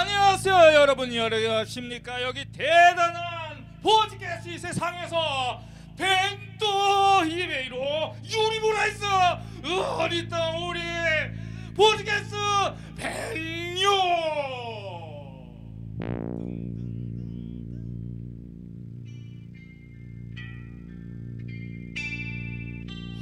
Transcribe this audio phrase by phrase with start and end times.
[0.00, 1.08] 안녕하세요 여러분.
[1.08, 2.22] 안녕하십니까?
[2.22, 5.60] 여기 대단한 보지캐스 세상에서
[5.96, 9.04] 벤또 히메이로 유리보라이스
[9.98, 10.78] 어리 땅 우리
[11.74, 12.36] 보지캐스
[12.96, 13.88] 벤요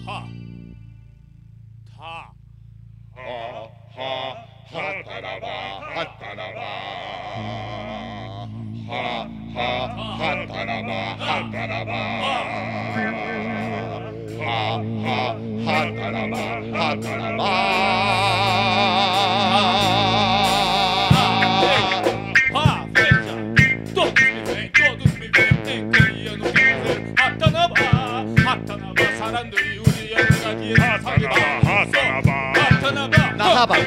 [0.05, 0.29] 하,
[1.97, 2.33] 타,
[3.15, 3.67] 하,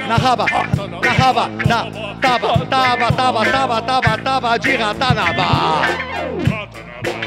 [0.10, 1.78] Na raba, na raba, na raba, na
[2.20, 5.48] taba, taba, taba, taba, taba, taba de ratanaba.
[6.50, 7.20] Ratanaba,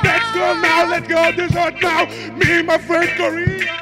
[0.03, 2.05] let's go now, let's go this hot now.
[2.35, 3.81] Me, and my friend Korea,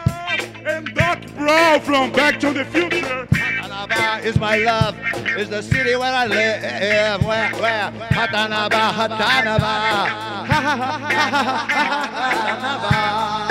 [0.65, 3.27] and Doc bro from Back to the Future.
[3.31, 4.95] Hatanaba is my love,
[5.37, 7.23] is the city where I live.
[7.23, 7.91] Where, where?
[8.09, 10.07] Hatanaba, Hatanaba.
[10.47, 11.59] Hatanaba.
[12.89, 13.48] Time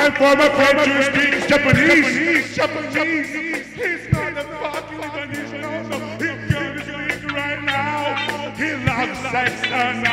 [0.00, 2.54] for my friend to speak Japanese.
[2.54, 3.32] Japanese.
[3.74, 5.96] He's not a fucking Lebanese, no, no.
[6.16, 8.54] He's gonna speak right now.
[8.56, 10.06] He loves sex and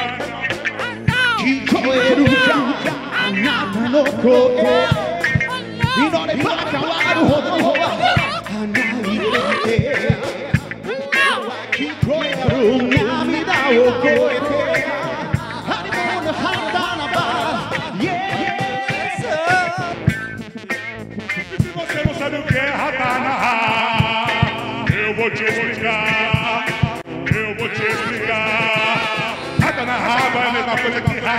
[1.44, 2.32] 聞こえるか
[3.12, 4.24] あなたの声
[5.98, 7.50] 祈れば変わるほど
[8.48, 9.76] 離れて
[11.74, 14.57] 聞こえる涙を超えて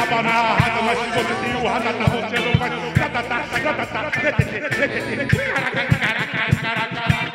[0.10, 2.52] Hatana, Hatana, Shibotiu, Hatana, Rochelo,
[2.98, 4.02] Hatata, Hatata,
[5.54, 7.30] Caraca, caraca, caraca.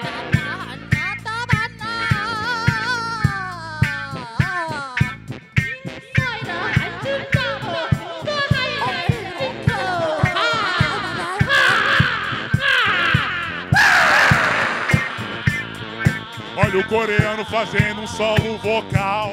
[16.56, 19.32] Olha o coreano fazendo um solo vocal.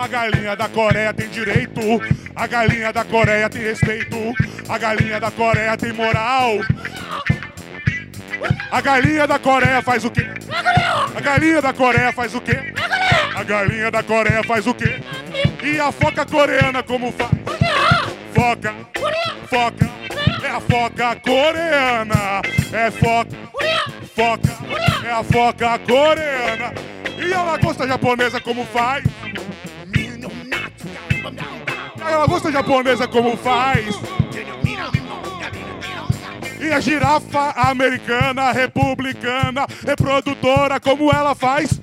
[0.00, 1.78] A galinha da Coreia tem direito.
[2.34, 4.16] A galinha da Coreia tem respeito.
[4.66, 6.52] A galinha da Coreia tem moral.
[8.70, 10.26] A galinha da Coreia faz o quê?
[11.14, 12.72] A galinha da Coreia faz o quê?
[13.36, 15.02] A galinha da Coreia faz o quê?
[15.62, 17.32] E a foca coreana como faz?
[18.34, 18.74] Foca,
[19.50, 19.90] foca,
[20.42, 22.40] é a foca coreana.
[22.72, 23.36] É foca,
[24.16, 26.72] foca, é a foca coreana.
[27.18, 29.04] E a lagosta japonesa como faz?
[32.00, 33.94] Ela gosta japonesa como faz.
[36.60, 41.80] E a girafa americana, republicana, é reprodutora, como ela faz?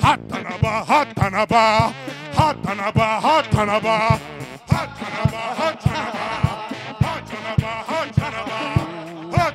[0.00, 1.92] Ratanaba, Ratanaba,
[2.34, 4.20] Ratanaba, Ratanaba,
[4.68, 6.68] Ratanaba, Ratanaba,
[7.00, 7.95] Ratanaba,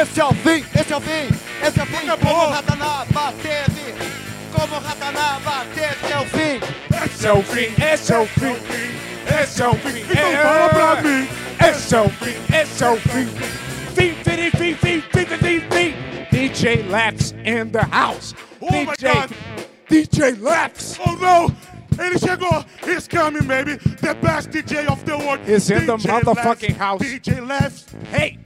[0.00, 1.28] Esse é o fim, esse é o fim,
[1.62, 2.06] esse é o fim.
[2.06, 3.94] Como Ratanaba teve,
[4.52, 7.04] como Ratanaba teve, é o fim.
[7.04, 8.56] Esse é o fim, esse é o fim.
[9.42, 11.28] Esse é o fim, Então fala pra mim.
[11.68, 13.26] Esse é o fim, esse é o fim.
[13.94, 15.94] Fim, fim, fim, fim, fim, fim, fim.
[16.30, 18.34] DJ Lex in the house.
[18.60, 19.30] Oh my God.
[19.88, 20.98] DJ Lex.
[21.06, 21.54] Oh no!
[21.98, 22.64] Ele chegou!
[22.86, 23.76] He's coming, baby!
[23.76, 25.40] The best DJ of the world!
[25.46, 27.02] Is in the motherfucking Lex, house.
[27.02, 27.84] DJ Lex!
[28.10, 28.38] Hey,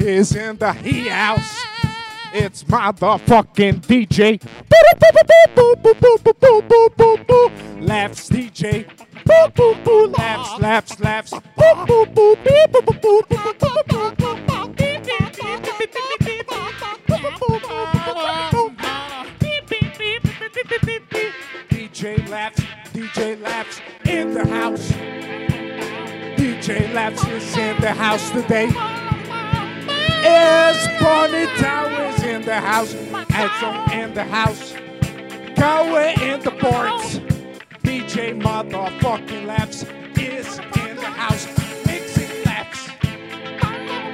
[0.00, 1.62] is in the he house.
[2.32, 4.40] It's motherfucking DJ.
[7.80, 8.86] Laughs DJ.
[10.16, 11.32] Laughs, laughs, laughs.
[21.68, 22.60] DJ laughs,
[22.92, 24.92] DJ laughs in the house.
[26.38, 29.09] DJ laughs is in the house today.
[30.22, 32.94] Is Bonnie Towers in the house?
[32.94, 34.74] Edson in the house.
[35.56, 37.20] Kawe in the boards.
[37.82, 39.84] DJ motherfucking Labs
[40.18, 41.46] is in the house.
[41.86, 42.88] Mixing Labs.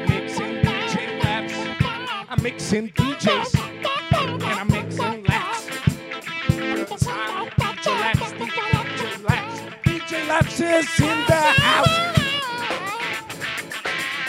[0.08, 1.55] Mixing DJ Labs.
[2.29, 3.59] I'm mixing DJs.
[4.12, 5.67] And I'm mixing Labs.
[6.49, 6.87] Good.
[6.87, 8.32] DJ Labs.
[8.32, 9.61] DJ Labs.
[9.82, 12.16] DJ Labs is in the house.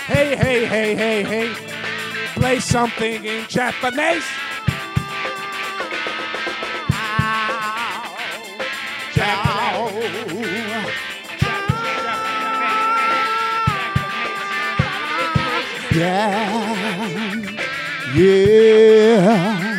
[0.07, 1.55] Hey, hey, hey, hey, hey.
[2.35, 4.25] Play something in Japanese.
[6.93, 8.17] Ow.
[9.15, 9.53] Japanese.
[15.95, 16.75] Yeah,
[18.15, 19.73] yeah.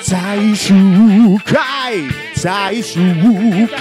[0.00, 3.76] 最終回、最終回。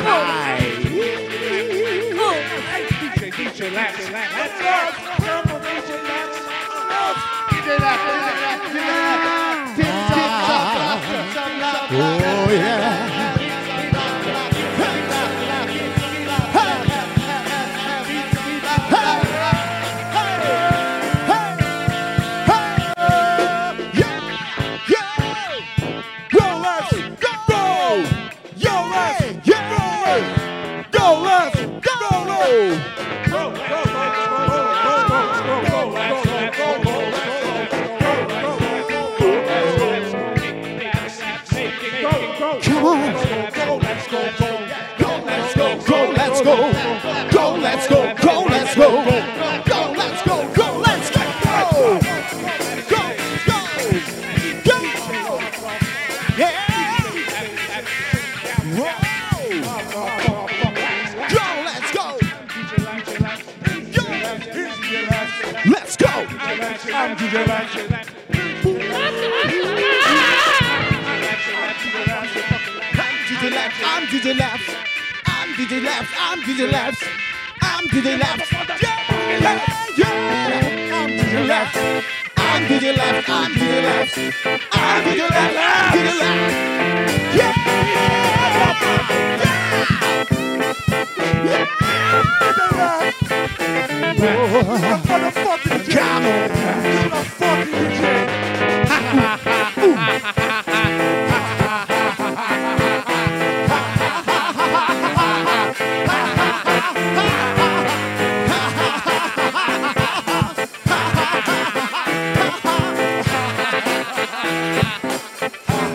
[3.00, 4.36] DJ, DJ, laps, laps.
[4.36, 5.00] Let's go.
[11.95, 12.91] Oh yeah.
[66.94, 67.75] I'm DJ Lex!
[67.75, 68.46] I'm
[73.26, 73.75] DJ Labs.
[73.84, 74.62] I'm DJ Labs.
[75.26, 76.08] I'm DJ Labs.
[76.16, 77.02] I'm DJ Labs.
[77.62, 78.18] I'm DJ.
[78.82, 78.99] Yeah,
[79.96, 80.18] yeah.
[80.92, 81.76] I'm DJ Labs.
[82.37, 83.28] I'm DJ Labs.
[83.28, 84.08] I'm DJ Labs.
[84.72, 86.52] I'm DJ Labs.
[87.37, 87.52] Yeah.
[91.52, 91.91] Motherfucking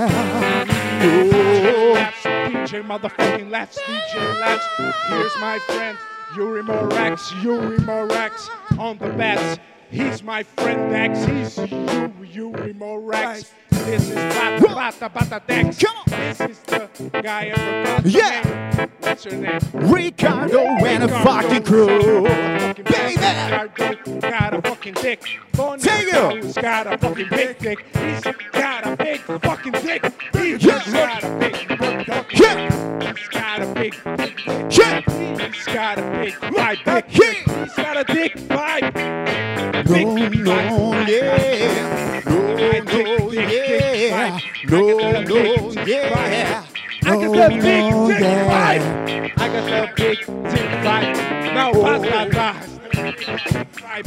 [2.82, 4.66] DJ motherfucking Laps, DJ Laps.
[5.08, 5.98] Here's my friend,
[6.36, 9.60] Yuri Morax, Yuri Morax on the bats.
[9.92, 13.52] He's my friend Dex, he's Yuri, Yuri Morax.
[13.86, 15.78] This is Bata Bata Bata Dex.
[15.80, 16.04] Come on.
[16.08, 16.88] This is the
[17.22, 18.42] guy I forgot Yeah.
[18.78, 18.90] name.
[19.00, 19.60] What's your name?
[19.74, 22.24] Ricardo and a fucking crew.
[22.24, 22.84] Baby!
[22.84, 23.22] Baby.
[23.52, 25.24] Ricardo got a fucking dick.
[25.54, 26.56] Bonnie Take it.
[26.62, 27.86] Got a fucking big dick.
[27.94, 28.22] He's
[28.52, 30.14] got a big fucking dick.
[30.34, 30.84] He's Yeah.
[30.92, 33.12] got a big fucking Yeah.
[33.16, 34.78] He's got a big, dick.
[34.78, 35.02] Yeah.
[35.52, 36.40] He's got a big.
[36.86, 37.36] Big dick.
[37.50, 38.34] He's got a dick.
[38.36, 40.70] Big No, dick no, yeah.
[40.70, 42.41] No, Dick, dick, dick
[44.40, 44.40] yeah.
[44.40, 44.70] pipe.
[44.70, 46.66] No, I got the no, big dick yeah.
[47.04, 48.48] I got No, the big no, dick yeah.
[48.48, 48.84] pipe.
[49.38, 50.18] I got the big
[50.52, 51.18] dick pipe.
[51.54, 52.50] Now, patata.
[53.82, 54.06] Pipe.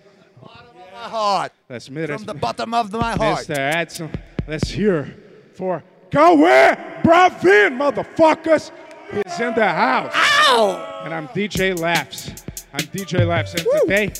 [0.42, 1.52] My heart.
[1.70, 3.48] let's, From the bottom of my heart.
[3.48, 3.58] Mr.
[3.58, 4.12] Edson,
[4.48, 5.16] let's hear
[5.54, 8.72] for Cauê Bravin, motherfuckers.
[9.12, 10.14] He's in the house.
[10.16, 11.02] Ow!
[11.04, 12.32] And I'm DJ Laughs.
[12.74, 13.54] I'm DJ Laughs.
[13.56, 14.14] And today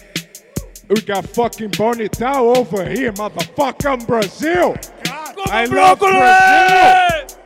[0.89, 4.75] we got fucking Bonitão over here, motherfucking Brazil.
[5.38, 7.38] I love Brazil.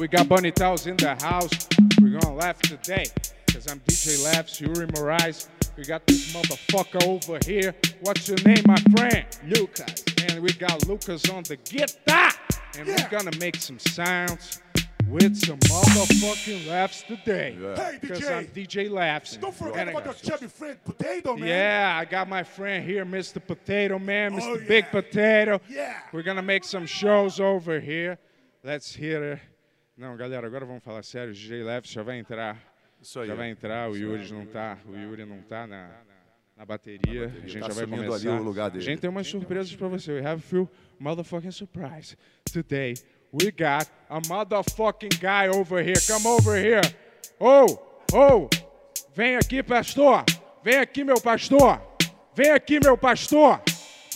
[0.00, 1.68] We got Bonitão's in the house.
[2.00, 3.06] We're gonna laugh today.
[3.50, 5.48] Cause I'm DJ Laughs, Yuri Moraes.
[5.76, 7.74] We got this motherfucker over here.
[8.00, 9.24] What's your name, my friend?
[9.44, 10.04] Lucas.
[10.28, 12.32] And we got Lucas on the guitar.
[12.78, 14.60] And we're gonna make some sounds
[15.08, 17.56] with some motherfucking laughs today.
[17.76, 18.36] Hey, Because DJ.
[18.36, 19.36] I'm DJ Laughs.
[19.36, 21.48] Don't forget And I about your got- chubby friend, Potato Man.
[21.48, 23.40] yeah, I got my friend here, Mr.
[23.44, 24.42] Potato Man, Mr.
[24.56, 24.90] Oh, Big yeah.
[24.90, 25.60] Potato.
[25.68, 26.00] Yeah.
[26.12, 28.18] We're gonna make some shows over here.
[28.64, 29.40] Let's hear it.
[29.96, 31.30] Não, galera, agora vamos falar sério.
[31.30, 32.58] O DJ Leves já vai entrar.
[33.00, 33.28] Isso aí.
[33.28, 35.88] Já vai entrar, o Yuri não tá, o Yuri não tá na,
[36.56, 37.26] na bateria.
[37.26, 38.28] A gente Tá já vai assumindo começar.
[38.30, 38.84] ali o lugar A dele.
[38.84, 40.12] gente tem umas surpresas pra você.
[40.12, 42.16] We have a few motherfucking surprise.
[42.52, 42.94] Today,
[43.32, 45.96] we got a motherfucking guy over here.
[46.06, 46.82] Come over here.
[47.40, 47.78] Oh,
[48.12, 48.48] oh,
[49.14, 50.24] vem aqui, pastor.
[50.64, 51.80] Vem aqui, meu pastor.
[52.34, 53.60] Vem aqui, meu pastor.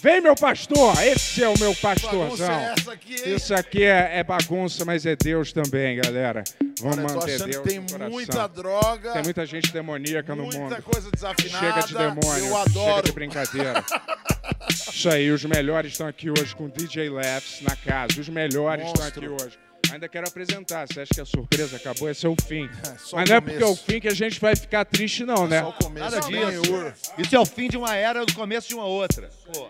[0.03, 0.95] Vem, meu pastor.
[1.03, 2.49] Esse é o meu pastorzão.
[2.49, 3.15] Bagunça é aqui?
[3.29, 6.43] Isso aqui é, é bagunça, mas é Deus também, galera.
[6.81, 8.11] Vamos Olha, manter Deus que tem no coração.
[8.11, 10.83] muita droga, Tem muita gente demoníaca no muita mundo.
[10.83, 11.67] coisa desafinada.
[11.67, 13.03] Chega de demônio, Eu chega adoro.
[13.07, 13.85] de brincadeira.
[14.69, 18.21] Isso aí, os melhores estão aqui hoje com DJ Laughs na casa.
[18.21, 19.47] Os melhores estão aqui Monstro.
[19.47, 19.59] hoje.
[19.93, 20.87] Ainda quero apresentar.
[20.87, 22.09] Você acha que a surpresa acabou?
[22.11, 22.69] Esse é o fim.
[22.99, 23.85] só Mas o não é porque é o começo.
[23.87, 25.61] fim que a gente vai ficar triste, não, né?
[25.63, 26.05] Só o começo.
[26.11, 27.13] Nada disso.
[27.19, 29.31] Isso é o fim de uma era, o começo de uma outra.
[29.53, 29.69] Pô.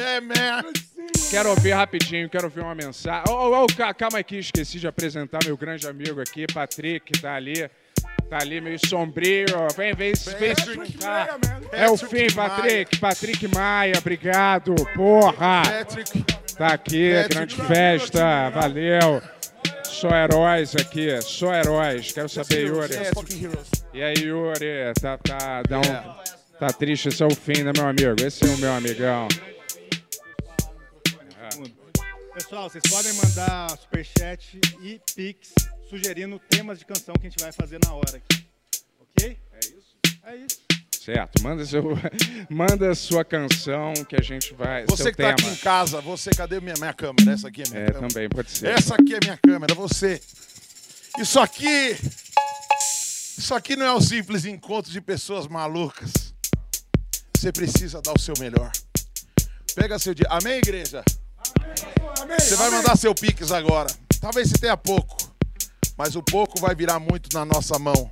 [0.00, 0.62] É, man.
[1.30, 3.24] Quero ouvir rapidinho, quero ouvir uma mensagem.
[3.28, 7.20] Oh, oh, oh, ca- calma aqui, esqueci de apresentar meu grande amigo aqui, Patrick, que
[7.20, 7.68] tá ali.
[8.28, 9.46] Tá ali meio sombrio.
[9.76, 10.68] Vem, vem, vem se.
[11.72, 12.98] É o fim, Patrick.
[12.98, 14.74] Patrick Maia, obrigado.
[14.94, 15.62] Porra.
[16.56, 18.50] Tá aqui, grande festa.
[18.50, 19.22] Valeu.
[19.84, 22.12] Só heróis aqui, só heróis.
[22.12, 22.94] Quero saber, Yuri.
[23.92, 24.92] E aí, Yuri?
[25.00, 28.14] Tá, tá, dá um, tá triste, esse é o fim, né, meu amigo?
[28.24, 29.26] Esse é o meu amigão.
[32.32, 35.52] Pessoal, vocês podem mandar superchat e pix
[35.88, 38.46] sugerindo temas de canção que a gente vai fazer na hora aqui.
[39.00, 39.38] Ok?
[39.52, 39.96] É isso?
[40.24, 40.58] É isso.
[41.04, 41.82] Certo, manda, seu,
[42.50, 44.84] manda sua canção que a gente vai.
[44.86, 45.34] Você seu que tá tema.
[45.34, 47.32] aqui em casa, você, cadê minha, minha câmera?
[47.32, 48.08] Essa aqui é minha É, câmera.
[48.08, 48.66] também, pode ser.
[48.68, 50.20] Essa aqui é minha câmera, você.
[51.18, 51.96] Isso aqui.
[53.38, 56.34] Isso aqui não é um simples encontro de pessoas malucas.
[57.36, 58.70] Você precisa dar o seu melhor.
[59.74, 60.26] Pega seu dia.
[60.28, 61.02] Amém, igreja?
[62.38, 63.88] Você vai mandar seu Pix agora.
[64.20, 65.16] Talvez você tenha pouco.
[65.98, 68.08] Mas o pouco vai virar muito na nossa mão.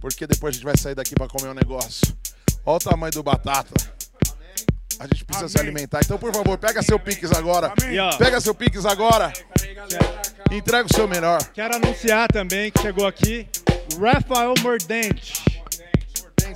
[0.00, 2.16] Porque depois a gente vai sair daqui para comer um negócio.
[2.64, 3.74] Olha o tamanho do batata.
[4.98, 6.00] A gente precisa se alimentar.
[6.02, 7.72] Então, por favor, pega seu Pix agora.
[8.18, 9.30] Pega seu Pix agora.
[10.50, 11.42] Entrega o seu melhor.
[11.52, 13.46] quero anunciar também que chegou aqui
[14.00, 15.44] Rafael Mordente.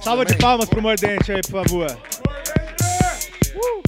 [0.03, 1.91] Salva de palmas pro Mordente aí, por favor.
[3.57, 3.83] Uh!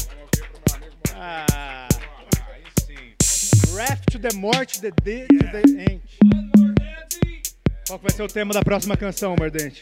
[1.15, 1.89] Ah.
[3.75, 6.58] Ref to the morte, the D to the end.
[7.89, 9.81] Qual vai ser o tema da próxima canção, Mordente?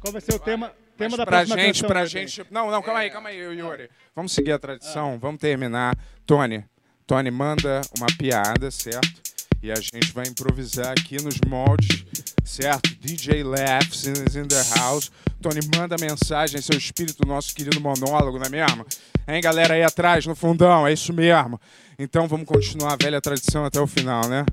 [0.00, 1.88] Qual vai ser o tema, tema da pra próxima gente, canção?
[1.88, 2.36] pra Mordente?
[2.36, 2.52] gente.
[2.52, 3.88] Não, não, calma aí, calma aí, Yuri.
[4.14, 5.96] Vamos seguir a tradição, vamos terminar.
[6.26, 6.64] Tony,
[7.06, 9.22] Tony manda uma piada, certo?
[9.62, 12.04] E a gente vai improvisar aqui nos moldes
[12.48, 12.90] certo?
[13.00, 15.10] DJ Laughs is in the house.
[15.40, 18.84] Tony, manda mensagem, seu espírito, nosso querido monólogo, não é mesmo?
[19.28, 21.60] Hein, galera aí atrás, no fundão, é isso mesmo.
[21.98, 24.44] Então vamos continuar a velha tradição até o final, né?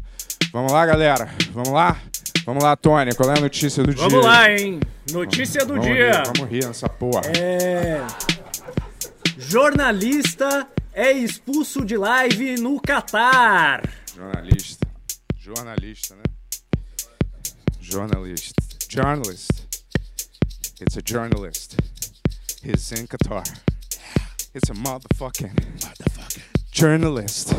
[0.55, 1.29] Vamos lá, galera.
[1.51, 2.01] Vamos lá?
[2.45, 4.07] Vamos lá, Tony, qual é a notícia do dia?
[4.07, 4.79] Vamos lá, hein?
[5.11, 6.11] Notícia do Vamos dia.
[6.11, 7.23] Rir, vamos rir nessa porra.
[7.37, 8.01] É.
[9.37, 13.81] Jornalista é expulso de live no Catar.
[14.15, 14.87] Jornalista.
[15.37, 16.23] Jornalista, né?
[17.81, 18.55] Journalist.
[18.89, 19.51] Journalist.
[20.79, 21.75] It's a journalist.
[22.63, 23.43] He's in Qatar.
[24.53, 25.51] It's a motherfucking
[26.71, 27.53] journalist.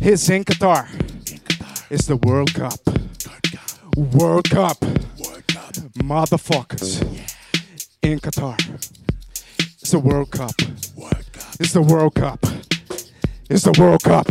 [0.00, 0.88] He's in Qatar.
[1.90, 2.78] It's the World Cup.
[3.96, 4.82] World Cup.
[4.82, 5.72] World Cup.
[5.96, 7.02] Motherfuckers.
[8.02, 8.58] In Qatar.
[9.80, 10.52] It's the World Cup.
[11.58, 12.40] It's the World Cup.
[13.48, 14.28] It's the World Cup.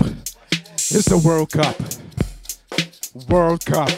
[0.76, 1.76] It's the World Cup.
[3.28, 3.92] World Cup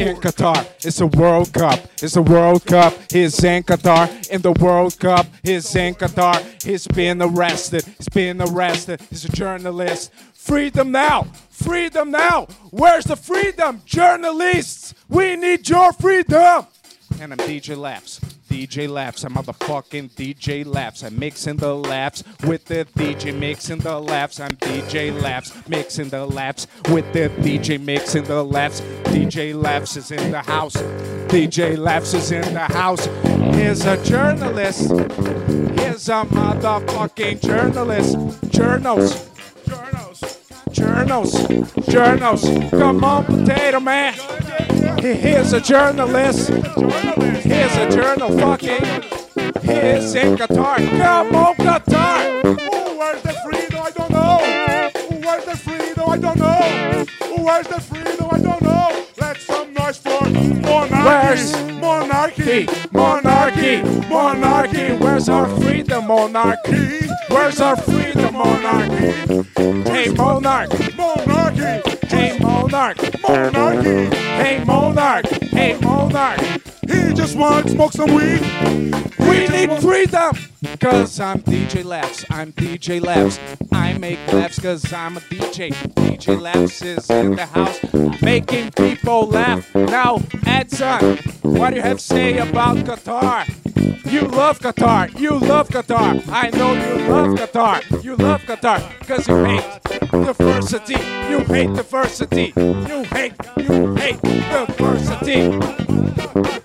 [0.00, 0.66] in Qatar.
[0.84, 1.78] It's a World Cup.
[2.02, 2.94] It's a World Cup.
[3.10, 4.30] He's in Qatar.
[4.30, 6.42] In the World Cup, he's in Qatar.
[6.62, 7.84] He's been arrested.
[7.98, 9.00] He's been arrested.
[9.10, 10.12] He's a journalist.
[10.32, 11.24] Freedom now.
[11.50, 12.46] Freedom now.
[12.70, 13.82] Where's the freedom?
[13.84, 16.66] Journalists, we need your freedom.
[17.20, 18.20] And I'm DJ Laughs.
[18.50, 19.22] DJ Laughs.
[19.22, 21.04] I'm motherfucking DJ Laughs.
[21.04, 24.40] I'm mixing the laughs with the DJ, mixing the laughs.
[24.40, 28.80] I'm DJ Laughs, mixing the laughs with the DJ, mixing the laughs.
[29.04, 30.74] DJ Laughs is in the house.
[31.28, 33.06] DJ Laughs is in the house.
[33.54, 34.90] Here's a journalist.
[35.78, 38.52] Here's a motherfucking journalist.
[38.52, 39.30] Journals.
[40.72, 41.32] Journals.
[41.88, 42.42] Journals.
[42.70, 44.14] Come on, potato man.
[45.00, 46.48] Here's a journalist.
[46.48, 48.84] Here's a journal fucking.
[49.62, 50.76] Here's in Qatar.
[50.98, 52.42] Come on, Qatar.
[52.98, 53.80] Where's the freedom?
[53.82, 54.38] I don't know.
[55.26, 56.08] Where's the freedom?
[56.08, 57.04] I don't know.
[57.44, 58.28] Where's the freedom?
[58.30, 58.99] I don't know.
[59.20, 61.04] Let's some noise for monarchy.
[61.04, 62.68] Where's monarchy?
[62.92, 67.06] Monarchy, monarchy, where's our freedom, monarchy?
[67.28, 69.10] Where's our freedom, monarchy?
[69.90, 74.16] Hey, monarch, monarchy, hey, monarch, monarchy.
[74.16, 76.40] hey, monarch, hey, monarch.
[76.88, 78.40] He just wants to smoke some weed.
[79.18, 80.36] We need freedom.
[80.80, 83.38] Cause I'm DJ Laughs, I'm DJ Laughs.
[83.72, 85.70] I make laughs cause I'm a DJ.
[85.94, 87.78] DJ Laughs is in the house,
[88.22, 89.74] making people laugh.
[89.74, 93.46] Now, Edson, what do you have to say about Qatar?
[94.10, 96.26] You love Qatar, you love Qatar.
[96.28, 98.80] I know you love Qatar, you love Qatar.
[99.06, 100.98] Cause you hate diversity,
[101.30, 102.39] you hate diversity.
[102.40, 105.52] You hate, you hate diversity.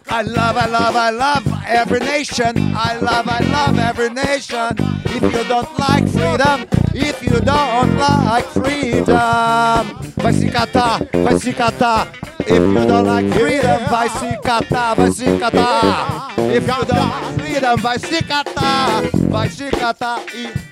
[0.08, 2.54] I love, I love, I love every nation.
[2.74, 4.72] I love, I love every nation.
[5.04, 11.52] If you don't like freedom, if you don't like freedom, vai se catar, vai se
[11.52, 12.08] catar.
[12.40, 16.32] If you don't like freedom, vai se catar, vai se catar.
[16.38, 20.22] If you don't like freedom, vai se catar, vai se catar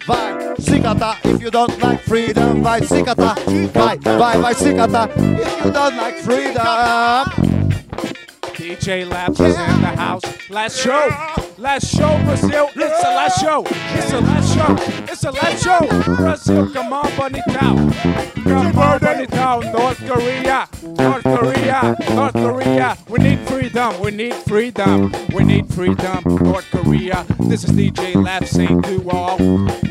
[0.08, 0.80] vai se.
[1.24, 3.36] If you don't like freedom, vai se catar,
[3.74, 4.70] vai, vai, vai se.
[4.70, 7.53] If you don't like freedom.
[8.64, 10.24] DJ Labs is in the house.
[10.50, 11.10] Last show.
[11.58, 12.70] Last show, Brazil.
[12.74, 13.66] It's the last show.
[13.68, 15.04] It's the last show.
[15.04, 16.16] It's the last show.
[16.16, 17.94] Brazil, come on, Bonitao.
[18.46, 19.74] Come on, Bonitao.
[19.74, 20.70] North Korea.
[20.82, 21.98] North Korea.
[22.16, 22.98] North Korea.
[23.10, 24.00] We need freedom.
[24.00, 25.12] We need freedom.
[25.36, 26.24] We need freedom.
[26.24, 27.26] North Korea.
[27.42, 29.38] This is DJ Labs saying to all.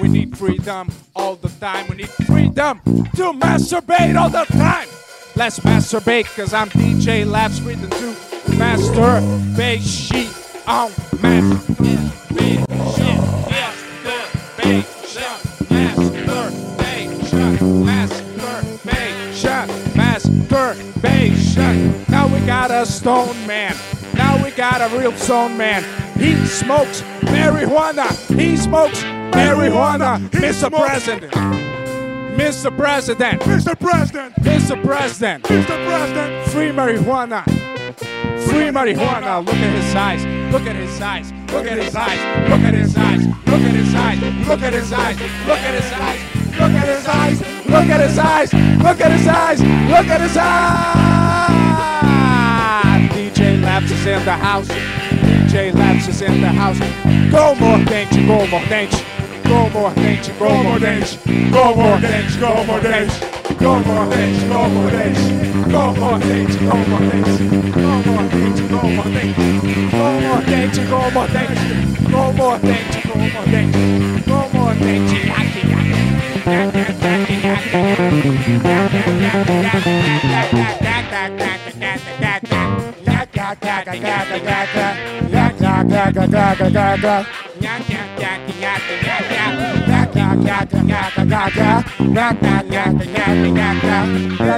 [0.00, 1.88] We need freedom all the time.
[1.88, 2.80] We need freedom
[3.16, 4.88] to masturbate all the time.
[5.36, 10.30] Let's masturbate, cause I'm DJ Labs freedom to masturbate sheet
[10.66, 12.62] on masturbation.
[15.70, 22.04] Masturbation, masturbation, masturbation.
[22.08, 23.74] Now we got a stone man.
[24.14, 25.82] Now we got a real stone man.
[26.18, 28.06] He smokes marijuana.
[28.36, 30.18] He smokes marijuana.
[30.30, 30.70] Mr.
[30.70, 31.32] President.
[32.36, 32.74] Mr.
[32.76, 33.40] President.
[33.42, 33.78] Mr.
[33.78, 34.34] President.
[34.36, 34.82] Mr.
[34.82, 35.44] President.
[35.44, 35.86] Mr.
[35.86, 36.48] President.
[36.48, 37.44] Free marijuana.
[38.46, 39.44] Free marijuana.
[39.44, 40.24] Look at his eyes.
[40.52, 41.30] Look at his eyes.
[41.52, 42.18] Look at his eyes.
[42.48, 43.26] Look at his eyes.
[43.46, 44.20] Look at his eyes.
[44.48, 45.20] Look at his eyes.
[45.48, 46.20] Look at his eyes.
[46.58, 47.40] Look at his eyes.
[47.68, 48.52] Look at his eyes.
[48.82, 49.60] Look at his eyes.
[49.60, 50.92] Look at his eyes.
[53.12, 54.68] DJ Labs is in the house.
[54.68, 56.78] DJ Labs is in the house.
[57.30, 58.90] Go mordente, go mordente.
[58.90, 60.32] Go mordente, go mordente.
[60.38, 63.16] Go mordente, go mordente.
[63.60, 65.20] Go mordente, go mordente.
[65.70, 67.44] Go mordente, go mordente.
[67.72, 69.42] Go mordente, go mordente.
[69.92, 71.64] Go mordente, go mordente.
[72.10, 73.78] Go mordente, go mordente.
[74.26, 76.12] Go mordente, yaki, yaki.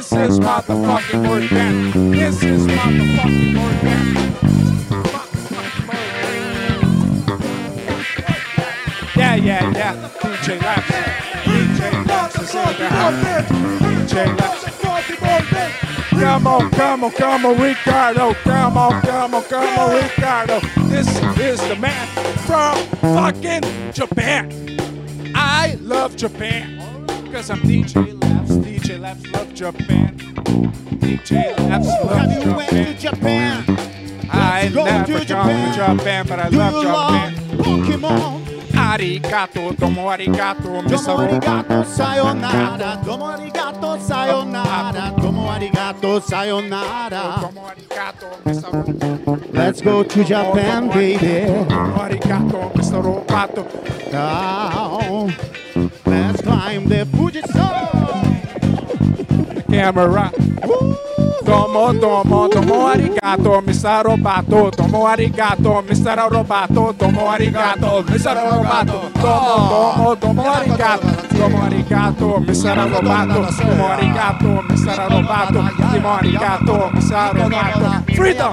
[0.05, 2.11] This is motherfucking organ.
[2.11, 4.05] This is motherfucking organ.
[9.17, 10.11] Yeah, yeah, yeah.
[10.21, 10.91] DJ Laps.
[11.45, 13.49] DJ Laps is in the house.
[14.11, 14.65] DJ Laps.
[16.21, 18.35] Come on, come on, come on, Ricardo.
[18.35, 20.61] Come on, come on, come on, Ricardo.
[20.89, 22.07] This is the man
[22.47, 22.77] from
[23.15, 24.51] fucking Japan.
[25.35, 28.51] I love Japan because I'm DJ Laps.
[28.53, 30.17] DJ Laps love Japan.
[31.01, 33.65] DJ Laps love Have you went to Japan.
[34.31, 35.97] I Go never to gone to Japan.
[35.99, 37.59] Japan, but I love Japan.
[37.59, 38.44] Pokemon.
[38.85, 40.83] Arigato, domo arigato.
[40.83, 43.01] Domo arigato, sayonara.
[43.03, 45.11] Domo arigato, sayonara.
[45.17, 47.41] Domo arigato, sayonara.
[47.41, 49.53] Domo arigato, Mr.
[49.55, 51.47] Let's go to Japan, baby.
[51.97, 53.03] Arigato, Mr.
[53.03, 53.65] Roboto.
[54.13, 55.29] Now,
[56.07, 57.43] let's climb the Fuji
[59.71, 60.31] Camera.
[61.45, 64.03] Domo, domo, domo arigato, Mr.
[64.05, 64.71] Roboto.
[64.71, 66.29] Domo arigato, Mr.
[66.31, 66.93] Roboto.
[66.97, 68.35] Domo arigato, Mr.
[68.51, 69.11] Roboto.
[69.21, 71.07] Domo, domo, domo arigato.
[71.37, 72.75] Domo arigato, Mr.
[72.77, 73.47] Roboto.
[73.63, 75.09] Domo arigato, Mr.
[75.11, 75.61] Roboto.
[75.93, 77.33] Domo arigato, Mr.
[77.35, 78.05] Roboto.
[78.15, 78.53] Freedom!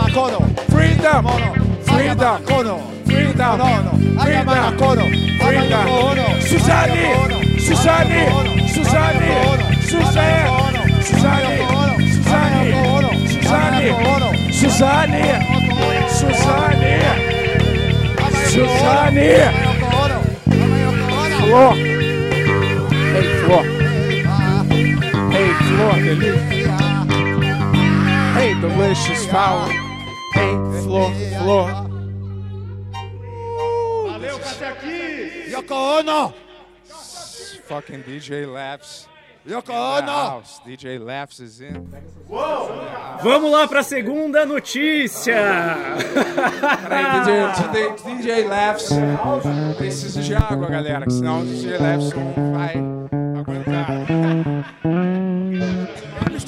[0.69, 1.60] Freedom!
[2.01, 3.91] Frida Kono, Frida Kono,
[4.23, 5.05] Frida Kono,
[5.39, 7.03] Frida Kono, Susani,
[7.59, 8.21] Susani,
[8.73, 9.29] Susani,
[9.85, 10.39] Susani,
[11.05, 11.53] Susani,
[12.01, 12.73] Susani,
[13.29, 13.89] Susani,
[14.49, 15.23] Susani,
[16.09, 16.93] Susani,
[18.49, 19.29] Susani,
[21.37, 21.75] Flor,
[23.15, 23.65] ei Flor,
[25.37, 26.73] ei Flor, delícia,
[28.39, 29.91] ei delicious power.
[30.33, 31.11] Hey floor,
[31.43, 31.90] floor.
[35.49, 36.33] Yoko Ono!
[37.65, 39.07] Fucking DJ Laps.
[39.47, 40.43] Yoko Ono!
[40.65, 41.87] DJ Laps is in.
[43.23, 45.35] Vamos lá pra segunda notícia.
[46.87, 48.89] Peraí, DJ, Laps.
[49.77, 52.75] Precisa de água, galera, que senão o DJ Laps não vai
[53.39, 53.87] aguentar.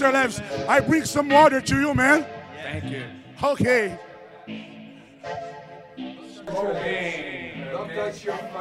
[0.03, 0.12] Mr.
[0.12, 2.25] Leves, I bring some water to you, man.
[2.63, 3.03] Thank you.
[3.41, 3.97] Okay.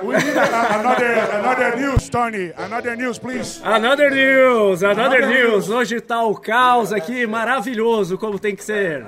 [0.02, 2.52] We need a- another, another news, Tony.
[2.56, 3.60] Another news, please.
[3.64, 5.68] Another news, another Another news.
[5.68, 9.04] Hoje tá o caos aqui, maravilhoso, como tem que ser.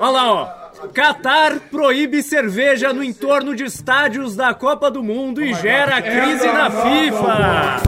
[0.00, 0.88] Olha lá, ó.
[0.94, 6.70] Qatar proíbe cerveja no entorno de estádios da Copa do Mundo e gera crise na
[6.70, 7.82] FIFA.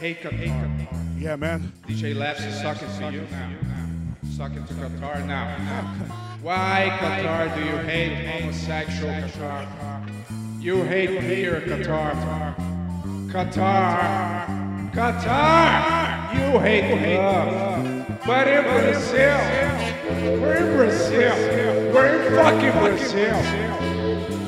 [0.00, 0.70] Hey, Qatar.
[1.18, 1.72] Yeah, man.
[1.86, 3.50] DJ Laps is talking to you now.
[4.24, 6.21] He's talking to Qatar now.
[6.42, 10.10] Why, Qatar, do you hate homosexual Qatar?
[10.60, 12.56] You hate beer, Qatar.
[13.30, 14.90] Qatar.
[14.90, 16.34] Qatar!
[16.34, 18.18] You hate love.
[18.26, 19.38] But in Brazil,
[20.40, 21.36] we're in Brazil.
[21.94, 23.36] We're in fucking Brazil.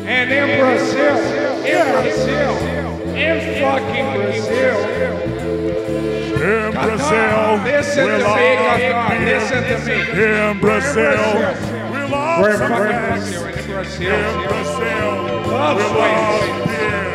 [0.05, 1.17] And in Brazil,
[1.63, 2.55] in Brazil,
[3.15, 4.79] in fucking Brazil.
[6.43, 9.25] In Brazil, Listen to me, Qatar.
[9.25, 9.97] Listen to me.
[10.25, 11.74] In Brazil,
[12.05, 13.33] we love We're facts.
[13.33, 14.25] In Brazil.
[15.51, 16.67] Love we sweets.
[16.69, 17.15] beer.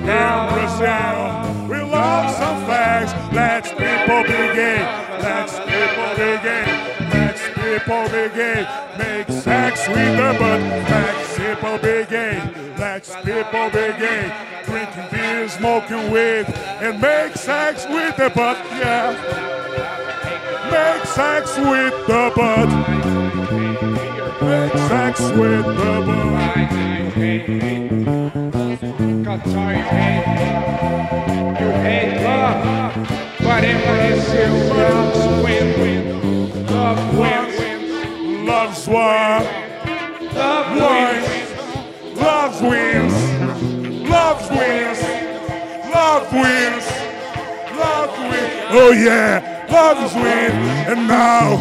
[0.00, 3.12] In Brazil, we love some facts.
[3.34, 4.80] Let's people be gay.
[5.20, 6.66] Let's people be gay.
[7.12, 8.66] Let's people be gay.
[8.98, 10.60] Make sex with the butt.
[10.90, 12.36] Let's people be gay.
[12.78, 14.32] Let's people be gay.
[14.64, 16.46] Drinking beer, smoking weed,
[16.80, 18.58] and make sex with the butt.
[18.70, 19.12] Yeah.
[20.70, 23.33] Make sex with the butt.
[25.36, 26.24] With the butt.
[29.24, 30.26] Qatar, you hate,
[31.60, 32.94] you hate love,
[33.40, 39.40] but in Brazil, love wins, love wins, Love's war.
[40.34, 41.28] love wins.
[42.12, 42.16] wins.
[42.18, 43.14] Love wins.
[44.08, 45.00] Love wins.
[45.94, 46.86] Love wins.
[47.76, 48.52] Love wins.
[48.70, 50.88] Oh yeah, love wins.
[50.88, 51.56] And now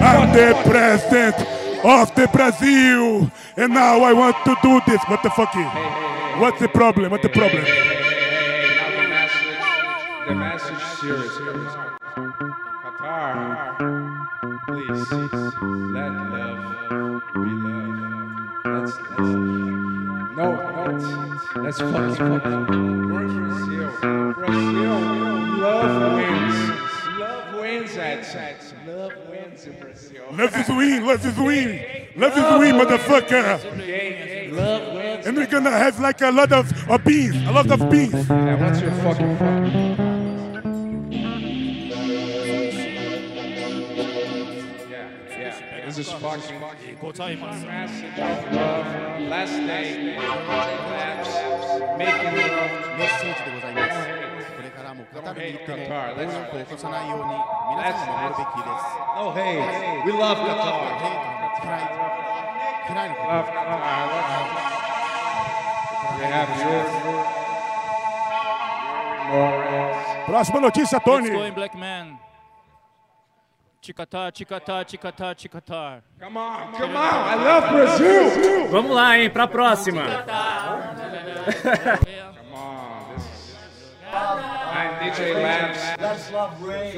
[0.00, 3.30] I'm the president of the Brazil.
[3.56, 5.02] And now I want to do this.
[5.06, 5.54] What the fuck?
[6.40, 7.10] What's the problem?
[7.10, 7.62] What's the problem?
[7.64, 7.70] The
[9.08, 9.58] message,
[10.26, 11.32] the message serious.
[12.82, 13.76] Qatar,
[14.66, 15.12] please
[15.92, 17.94] let love be love.
[18.64, 19.54] Let's love.
[20.36, 22.18] No, no, let's fuck.
[22.18, 23.90] Brazil.
[24.34, 24.98] Brazil,
[25.60, 26.56] love wins.
[27.18, 28.24] Love wins at
[28.86, 30.24] love wins in Brazil.
[30.32, 31.84] Love is win, love is win,
[32.16, 34.52] love is win, motherfucker.
[34.52, 35.26] Love wins.
[35.26, 38.28] And we're gonna have like a lot of, of beans, a lot of beans.
[38.28, 39.36] Yeah, what's your fucking
[44.90, 45.86] yeah.
[45.86, 49.20] This is fucking message of love.
[49.28, 54.23] Last day, laughs, making love.
[55.14, 56.16] No hate on Qatar.
[56.16, 57.08] Let's That's nice.
[59.16, 60.02] No hate.
[60.04, 60.80] We love Qatar.
[62.84, 63.80] Love Qatar.
[66.18, 66.74] We have you.
[70.26, 71.28] Próxima notícia, Tony.
[71.28, 72.18] It's going black man.
[73.80, 76.02] Ticatá, ticatá, ticatá, ticatá.
[76.18, 78.68] Come on, come on, I love Brazil.
[78.70, 80.02] Vamos lá, hein, pra próxima.
[84.14, 85.80] I'm DJ Labs.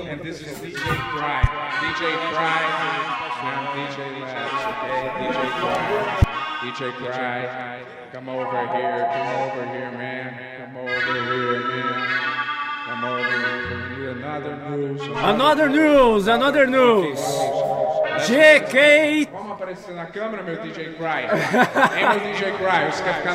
[0.07, 1.41] And this is DJ Fry.
[1.81, 2.63] DJ Fry.
[3.41, 4.61] I'm DJ Labs.
[4.71, 6.27] Okay, DJ Fry.
[6.63, 7.81] DJ Fry.
[8.13, 9.09] Come over here.
[9.13, 10.29] Come over here, man.
[10.59, 11.97] Come over here, man.
[12.87, 13.25] Come over
[13.95, 14.11] here.
[14.13, 15.03] Another news.
[15.17, 17.19] Another news, another news.
[18.27, 21.27] GK Vamos aparecer na câmera, meu DJ Cry.
[21.95, 22.93] Hein, meu DJ Cry?
[22.93, 23.35] Você quer ficar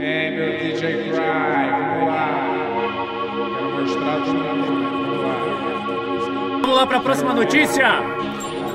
[0.00, 1.70] Hein, meu DJ Cry?
[1.72, 2.28] Vamos lá.
[3.56, 4.64] Quero mostrar de novo.
[4.64, 6.58] Vamos lá.
[6.60, 7.88] Vamos lá para a próxima notícia.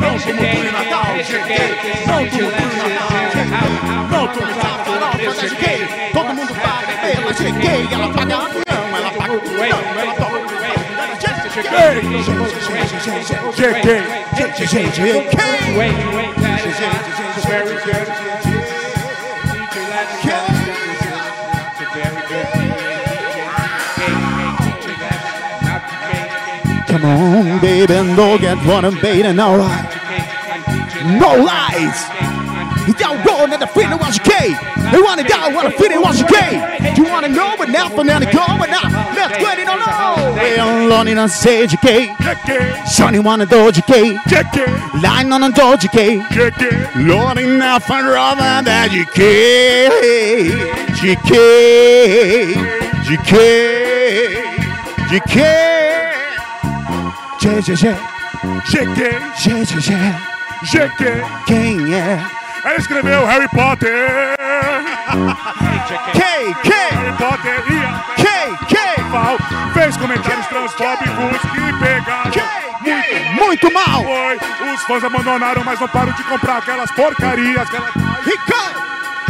[0.00, 1.68] não como Play Natal, cheguei.
[2.06, 3.50] Não como Play Natal, cheguei.
[4.10, 6.19] Não como Play Natal, cheguei
[7.92, 10.40] ela paga avião, ela paga o avião, ela toca
[26.86, 29.88] Come on, baby, no get what I'm baiting, alright.
[31.18, 32.19] No lies.
[33.40, 34.52] Y'all going at the feeling was gay.
[34.92, 36.60] They wanna die what the feeling was gay.
[36.94, 38.84] You wanna know but now from now to go but now
[39.16, 40.34] let's get it on all.
[40.34, 42.14] We're lonely and say gay.
[42.84, 44.12] Sonny wanna do gay.
[45.00, 46.20] Line on a doji gay.
[46.96, 50.50] Lord enough and rather than GK.
[51.00, 51.32] GK.
[53.06, 53.34] GK.
[55.08, 55.38] GK.
[57.40, 57.96] GK.
[58.68, 59.94] G, G, G.
[60.62, 61.24] GK.
[61.46, 62.39] Quem é?
[62.80, 64.36] Escreveu Harry Potter.
[66.14, 66.70] K, K.
[66.94, 68.04] Harry Potter ia.
[68.16, 68.24] K,
[68.66, 69.02] K.
[69.10, 69.36] Val
[69.74, 72.30] fez comentários transfóbicos que pegaram
[72.80, 74.02] muito, muito mal.
[74.02, 77.68] Foi, os fãs abandonaram, mas não param de comprar aquelas porcarias.
[77.68, 77.90] Aquela...
[78.24, 78.80] Ricardo!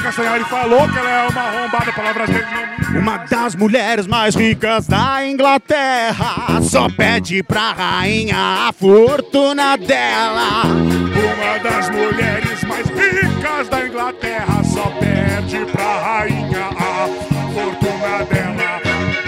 [0.03, 2.47] Castanhari falou que ela é uma arrombada, palavras dele
[2.93, 8.37] não Uma das mulheres mais ricas da Inglaterra só pede pra rainha
[8.69, 10.63] a fortuna dela.
[10.65, 17.09] Uma das mulheres mais ricas da Inglaterra só pede pra rainha a
[17.53, 18.81] fortuna dela.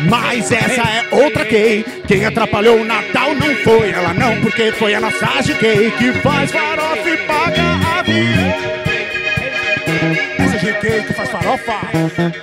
[0.08, 1.84] Mas essa é outra gay.
[2.06, 6.50] Quem atrapalhou o Natal não foi ela, não, porque foi a nossa GK que faz
[6.50, 7.62] farofa e paga
[7.98, 8.72] avião.
[10.62, 11.72] GK que faz farofa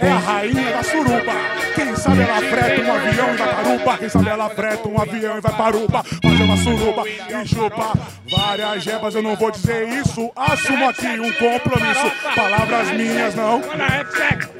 [0.01, 1.31] é a rainha da suruba.
[1.73, 3.97] Quem sabe ela freta um avião e vai para Uba.
[3.97, 6.03] Quem sabe ela freta um avião e vai para Uba.
[6.03, 7.93] Fazer uma suruba e chupa
[8.29, 9.15] várias jebas.
[9.15, 10.29] Eu não vou dizer isso.
[10.35, 12.11] Assumo aqui um compromisso.
[12.35, 13.61] Palavras minhas não.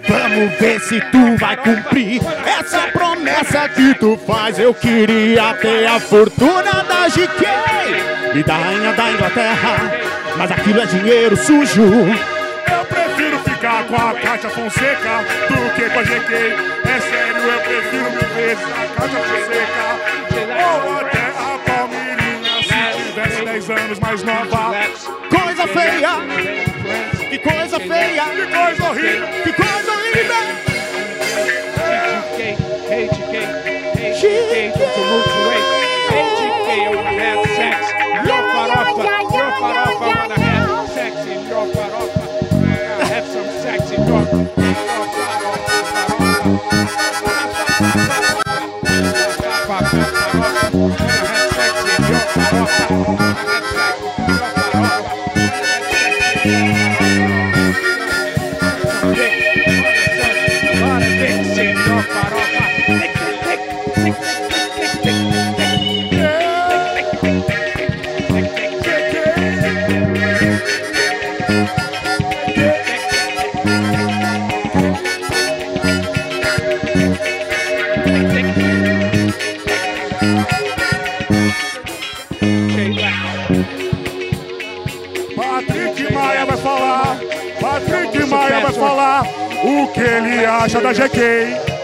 [0.08, 4.58] Vamos ver se tu vai cumprir essa promessa que tu faz.
[4.58, 9.91] Eu queria ter a fortuna da GK e da rainha da Inglaterra,
[10.38, 11.84] mas aquilo é dinheiro sujo.
[11.84, 13.29] Eu prefiro
[13.60, 15.19] ficar com a Cátia Fonseca
[15.50, 16.34] do que com a GK.
[16.34, 19.86] É sério, eu prefiro mil vezes a Cátia Fonseca.
[20.63, 24.76] Ou até a Palmeirinha se tivesse 10 anos mais nova.
[25.30, 26.10] Coisa feia,
[27.30, 29.49] que coisa feia, que coisa horrível.
[90.00, 91.79] Que ele acha da GK.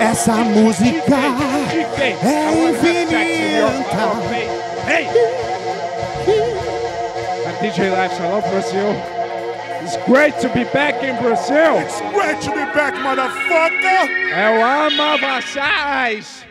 [0.00, 1.14] Essa música
[2.02, 3.16] é infinita.
[4.88, 5.08] Hey!
[7.46, 8.96] I'm DJ Lives, I love Brazil.
[9.80, 11.78] It's great to be back in Brazil.
[11.78, 14.10] It's great to be back, motherfucker.
[14.32, 16.43] Eu amo vocês.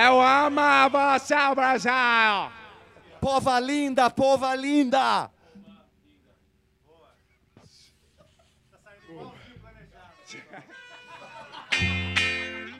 [0.00, 0.60] Eu amo
[0.92, 1.90] você, Brasil.
[3.20, 5.28] Pova linda, pova linda.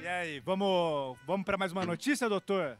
[0.00, 2.78] E aí, vamos, vamos para mais uma notícia, doutor?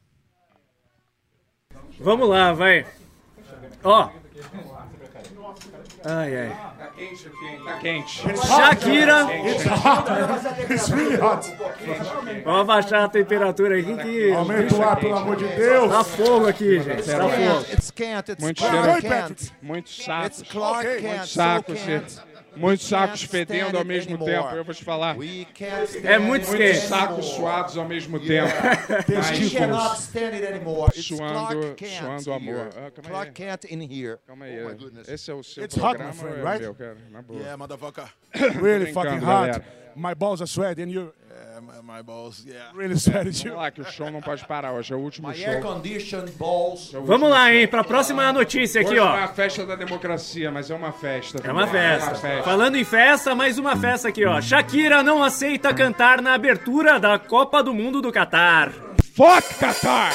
[1.99, 2.87] Vamos lá, vai.
[3.83, 4.09] Ó.
[6.05, 6.49] Ai, ai.
[6.79, 7.61] Tá quente aqui, hein?
[7.65, 8.23] Tá quente.
[8.47, 9.27] Shakira.
[9.49, 10.73] It's hot.
[10.73, 11.57] It's really hot.
[12.45, 14.33] Vamos abaixar a temperatura aqui que.
[14.33, 15.91] Aumenta o ar, pelo amor de Deus.
[15.91, 17.03] Tá fogo aqui, gente.
[17.03, 17.61] Tá fogo.
[17.73, 17.93] It's
[18.29, 18.77] it's Muito cheiro.
[19.63, 20.41] Muitos sacos.
[20.41, 21.27] It's Clark Kent,
[22.59, 25.17] Muitos sacos fedendo ao mesmo tempo, eu vou te falar.
[26.05, 28.53] É muito Muitos sacos suados ao mesmo tempo.
[29.07, 30.09] Testículos.
[30.09, 32.69] Tipo, suando, suando amor.
[32.77, 34.19] Ah, calma aí.
[34.27, 34.57] Calma aí.
[35.09, 36.61] Esse é o seu It's programa, hot, my friend, é right?
[36.63, 36.97] meu, cara.
[37.11, 37.41] Na boa.
[37.41, 38.09] Yeah, motherfucker.
[38.63, 39.23] Really fucking hot.
[39.23, 39.65] Galera.
[39.97, 40.47] My balls are
[41.89, 42.71] my, balls, yeah.
[42.75, 43.11] really too.
[43.13, 44.93] Vamos lá, que o show não pode parar hoje.
[44.93, 45.49] É o último My show.
[45.49, 46.93] air conditioned balls.
[46.95, 49.17] É Vamos lá, hein, pra próxima notícia aqui, Hoje ó.
[49.17, 51.41] é a festa da democracia, mas é uma festa.
[51.43, 51.81] É uma também.
[51.81, 52.15] É uma festa.
[52.17, 52.43] festa.
[52.43, 54.39] Falando em festa, mais uma festa aqui, ó.
[54.41, 58.71] Shakira não aceita cantar na abertura da Copa do Mundo do Catar.
[59.15, 60.13] Fuck Qatar!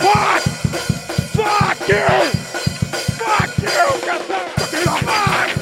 [0.00, 0.50] Fuck!
[1.36, 2.06] Fuck you!
[3.18, 4.50] Fuck you, Qatar!
[5.00, 5.60] Fuck!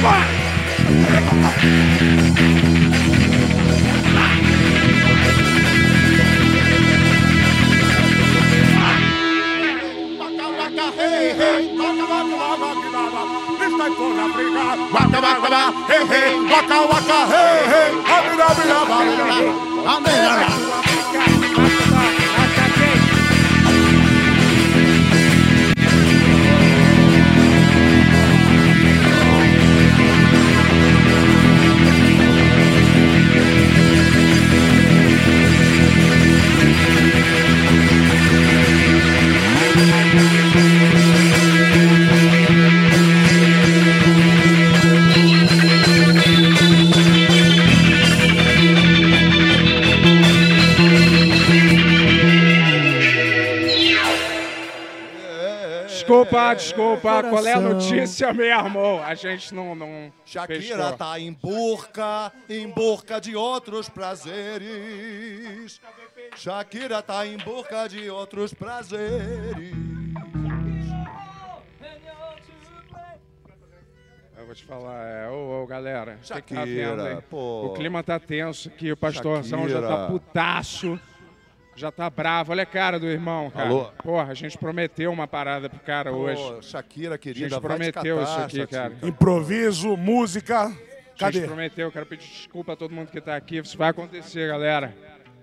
[0.00, 0.37] Fuck!
[14.94, 18.76] Waka waka, hey hey, waka waka, hey hey, abira abira
[19.92, 20.47] abira.
[56.08, 57.22] Desculpa, desculpa.
[57.22, 58.98] Qual é a notícia mesmo?
[59.04, 59.74] A gente não.
[59.74, 60.92] não Shakira pescou.
[60.96, 65.78] tá em busca, em busca de outros prazeres.
[66.34, 69.76] Shakira tá em busca de outros prazeres.
[74.38, 77.18] Eu vou te falar, é, ô, ô, galera, o que tá Shakira, vendo, hein?
[77.28, 77.66] pô.
[77.66, 80.08] O clima tá tenso aqui, o pastorzão já tá Shakira.
[80.08, 81.00] putaço,
[81.78, 82.52] já tá bravo.
[82.52, 83.68] Olha a cara do irmão, cara.
[83.68, 83.84] Alô?
[84.02, 86.42] Porra, a gente prometeu uma parada pro cara hoje.
[86.42, 88.66] Pô, Shakira, A querida, gente vai te prometeu catar, isso aqui, Shakira.
[88.90, 89.08] cara.
[89.08, 90.64] Improviso, música.
[90.64, 91.40] A gente Cadê?
[91.42, 93.58] prometeu, quero pedir desculpa a todo mundo que tá aqui.
[93.58, 94.94] Isso vai acontecer, galera.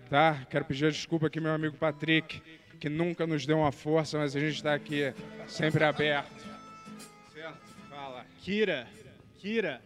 [0.09, 0.45] Tá?
[0.49, 2.41] Quero pedir desculpa aqui, meu amigo Patrick.
[2.79, 5.13] que nunca nos deu uma força, mas a gente está aqui
[5.47, 6.29] sempre aberto.
[7.33, 7.57] Certo?
[7.89, 8.25] Fala.
[8.41, 8.85] Kira,
[9.39, 9.81] Kira,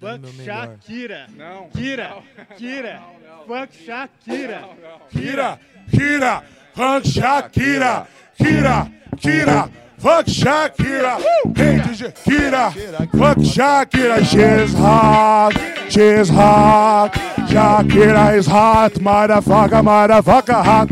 [0.00, 0.68] dando fuck meu melhor.
[0.68, 1.26] Shakira.
[1.36, 1.68] Não.
[1.70, 2.22] Kira.
[2.56, 3.02] Kira,
[3.46, 4.68] fuck Shakira.
[5.10, 5.58] Kira,
[5.90, 6.42] Kira,
[6.74, 8.06] fuck Shakira,
[8.38, 11.18] Kira, Kira, fuck Shakira.
[11.56, 12.72] Hey, DJ, Kira,
[13.16, 14.24] fuck Shakira.
[14.24, 15.52] She's hot,
[15.88, 17.12] she's hot.
[17.48, 20.88] Shakira is hot, motherfucker, motherfucker, hot.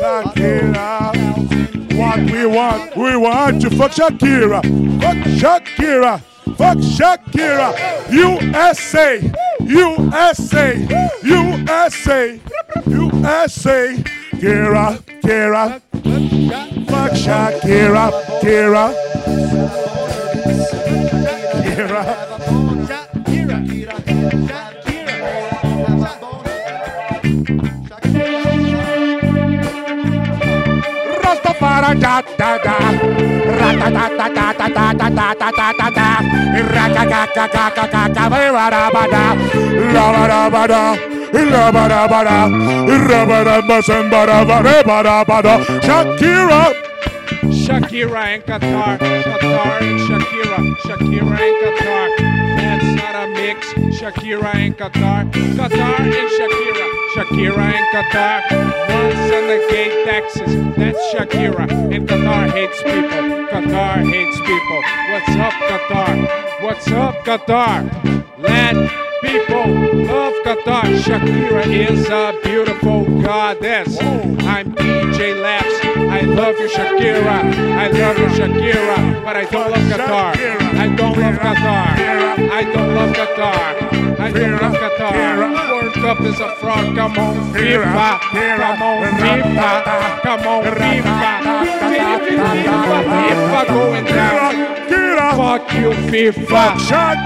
[0.00, 1.12] Shakira,
[1.96, 4.62] what we want, we want to fuck Shakira,
[5.00, 6.20] fuck Shakira.
[6.56, 7.72] Fuck Shakira,
[8.10, 9.18] USA,
[9.60, 10.74] USA,
[11.22, 12.40] USA,
[12.86, 13.96] USA,
[14.40, 15.80] Kira, Kira,
[16.88, 18.94] fuck Shakira, Kira,
[21.62, 22.02] Kira,
[31.22, 33.19] Rastafari da da da,
[46.00, 46.62] Shakira,
[47.64, 52.06] Shakira and Qatar, Qatar and Shakira, Shakira and Qatar.
[52.56, 53.58] That's not a mix.
[53.98, 56.79] Shakira and Qatar, Qatar and Shakira,
[57.14, 58.40] Shakira and Qatar.
[58.88, 60.76] Once on the gate taxes.
[60.76, 63.26] That's Shakira and Qatar hates people.
[63.50, 64.82] Qatar hates people.
[65.10, 66.62] What's up, Qatar?
[66.62, 67.82] What's up, Qatar?
[68.38, 69.66] Let people
[70.06, 70.84] love Qatar.
[71.04, 73.98] Shakira is a beautiful goddess.
[74.00, 75.74] I'm DJ Laps.
[75.84, 77.38] I love you, Shakira.
[77.84, 79.24] I love you, Shakira.
[79.24, 80.36] But I don't love Qatar.
[80.76, 82.50] I don't love Qatar.
[82.50, 84.20] I don't love Qatar.
[84.20, 85.70] I don't love Qatar.
[85.70, 86.94] World Cup is a fraud.
[86.96, 88.20] Come on, FIFA.
[88.58, 90.22] Come on, FIFA.
[90.22, 91.60] Come on, FIFA.
[93.10, 94.69] FIFA, going down.
[94.90, 96.74] Fuck you, FIFA.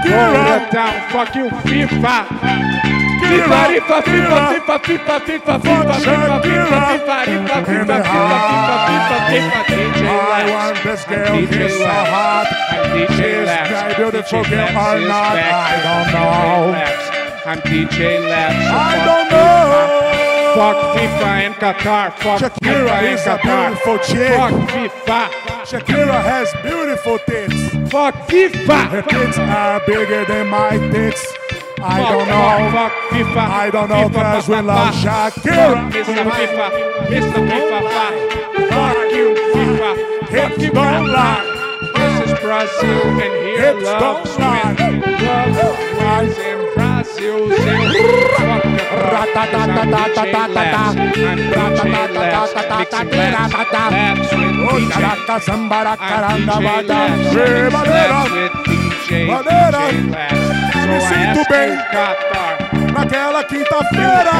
[0.05, 1.09] Hold it down.
[1.09, 2.27] Fuck you, FIFA.
[3.25, 9.61] FIFA, FIFA, FIFA, FIFA, FIFA, FIFA, FIFA, FIFA, FIFA, FIFA, FIFA, FIFA, FIFA, FIFA, FIFA,
[9.65, 12.45] DJ I want this girl, she's so hot.
[13.09, 17.05] She's very beautiful girl or not, I don't know.
[17.49, 18.55] I'm DJ Labs.
[18.55, 19.94] I don't know.
[20.55, 22.13] Fuck FIFA and Qatar.
[22.19, 23.67] Fuck Shakira FIFA and is a Qatar.
[23.67, 24.33] beautiful chick.
[24.39, 25.21] Fuck FIFA.
[25.69, 27.91] Shakira has beautiful tits.
[27.91, 28.79] Fuck FIFA.
[28.89, 31.21] Her tits are bigger than my tits.
[31.81, 32.71] I Fuck, don't know.
[32.71, 33.37] Fuck, fuck FIFA.
[33.37, 34.93] I don't know FIFA, cause we love.
[34.95, 35.91] Shakira.
[35.91, 36.23] Fuck Mr.
[36.37, 36.67] FIFA.
[37.11, 37.39] Mr.
[37.51, 37.79] FIFA.
[37.93, 38.05] fa.
[38.71, 39.91] Fuck you, FIFA.
[40.31, 41.51] Fuck you, don't lie.
[41.95, 44.73] This is Brazil and here Hips love don't lie.
[45.55, 47.39] Love wins in Brazil.
[48.37, 48.63] Fuck
[54.89, 56.95] Caraca, sambaracaranda, bada,
[57.71, 58.19] maneira,
[59.27, 59.83] maneira,
[60.87, 61.69] me sinto bem
[62.93, 64.31] naquela quinta-feira.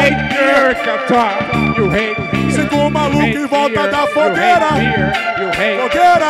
[2.52, 4.70] Sigo um maluco em volta da fogueira,
[5.82, 6.30] fogueira,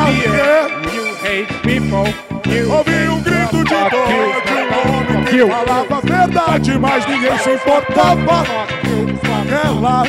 [2.70, 5.05] ouvi um grito de dor de um homem.
[5.26, 8.44] Falava a verdade, mas ninguém se importava.
[9.66, 10.04] Ela.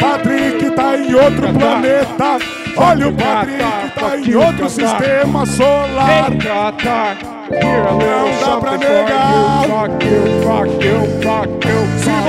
[0.00, 2.38] Patrick tá em outro planeta.
[2.76, 6.30] Olha o Patrick tá em outro sistema solar.
[6.30, 6.38] Não
[8.40, 9.64] dá pra negar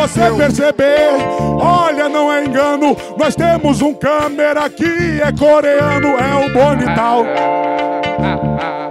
[0.07, 1.17] você perceber,
[1.59, 2.95] olha, não é engano.
[3.17, 7.25] Nós temos um câmera que é coreano, é o Bonital.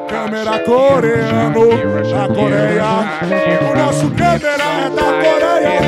[0.08, 1.68] Câmera coreano,
[2.10, 2.84] da Coreia.
[3.70, 5.80] O nosso câmera é da Coreia.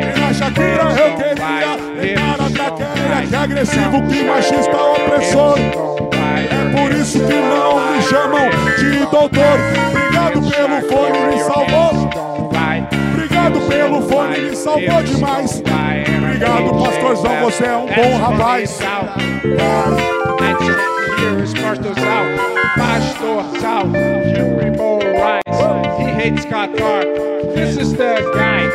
[0.00, 3.26] E na Shakira eu queria entrar na traqueia.
[3.28, 5.58] Que agressivo, que machista, opressor.
[5.58, 9.58] É por isso que não me chamam de doutor.
[9.88, 12.39] Obrigado pelo fone, me salvou.
[13.40, 15.62] Obrigado pelo fone, me salvou demais.
[16.18, 18.78] Obrigado, pastorzão, você é um bom rapaz.
[21.62, 22.24] Pastorzal,
[22.76, 23.86] Pastorzal,
[24.36, 25.40] you rainbow rise.
[25.98, 27.04] He hates Qatar.
[27.54, 28.68] This is the guy.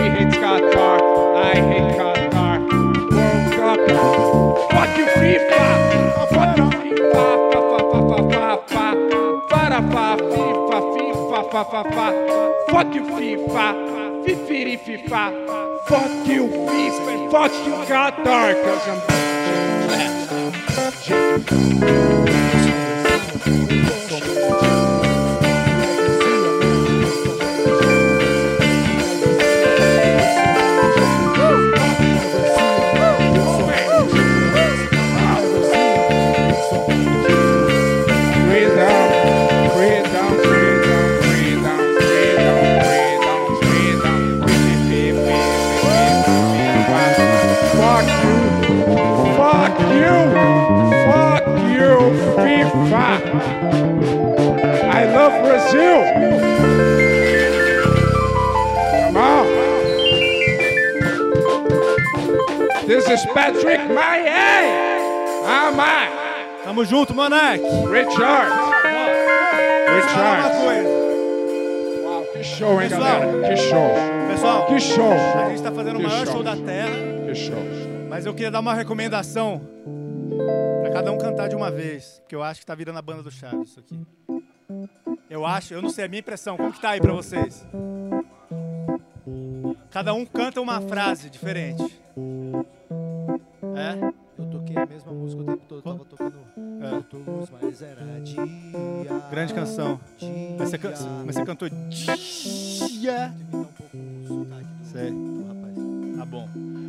[0.00, 1.00] He hates Qatar.
[1.34, 2.58] I hate Qatar.
[4.70, 5.62] Fuck you, FIFA.
[6.30, 7.24] Fuck you, FIFA.
[7.52, 8.86] Fa, fa, fa, fa, fa, fa.
[9.48, 10.51] Fa, fa, fa,
[11.52, 12.06] fa, fa.
[12.70, 14.24] Fuck you, FIFA.
[14.24, 15.22] Fifiri, FIFA.
[15.86, 17.30] Fuck you, FIFA.
[17.30, 18.54] Fuck you, Qatar.
[18.64, 19.02] Cause I'm
[54.92, 56.04] I love Brazil.
[59.02, 59.46] Come on.
[62.86, 64.70] This is Patrick Maia.
[65.44, 66.08] Ah, my.
[66.64, 67.60] Tamo junto, Monark.
[67.88, 68.52] Richard.
[69.88, 70.52] Richard.
[72.04, 73.20] Uau, que show, hein, Pessoal.
[73.20, 73.48] galera?
[73.48, 73.90] Que show.
[74.30, 75.12] Pessoal, Que show.
[75.12, 76.34] a gente tá fazendo o maior show.
[76.34, 77.62] show da Terra, Que show.
[78.08, 79.60] mas eu queria dar uma recomendação
[80.82, 83.22] pra cada um cantar de uma vez, porque eu acho que tá virando a banda
[83.22, 84.00] do Chaves isso aqui.
[85.28, 86.56] Eu acho, eu não sei, é a minha impressão.
[86.56, 87.64] Como que tá aí pra vocês?
[89.90, 91.82] Cada um canta uma frase diferente.
[93.74, 94.12] É?
[94.38, 96.36] Eu toquei a mesma música o tempo todo, tava tocando
[96.82, 96.94] É.
[96.94, 98.42] outros, mas era dia.
[99.30, 100.00] Grande canção.
[100.58, 100.92] Mas você, can-
[101.24, 103.32] mas você cantou dia.
[104.84, 105.12] Sei.
[106.18, 106.48] Tá bom.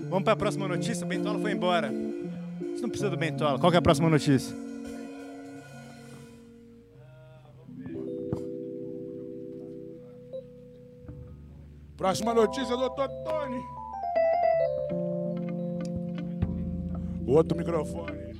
[0.09, 1.05] Vamos pra próxima notícia.
[1.05, 1.91] O Bentola foi embora.
[2.73, 3.59] Você não precisa do Bentola.
[3.59, 4.55] Qual que é a próxima notícia?
[11.95, 13.61] Próxima notícia, doutor Tony.
[17.25, 18.33] Outro microfone.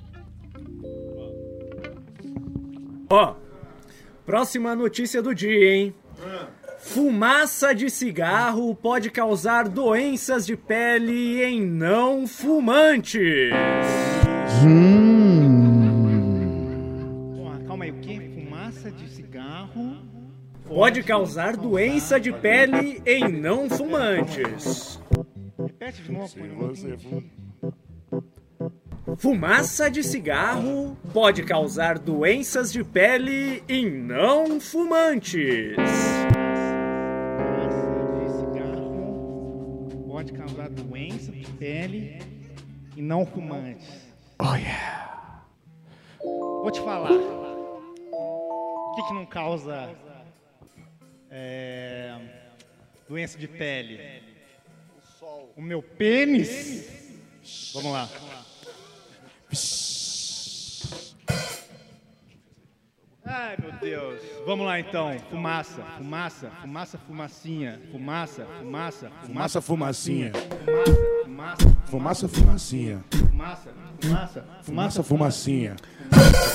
[3.09, 3.35] Ó,
[4.25, 5.95] próxima notícia do dia, hein?
[6.79, 13.53] Fumaça de cigarro pode causar doenças de pele em não fumantes.
[17.35, 17.91] Bom, calma aí.
[17.91, 18.31] O quê?
[18.33, 19.97] Fumaça de cigarro.
[20.67, 24.99] Pode causar doença de pele em não fumantes.
[25.57, 26.35] Repete de novo.
[29.17, 35.75] Fumaça de cigarro pode causar doenças de pele em não fumantes.
[37.35, 42.19] Fumaça de cigarro pode causar doença de pele
[42.95, 44.02] e não fumantes.
[44.45, 45.41] Oh yeah.
[46.21, 47.13] Vou te falar.
[47.13, 49.89] O que, que não causa
[51.31, 52.13] é,
[53.07, 54.01] doença de pele?
[55.55, 56.89] O meu pênis.
[57.73, 58.09] Vamos lá.
[63.25, 64.19] Ai, meu Deus.
[64.45, 65.17] Vamos lá então.
[65.29, 67.79] Fumaça, fumaça, fumaça, fumacinha.
[67.91, 70.31] Fumaça, fumaça, Fumaça, fumacinha.
[71.23, 73.03] fumaça, Fumaça, fumacinha.
[73.09, 73.69] fumaça,
[74.01, 75.75] fumaça, Fumaça, fumacinha.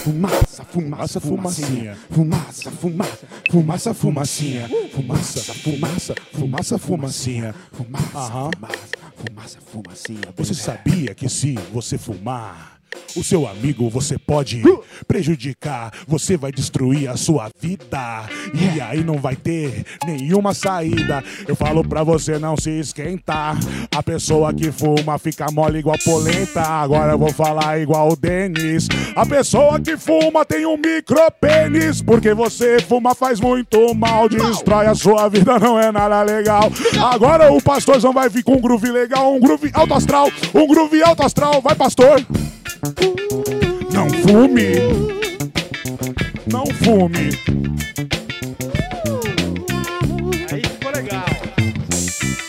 [0.04, 1.96] Fumaça, Fumaça, fumacinha.
[2.10, 4.68] Fumaça, fumaça, fumaça, fumacinha.
[4.92, 7.54] Fumaça, fumaça, fumaça, fumacinha.
[7.72, 10.20] Fumaça, fumaça, fumaça, fumacinha.
[10.36, 12.78] Você sabia que se você fumar,
[13.16, 14.62] o seu amigo você pode
[15.07, 18.24] prejudicar, você vai destruir a sua vida
[18.55, 21.22] e aí não vai ter nenhuma saída.
[21.47, 23.59] Eu falo pra você não se esquentar.
[23.95, 26.62] A pessoa que fuma fica mole igual polenta.
[26.62, 28.89] Agora eu vou falar igual o Denis.
[29.16, 34.95] A pessoa que fuma tem um micropênis, porque você fuma faz muito mal, destrói a
[34.95, 36.70] sua vida, não é nada legal.
[37.11, 41.03] Agora o pastorzão vai vir com um groove legal, um groove alto astral, um groove
[41.03, 41.61] alto astral.
[41.61, 42.24] Vai, pastor!
[43.93, 44.74] Não fume!
[46.47, 47.31] Não fume!
[50.53, 51.24] Aí ficou legal.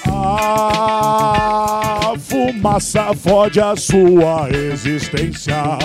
[0.08, 5.80] A fumaça fode a sua existência.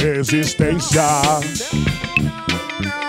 [0.00, 1.02] Existência.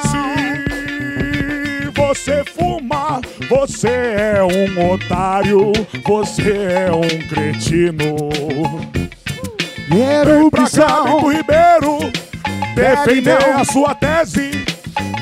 [0.10, 5.72] Se você fuma, você é um otário.
[6.03, 8.28] Você é um cretino.
[9.89, 12.29] Vem pra cá, Ribeiro
[12.75, 14.51] defender a sua tese.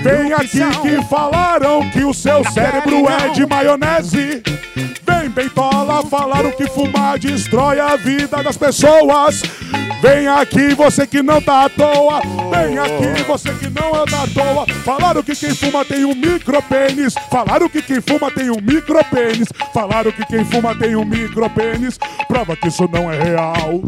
[0.01, 4.43] Vem aqui que falaram que o seu cérebro é de maionese.
[5.05, 9.41] Vem, Bentola, falaram que fumar destrói a vida das pessoas.
[10.01, 12.21] Vem aqui, você que não tá à toa.
[12.51, 14.65] Vem aqui, você que não anda à toa.
[14.83, 17.15] Falaram que quem fuma tem um micropênis.
[17.31, 19.47] Falaram que quem fuma tem um micropênis.
[19.73, 21.97] Falaram que quem fuma tem um micropênis.
[22.27, 23.81] Prova que isso não é real.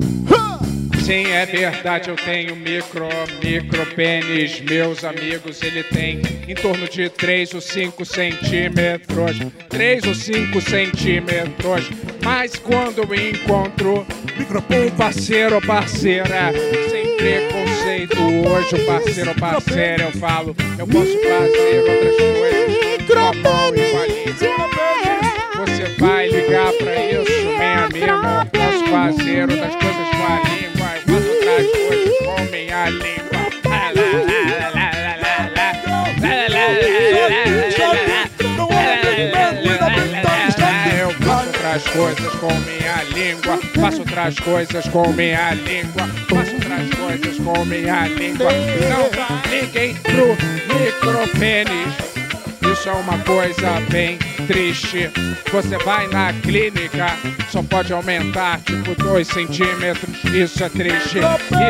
[1.10, 3.08] Sim, é verdade, eu tenho micro,
[3.44, 4.62] micro pênis.
[4.62, 9.40] Meus amigos, ele tem em torno de 3 ou 5 centímetros.
[9.70, 11.90] 3 ou 5 centímetros.
[12.24, 16.54] Mas quando eu encontro um parceiro ou parceira,
[16.92, 22.70] sem preconceito, hoje o parceiro ou parceira, eu falo, eu posso fazer outras coisas.
[25.58, 28.06] Você vai ligar pra isso, meu amigo.
[28.52, 30.69] Posso fazer outras coisas com a língua
[31.60, 32.20] cachorros
[32.72, 33.20] a língua.
[41.00, 46.90] Eu faço outras coisas com minha língua, faço outras coisas com minha língua, faço outras
[46.90, 48.52] coisas com minha língua.
[48.90, 50.38] Não apliquem pro
[50.80, 52.09] micropênis.
[52.62, 55.10] Isso é uma coisa bem triste.
[55.52, 57.08] Você vai na clínica,
[57.50, 60.24] só pode aumentar tipo 2 centímetros.
[60.26, 61.20] Isso é triste,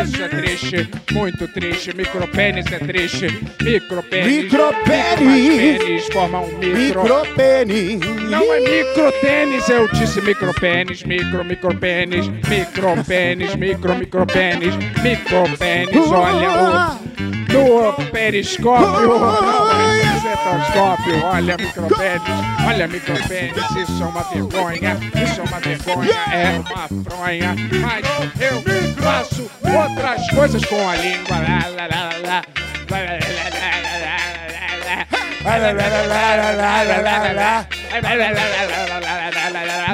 [0.04, 1.96] isso é triste, muito triste.
[1.96, 3.28] Micropênis é triste.
[3.62, 4.44] Micropênis.
[4.44, 6.08] Micropênis.
[6.12, 7.04] Formam um micro.
[7.04, 8.00] Micropênis.
[8.30, 17.00] Não é microtênis, eu disse micropênis, micro, micropênis, micropênis, micro, micropênis, micropênis, olha o
[17.50, 19.20] no periscópio,
[20.22, 22.22] Cetoscópio, olha micropênis,
[22.67, 28.05] olha micropênis, isso é uma vergonha, isso é uma vergonha, é uma fronha, mas
[28.41, 28.61] eu
[29.01, 31.38] faço outras coisas com a língua.
[31.38, 32.43] Lá, lá, lá, lá.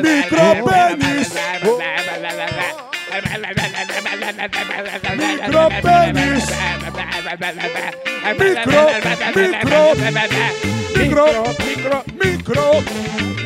[0.01, 1.33] Micropênis!
[5.15, 6.45] Micropênis.
[10.97, 11.23] Micro,
[11.59, 12.67] micro, micro,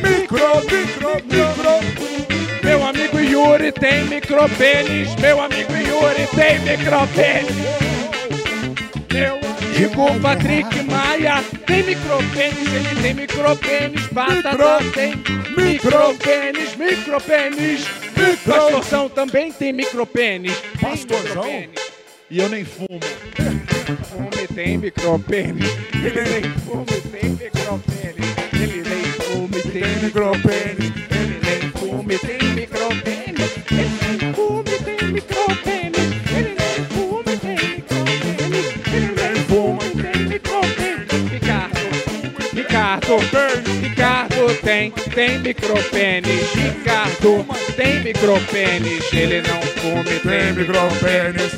[0.02, 1.76] micro, micro, micro.
[2.64, 5.16] Meu amigo Yuri tem micropênis.
[5.16, 7.56] Meu amigo Yuri tem micropênis.
[9.14, 9.49] Meu
[9.80, 12.74] amigo Patrick Maia tem micropênis.
[12.74, 14.08] Ele tem micropênis.
[14.08, 14.58] Batata
[14.94, 15.14] tem
[15.56, 16.76] micropênis.
[16.76, 17.88] Micropênis.
[18.46, 20.54] Pastorzão também tem micropênis.
[20.82, 21.46] Pastorzão?
[22.30, 23.00] E eu nem fumo.
[24.04, 25.70] Fume tem micropênis.
[25.94, 28.26] Ele nem fume tem micropênis.
[28.54, 30.92] Ele nem fume tem micropênis.
[31.10, 32.39] Ele nem fume tem
[43.10, 46.54] Ricardo, Ricardo tem, tem micropênis.
[46.54, 47.44] Ricardo
[47.76, 49.12] tem micropênis.
[49.12, 51.54] Ele não fume tem micropênis.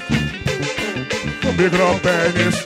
[1.58, 2.66] Micropênis.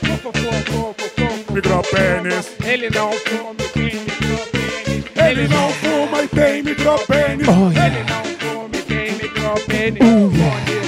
[1.50, 2.52] Micropênis.
[2.64, 5.04] Ele não fuma e tem micropênis.
[5.16, 7.48] Ele não fuma e tem micropênis.
[7.48, 10.85] Ele não fuma e tem micropênis.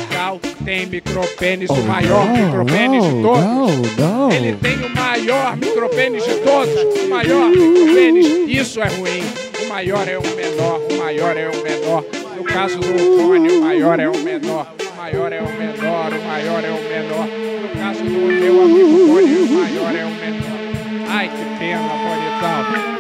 [0.66, 4.36] Tem micropênis, o maior micropênis de todos.
[4.36, 7.04] Ele tem o maior micropênis de todos.
[7.06, 8.28] O maior micropênis.
[8.50, 9.24] Isso é ruim.
[9.64, 10.82] O maior é o menor.
[10.92, 12.04] O maior é o menor.
[12.36, 14.68] No caso do Rony, o maior é o menor.
[14.82, 16.12] O maior é o menor.
[16.12, 17.28] O maior é o menor.
[17.62, 21.10] No caso do meu amigo Rony, o maior é o menor.
[21.10, 22.97] Ai, que pena, Bonitão.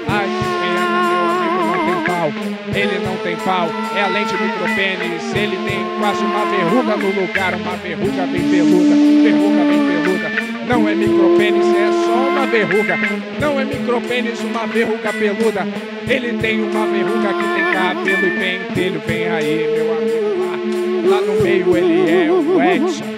[2.73, 5.35] Ele não tem pau, é além de micropênis.
[5.35, 8.95] Ele tem quase uma verruga no lugar, uma verruga bem peluda.
[9.23, 10.47] Verruga bem peluda.
[10.67, 12.97] Não é micropênis, é só uma verruga.
[13.39, 15.67] Não é micropênis, uma verruga peluda.
[16.07, 19.01] Ele tem uma verruga que tem cabelo e pentelho.
[19.05, 21.15] Vem aí, meu amigo lá.
[21.15, 23.17] Lá no meio ele é o Edson.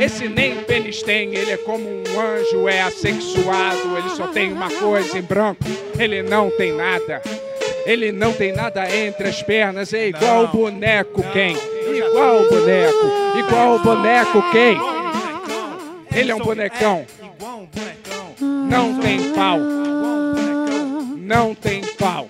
[0.00, 4.70] Esse nem pênis tem, ele é como um anjo, é assexuado, ele só tem uma
[4.70, 5.62] coisa em branco,
[5.98, 7.20] ele não tem nada.
[7.90, 11.56] Ele não tem nada entre as pernas, é igual o boneco quem?
[11.92, 14.78] Igual o boneco, igual o boneco quem?
[16.14, 17.04] Ele é um bonecão.
[18.38, 19.58] Não tem pau.
[21.18, 22.28] Não tem pau.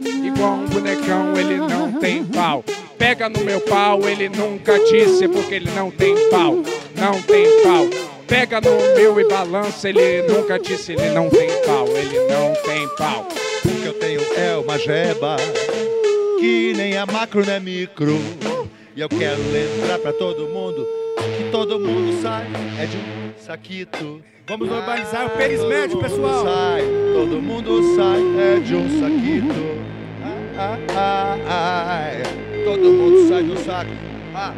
[0.00, 2.64] Igual um bonecão, ele não tem pau.
[2.98, 6.56] Pega no meu pau, ele nunca disse porque ele não tem pau.
[6.96, 7.86] Não tem pau.
[8.26, 11.86] Pega no meu e balança, ele nunca disse, ele não tem pau.
[11.86, 13.28] Ele não tem pau.
[14.36, 15.36] É uma jeba,
[16.38, 18.18] que nem a macro nem a micro.
[18.94, 20.86] E eu quero lembrar pra todo mundo
[21.36, 22.46] que todo mundo sai
[22.78, 24.22] é de um saquito.
[24.46, 26.44] Vamos normalizar o pênis Todo médio, mundo pessoal.
[26.44, 26.82] Sai,
[27.12, 29.86] todo mundo sai é de um saquito.
[30.58, 32.64] Ah, ah, ah.
[32.64, 33.90] Todo mundo sai do saco.
[34.34, 34.54] Ah,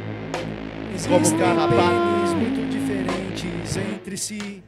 [1.09, 2.37] como carrapato.
[2.37, 4.63] muito diferentes entre si.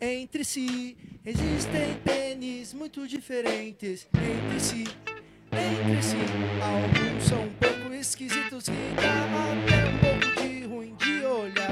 [0.00, 0.96] Entre si.
[1.24, 4.84] Existem pênis muito diferentes entre si.
[5.52, 6.16] Entre si.
[6.62, 9.24] Alguns são um pouco esquisitos que dá
[9.64, 11.70] até um pouco de ruim de olhar.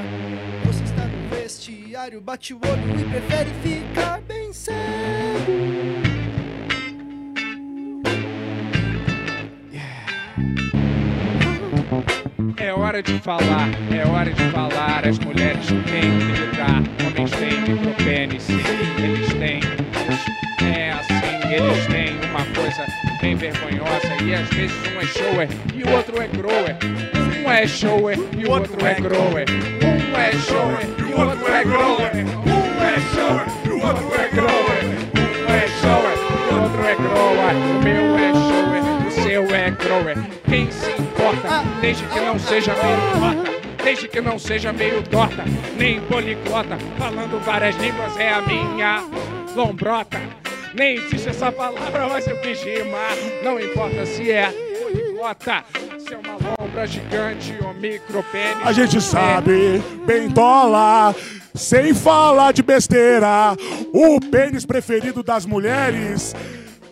[0.67, 4.75] Você está no vestiário, bate o olho e prefere ficar bem cego.
[12.57, 15.07] É hora de falar, é hora de falar.
[15.07, 16.94] As mulheres têm que lidar.
[17.17, 19.61] Homens têm micropênis, eles têm.
[20.67, 22.85] É assim, eles têm uma coisa
[23.21, 24.23] bem vergonhosa.
[24.25, 26.77] E às vezes um é shower e o outro é grower.
[27.45, 29.45] Um é shower e o outro é grower.
[29.49, 32.11] Um é shower e o outro é grower.
[32.47, 34.85] Um é shower e o outro é grower.
[35.15, 36.19] Um é shower
[36.51, 37.55] e o outro é grower.
[37.55, 42.75] O meu é shower, o seu é é quem se importa, desde que não seja
[42.75, 43.54] meio.
[43.85, 45.45] Desde que não seja meio torta,
[45.77, 49.05] nem poliglota, falando várias línguas é a minha
[49.55, 50.19] lombrota.
[50.75, 53.13] Nem existe essa palavra, mas eu quis rimar.
[53.45, 54.51] Não importa se é
[54.83, 55.65] poliglota,
[55.99, 58.65] se é uma lombra gigante ou micropênis.
[58.65, 61.15] A gente sabe, bem tola,
[61.55, 63.55] sem falar de besteira.
[63.93, 66.35] O pênis preferido das mulheres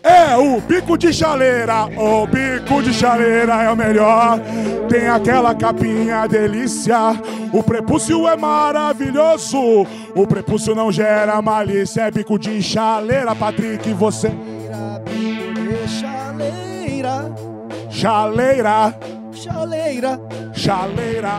[0.03, 1.85] é o bico de chaleira.
[1.97, 4.39] O bico de chaleira é o melhor.
[4.89, 6.97] Tem aquela capinha delícia.
[7.53, 9.87] O prepúcio é maravilhoso.
[10.13, 12.01] O prepúcio não gera malícia.
[12.01, 13.93] É bico de chaleira, Patrick.
[13.93, 14.31] Você.
[15.87, 17.33] Chaleira,
[17.89, 18.99] Chaleira,
[19.33, 20.19] chaleira.
[20.53, 21.31] chaleira.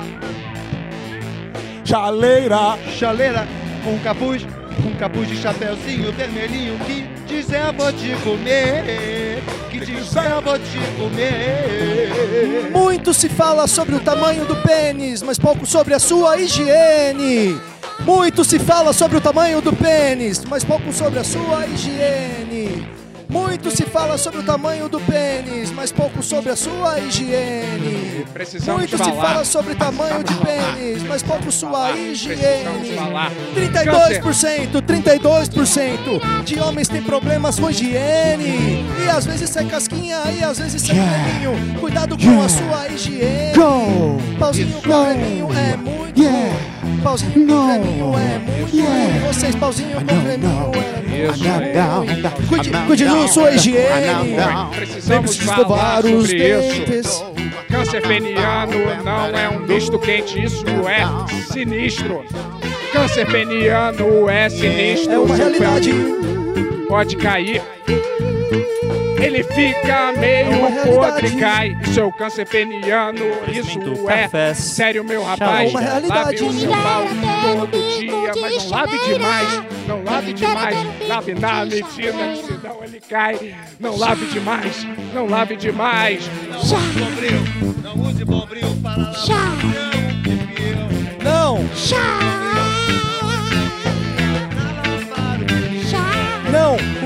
[1.84, 2.78] Chaleira.
[2.90, 3.46] Chaleira
[3.84, 4.46] com capuz,
[4.82, 10.58] com capuz de chapéuzinho vermelhinho que diz eu vou te comer, que diz eu vou
[10.58, 12.70] te comer.
[12.70, 17.60] Muito se fala sobre o tamanho do pênis, mas pouco sobre a sua higiene.
[18.00, 23.03] Muito se fala sobre o tamanho do pênis, mas pouco sobre a sua higiene.
[23.28, 28.24] Muito se fala sobre o tamanho do pênis, mas pouco sobre a sua higiene.
[28.32, 29.28] Precisamos Muito se falar.
[29.28, 32.36] fala sobre o tamanho de pênis, mas pouco sua higiene.
[32.36, 33.32] Precisamos falar.
[33.54, 38.84] 32%, 32% de homens têm problemas com higiene.
[39.04, 41.80] E às vezes é casquinha, e às vezes é creminho.
[41.80, 43.52] Cuidado com a sua higiene.
[44.38, 46.04] Pauzinho com creminho é muito.
[47.02, 49.26] Pauzinho creminho é muito.
[49.26, 50.72] Vocês, pauzinho com creminho
[51.14, 52.48] é muito.
[52.48, 54.36] Cuide, cuide da sua higiene.
[54.74, 57.06] Precisamos falar os sobre dentes.
[57.06, 57.34] isso.
[57.70, 58.72] Câncer peniano
[59.04, 61.04] não é um misto quente, isso é
[61.52, 62.24] sinistro.
[62.92, 65.12] Câncer peniano é sinistro.
[65.12, 65.92] É uma realidade.
[66.88, 67.62] Pode cair.
[69.24, 71.76] Ele fica meio É podre, cai.
[71.94, 75.68] Seu câncer peniano, isso é sério, meu rapaz.
[75.68, 76.42] É uma realidade.
[76.42, 77.04] Lave o seu pau
[77.42, 79.62] todo dia, mas não lave demais.
[79.88, 81.08] Não lave demais.
[81.08, 83.54] Lave na medida, senão ele cai.
[83.80, 84.86] Não lave demais.
[85.14, 86.30] Não lave demais.
[87.82, 90.34] Não use bombril para lavar Não.
[91.22, 91.76] Não, o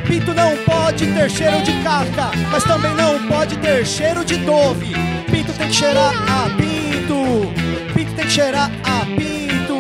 [0.08, 4.94] pinto não pode ter cheiro de caca, mas também não pode ter cheiro de dove.
[5.30, 7.52] Pinto tem que cheirar a pinto.
[7.94, 9.76] Pinto tem que cheirar a pinto.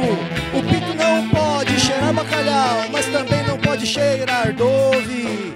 [0.54, 5.54] O pinto não pode cheirar bacalhau, mas também não pode cheirar dove.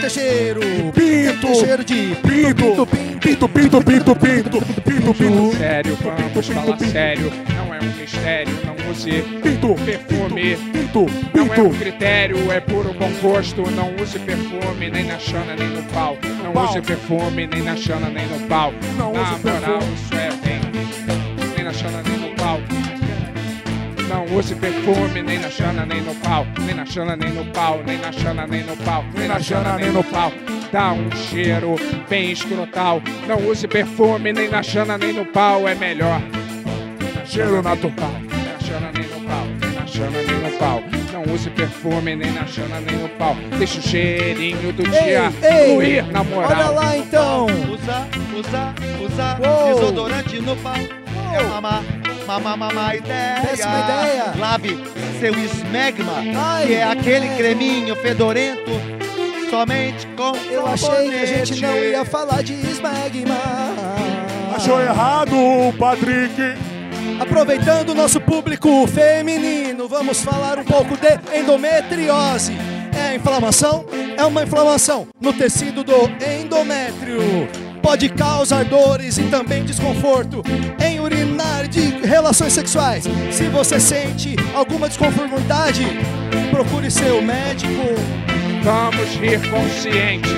[0.00, 0.60] Pinto cheiro.
[0.94, 2.86] Pinto cheiro de Pinto,
[3.20, 5.56] pinto, pinto, pinto, pinto, pinto, pinto.
[5.58, 7.32] Sério, vamos falar sério.
[7.54, 9.10] Não é um mistério, não use
[9.84, 10.56] perfume.
[10.56, 13.70] Pinto, Não é um critério, é puro bom gosto.
[13.72, 16.16] Não use perfume nem na chana nem no pau.
[16.42, 16.64] Não Pau.
[16.70, 18.72] use perfume nem na chana nem no pau.
[18.96, 19.94] Não na use moral, perfume.
[19.94, 20.60] isso é bem.
[21.56, 22.19] Nem na chana nem no pau.
[24.10, 26.44] Não use perfume nem na chana nem no pau.
[26.66, 27.80] Nem na chana nem no pau.
[27.86, 29.04] Nem na chana nem no pau.
[29.14, 30.32] Nem na chana nem no pau.
[30.72, 31.76] Dá um cheiro
[32.08, 33.00] bem escrotal.
[33.28, 35.68] Não use perfume nem na chana nem no pau.
[35.68, 36.20] É melhor.
[37.24, 38.10] Cheiro natural.
[38.32, 39.46] Nem na chana nem no pau.
[39.60, 40.82] Nem na chana nem no pau.
[41.12, 43.36] Não use perfume nem na chana nem no pau.
[43.58, 46.50] Deixa o cheirinho do dia ei, fluir na moral.
[46.50, 47.46] Olha lá então.
[47.46, 49.74] Usa, usa, usa Uou.
[49.74, 50.74] desodorante no pau.
[51.32, 51.82] É uma má,
[52.38, 53.40] má ideia.
[53.40, 54.34] Péssima ideia.
[54.38, 54.78] Lave
[55.18, 57.36] seu esmegma, Ai, que é aquele é.
[57.36, 58.70] creminho fedorento,
[59.50, 63.36] somente com Eu achei que a gente não ia falar de esmagma.
[64.54, 65.36] Achou errado,
[65.78, 66.40] Patrick.
[67.20, 72.56] Aproveitando o nosso público feminino, vamos falar um pouco de endometriose.
[72.98, 73.84] É inflamação?
[74.16, 76.10] É uma inflamação no tecido do
[76.40, 77.69] endométrio.
[77.82, 80.42] Pode causar dores e também desconforto
[80.84, 83.04] em urinar de relações sexuais.
[83.30, 85.84] Se você sente alguma desconformidade,
[86.50, 87.94] procure seu médico.
[88.62, 90.28] Vamos rir consciente.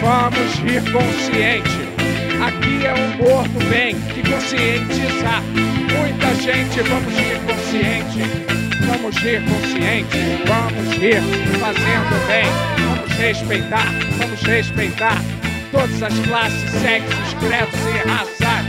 [0.00, 1.92] Vamos rir consciente.
[2.42, 5.42] Aqui é um morto bem que conscientizar.
[5.42, 8.52] Muita gente, vamos rir consciente.
[8.86, 10.18] Vamos rir consciente.
[10.46, 11.20] Vamos rir
[11.58, 12.46] fazendo bem.
[12.86, 13.86] Vamos respeitar.
[14.18, 15.22] Vamos respeitar
[15.72, 18.66] todas as classes, sexos, credos e raças.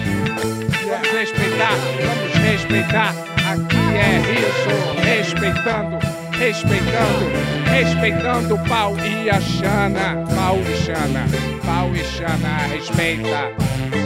[0.88, 1.76] Vamos respeitar.
[2.02, 3.14] Vamos respeitar.
[3.52, 5.02] Aqui é riso.
[5.04, 7.32] Respeitando respeitando,
[7.72, 11.26] respeitando pau e a Xana, pau e Xana,
[11.64, 13.54] pau e Xana, respeita,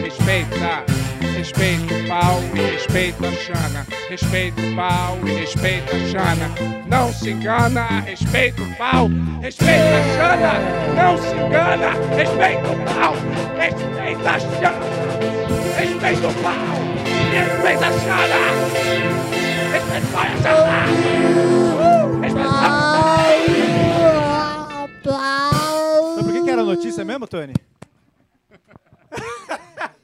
[0.04, 0.84] respeita,
[1.38, 3.86] Respeita o pau e respeita a Xana.
[4.10, 6.50] Respeita o pau e respeita a Xana.
[6.88, 9.08] Não se engana, respeita o pau.
[9.40, 10.54] Respeita a Xana.
[10.96, 13.14] Não se engana, respeita o pau.
[13.56, 14.72] Respeita a Xana.
[15.78, 16.54] Respeita o pau.
[17.32, 18.40] Respeita a Xana.
[19.72, 20.80] Respeita o pau e a Xana.
[22.24, 22.88] Respeita o pau.
[26.16, 27.67] Então, por que, que era a notícia mesmo, Tony?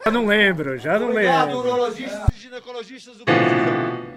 [0.06, 1.60] Já não lembro, já não Obrigado, lembro.
[1.62, 4.14] urologistas e ginecologistas do Brasil.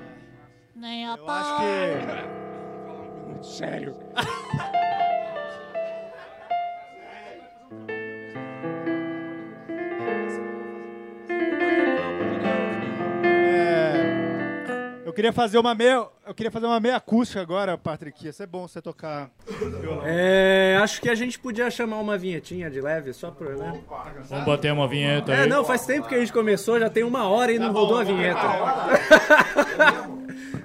[0.75, 1.57] Nem a Eu acho
[3.41, 3.47] que.
[3.47, 3.97] Sério.
[15.17, 16.07] queria fazer uma meia.
[16.27, 18.25] Eu queria fazer uma meia acústica agora, Patrick.
[18.25, 19.31] Ia ser bom você tocar.
[20.05, 23.81] É, acho que a gente podia chamar uma vinhetinha de leve, só por, né?
[24.29, 25.49] Vamos bater uma vinheta É, aí.
[25.49, 28.05] não, faz tempo que a gente começou, já tem uma hora e não rodou a
[28.05, 28.41] vinheta.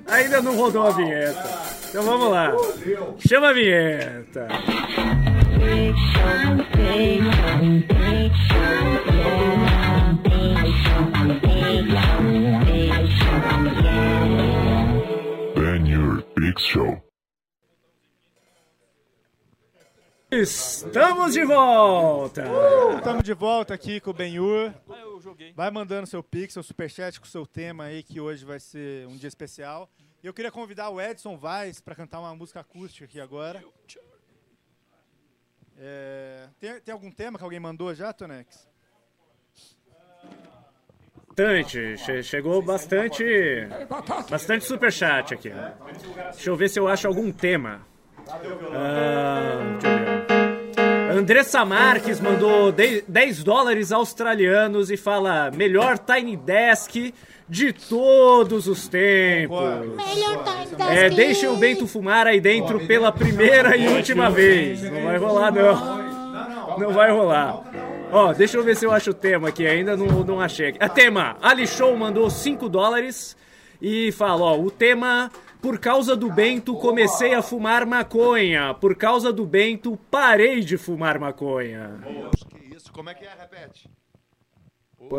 [0.08, 1.44] Ainda não rodou a vinheta.
[1.90, 2.52] Então vamos lá.
[3.20, 4.48] Chama a vinheta.
[6.76, 7.14] Ben
[16.60, 17.02] Show.
[20.32, 22.44] Estamos de volta!
[22.98, 24.74] Estamos de volta aqui com o Benhur.
[25.56, 29.08] Vai mandando seu pix, seu superchat com o seu tema aí, que hoje vai ser
[29.08, 29.90] um dia especial.
[30.24, 33.64] E eu queria convidar o Edson Vaz para cantar uma música acústica aqui agora.
[35.78, 38.71] É, tem, tem algum tema que alguém mandou já, Tonex?
[41.36, 43.68] Bastante, che- chegou bastante.
[44.30, 45.52] Bastante superchat aqui.
[46.32, 47.82] Deixa eu ver se eu acho algum tema.
[48.74, 51.18] Ah, deixa eu ver.
[51.18, 57.14] Andressa Marques mandou de- 10 dólares australianos e fala: melhor Tiny Desk
[57.48, 59.58] de todos os tempos.
[60.90, 64.82] É, deixem o Bento fumar aí dentro pela primeira e última vez.
[64.84, 66.78] Não vai rolar, não.
[66.78, 67.62] Não vai rolar.
[68.12, 69.66] Ó, deixa eu ver se eu acho o tema aqui.
[69.66, 70.76] Ainda não, não achei.
[70.80, 73.38] A tema: Ali Show mandou 5 dólares
[73.82, 75.32] e fala: ó, o tema.
[75.62, 78.74] Por causa do Bento, comecei a fumar maconha.
[78.74, 82.00] Por causa do Bento, parei de fumar maconha.
[82.50, 82.92] Que isso?
[82.92, 83.30] Como é que é?
[83.40, 83.88] Repete.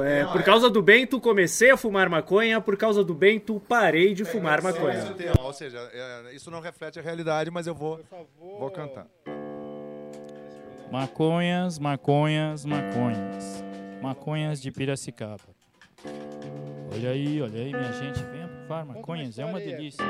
[0.04, 2.60] É, por causa do Bento, comecei a fumar maconha.
[2.60, 5.14] Por causa do Bento, parei de fumar é maconha.
[5.40, 8.00] Ou seja, é, isso não reflete a realidade, mas eu vou,
[8.58, 9.06] vou cantar.
[10.92, 13.64] Maconhas, maconhas, maconhas.
[14.02, 15.40] Maconhas de Piracicaba.
[16.92, 18.22] Olha aí, olha aí, minha gente.
[18.24, 20.04] Venha provar maconhas, é uma delícia.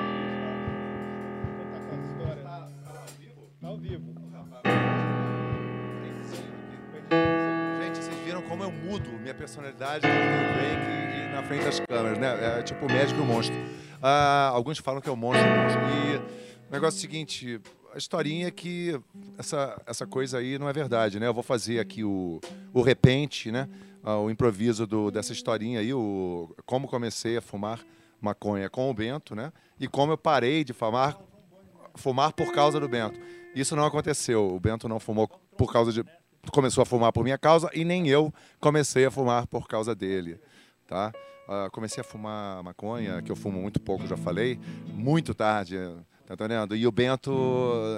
[3.60, 4.12] Tá ao vivo.
[7.80, 12.18] Gente, vocês viram como eu mudo minha personalidade break e, e na frente das câmeras,
[12.18, 12.58] né?
[12.58, 13.54] É tipo o médico e o monstro.
[14.02, 15.80] Ah, alguns falam que é o monstro, o monstro.
[15.80, 16.16] E
[16.68, 17.60] o negócio é o seguinte,
[17.94, 18.98] a historinha que
[19.38, 21.26] essa, essa coisa aí não é verdade, né?
[21.26, 22.40] Eu vou fazer aqui o,
[22.72, 23.68] o repente, né?
[24.02, 27.80] Ah, o improviso do, dessa historinha aí, o, como comecei a fumar
[28.20, 29.52] maconha com o Bento, né?
[29.78, 31.18] E como eu parei de fumar,
[31.94, 33.20] fumar por causa do Bento.
[33.54, 34.54] Isso não aconteceu.
[34.54, 36.04] O Bento não fumou por causa de.
[36.50, 40.40] Começou a fumar por minha causa e nem eu comecei a fumar por causa dele.
[40.88, 41.12] Tá?
[41.48, 45.76] Ah, comecei a fumar maconha, que eu fumo muito pouco, já falei, muito tarde.
[46.36, 46.74] Tá entendendo?
[46.74, 47.30] E o Bento,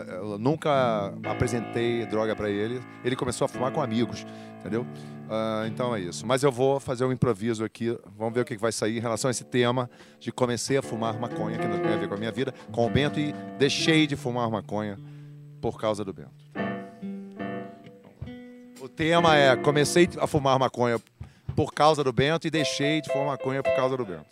[0.09, 2.80] eu nunca apresentei droga para ele.
[3.05, 4.26] Ele começou a fumar com amigos,
[4.59, 4.85] entendeu?
[5.30, 6.26] Ah, então é isso.
[6.26, 7.97] Mas eu vou fazer um improviso aqui.
[8.18, 11.16] Vamos ver o que vai sair em relação a esse tema de comecei a fumar
[11.16, 14.05] maconha, que não tem a ver com a minha vida, com o Bento e deixei
[14.05, 14.99] de fumar maconha
[15.61, 16.35] por causa do Bento.
[18.80, 21.01] O tema é comecei a fumar maconha
[21.55, 24.26] por causa do Bento e deixei de fumar maconha por causa do Bento.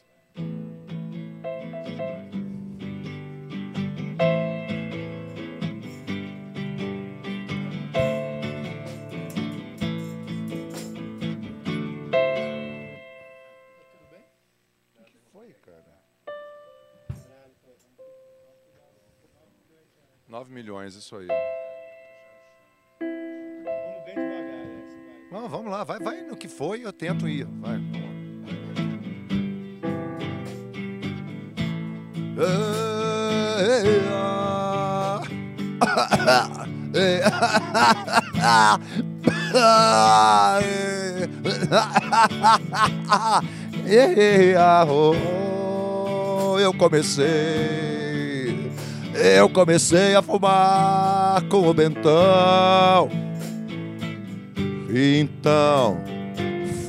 [20.33, 21.27] 9 milhões, isso aí.
[22.99, 25.29] Vamos bem devagar, essa vai.
[25.31, 27.45] Não, vamos lá, vai, vai no que foi, eu tento ir.
[27.45, 28.09] Vai, vamos lá.
[36.95, 37.23] Ei.
[43.87, 45.15] Ei, Ei,
[46.59, 48.02] eu comecei,
[49.15, 53.11] eu comecei a fumar com o Bentão.
[54.95, 55.99] Então,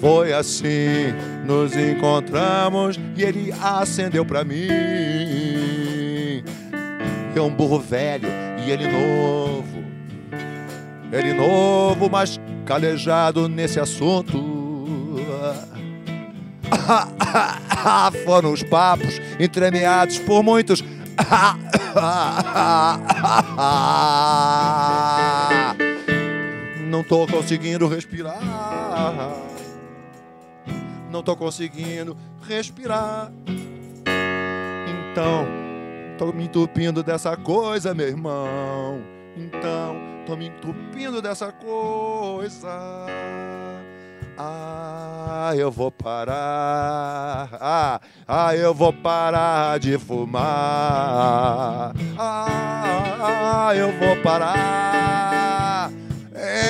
[0.01, 1.13] Foi assim,
[1.45, 4.67] nos encontramos e ele acendeu pra mim.
[7.33, 8.27] Eu um burro velho
[8.65, 9.83] e ele novo.
[11.09, 14.63] Ele novo, mas calejado nesse assunto.
[18.25, 20.83] Foram os papos entremeados por muitos.
[26.89, 28.39] Não tô conseguindo respirar.
[31.09, 32.15] Não tô conseguindo
[32.47, 33.31] respirar.
[35.11, 35.45] Então,
[36.17, 39.01] tô me entupindo dessa coisa, meu irmão.
[39.35, 39.95] Então,
[40.25, 42.69] tô me entupindo dessa coisa.
[44.37, 47.49] Ah, eu vou parar.
[47.59, 51.93] Ah, ah, eu vou parar de fumar.
[52.17, 55.91] Ah, eu vou parar.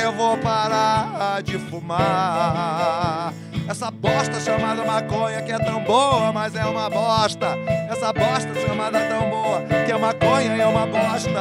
[0.04, 3.34] Eu vou parar de fumar.
[3.68, 7.58] Essa bosta chamada maconha que é tão boa, mas é uma bosta.
[7.90, 11.32] Essa bosta chamada tão boa que é maconha e é uma bosta.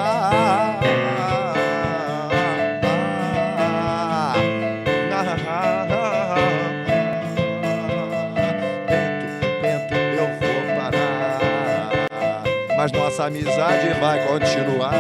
[12.82, 14.90] Mas nossa amizade vai continuar.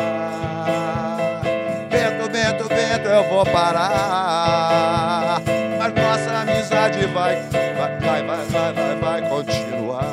[1.90, 5.42] Bento, Bento, Bento, eu vou parar,
[5.80, 10.04] mas nossa amizade vai, vai, vai, vai, vai, vai, vai continuar.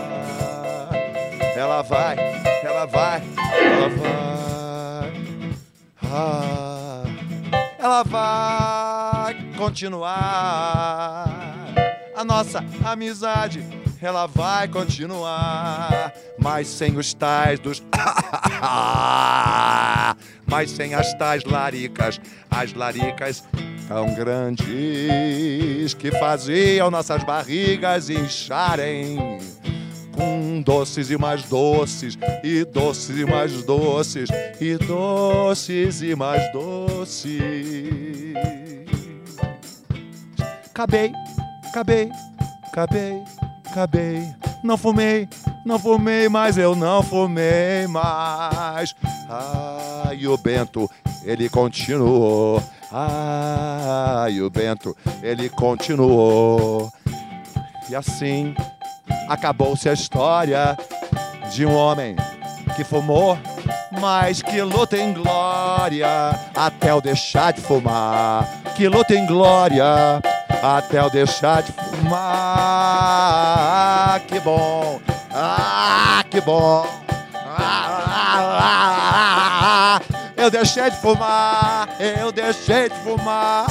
[1.56, 2.18] Ela vai,
[2.64, 5.14] ela vai, ela vai.
[6.12, 7.04] Ah,
[7.78, 11.28] ela vai continuar.
[12.16, 13.64] A nossa amizade,
[14.02, 16.14] ela vai continuar.
[16.38, 17.82] Mas sem os tais dos.
[20.48, 22.20] mas sem as tais laricas.
[22.50, 23.44] As laricas
[23.88, 29.40] tão grandes que faziam nossas barrigas incharem
[30.20, 34.30] com doces e mais doces, e doces e mais doces,
[34.60, 37.40] e doces e mais doces.
[40.70, 41.12] Acabei,
[41.70, 42.10] acabei,
[42.68, 43.24] acabei,
[43.70, 44.34] acabei.
[44.64, 45.30] Não fumei,
[45.66, 48.96] não fumei, mas eu não fumei mais.
[49.30, 50.90] Ai, o Bento,
[51.24, 52.62] ele continuou.
[52.92, 56.92] Ai, o Bento, ele continuou.
[57.90, 58.54] E assim
[59.28, 60.76] acabou-se a história
[61.52, 62.16] de um homem
[62.76, 63.38] que fumou,
[64.00, 66.08] mas que luta em glória
[66.56, 68.48] até o deixar de fumar.
[68.76, 70.22] Que luta em glória
[70.62, 72.20] até eu deixar de fumar.
[74.28, 75.00] Que bom,
[75.34, 76.86] ah, que bom.
[80.36, 83.68] Eu deixei de fumar, eu deixei de fumar.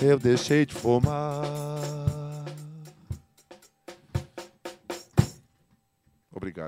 [0.00, 1.61] Eu deixei de fumar.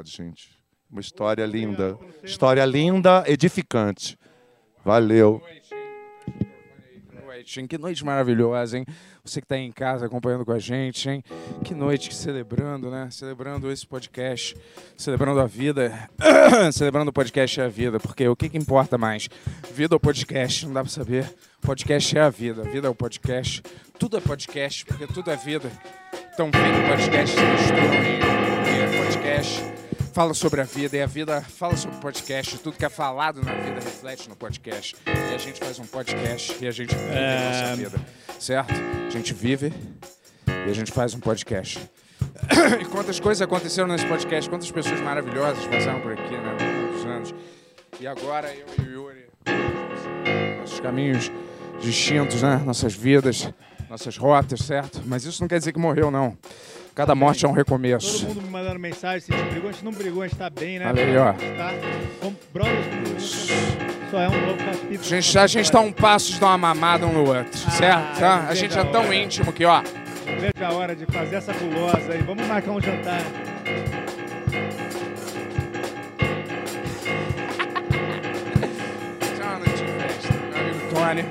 [0.05, 0.51] Obrigado, gente.
[0.91, 1.99] Uma história linda.
[2.23, 4.19] História linda, edificante.
[4.85, 5.43] Valeu.
[7.69, 8.87] Que noite maravilhosa, hein?
[9.23, 11.23] Você que está em casa acompanhando com a gente, hein?
[11.63, 13.09] Que noite celebrando, né?
[13.11, 14.57] Celebrando esse podcast,
[14.97, 16.09] celebrando a vida,
[16.73, 19.29] celebrando o podcast é a vida, porque o que, que importa mais?
[19.75, 20.65] Vida ou podcast?
[20.65, 21.35] Não dá para saber.
[21.61, 23.63] Podcast é a vida, a vida é o podcast.
[23.99, 25.71] Tudo é podcast, porque tudo é vida.
[26.33, 28.35] Então, vida e podcast se misturam
[28.65, 29.84] é podcast
[30.15, 32.57] fala sobre a vida e a vida fala sobre o podcast.
[32.59, 34.95] Tudo que é falado na vida reflete no podcast.
[35.05, 38.01] E a gente faz um podcast e a gente vive a nossa vida,
[38.39, 38.73] certo?
[39.09, 39.73] A gente vive
[40.47, 41.81] e a gente faz um podcast.
[42.81, 46.57] E quantas coisas aconteceram nesse podcast, quantas pessoas maravilhosas passaram por aqui, né?
[46.81, 47.35] Muitos anos.
[47.99, 49.27] E agora eu e o Yuri,
[50.61, 51.33] nossos caminhos
[51.81, 52.63] distintos, né?
[52.65, 53.51] Nossas vidas,
[53.91, 55.03] nossas rotas, certo?
[55.07, 56.39] Mas isso não quer dizer que morreu, não.
[56.95, 58.21] Cada morte é um recomeço.
[58.21, 60.39] Todo mundo me mandando mensagem, se a gente brigou, a gente não brigou, a gente
[60.39, 60.89] tá bem, né?
[60.89, 61.31] Olha aí, ó.
[61.31, 61.71] A gente tá
[62.21, 64.11] como brothers nunca.
[64.13, 65.01] Só é um novo capítulo.
[65.01, 68.21] A gente, a gente tá um passo de dar uma mamada um no outro, certo?
[68.21, 68.47] Tá?
[68.49, 69.83] A gente é tão íntimo que, ó.
[69.83, 72.23] Vejo a hora de fazer essa gulosa aí.
[72.23, 73.21] Vamos marcar um jantar.
[80.95, 81.25] Tony.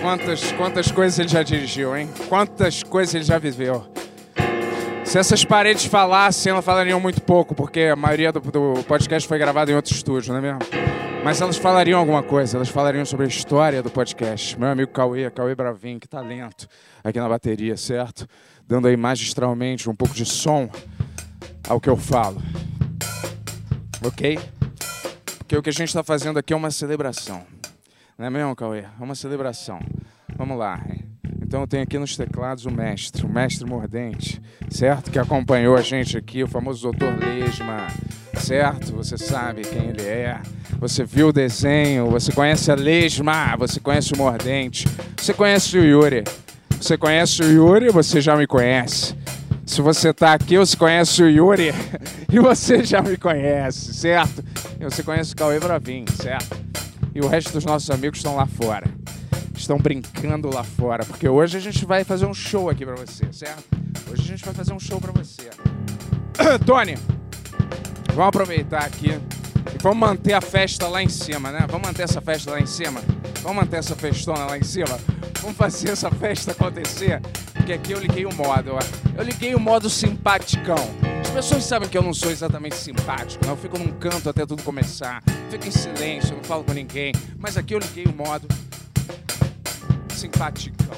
[0.00, 2.08] Quantas, quantas coisas ele já dirigiu, hein?
[2.30, 3.86] Quantas coisas ele já viveu.
[5.04, 9.38] Se essas paredes falassem, elas falariam muito pouco, porque a maioria do, do podcast foi
[9.38, 10.58] gravado em outro estúdio, não é mesmo?
[11.22, 14.58] Mas elas falariam alguma coisa, elas falariam sobre a história do podcast.
[14.58, 16.66] Meu amigo Cauê, Cauê Bravin, que talento
[17.02, 18.26] aqui na bateria, certo?
[18.66, 20.68] Dando aí magistralmente um pouco de som
[21.68, 22.42] ao que eu falo.
[24.04, 24.38] Ok?
[25.38, 27.42] Porque o que a gente está fazendo aqui é uma celebração.
[28.18, 28.80] Não é mesmo, Cauê?
[28.80, 29.80] É uma celebração.
[30.36, 30.80] Vamos lá.
[31.46, 34.40] Então eu tenho aqui nos teclados o mestre, o mestre mordente,
[34.70, 35.10] certo?
[35.10, 37.22] Que acompanhou a gente aqui, o famoso Dr.
[37.22, 37.86] Lesma,
[38.38, 38.92] certo?
[38.94, 40.40] Você sabe quem ele é.
[40.80, 45.84] Você viu o desenho, você conhece a Lesma, você conhece o mordente, você conhece o
[45.84, 46.24] Yuri.
[46.80, 49.14] Você conhece o Yuri, você já me conhece.
[49.66, 51.72] Se você tá aqui, você conhece o Yuri
[52.32, 54.42] e você já me conhece, certo?
[54.80, 56.56] E você conhece o Cauê Bravin, certo?
[57.14, 58.86] E o resto dos nossos amigos estão lá fora.
[59.56, 63.24] Estão brincando lá fora, porque hoje a gente vai fazer um show aqui pra você,
[63.32, 63.64] certo?
[64.10, 65.48] Hoje a gente vai fazer um show pra você.
[66.66, 66.98] Tony,
[68.08, 71.66] vamos aproveitar aqui e vamos manter a festa lá em cima, né?
[71.70, 73.00] Vamos manter essa festa lá em cima.
[73.42, 74.98] Vamos manter essa festona lá em cima.
[75.40, 77.20] Vamos fazer essa festa acontecer.
[77.54, 78.80] Porque aqui eu liguei o modo, ó.
[79.16, 80.76] Eu liguei o modo simpaticão.
[81.22, 83.52] As pessoas sabem que eu não sou exatamente simpático, né?
[83.52, 85.22] Eu fico num canto até tudo começar.
[85.50, 87.12] Fico em silêncio, não falo com ninguém.
[87.38, 88.46] Mas aqui eu liguei o modo
[90.14, 90.96] simpaticão.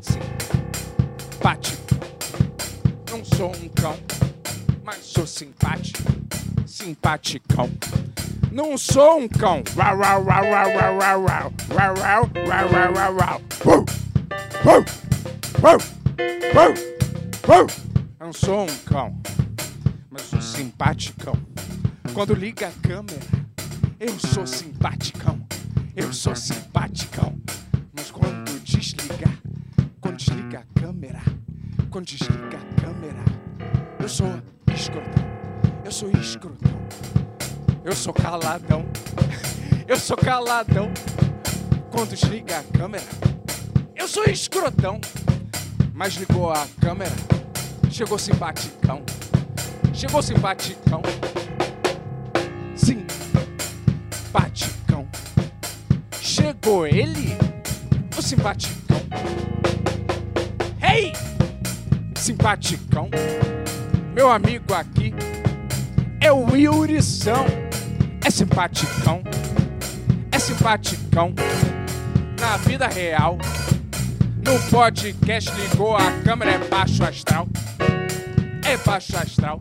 [0.00, 1.98] Simpaticão.
[3.10, 3.96] Não sou um cão,
[4.84, 6.02] mas sou simpático.
[6.66, 7.70] Simpaticão.
[8.50, 9.62] Não sou um cão.
[18.18, 19.20] Não sou um cão,
[20.10, 21.34] mas sou simpaticão.
[22.12, 23.20] Quando liga a câmera,
[24.00, 25.40] eu sou simpaticão.
[25.94, 27.38] Eu sou simpaticão.
[27.92, 29.38] Mas quando desligar,
[30.00, 31.20] quando desliga a câmera,
[31.90, 33.22] quando desliga a câmera,
[34.00, 34.42] eu sou
[34.74, 35.24] escrotão.
[35.84, 36.72] Eu sou escrotão.
[37.84, 38.86] Eu sou caladão.
[39.86, 40.90] Eu sou caladão.
[41.90, 43.04] Quando desliga a câmera,
[43.94, 44.98] eu sou escrotão.
[45.92, 47.12] Mas ligou a câmera,
[47.90, 49.02] chegou simpaticão.
[49.92, 51.02] Chegou simpaticão.
[52.74, 53.12] Simpaticão.
[56.42, 57.38] Chegou ele,
[58.18, 59.00] o simpaticão.
[60.82, 61.12] Hey!
[62.16, 63.08] Simpaticão.
[64.12, 65.14] Meu amigo aqui
[66.20, 67.46] é o Yurição.
[68.24, 69.22] É simpaticão.
[70.32, 71.32] É simpaticão.
[72.40, 73.38] Na vida real.
[74.44, 77.46] No podcast ligou a câmera, é baixo astral.
[78.64, 79.60] É baixo astral.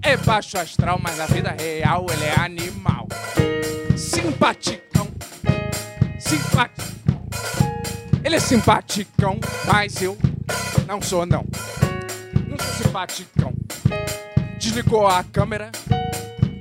[0.00, 3.08] É baixo astral, mas na vida real ele é animal.
[3.96, 5.11] Simpaticão.
[6.32, 7.28] Simpaticão.
[8.24, 10.16] Ele é simpaticão, mas eu
[10.86, 11.44] não sou não.
[12.48, 13.52] Não sou simpaticão.
[14.58, 15.70] Desligou a câmera,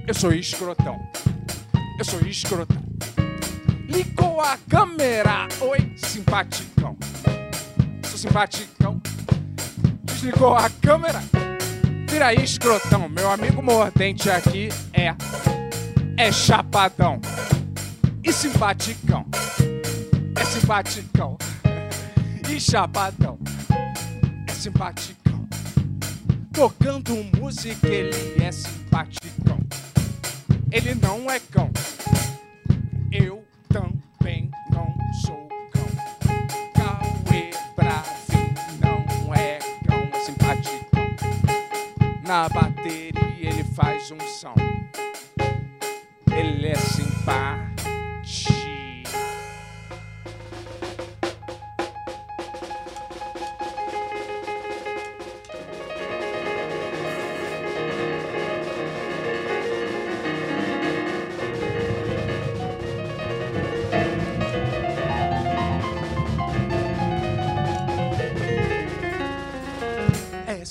[0.05, 0.99] eu sou escrotão.
[1.97, 2.83] Eu sou escrotão.
[3.87, 6.97] Ligou a câmera, oi, simpaticão.
[8.03, 9.01] Sou simpaticão.
[10.03, 11.23] Desligou a câmera,
[12.09, 13.07] vira escrotão.
[13.07, 15.15] Meu amigo mordente aqui é.
[16.17, 17.21] É chapadão.
[18.23, 19.25] E simpaticão.
[20.39, 21.37] É simpaticão.
[22.47, 23.39] E chapadão.
[24.47, 25.47] É simpaticão.
[26.53, 29.59] Tocando música, ele é simpaticão.
[30.71, 31.71] Ele não é cão.
[33.11, 34.95] Eu também não
[35.25, 35.87] sou cão.
[36.75, 39.57] Cauê Bravin não é
[39.87, 41.07] cão, é simpaticão.
[42.23, 44.55] Na bateria ele faz um som.
[46.31, 47.70] Ele é simpático.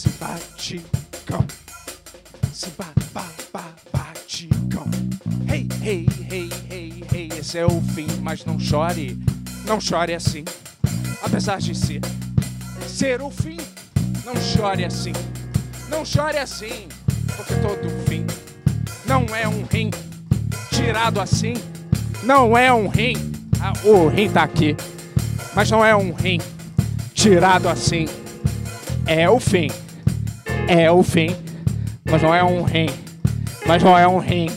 [0.00, 1.46] É simpaticão.
[2.54, 2.90] Simpaticão.
[5.46, 9.18] Hey, hey, hey, hey, hey, esse é o fim, mas não chore.
[9.66, 10.42] Não chore assim.
[11.22, 12.00] Apesar de ser
[12.86, 13.58] ser o fim,
[14.24, 15.12] não chore assim.
[15.90, 16.88] Não chore assim,
[17.36, 18.24] porque todo fim
[19.04, 19.90] não é um rim
[20.70, 21.52] tirado assim.
[22.22, 23.16] Não é um rim.
[23.60, 24.74] Ah, o rim tá aqui,
[25.54, 26.40] mas não é um rim
[27.12, 28.06] tirado assim.
[29.06, 29.68] É o fim.
[30.72, 31.36] É o fim.
[32.08, 32.86] Mas não é um rim.
[33.66, 34.48] Mas não é um rim.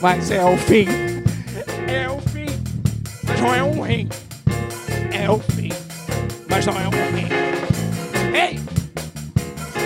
[0.00, 0.86] Mas é o fim.
[1.86, 2.46] É o fim.
[3.22, 4.08] Mas não é um rim.
[5.12, 5.68] É o fim.
[6.48, 7.28] Mas não é um rim.
[8.34, 8.58] Ei!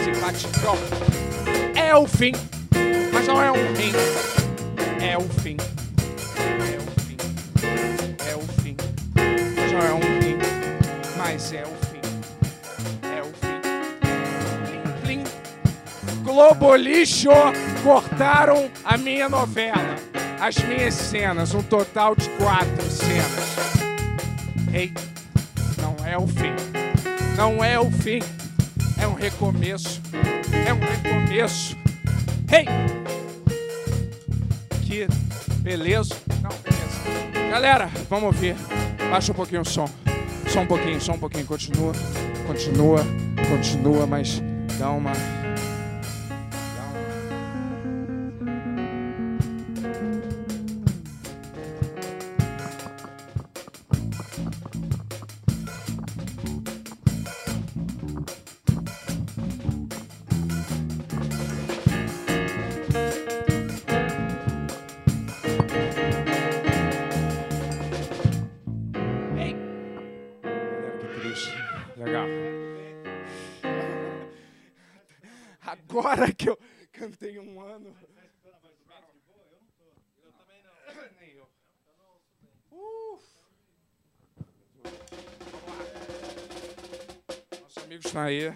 [0.05, 0.77] Simpaticão.
[1.75, 2.31] É o fim.
[3.13, 3.93] Mas não é um rim.
[5.05, 5.57] É o fim.
[6.63, 7.17] É o fim.
[8.25, 8.77] É o fim.
[9.69, 10.39] Já é um fim.
[11.19, 11.86] Mas é o fim.
[16.37, 16.57] Plim.
[16.59, 17.31] Globo lixo
[17.83, 19.97] cortaram a minha novela.
[20.39, 23.57] As minhas cenas, um total de quatro cenas.
[24.73, 24.93] Ei,
[25.81, 26.53] não é o fim.
[27.37, 28.21] Não é o fim.
[29.01, 30.03] É um recomeço.
[30.67, 31.77] É um recomeço.
[32.53, 32.67] Ei!
[34.83, 35.07] Que
[35.61, 36.15] beleza.
[36.43, 37.51] Não, beleza.
[37.51, 38.57] Galera, vamos ouvir.
[39.11, 39.89] Baixa um pouquinho o som.
[40.49, 41.47] Só um pouquinho, só um pouquinho.
[41.47, 41.93] Continua,
[42.47, 43.01] continua,
[43.49, 44.43] continua, mas
[44.79, 45.13] dá uma.
[88.19, 88.51] Aí.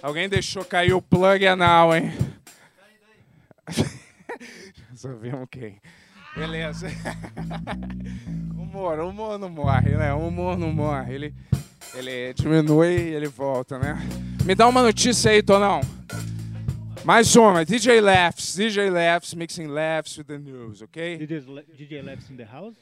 [0.00, 2.12] Alguém deixou cair o plug anal, hein?
[4.94, 5.80] Sabemos quem.
[6.36, 6.86] Beleza.
[8.56, 10.14] humor, humor não morre, né?
[10.14, 11.14] Humor não morre.
[11.14, 11.34] Ele,
[11.94, 13.96] ele diminui e ele volta, né?
[14.44, 15.80] Me dá uma notícia aí, Tonão.
[17.04, 17.64] Mais uma.
[17.64, 18.54] DJ Laughs.
[18.54, 21.18] DJ Laughs, mixing laughs with the news, ok?
[21.18, 22.76] DJ, Laughs in the house?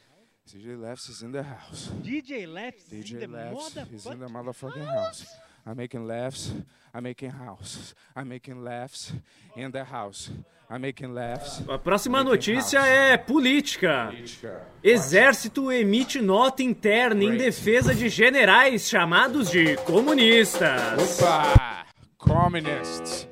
[0.46, 1.90] DJ Laughs is in the house.
[2.02, 5.24] DJ Laughs DJ in the Laughs is in the motherfucking house.
[5.64, 6.52] I'm making laughs.
[6.92, 7.94] I'm making houses.
[8.14, 9.12] I'm making laughs
[9.56, 10.30] in the house.
[10.68, 11.62] I'm making laughs.
[11.68, 12.90] A próxima notícia house.
[12.90, 14.08] é política.
[14.10, 14.62] Política.
[14.82, 21.20] Exército emite nota interna em defesa de generais chamados de comunistas.
[21.20, 21.86] Opa!
[22.18, 23.28] Communists.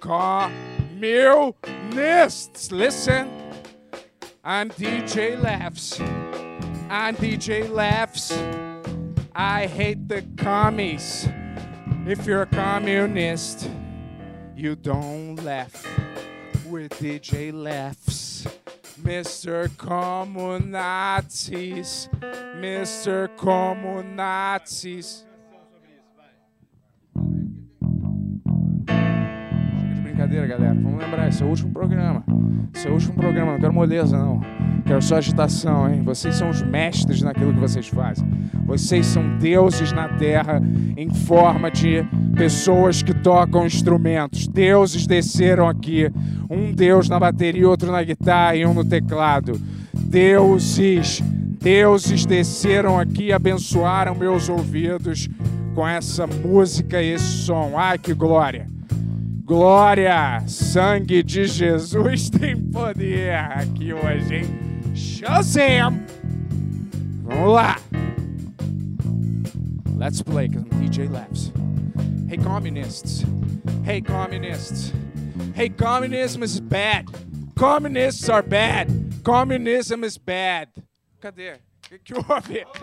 [0.00, 1.00] Communists.
[2.70, 3.28] Listen.
[4.44, 5.98] I'm DJ Laughs.
[6.90, 8.32] I'm DJ Laughs.
[9.34, 11.28] I hate the commies.
[12.04, 13.70] If you're a communist,
[14.56, 15.86] you don't laugh
[16.66, 18.44] with DJ Laughs.
[19.02, 19.68] Mr.
[19.68, 20.78] Communazis.
[22.58, 23.28] Mr.
[23.36, 25.22] Communazis.
[30.22, 30.74] Brincadeira, galera.
[30.74, 32.24] Vamos lembrar, esse é o último programa.
[32.74, 34.40] Esse é o último programa, não quero moleza, não.
[34.86, 36.02] Quero só agitação, hein?
[36.02, 38.26] Vocês são os mestres naquilo que vocês fazem.
[38.64, 40.60] Vocês são deuses na terra
[40.96, 42.04] em forma de
[42.36, 44.46] pessoas que tocam instrumentos.
[44.48, 46.10] Deuses desceram aqui.
[46.50, 49.60] Um deus na bateria, outro na guitarra e um no teclado.
[49.92, 51.22] Deuses,
[51.60, 55.28] deuses desceram aqui e abençoaram meus ouvidos
[55.74, 57.72] com essa música e esse som.
[57.76, 58.71] Ai, que glória!
[59.52, 60.42] Glória!
[60.48, 64.46] Sangue de Jesus tem poder aqui hoje, hein?
[64.94, 66.06] Shazam!
[67.22, 67.76] Vamos lá!
[69.98, 71.52] Let's play, because DJ Labs.
[72.30, 73.26] Hey, communists.
[73.84, 74.90] Hey, communists.
[75.54, 77.04] Hey, communism is bad.
[77.54, 78.88] Communists are bad.
[79.22, 80.70] Communism is bad.
[81.20, 81.56] Cadê?
[81.56, 82.64] O que, que houve?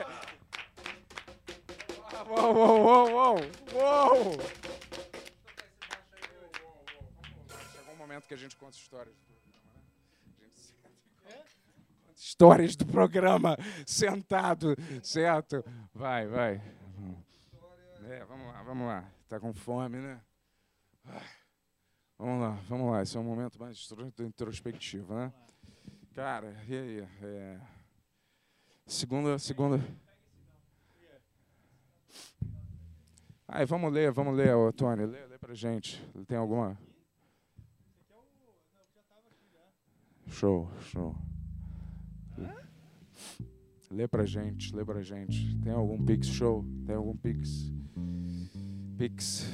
[2.30, 3.42] Uou, uou, uou, uou,
[3.74, 4.59] uou!
[8.28, 9.96] Que a gente conta histórias do programa, né?
[10.38, 15.64] A gente senta e conta Histórias do programa, sentado, certo?
[15.94, 16.62] Vai, vai.
[18.10, 19.12] É, vamos lá, vamos lá.
[19.28, 20.22] Tá com fome, né?
[22.18, 23.02] Vamos lá, vamos lá.
[23.02, 25.32] Esse é um momento mais intro- introspectivo, né?
[26.14, 27.08] Cara, e aí?
[27.22, 27.60] É...
[28.86, 29.80] Segunda, segunda.
[33.48, 35.06] Ai, vamos ler, vamos ler, ô, Tony.
[35.06, 36.04] Lê, lê pra gente.
[36.28, 36.78] Tem alguma?
[40.30, 41.16] Show, show.
[43.92, 45.56] Lê pra gente, lê pra gente.
[45.64, 46.64] Tem algum Pix show?
[46.86, 47.72] Tem algum Pix?
[48.98, 49.50] Pix.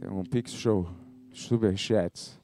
[0.00, 0.88] Tem algum Pix show?
[1.32, 2.38] Superchats.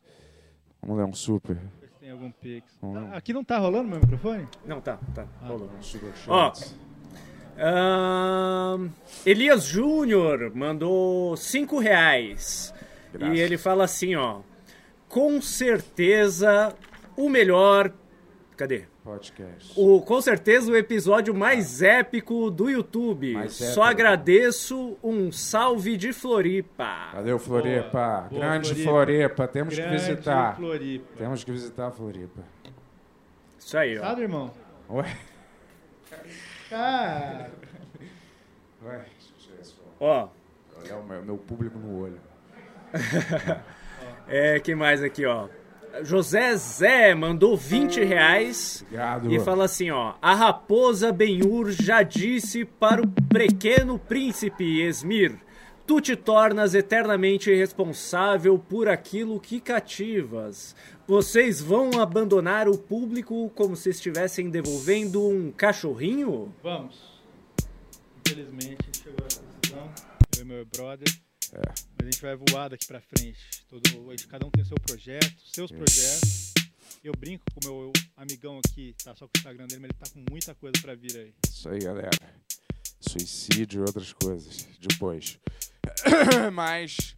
[0.80, 1.58] Vamos ler um super.
[1.98, 2.78] Tem algum pix.
[2.82, 4.46] Ah, Aqui não tá rolando meu microfone?
[4.66, 5.26] Não, tá, tá.
[5.40, 5.70] Rolou.
[6.28, 6.52] Ó,
[7.58, 8.90] ahn,
[9.24, 12.74] Elias Júnior mandou cinco reais.
[13.12, 13.36] Graças.
[13.36, 14.40] E ele fala assim, ó.
[15.14, 16.74] Com certeza
[17.16, 17.92] o melhor...
[18.56, 18.86] Cadê?
[19.04, 19.72] Podcast.
[19.76, 23.32] O, com certeza o episódio mais épico do YouTube.
[23.34, 23.82] Mais Só épico.
[23.82, 27.10] agradeço um salve de Floripa.
[27.12, 28.26] Valeu, Floripa.
[28.28, 28.90] Boa, Grande Floripa.
[28.90, 29.46] Floripa.
[29.46, 30.56] Temos Grande que visitar.
[30.56, 31.16] Floripa.
[31.16, 32.42] Temos que visitar a Floripa.
[33.56, 34.00] Isso aí, ó.
[34.00, 34.50] Sabe, irmão?
[34.90, 35.16] Ué.
[36.68, 37.52] Cara.
[38.84, 39.04] Ué.
[40.00, 40.28] Ó.
[40.82, 42.20] Olhar o meu, meu público no olho.
[44.28, 45.48] É, quem mais aqui, ó?
[46.02, 49.32] José Zé mandou 20 reais Obrigado.
[49.32, 50.14] e fala assim, ó.
[50.20, 55.38] A raposa Benhur já disse para o pequeno príncipe Esmir,
[55.86, 60.74] tu te tornas eternamente responsável por aquilo que cativas.
[61.06, 66.52] Vocês vão abandonar o público como se estivessem devolvendo um cachorrinho?
[66.62, 67.22] Vamos.
[68.26, 69.90] Infelizmente, chegou a decisão.
[70.36, 71.08] Eu e meu brother.
[71.54, 71.62] É.
[71.96, 73.64] Mas a gente vai voar daqui pra frente.
[73.68, 73.82] Todo,
[74.28, 76.52] cada um tem seu projeto, seus projetos.
[77.02, 79.98] Eu brinco com o meu amigão aqui, tá só com o Instagram dele, mas ele
[79.98, 81.34] tá com muita coisa pra vir aí.
[81.46, 82.10] Isso aí, galera.
[83.00, 84.66] Suicídio e outras coisas.
[84.80, 85.38] Depois.
[86.52, 87.14] Mas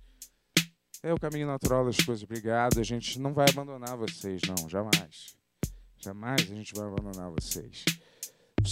[1.03, 2.25] é o caminho natural das coisas.
[2.25, 2.81] Obrigado.
[2.81, 4.69] A gente não vai abandonar vocês, não.
[4.69, 5.37] Jamais.
[5.99, 7.85] Jamais a gente vai abandonar vocês.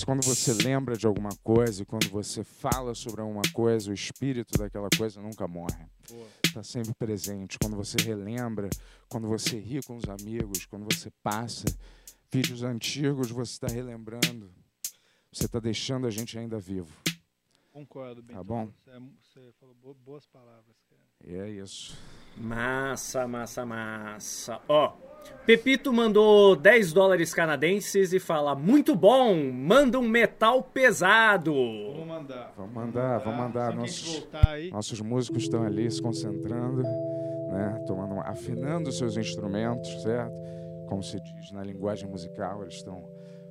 [0.03, 4.57] Quando você lembra de alguma coisa e quando você fala sobre alguma coisa, o espírito
[4.59, 5.87] daquela coisa nunca morre.
[6.45, 7.59] Está sempre presente.
[7.59, 8.69] Quando você relembra,
[9.09, 11.65] quando você ri com os amigos, quando você passa
[12.31, 14.51] vídeos antigos, você está relembrando.
[15.33, 16.93] Você está deixando a gente ainda vivo.
[17.73, 18.37] Concordo, bem.
[18.37, 18.71] Tá bom?
[18.85, 21.03] Você, é- falou bo- boas palavras, cara.
[21.25, 21.97] E é isso.
[22.37, 24.61] Massa, massa, massa.
[24.69, 24.97] Ó,
[25.47, 31.53] Pepito mandou 10 dólares canadenses e fala: Muito bom, manda um metal pesado.
[31.53, 32.53] Vamos mandar.
[32.57, 33.69] Vamos mandar, vamos mandar.
[33.69, 37.85] A gente Nossos, nossos músicos estão ali se concentrando, né?
[37.87, 40.35] Tomando, afinando seus instrumentos, certo?
[40.89, 43.05] Como se diz na linguagem musical, eles estão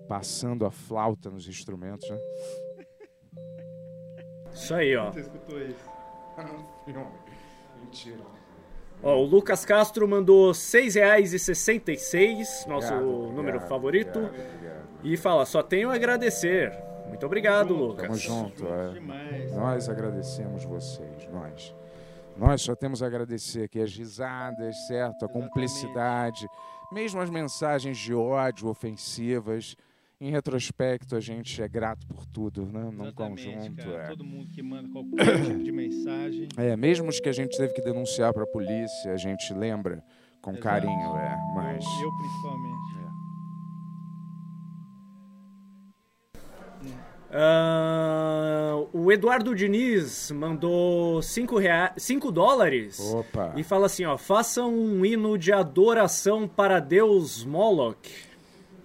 [0.07, 2.17] passando a flauta nos instrumentos, né?
[4.51, 5.11] Isso aí, ó.
[5.11, 5.89] Você escutou isso?
[7.83, 8.42] Mentira.
[9.03, 14.19] Ó, o Lucas Castro mandou R$ 6,66, nosso Obrigado, número obrigado, favorito.
[14.19, 14.83] obrigado, obrigado.
[15.03, 16.71] E fala: Só tenho a agradecer.
[17.07, 18.05] Muito obrigado, Lucas.
[18.05, 18.99] Tamo junto, é.
[19.55, 21.75] Nós agradecemos vocês, nós.
[22.35, 25.25] Nós só temos a agradecer aqui as risadas, certo?
[25.25, 26.47] A cumplicidade,
[26.91, 29.75] mesmo as mensagens de ódio ofensivas.
[30.23, 32.89] Em retrospecto, a gente é grato por tudo, né?
[32.93, 33.75] Num conjunto.
[33.75, 34.03] cara.
[34.03, 34.07] é.
[34.07, 36.47] Todo mundo que manda qualquer tipo de mensagem.
[36.55, 40.01] É, mesmo os que a gente teve que denunciar para a polícia, a gente lembra
[40.41, 40.63] com Exato.
[40.63, 41.37] carinho, é.
[41.53, 42.93] Mas Eu, eu principalmente.
[47.35, 51.91] Ah, o Eduardo Diniz mandou 5 rea...
[51.97, 53.53] cinco dólares Opa.
[53.57, 58.32] e fala assim: ó, façam um hino de adoração para Deus Moloch.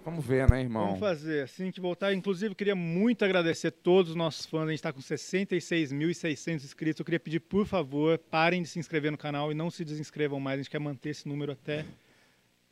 [0.08, 0.86] Vamos ver, né, irmão?
[0.86, 2.12] Vamos fazer assim que voltar.
[2.14, 4.62] Inclusive, queria muito agradecer todos os nossos fãs.
[4.62, 7.00] A gente está com 66.600 inscritos.
[7.00, 10.40] Eu queria pedir, por favor, parem de se inscrever no canal e não se desinscrevam
[10.40, 10.58] mais.
[10.58, 11.84] A gente quer manter esse número até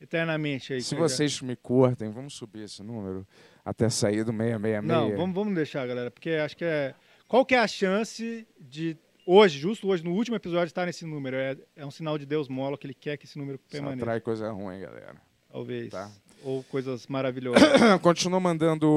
[0.01, 0.81] eternamente aí.
[0.81, 3.27] Se vocês me curtem, vamos subir esse número
[3.65, 4.85] até sair do 666.
[4.85, 6.95] Não, vamos, vamos deixar, galera, porque acho que é.
[7.29, 8.97] Qual que é a chance de
[9.27, 11.37] hoje, justo hoje, no último episódio, estar nesse número?
[11.37, 14.05] É, é um sinal de Deus Molo que ele quer que esse número Só permaneça.
[14.05, 15.17] atrai coisa ruim, galera.
[15.51, 15.91] Talvez.
[15.91, 16.11] Tá.
[16.43, 17.63] Ou coisas maravilhosas.
[18.03, 18.89] Continua mandando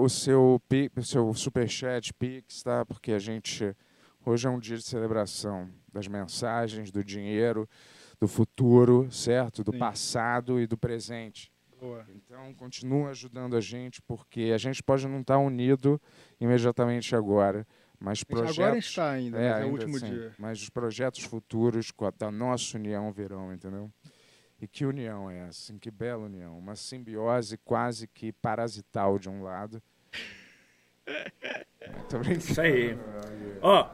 [0.00, 0.60] o seu,
[0.96, 2.84] o seu superchat, Pix, tá?
[2.84, 3.74] Porque a gente.
[4.24, 7.68] Hoje é um dia de celebração das mensagens, do dinheiro,
[8.20, 9.62] do futuro, certo?
[9.62, 9.78] Do Sim.
[9.78, 11.52] passado e do presente.
[11.80, 12.04] Boa.
[12.14, 16.00] Então, continua ajudando a gente, porque a gente pode não estar unido
[16.40, 17.66] imediatamente agora,
[18.00, 18.74] mas Agora projetos...
[18.74, 20.34] gente está ainda, mas é o último dia.
[20.38, 23.90] Mas os projetos futuros da nossa união virão, entendeu?
[24.60, 25.72] E que união é essa?
[25.74, 26.58] Que bela união.
[26.58, 29.82] Uma simbiose quase que parasital de um lado.
[32.08, 32.38] Tô brincando.
[32.38, 32.98] Isso aí.
[33.60, 33.90] Ó,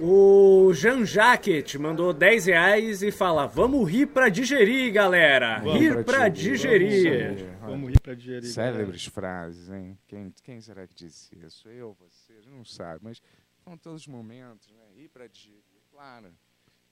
[0.00, 5.58] o Jean Jacket mandou 10 reais e fala: Vamos rir pra digerir, galera.
[5.58, 7.18] Vamos rir pra digerir, digerir.
[7.18, 7.58] vamos digerir.
[7.60, 8.48] Vamos rir pra digerir.
[8.50, 9.98] Célebres frases, hein?
[10.06, 11.68] Quem, quem será que disse isso?
[11.68, 12.34] Eu, você?
[12.34, 13.20] A gente não sabe, mas
[13.64, 14.84] são todos os momentos, né?
[14.94, 16.32] Rir para digerir, claro.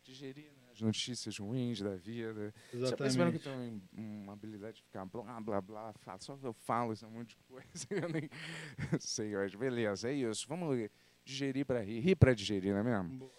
[0.03, 0.51] Digerir?
[0.77, 2.53] As notícias ruins da vida.
[2.73, 3.82] Já perceberam que Exatamente.
[3.89, 7.36] tem uma habilidade de ficar blá, blá, blá, fala, só eu falo esse monte de
[7.48, 8.28] coisa, eu nem
[9.01, 9.57] sei hoje.
[9.57, 10.47] Beleza, é isso.
[10.48, 10.89] Vamos
[11.24, 12.01] digerir para rir.
[12.01, 13.31] Rir para digerir, não é mesmo?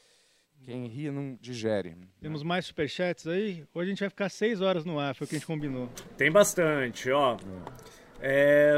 [0.64, 1.96] Quem ri não digere.
[2.20, 3.64] Temos mais superchats aí?
[3.74, 5.88] Hoje a gente vai ficar 6 horas no ar, foi o que a gente combinou.
[6.18, 7.36] Tem bastante, ó.
[7.36, 7.38] É,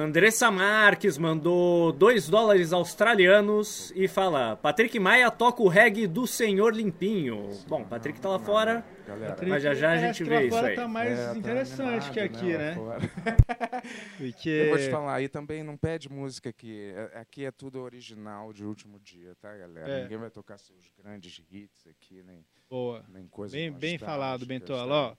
[0.03, 6.75] Andressa Marques mandou 2 dólares australianos e fala: Patrick Maia toca o reggae do Senhor
[6.75, 7.49] Limpinho.
[7.67, 9.37] Bom, Patrick tá lá fora, Galera.
[9.47, 10.75] mas já já a gente vê isso aí.
[10.75, 12.75] tá mais É, tá interessante animado, que aqui, né?
[12.75, 12.99] fora.
[14.17, 14.49] Porque...
[14.49, 16.91] Eu vou te falar, aí também não pede música aqui.
[16.93, 19.89] É- Aqui é tudo original de último dia, tá, galera?
[19.89, 20.01] É.
[20.03, 23.03] Ninguém vai tocar seus grandes hits aqui, nem, Boa.
[23.07, 24.85] nem coisas Bem, bem falado, Bentola.
[25.11, 25.11] tá?
[25.11, 25.15] Ó,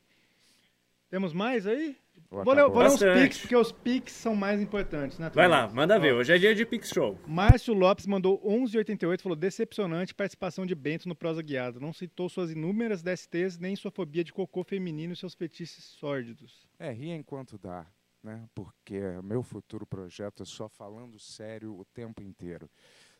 [1.08, 1.96] temos mais aí?
[2.30, 3.22] Ou Vou ler, vou ler uns Bastante.
[3.22, 5.30] pics, porque os pics são mais importantes, né?
[5.34, 6.12] Vai lá, manda ver.
[6.14, 7.18] Hoje é dia de Pix Show.
[7.26, 11.80] Márcio Lopes mandou 11,88, falou decepcionante participação de Bento no Prosa Guiada.
[11.80, 16.66] Não citou suas inúmeras DSTs, nem sua fobia de cocô feminino e seus fetiches sórdidos.
[16.78, 17.86] É, ria enquanto dá,
[18.22, 18.44] né?
[18.54, 22.70] Porque meu futuro projeto é só falando sério o tempo inteiro.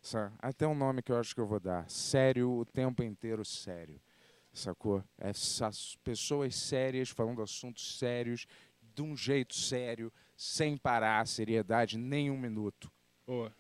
[0.03, 1.89] Sa- Até o nome que eu acho que eu vou dar.
[1.91, 4.01] Sério o tempo inteiro, sério.
[4.53, 5.05] Sacou?
[5.17, 8.47] Essas pessoas sérias falando assuntos sérios,
[8.95, 12.91] de um jeito sério, sem parar, seriedade, nem um minuto.
[13.27, 13.53] Boa.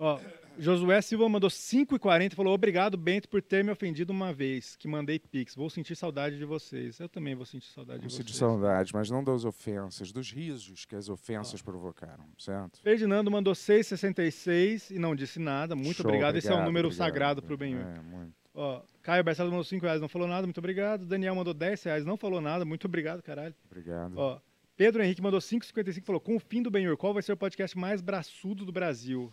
[0.00, 0.20] Ó,
[0.56, 4.86] Josué Silva mandou 5,40 e falou: Obrigado, Bento, por ter me ofendido uma vez, que
[4.86, 5.56] mandei pix.
[5.56, 7.00] Vou sentir saudade de vocês.
[7.00, 8.24] Eu também vou sentir saudade Não de vocês.
[8.26, 12.80] de saudade, mas não das ofensas, dos risos que as ofensas provocaram, certo?
[12.80, 15.74] Ferdinando mandou 6,66 e não disse nada.
[15.74, 16.36] Muito Show, obrigado.
[16.36, 17.06] Esse é um obrigado, número obrigado.
[17.06, 17.82] sagrado pro Benhur.
[17.82, 18.34] É, muito.
[18.54, 21.06] Ó, Caio Barcelos mandou 5 reais, não falou nada, muito obrigado.
[21.06, 23.54] Daniel mandou 10 reais, não falou nada, muito obrigado, caralho.
[23.70, 24.14] Obrigado.
[24.16, 24.40] Ó,
[24.78, 27.76] Pedro Henrique mandou 5,55 falou: Com o fim do Benhur, qual vai ser o podcast
[27.76, 29.30] mais braçudo do Brasil?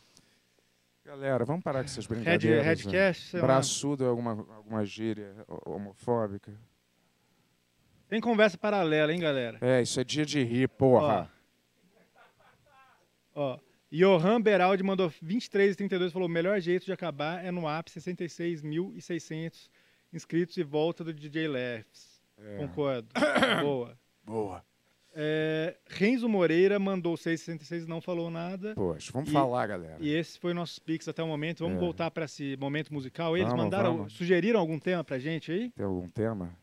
[1.06, 2.64] Galera, vamos parar com essas brincadeiras.
[2.64, 2.70] né?
[2.72, 3.46] Redcast, sei lá.
[3.46, 6.52] Braçudo é alguma, alguma gíria ho- homofóbica?
[8.10, 9.60] Tem conversa paralela, hein, galera?
[9.62, 11.32] É, isso é dia de rir, porra.
[13.36, 13.60] Ó,
[13.92, 19.70] Johan Beraldi mandou 23,32 falou: o melhor jeito de acabar é no ápice 66.600
[20.12, 22.20] inscritos e volta do DJ Lefts.
[22.40, 22.58] É.
[22.58, 23.08] Concordo.
[23.62, 23.96] Boa.
[24.24, 24.66] Boa.
[25.18, 28.76] É, Renzo Moreira mandou 6,66 e não falou nada.
[28.76, 29.98] Poxa, vamos E- falar, galera.
[30.02, 31.60] E esse foi nossos pix até o momento.
[31.64, 31.80] Vamos É.
[31.80, 33.38] voltar para esse momento musical.
[33.38, 34.14] Eles Vamos, mandaram, vamos.
[34.14, 35.72] sugeriram algum tema pra gente aí?
[35.72, 36.54] Tem algum tema?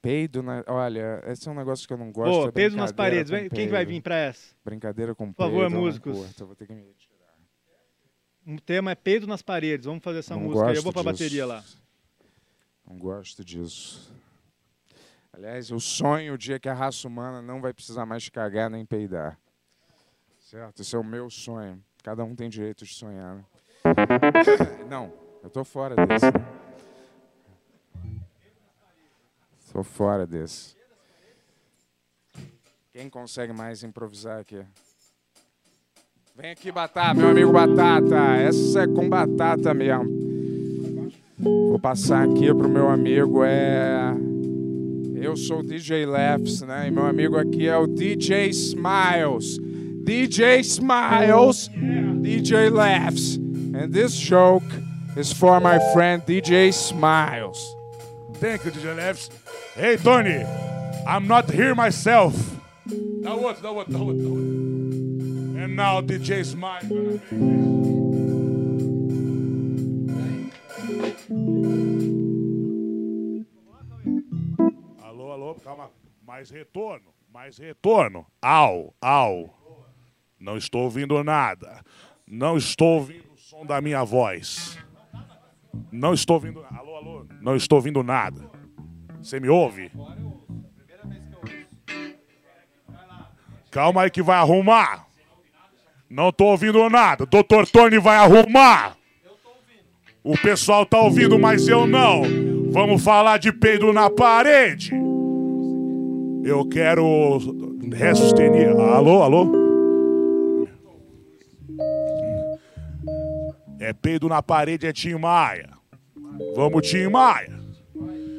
[0.00, 0.64] Peido na.
[0.66, 2.34] Olha, esse é um negócio que eu não gosto.
[2.46, 3.30] Ô, é peido nas paredes.
[3.50, 4.54] quem que vai vir pra essa?
[4.64, 6.18] Brincadeira com Por favor, peido, eu não músicos.
[6.18, 7.12] curto, vou ter que me retirar.
[8.44, 9.86] O tema é peido nas paredes.
[9.86, 10.74] Vamos fazer essa Não música aí.
[10.76, 11.12] Eu vou pra disso.
[11.12, 11.64] bateria lá.
[12.84, 14.12] Não gosto disso.
[15.32, 18.84] Aliás, eu sonho o dia que a raça humana não vai precisar mais cagar nem
[18.84, 19.38] peidar.
[20.38, 20.82] Certo?
[20.82, 21.82] Esse é o meu sonho.
[22.02, 23.36] Cada um tem direito de sonhar.
[23.36, 23.44] né?
[24.90, 25.10] Não,
[25.42, 26.26] eu tô fora desse.
[26.26, 26.32] né?
[29.72, 30.76] Tô fora desse.
[32.92, 34.62] Quem consegue mais improvisar aqui?
[36.36, 38.36] Vem aqui, Batata, meu amigo Batata.
[38.36, 40.04] Essa é com batata mesmo.
[41.38, 44.12] Vou passar aqui pro meu amigo, é...
[45.22, 46.88] Eu sou o DJ Laughs, né?
[46.88, 49.56] E meu amigo aqui é o DJ Smiles.
[50.02, 51.70] DJ Smiles,
[52.20, 53.36] DJ Laughs.
[53.72, 54.66] And this joke
[55.16, 57.56] is for my friend DJ Smiles.
[58.40, 59.30] Thank you, DJ Laughs.
[59.76, 60.44] Hey, Tony,
[61.06, 62.34] I'm not here myself.
[63.22, 65.62] Dá outro, dá outro, dá outro, dá outro.
[65.62, 67.70] And now DJ Smile.
[75.32, 75.90] Alô, alô, calma.
[76.26, 78.26] Mais retorno, mais retorno.
[78.42, 79.84] Au, au.
[80.38, 81.82] Não estou ouvindo nada.
[82.26, 84.78] Não estou ouvindo o som da minha voz.
[85.90, 86.62] Não estou ouvindo.
[86.70, 87.26] Alô, alô.
[87.40, 88.50] Não estou ouvindo nada.
[89.22, 89.90] Você me ouve?
[93.70, 95.06] Calma aí que vai arrumar.
[96.10, 97.24] Não tô ouvindo nada.
[97.24, 98.98] Doutor Tony vai arrumar.
[100.22, 102.22] O pessoal tá ouvindo, mas eu não.
[102.70, 104.92] Vamos falar de peido na parede.
[106.44, 107.38] Eu quero
[107.92, 108.68] restenir.
[108.68, 109.52] Alô, alô?
[113.78, 115.70] É peido na parede, é Tim Maia.
[116.54, 117.60] Vamos, Tim Maia.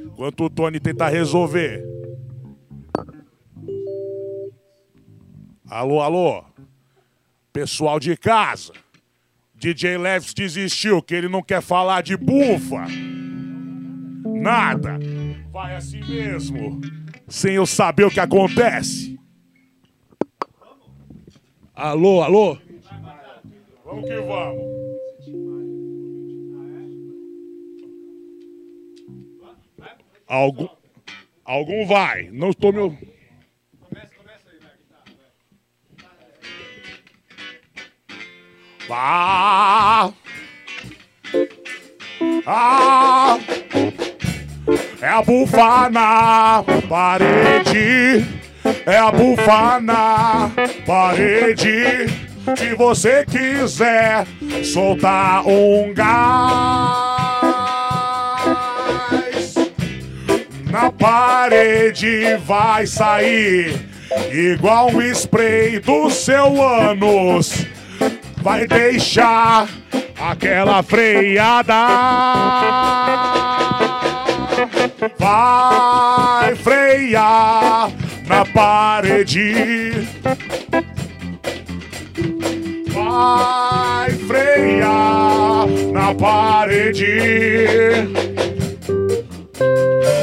[0.06, 1.84] Enquanto o Tony tenta resolver.
[5.70, 6.44] Alô, alô.
[7.52, 8.74] Pessoal de casa.
[9.56, 12.86] DJ Leves desistiu, que ele não quer falar de bufa.
[14.26, 15.00] Nada.
[15.52, 16.82] Vai assim mesmo.
[17.28, 19.20] Sem eu saber o que acontece.
[21.74, 22.58] Alô, alô.
[23.84, 24.84] Vamos que vamos.
[30.28, 30.68] Algum,
[31.46, 32.30] algum vai.
[32.32, 32.98] Não estou meu.
[38.90, 40.14] Ah,
[42.46, 43.40] ah,
[45.02, 48.26] é a bufa na parede,
[48.86, 50.52] é a bufa na
[50.86, 52.08] parede.
[52.58, 54.26] Se você quiser
[54.64, 56.14] soltar um gás
[60.70, 63.80] na parede, vai sair
[64.32, 67.66] igual um spray do seu ânus
[68.44, 69.70] vai deixar
[70.20, 71.74] aquela freada.
[75.18, 77.92] Vai frear
[78.46, 79.92] parede.
[82.90, 87.18] Vai frear na parede.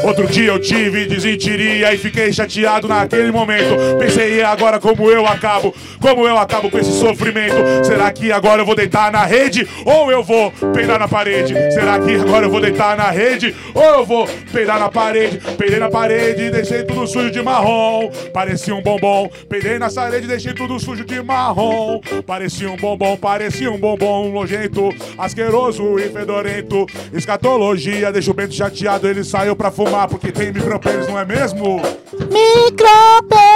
[0.03, 3.77] Outro dia eu tive desentiria e fiquei chateado naquele momento.
[3.99, 5.75] Pensei, e agora como eu acabo?
[6.01, 7.55] Como eu acabo com esse sofrimento?
[7.85, 11.55] Será que agora eu vou deitar na rede ou eu vou peidar na parede?
[11.73, 15.39] Será que agora eu vou deitar na rede ou eu vou peidar na parede?
[15.57, 18.11] Peidei na parede e deixei tudo sujo de marrom.
[18.33, 19.31] Parecia um bombom.
[19.49, 22.01] Peidei na parede e deixei tudo sujo de marrom.
[22.27, 26.87] Parecia um bombom, parecia um bombom nojento, asqueroso e fedorento.
[27.13, 31.81] Escatologia, deixa o Bento chateado, ele saiu pra fumar porque tem micropênis, não é mesmo?
[32.13, 33.51] Micropênis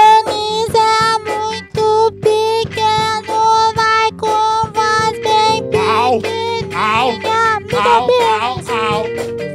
[0.75, 7.61] é muito pequeno, vai com voz bem pequenininha.
[7.61, 8.65] Micropênis.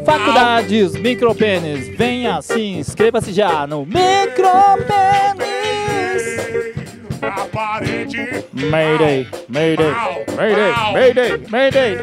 [0.06, 5.49] Faculdades Micropênis, venha sim, inscreva-se já no Micropênis.
[7.22, 8.46] Na parede.
[8.54, 9.94] Mayday, Mayday,
[10.36, 11.98] Mayday, Mayday, Mayday.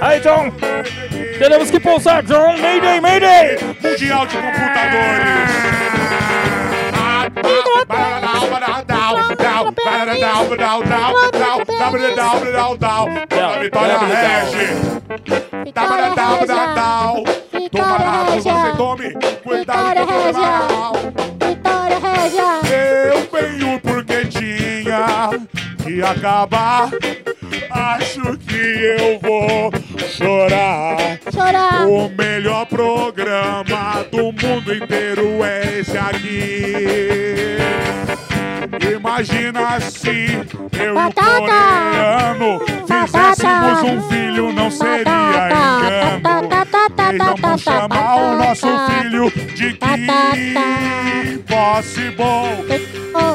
[0.00, 0.50] Aí, John,
[1.38, 2.56] temos que pousar, John.
[2.58, 3.58] Mayday, Mayday.
[3.82, 5.72] Mundial de computadores.
[13.62, 14.66] Vitória Regi.
[15.72, 15.96] Toma
[17.98, 19.12] na você tome.
[19.42, 20.14] Cuidado com o
[25.92, 26.90] que acabar.
[27.70, 31.18] Acho que eu vou chorar.
[31.32, 31.86] Chorar.
[31.86, 37.56] O melhor programa do mundo inteiro é esse aqui.
[38.94, 40.38] Imagina se
[40.78, 45.02] eu e o coreano fizéssemos um filho, não seria
[46.22, 46.61] engano.
[47.14, 52.82] Eles vão chamar o nosso filho de Kim Possible.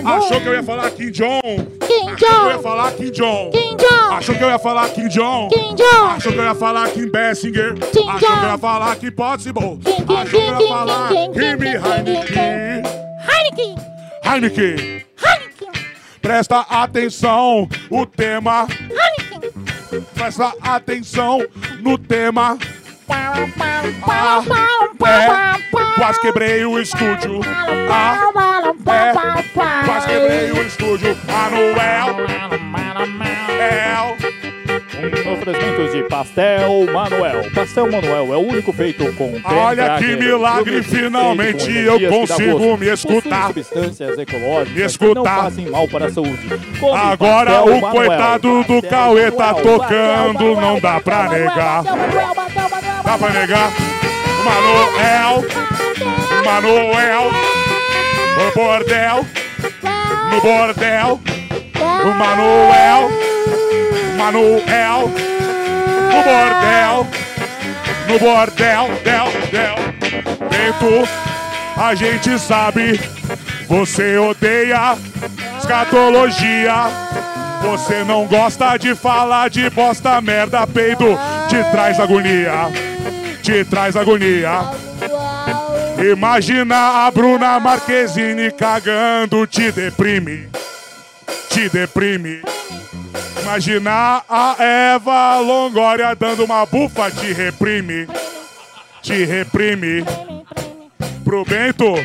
[0.06, 1.42] Achou que eu ia falar Kim Jong?
[1.88, 2.64] Kim Achou que eu ia Jong.
[2.64, 3.52] falar Kim Jong?
[3.52, 4.14] Kim Jong.
[4.16, 5.50] Achou que eu ia falar Kim Jong?
[5.50, 6.16] Kim Jong.
[6.18, 7.74] Achou que eu ia falar Kim Bessinger?
[7.92, 8.58] Kim Achou que eu ia Jong.
[8.62, 9.80] falar Kim Possible?
[9.84, 12.84] Kim, Kim, Achou que eu Kim, ia Kim, falar Kim, Kim, Kim Kim, Heineken?
[13.30, 13.86] Heineken.
[14.24, 15.04] Heineken.
[16.22, 18.68] Presta atenção, o tema.
[20.14, 21.40] Presta atenção
[21.80, 22.58] no tema.
[23.10, 24.44] Ah,
[25.06, 27.40] é, quase quebrei o estúdio.
[27.90, 28.20] Ah,
[28.88, 31.18] é, quase quebrei o estúdio.
[31.26, 32.28] Manuel.
[33.60, 34.18] El.
[34.98, 37.52] Um oferecimento de Pastel Manuel.
[37.54, 43.48] Pastel Manuel é o único feito com Olha que milagre, finalmente eu consigo me escutar.
[43.48, 45.14] Substâncias ecológicas Me escutar.
[45.14, 46.40] não fazem mal para a saúde.
[46.96, 51.84] Agora o coitado do Cauê tá tocando, não dá pra negar.
[53.08, 53.72] Dá pra negar?
[54.44, 55.46] Manuel,
[56.44, 57.32] Manuel,
[58.36, 59.26] no bordel,
[60.30, 61.22] no bordel,
[62.04, 63.10] o Manuel,
[64.18, 65.12] Manuel,
[66.12, 67.08] no bordel,
[68.10, 70.50] no bordel, del, del.
[70.50, 71.10] Bento,
[71.78, 73.00] a gente sabe,
[73.70, 74.98] você odeia
[75.58, 77.08] escatologia.
[77.62, 81.18] Você não gosta de falar de bosta, merda, peido,
[81.50, 82.70] te traz agonia,
[83.48, 84.74] te traz agonia.
[86.12, 90.50] Imagina a Bruna Marquezine cagando, te deprime,
[91.50, 92.42] te deprime.
[93.42, 98.06] Imagina a Eva Longoria dando uma bufa, te reprime,
[99.02, 100.04] te reprime.
[101.24, 101.96] Pro Bento,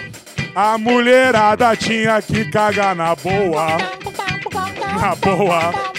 [0.55, 3.78] a mulherada tinha que cagar na boa,
[4.94, 5.91] na boa.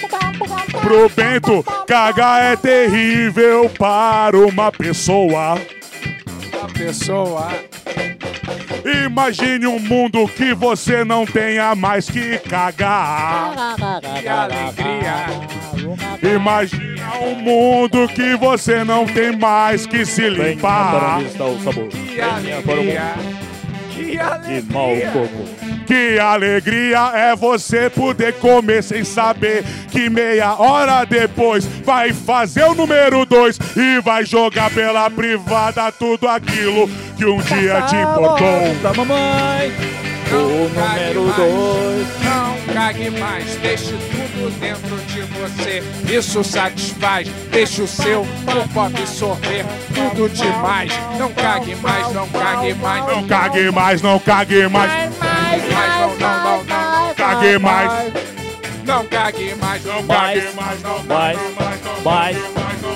[0.82, 5.54] Pro Bento, cagar é terrível para uma pessoa.
[6.62, 7.50] A pessoa.
[9.06, 13.54] Imagine um mundo que você não tenha mais que cagar.
[14.20, 15.26] Que alegria.
[16.36, 21.20] Imagina um mundo que você não tem mais que se limpar.
[21.90, 23.16] Que alegria.
[23.90, 24.62] Que alegria.
[24.62, 25.63] De mau coco.
[25.86, 32.74] Que alegria é você poder comer sem saber que meia hora depois vai fazer o
[32.74, 38.76] número dois e vai jogar pela privada tudo aquilo que um dia te importou.
[38.82, 39.72] Da mamãe.
[40.32, 42.08] O número dois.
[42.24, 45.13] Não cague mais, deixe tudo dentro de
[45.44, 45.84] você.
[46.10, 50.92] Isso satisfaz, deixe o seu corpo absorver tudo demais.
[51.18, 53.06] Não cague mais, não cague mais.
[53.06, 55.18] Não cague mais, não cague mais.
[55.18, 57.14] mais, não, não, não, não.
[57.16, 58.14] Cague mais.
[58.86, 62.40] Não cague mais, não Mais, cague mais, não mais, mais, mais, Mais.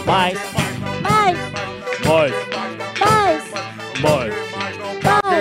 [0.05, 0.37] mais,
[0.85, 1.27] Mais.
[2.03, 2.33] mais.
[4.01, 4.33] Mais.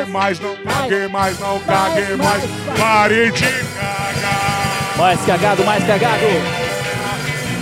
[0.08, 2.42] mais, não cague mais, não cague mais.
[2.78, 4.96] Pare de cagar.
[4.96, 6.65] Mais cagado, mais cagado.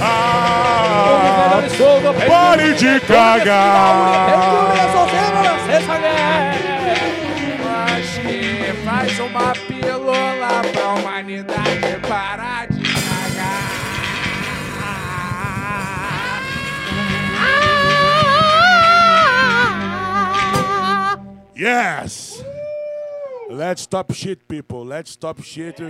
[0.00, 1.62] Ah,
[2.26, 3.94] pare de cagar.
[7.96, 13.74] Acho que faz uma pílula pra humanidade parar de cagar.
[21.56, 22.42] Yes!
[23.48, 24.84] Let's stop shit, people.
[24.84, 25.80] Let's stop shit.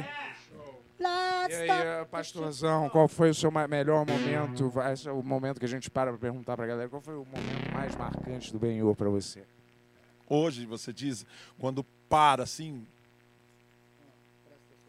[1.00, 4.68] E aí, pastorzão, qual foi o seu melhor momento?
[4.70, 6.88] Vai- Esse é o momento que a gente para pra perguntar pra galera.
[6.88, 9.42] Qual foi o momento mais marcante do Benhur pra você?
[10.28, 11.26] Hoje, você diz,
[11.58, 12.86] quando para assim.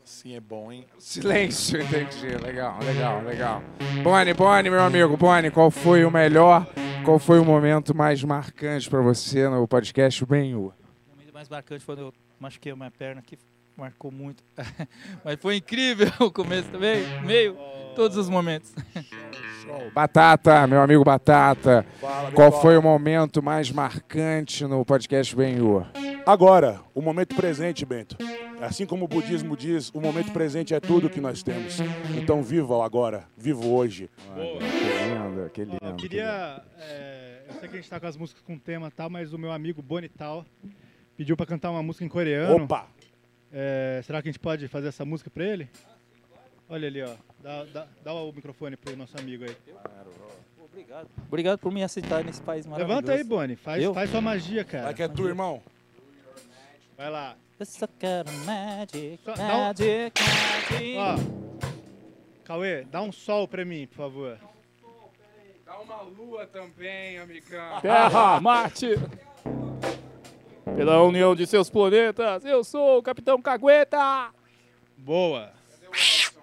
[0.03, 0.85] Assim é bom, hein?
[0.99, 2.27] Silêncio, entendi.
[2.37, 3.63] Legal, legal, legal.
[4.03, 6.67] Boni, Boni, meu amigo, Boni, qual foi o melhor,
[7.03, 10.71] qual foi o momento mais marcante pra você no podcast Benhur?
[11.07, 13.35] O momento mais marcante foi quando eu machuquei a minha perna, que
[13.77, 14.43] marcou muito.
[15.23, 17.57] Mas foi incrível o começo também, meio,
[17.95, 18.73] todos os momentos.
[19.93, 22.61] Batata, meu amigo Batata, Fala, qual bola.
[22.61, 25.87] foi o momento mais marcante no podcast Benhur?
[26.25, 28.15] Agora, o momento presente, Bento.
[28.61, 31.77] Assim como o budismo diz, o momento presente é tudo que nós temos.
[32.15, 34.09] Então viva o agora, viva o hoje.
[34.33, 35.77] Que lindo, que lindo.
[35.81, 36.61] Eu queria.
[36.79, 39.33] é, eu sei que a gente tá com as músicas com tema e tal, mas
[39.33, 40.45] o meu amigo Bonital
[41.17, 42.63] pediu pra cantar uma música em coreano.
[42.63, 42.87] Opa!
[43.57, 45.69] É, será que a gente pode fazer essa música pra ele?
[46.67, 47.15] Olha ali, ó.
[47.41, 49.55] Dá, dá- dá o microfone pro nosso amigo aí.
[50.59, 51.07] Obrigado.
[51.27, 53.01] Obrigado por me aceitar nesse país maravilhoso.
[53.01, 53.55] Levanta aí, Boni.
[53.55, 53.93] Faz, Eu?
[53.93, 54.83] faz sua magia, cara.
[54.85, 55.63] Vai que é tu, irmão.
[56.97, 57.37] Vai lá.
[57.57, 60.97] Let's talk about magic, Só dá um- magic, magic.
[60.97, 61.15] Ó.
[62.43, 64.37] Cauê, dá um sol pra mim, por favor.
[65.65, 67.79] Dá uma lua também, amigão.
[67.81, 68.87] Terra, Marte.
[70.73, 74.29] Pela união de seus planetas, eu sou o Capitão Cagueta.
[74.97, 75.51] Boa.
[75.71, 76.41] Cadê o Edson?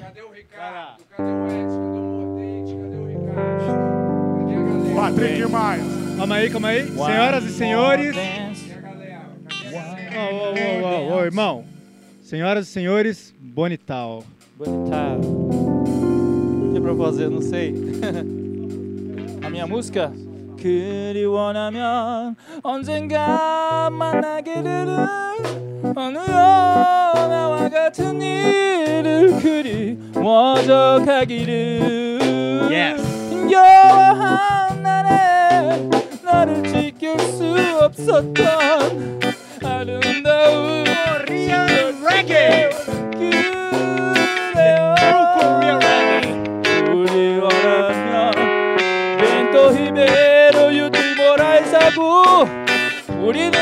[0.00, 1.04] Cadê o Ricardo?
[1.10, 1.82] Cadê o Edson?
[1.84, 2.72] Cadê o Mordente?
[2.74, 4.38] Cadê o Ricardo?
[4.38, 4.94] Cadê a galera?
[4.94, 5.82] Patrick Maia.
[6.16, 6.88] Calma aí, calma aí.
[6.88, 8.16] Senhoras e senhores.
[10.14, 11.64] Ô, ô, ô, ô, ô, irmão.
[12.22, 14.24] Senhoras e senhores, Bonital.
[14.56, 15.20] Bonital.
[15.20, 17.28] O que é pra fazer?
[17.28, 17.74] Não sei.
[19.44, 20.10] A minha música?
[20.64, 24.96] 그리 원하면 언젠가 만나게 되는
[25.94, 32.18] 어느 연애와 같은 일을 그리워져 가기를
[33.28, 35.86] 힘겨워한 날에
[36.22, 39.20] 나를 지킬 수 없었던
[39.62, 40.84] 아름다운
[41.26, 41.66] 코리안
[42.08, 42.70] 레게
[53.24, 53.52] 우리는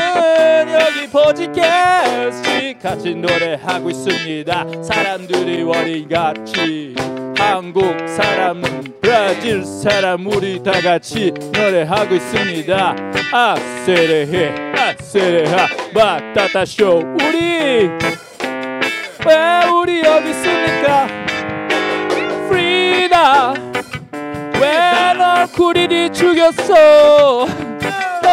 [0.73, 4.65] 여기 버지캐스트 같이 노래하고 있습니다.
[4.83, 6.95] 사람들이 월이같이
[7.37, 12.95] 한국 사람은 브라질 사람 우리 다 같이 노래하고 있습니다.
[13.31, 17.89] 아세레헤 아세레하 바타타 쇼 우리!
[19.25, 21.07] 왜 우리 여기 있습니까?
[22.49, 23.53] 프리다!
[24.61, 27.45] 왜 널 쿠리리 죽였어
[28.25, 28.27] 오,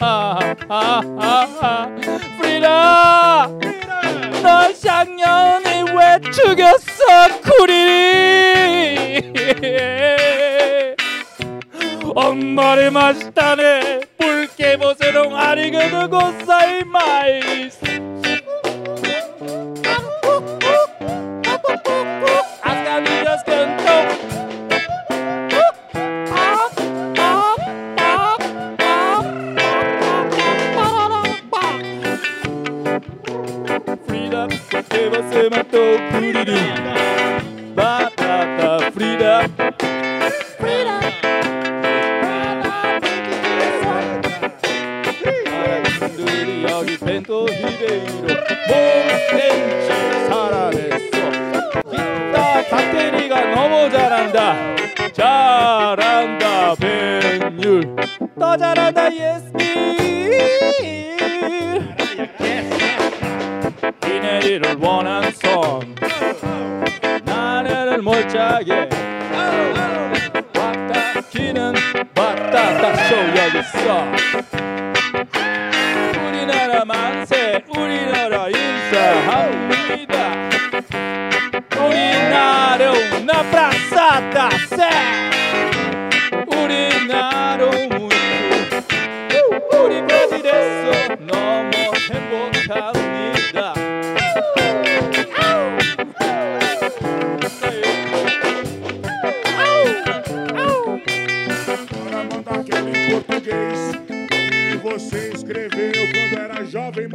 [0.00, 1.88] 하하하하하.
[2.40, 3.46] 프리다
[4.42, 7.02] 널 작년에 왜 죽였어
[7.42, 8.56] 쿠리리
[12.14, 17.78] 엄마를 마시다네 붉게 보세롱 아리가도 고사이 마이스
[35.22, 36.60] você matou Curiri.
[37.74, 39.42] Batata Frida.
[40.56, 40.98] Frida.
[45.98, 48.28] 사람들이 여기 벤토 히베이로
[48.68, 49.88] 몬텐치
[50.28, 51.16] 살아냈어
[51.90, 54.54] 기타 박테리가 너무 잘한다
[55.12, 57.96] 잘한다 벤율
[58.38, 59.68] 더 잘한다 예스미
[64.04, 65.94] 이내리를 원한 선.
[67.24, 68.88] 나를 몰차게
[70.56, 71.74] 왔다 기는
[72.16, 72.94] 왔다.
[73.08, 74.04] 쇼 여기 있어.
[76.26, 80.18] 우리나라 만세 우리나라 인사합니다.
[81.76, 84.88] 우리나라 una praça da sé
[86.46, 88.18] 우리나라 muito
[90.08, 90.97] você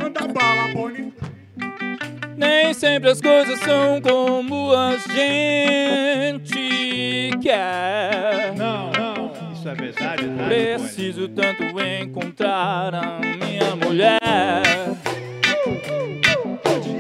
[0.04, 1.14] Manda bala, Boni.
[2.36, 6.52] Nem sempre as coisas são como a gente
[7.42, 8.54] quer.
[8.58, 9.32] Não, não.
[9.54, 10.44] Isso é verdade, tá?
[10.46, 14.20] Preciso tanto encontrar a minha mulher.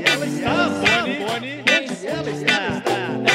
[0.06, 0.70] Ela está,
[1.02, 1.60] Boni.
[1.60, 2.82] Onde ela está?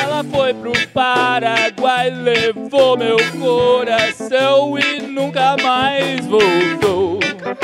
[0.02, 7.18] Ela foi pro Paraguai, levou meu coração e nunca mais voltou.
[7.20, 7.54] Nunca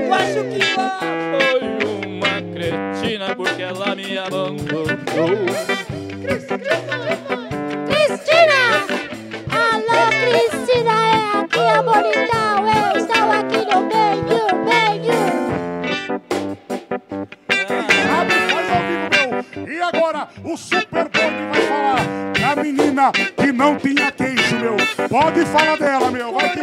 [0.00, 1.00] eu acho que ela
[1.30, 1.60] foi
[2.06, 4.86] uma cretina porque ela me abandonou.
[7.86, 8.60] Cristina!
[9.50, 12.58] Alô, Cristina, é aqui a bonitão.
[12.68, 15.18] Eu estou aqui no meio, meio.
[18.18, 19.28] Abre, faz ao vivo, meu.
[19.74, 22.00] E agora, o Super vai falar
[22.40, 24.76] da menina que não tinha queixo, meu.
[25.08, 26.32] Pode falar dela, meu.
[26.32, 26.59] Vai que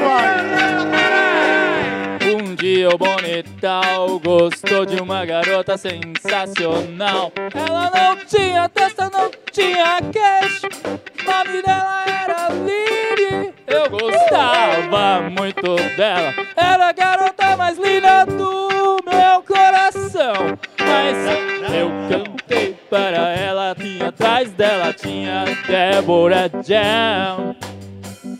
[2.77, 2.77] vai.
[2.77, 7.31] Um dia o Bonital gostou de uma garota sensacional.
[7.53, 10.67] Ela não tinha testa, não tinha queixo.
[10.67, 13.53] O nome dela era Lily.
[13.65, 16.33] Eu gostava muito dela.
[16.55, 20.57] Era a garota mais linda do meu coração.
[20.79, 23.75] Mas eu cantei para ela.
[23.75, 27.55] Tinha atrás dela, tinha Débora Jam.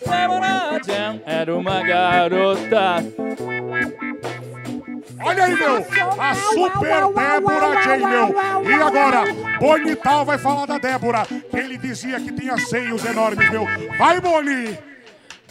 [0.05, 3.03] Débora Jam era uma garota
[5.23, 5.85] Olha aí, meu.
[6.19, 8.35] A Super Débora J, meu.
[8.69, 9.23] E agora,
[9.59, 13.65] Bonital vai falar da Débora, que ele dizia que tinha seios enormes, meu.
[13.97, 14.77] Vai, Boni.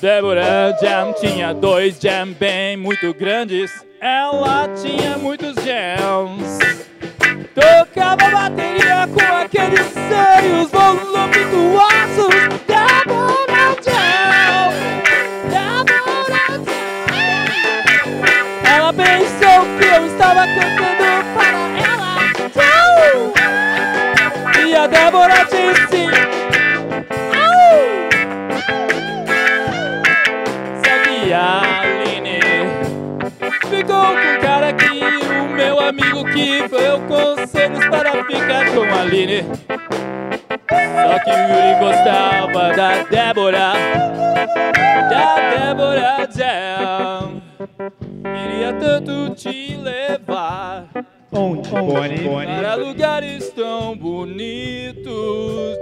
[0.01, 3.73] Débora Jam tinha dois jam bem muito grandes.
[4.01, 6.59] Ela tinha muitos jams.
[7.55, 12.29] Tocava bateria com aqueles seios voluptuosos.
[12.67, 14.16] Débora Jam.
[20.55, 22.13] Eu cantando para ela.
[22.55, 22.97] Tchau.
[24.67, 26.03] E a Débora disse.
[27.35, 27.47] Au.
[30.85, 30.95] Só
[31.35, 31.37] a
[31.83, 32.41] Aline
[33.69, 39.45] ficou com cara que o meu amigo que deu conselhos para ficar com a Aline.
[40.69, 43.73] Só que o Yuri gostava da Débora,
[45.11, 47.46] da Débora Jam.
[48.57, 50.87] Queria tanto te levar
[51.31, 52.47] Onde, Boni?
[52.47, 55.05] para lugares tão bonitos,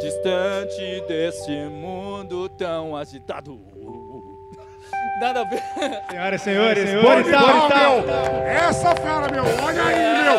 [0.02, 3.60] distante desse mundo tão agitado.
[5.20, 5.62] Nada a ver.
[6.10, 8.12] Senhoras e senhores, Senhores, Bonital, meu.
[8.44, 9.44] Essa fera, meu.
[9.64, 10.34] Olha aí, meu.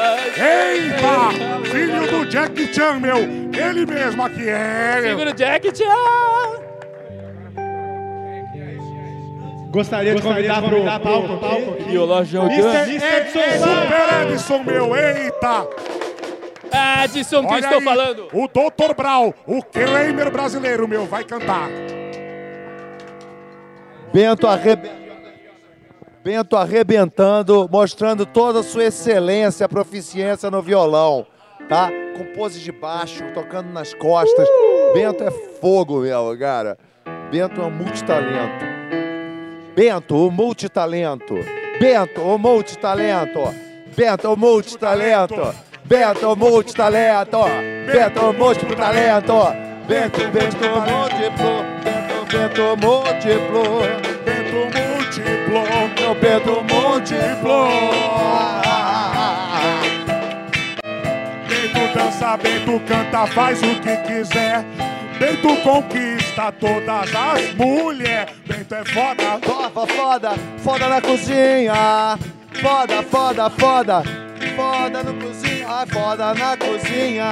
[0.45, 1.69] Eita.
[1.71, 3.17] Filho do Jack Chan, meu.
[3.17, 4.99] Ele mesmo aqui é.
[4.99, 5.09] meu.
[5.11, 6.64] Segura o Jack Chan.
[9.75, 11.83] Gostaria de convidar para o palco, palco aqui.
[11.83, 12.53] Viola jogando.
[12.53, 12.97] Mr.
[13.03, 14.95] Edson Super Edson, meu.
[14.95, 15.67] Eita.
[17.03, 18.27] Edson, que Olha estou aí, falando.
[18.31, 18.95] O Dr.
[18.95, 21.05] Brau, o Kramer brasileiro, meu.
[21.05, 21.67] Vai cantar.
[24.13, 24.89] Bento, arreb...
[26.23, 31.27] Bento arrebentando, mostrando toda a sua excelência, proficiência no violão,
[31.67, 31.91] tá?
[32.17, 34.47] Com pose de baixo, tocando nas costas.
[34.93, 36.77] Bento é fogo mesmo, cara.
[37.29, 38.64] Bento é um multitalento.
[39.75, 41.35] Bento, o multitalento.
[41.81, 43.53] Bento, o multitalento.
[43.93, 45.53] Bento, o multitalento.
[45.83, 47.39] Bento, o multitalento.
[47.85, 49.33] Bento, o multitalento.
[49.85, 51.65] Bento, Bento, múltiplo.
[51.83, 53.63] Bento, Bento, múltiplo.
[54.23, 55.61] Bento múltiplo.
[55.99, 57.67] Meu Bento múltiplo.
[61.49, 64.63] Bento dança, Bento canta, faz o que quiser.
[65.19, 66.24] Bento conquista
[66.59, 68.33] todas as mulheres.
[68.45, 69.39] Bento é foda.
[69.41, 72.19] Foda, foda, foda na cozinha.
[72.61, 74.25] Foda, foda, foda.
[74.55, 77.29] Foda no cozinha, foda na cozinha.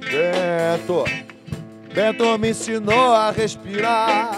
[0.00, 1.04] Bento,
[1.92, 4.30] Bento me ensinou a respirar.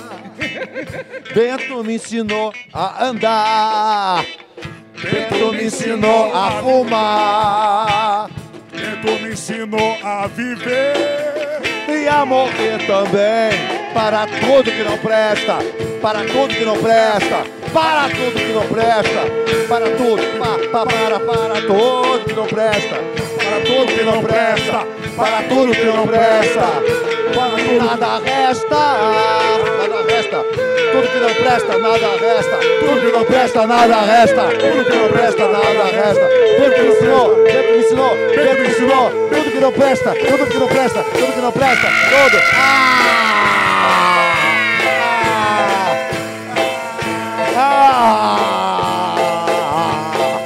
[1.34, 4.24] Bento me ensinou a andar.
[5.02, 8.30] Bento me ensinou a fumar.
[8.76, 10.94] Bento me ensinou a viver.
[11.88, 13.92] E a morrer também.
[13.94, 15.58] Para tudo que não presta.
[16.02, 17.44] Para tudo que não presta.
[17.72, 19.66] Para tudo que não presta.
[19.68, 20.22] Para tudo.
[20.38, 22.96] Pa, pa, para, para tudo que não presta.
[23.36, 24.86] Para tudo que não presta.
[25.16, 27.15] Para tudo que não presta.
[27.78, 28.82] Nada resta.
[29.78, 30.44] Nada resta.
[30.92, 32.56] Tudo que não presta, nada resta.
[32.80, 34.42] Tudo que não presta, nada resta.
[34.42, 36.28] Tudo que não presta, nada resta.
[36.56, 37.28] Tudo que me ensinou.
[37.30, 38.16] Tudo que me ensinou
[38.46, 39.10] Bento me ensinou.
[39.10, 42.38] Tudo que não presta, tudo que não presta, tudo que não presta, tudo.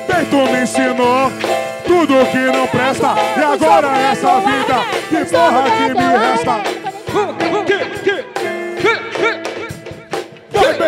[0.07, 1.33] Bento me ensinou
[1.87, 3.15] tudo que não presta.
[3.37, 6.60] E agora essa vida, que porra que me resta?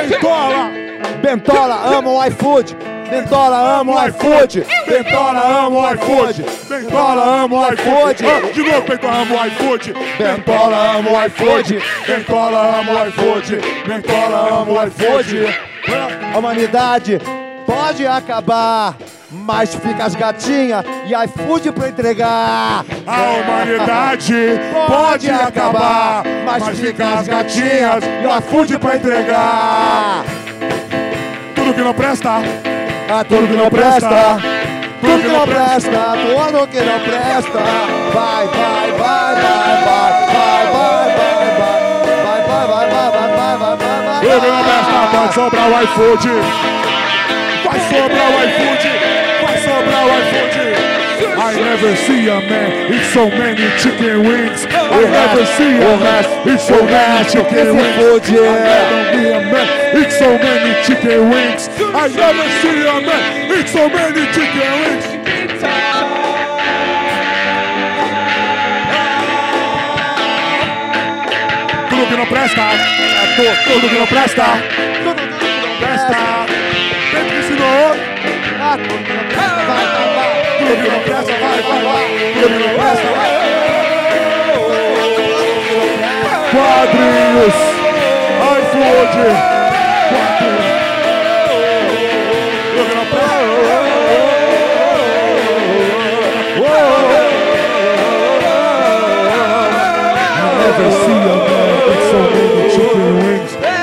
[0.08, 0.70] Bentola!
[1.22, 2.74] Bentola, amo o iFood.
[3.10, 4.64] Bentola, amo o iFood.
[4.86, 6.44] Bentola, amo o iFood.
[6.68, 8.24] Bentola, amo o iFood.
[8.26, 9.94] Ah, De novo, Bentola, amo o iFood.
[10.18, 11.82] Bentola, amo o iFood.
[12.06, 13.60] Bentola, amo o iFood.
[13.86, 15.54] Bentola, amo o iFood.
[16.34, 17.20] A humanidade
[17.66, 18.94] pode acabar,
[19.32, 22.84] mas fica as gatinhas e iFood pra entregar.
[23.06, 24.34] A humanidade
[24.86, 30.24] pode acabar, mas fica as gatinhas e iFood pra entregar.
[31.54, 32.42] Tudo que não presta.
[33.10, 34.38] Ah, tudo que não presta.
[35.00, 37.58] Tudo que não presta, tudo que não presta.
[38.14, 41.46] Vai, vai, vai, vai, vai, vai, vai, vai, vai,
[42.22, 44.20] vai, vai, vai, vai, vai, vai, vai, vai, vai.
[44.20, 46.28] Tudo que não presta, pode sobrar o iFood.
[47.64, 48.86] Vai sobrar o iFood.
[48.98, 49.21] Vai
[49.60, 51.02] sobrar o iFood.
[51.34, 54.66] I never see a man eat so many chicken wings.
[54.70, 58.08] I never see a man eat so many chicken wings.
[58.22, 59.66] I never see a man
[59.96, 61.68] eat so many chicken wings.
[61.78, 65.06] I never see a man eat so many chicken wings.
[71.88, 74.44] Tudo que não presta, é tudo que não presta,
[75.04, 76.41] tudo que não presta.
[78.72, 78.88] Presta,
[79.66, 80.32] vai, vai, vai.
[80.56, 82.04] Que não presta, vai, vai, vai.
[82.32, 83.30] Que não presta, vai.
[86.52, 87.56] Quadrinhos,
[88.40, 89.16] iFood.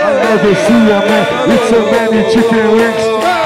[0.02, 3.06] I never see a man eat so many chicken wings.
[3.26, 3.39] I.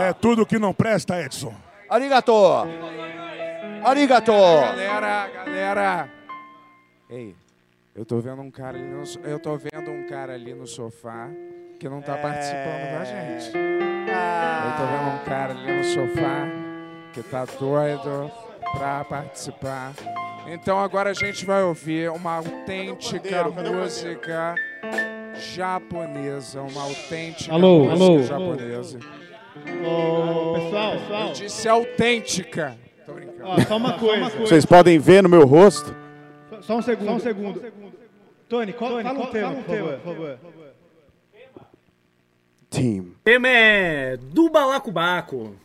[0.00, 1.54] É tudo que não presta, Edson.
[1.88, 2.32] Arigato.
[3.84, 4.32] Arigato.
[4.32, 6.08] Galera, galera.
[7.08, 7.34] Ei,
[7.94, 11.28] eu tô vendo um cara ali no, eu tô vendo um cara ali no sofá
[11.78, 13.46] que não tá participando com a gente.
[13.56, 16.46] Eu tô vendo um cara ali no sofá
[17.12, 18.30] que tá doido
[18.76, 19.92] pra participar.
[20.46, 24.54] Então agora a gente vai ouvir uma autêntica música
[25.34, 28.54] japonesa, uma autêntica Alô, música alô.
[28.56, 28.98] japonesa.
[29.64, 31.26] Pessoal, pessoal.
[31.28, 32.78] Eu disse autêntica.
[33.06, 33.44] Tô brincando.
[33.44, 34.30] Ó, só uma coisa.
[34.38, 35.94] Vocês podem ver no meu rosto.
[36.62, 37.06] Só um segundo.
[37.06, 37.72] Só um segundo.
[38.48, 39.98] Tony, qual, fala um tema, por favor.
[39.98, 40.38] Por favor.
[42.68, 43.14] Team.
[43.24, 45.56] tema é do Balacobaco.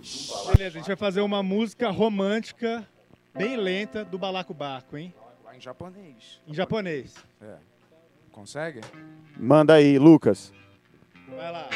[0.52, 2.88] Beleza, a gente vai fazer uma música romântica,
[3.32, 5.14] bem lenta, do Balacobaco, hein?
[5.56, 6.42] Em japonês.
[6.48, 7.14] Em japonês.
[7.40, 7.56] É.
[8.32, 8.82] Consegue?
[9.38, 10.52] Manda aí, Lucas.
[11.30, 11.70] Vai lá.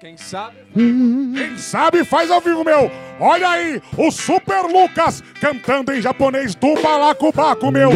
[0.00, 0.56] Quem sabe?
[0.72, 2.90] Quem sabe faz ao vivo, meu!
[3.20, 7.90] Olha aí, o Super Lucas cantando em japonês do Balacobaco, meu!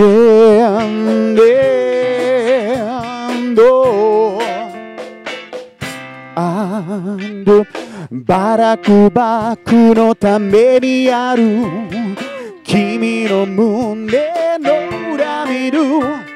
[3.17, 4.39] Ando,
[6.37, 7.67] ando,
[8.11, 11.89] barakubaku no tame ni aru,
[12.63, 14.11] kimi no mune
[14.61, 16.34] no ura miru.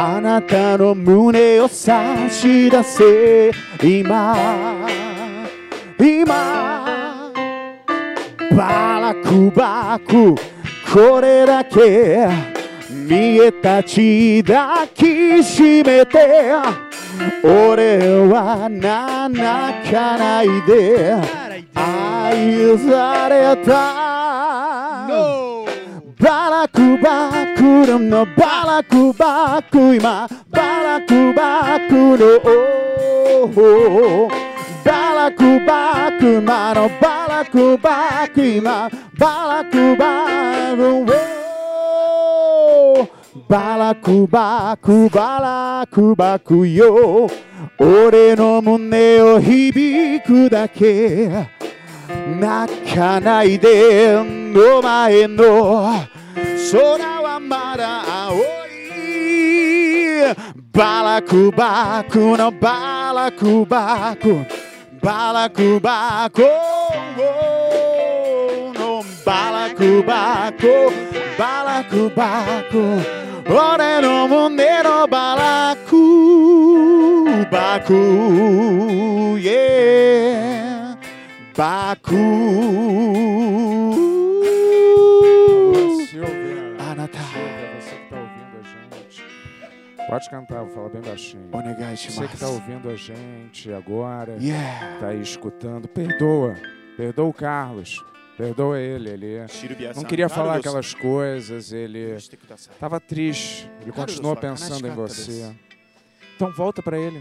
[0.00, 3.50] あなたの胸を差し出せ。
[3.82, 4.86] 今。
[5.98, 7.32] 今。
[8.56, 10.36] バラクバク。
[10.94, 12.28] これだけ。
[12.88, 16.52] 見えたち抱きしめて。
[17.42, 21.16] 俺はな泣かないで。
[21.74, 24.57] 愛された
[26.20, 30.28] バラクバクルンのバラクバク今。
[30.50, 32.40] バラクバクの
[34.84, 38.90] バラクバク今のバラクバク今。
[39.16, 41.06] バラクバク
[43.48, 47.28] バラクバクバラクバクよ。
[47.78, 51.57] 俺の胸を響くだけ。
[52.08, 54.24] 泣かないでお
[54.82, 55.92] 前の
[56.72, 58.38] 空はまだ青い。
[60.72, 64.46] バラクバクのバラクバク。
[65.02, 66.42] バラクバク。
[68.78, 70.90] のバラクバク。
[71.38, 73.28] バラクバク。
[73.50, 75.96] 俺の胸のバラク
[77.50, 77.94] バク、
[79.40, 80.67] yeah
[87.30, 89.24] Silvia, você que tá ouvindo a gente.
[90.08, 91.48] Pode cantar, vou falar bem baixinho.
[91.52, 92.38] Onegai Você que shimasu.
[92.38, 95.00] tá ouvindo a gente agora, Yeah.
[95.00, 96.54] tá aí escutando, perdoa.
[96.96, 98.04] Perdoa o Carlos.
[98.36, 99.38] Perdoa ele, ele
[99.96, 102.16] não queria falar aquelas coisas, ele
[102.78, 105.52] tava triste, ele continuou pensando em você.
[106.36, 107.20] Então volta pra ele.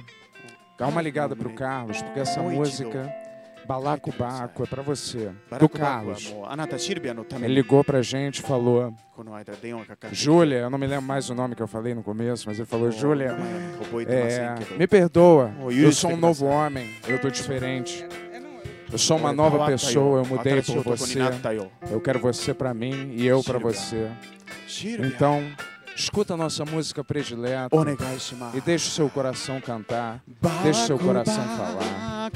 [0.77, 3.11] Dá uma ligada pro Carlos, porque essa música
[3.67, 5.29] Balacobaco é pra você,
[5.59, 6.33] do Carlos.
[7.41, 8.93] Ele ligou pra gente e falou:
[10.11, 12.65] Júlia, eu não me lembro mais o nome que eu falei no começo, mas ele
[12.65, 13.35] falou: Júlia,
[14.07, 18.05] é, me perdoa, eu sou um novo homem, eu tô diferente.
[18.89, 21.19] Eu sou uma nova pessoa, eu mudei por você.
[21.91, 24.09] Eu quero você pra mim e eu pra você.
[24.97, 25.43] Então,
[25.93, 27.75] escuta a nossa música predileta
[28.53, 30.23] e deixa o seu coração cantar,
[30.63, 32.31] deixa o seu coração falar.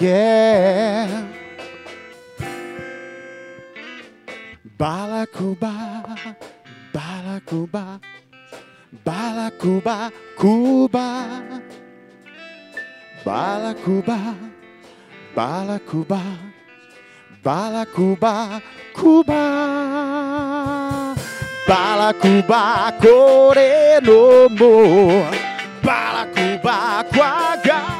[0.00, 1.28] Yeah.
[4.78, 6.02] Balacuba,
[6.90, 8.00] Balacuba,
[9.04, 11.42] Balacuba, Cuba.
[13.22, 14.18] Balacuba,
[15.36, 16.22] Balacuba,
[17.44, 18.62] Balacuba,
[18.96, 19.42] Cuba.
[21.68, 24.74] Balacuba, Corenomo.
[25.84, 27.99] Balacuba, Quagarondo.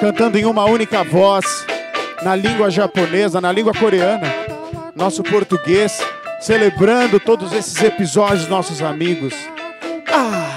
[0.00, 1.66] cantando em uma única voz,
[2.22, 4.26] na língua japonesa, na língua coreana,
[4.94, 5.98] nosso português,
[6.40, 9.34] celebrando todos esses episódios, nossos amigos.
[10.12, 10.56] Ah,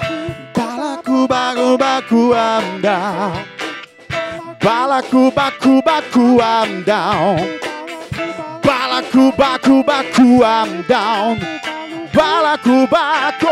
[0.56, 3.46] balacubacubacu I'm down.
[4.62, 7.38] Balacubacubacu I'm down.
[8.64, 11.40] Balacubacubacu I'm down.
[12.14, 13.48] Balacubacu.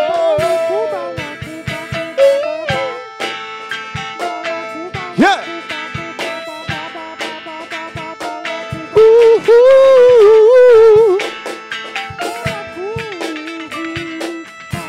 [5.18, 5.47] Yeah.
[9.49, 11.18] Ooh,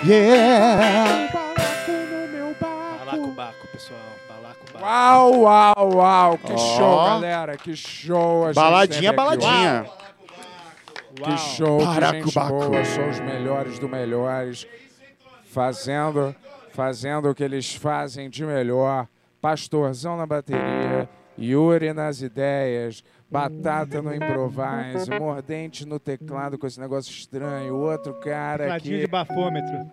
[0.05, 1.29] Yeah.
[2.61, 4.01] Balacobaco, pessoal.
[4.29, 4.85] Balacobaco.
[4.85, 6.57] Uau, uau, uau, que Ó.
[6.57, 8.45] show, galera, que show.
[8.45, 9.87] a gente Baladinha, teve aqui baladinha.
[11.15, 12.71] Que show, que gente Baracubacu.
[12.71, 14.67] boa, são os melhores do melhores,
[15.51, 16.35] fazendo,
[16.73, 19.07] fazendo o que eles fazem de melhor.
[19.41, 21.09] Pastorzão na bateria,
[21.39, 28.15] Yuri nas ideias, Batata no improvise, Mordente no teclado com esse negócio estranho, o outro
[28.21, 29.05] cara Tecladinho aqui...
[29.05, 29.91] de bafômetro.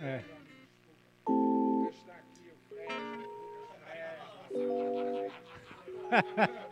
[0.00, 0.22] É.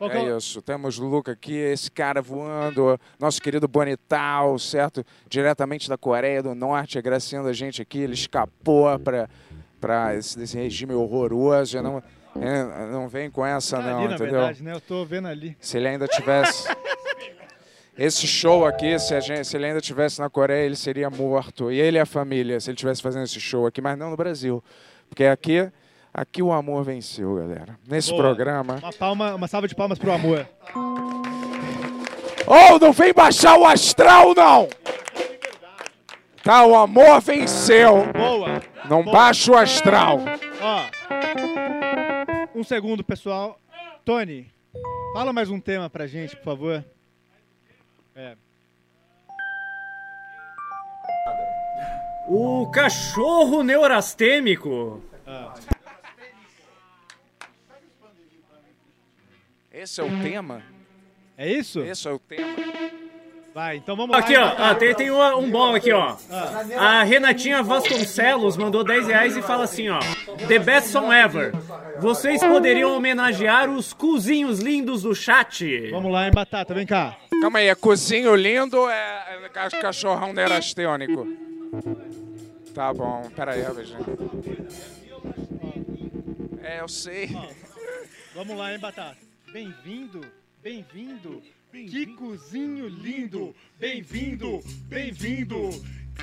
[0.00, 5.04] É isso, temos o Luca aqui, esse cara voando, nosso querido Bonital, certo?
[5.28, 9.28] Diretamente da Coreia do Norte, agraciando a gente aqui, ele escapou para
[9.80, 12.02] para esse, desse regime horroroso, não,
[12.36, 14.32] é, não vem com essa Tá não, ali, entendeu?
[14.32, 14.74] verdade, né?
[14.74, 15.56] Eu tô vendo ali.
[15.58, 16.68] Se ele ainda tivesse...
[17.98, 21.70] Esse show aqui, se, a gente, se ele ainda tivesse na Coreia, ele seria morto.
[21.70, 24.16] E ele e a família, se ele tivesse fazendo esse show aqui, mas não no
[24.16, 24.64] Brasil.
[25.08, 25.70] Porque aqui,
[26.12, 27.78] aqui o amor venceu, galera.
[27.88, 28.22] Nesse Boa.
[28.22, 28.78] programa...
[28.82, 30.46] Uma, palma, uma salva de palmas pro amor.
[32.46, 34.68] Oh, não vem baixar o astral, não!
[36.42, 38.06] Tá, o amor venceu.
[38.12, 38.62] Boa.
[38.88, 39.14] Não Boa.
[39.14, 40.20] baixa o astral.
[40.60, 40.84] Ó.
[42.54, 43.58] Um segundo, pessoal.
[44.04, 44.50] Tony,
[45.12, 46.84] fala mais um tema pra gente, por favor.
[48.16, 48.36] É.
[52.26, 55.02] O cachorro neurastêmico.
[59.80, 60.62] Esse é o tema?
[61.38, 61.80] É isso?
[61.80, 62.54] Esse é o tema.
[63.54, 64.54] Vai, então vamos Aqui, lá.
[64.58, 66.16] ó, ah, tem, tem um, um bom aqui, ó.
[66.78, 69.98] A Renatinha Vasconcelos mandou 10 reais e fala assim, ó.
[70.46, 71.52] The best song ever.
[71.98, 75.90] Vocês poderiam homenagear os cozinhos lindos do chat.
[75.90, 77.16] Vamos lá, hein, Batata, vem cá.
[77.40, 81.26] Calma aí, é cozinho lindo ou é, é ca- cachorrão neurastênico?
[82.74, 84.04] Tá bom, pera aí, Virgínia.
[86.62, 87.34] É, eu sei.
[88.34, 89.29] Vamos lá, hein, Batata.
[89.52, 90.20] Bem-vindo,
[90.62, 91.42] bem-vindo.
[91.72, 93.52] Que cozinho lindo.
[93.80, 95.70] Bem-vindo, bem-vindo.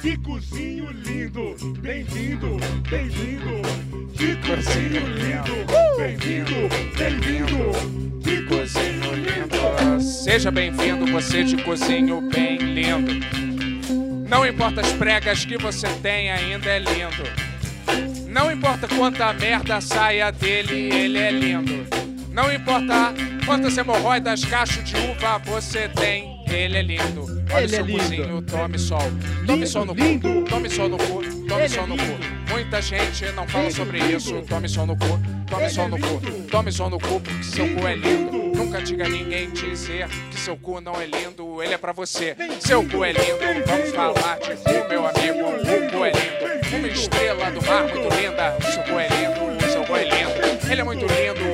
[0.01, 1.55] Que cozinho lindo.
[1.81, 2.57] Bem-vindo,
[2.89, 3.61] bem-vindo.
[4.13, 5.97] Que cozinho lindo.
[5.97, 8.21] Bem-vindo, bem-vindo.
[8.23, 10.01] Que cozinho lindo.
[10.01, 13.11] Seja bem-vindo, você de cozinho bem lindo.
[14.29, 18.29] Não importa as pregas que você tem, ainda é lindo.
[18.29, 22.06] Não importa quanta merda saia dele, ele é lindo.
[22.37, 23.15] Não importa
[23.47, 27.25] quantas hemorroidas, cacho de uva você tem, ele é lindo.
[27.51, 27.97] Olha Ele o seu é lindo.
[27.97, 29.11] cozinho, tome sol.
[29.47, 32.03] Tome sol no cu, tome sol no cu, tome sol no cu.
[32.51, 34.39] Muita gente não fala sobre isso.
[34.47, 35.19] Tome sol no cu,
[35.49, 38.37] tome sol no cu, tome sol no cu, porque seu cu é lindo.
[38.55, 42.35] Nunca diga a ninguém dizer que seu cu não é lindo, ele é pra você.
[42.59, 45.47] Seu cu é lindo, vamos falar de cu, meu amigo.
[45.47, 48.55] O cu é lindo, uma estrela do mar muito linda.
[48.59, 50.71] O seu cu é lindo, o seu cu é lindo.
[50.71, 51.46] Ele é muito lindo, ele é.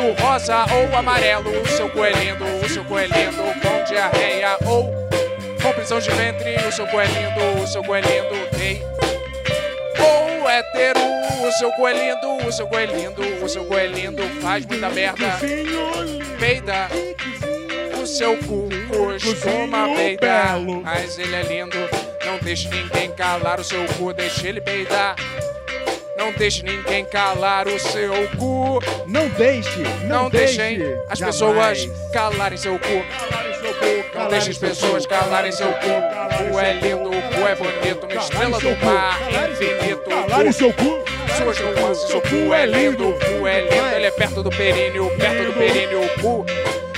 [0.00, 3.60] Preto, rosa ou amarelo, o seu cu lindo, o seu cu lindo.
[3.60, 4.90] Com diarreia ou
[5.62, 8.56] com prisão de ventre, o seu cu lindo, o seu cu lindo.
[8.56, 8.82] Gay
[9.98, 11.00] ou hétero,
[11.46, 14.22] o seu cu lindo, o seu cu lindo, o seu cu lindo.
[14.40, 15.38] Faz muita merda,
[16.38, 16.88] peida.
[18.02, 18.68] O seu cu
[19.22, 21.76] costuma peidar, mas ele é lindo.
[22.24, 25.14] Não deixe ninguém calar o seu cu, deixe ele peidar.
[26.20, 28.78] Não deixe ninguém calar o seu cu.
[29.06, 31.38] Não deixe, não, não deixem deixe, as jamais.
[31.38, 34.18] pessoas calarem seu cu.
[34.18, 35.88] Não deixe as pessoas calarem seu cu.
[35.88, 39.18] O cu é lindo, o cu é bonito, uma estrela do mar,
[39.50, 40.10] infinito.
[40.10, 41.02] Calarem seu cu.
[41.38, 45.10] Suas nuances, o cu é lindo, o cu é lindo, ele é perto do períneo,
[45.16, 46.46] perto do períneo, o cu.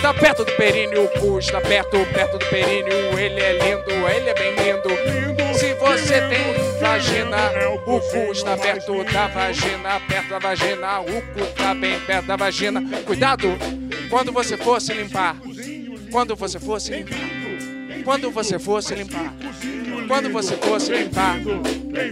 [0.02, 4.30] Tá perto do períneo, o cu está perto, perto do períneo, ele é lindo, ele
[4.30, 4.88] é bem lindo.
[5.56, 7.36] Se você tem vagina,
[7.86, 12.36] o cu está perto da vagina, perto da vagina, o cu tá bem perto da
[12.36, 12.82] vagina.
[13.06, 13.56] Cuidado
[14.10, 15.36] quando você for se limpar,
[16.10, 17.18] quando você for se limpar,
[18.04, 19.32] quando você for se limpar,
[20.06, 21.38] quando você for se limpar,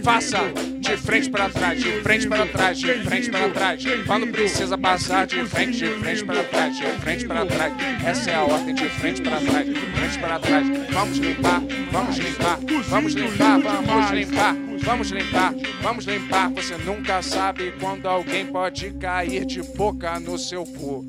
[0.03, 0.39] faça
[0.79, 3.83] de frente para trás, de frente para trás, de frente para trás.
[4.05, 7.73] Quando precisa passar de frente, de frente para trás, de frente para trás.
[8.05, 10.67] Essa é a ordem de frente para trás, de frente para trás.
[10.91, 11.61] Vamos limpar,
[11.91, 12.59] vamos limpar,
[12.89, 16.49] vamos limpar, vamos limpar, vamos limpar, vamos limpar.
[16.51, 21.05] Você nunca sabe quando alguém pode cair de boca no seu cu.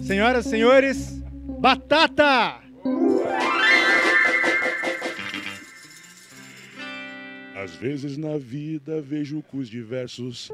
[0.00, 2.60] Senhoras e senhores, Batata!
[7.54, 10.50] Às vezes na vida vejo cus diversos,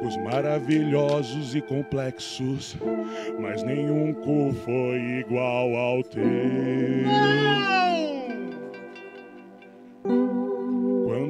[0.00, 2.76] cus maravilhosos e complexos,
[3.40, 6.22] mas nenhum cu foi igual ao teu.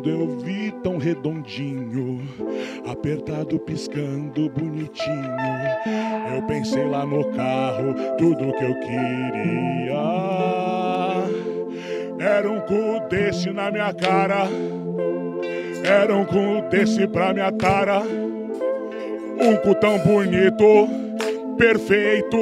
[0.01, 2.23] Quando eu vi tão redondinho,
[2.91, 5.37] apertado, piscando, bonitinho,
[6.35, 10.01] eu pensei lá no carro tudo que eu queria.
[12.19, 14.49] Era um cu desse na minha cara,
[15.85, 18.01] era um cu desse pra minha tara.
[18.01, 20.89] Um cu tão bonito,
[21.59, 22.39] perfeito,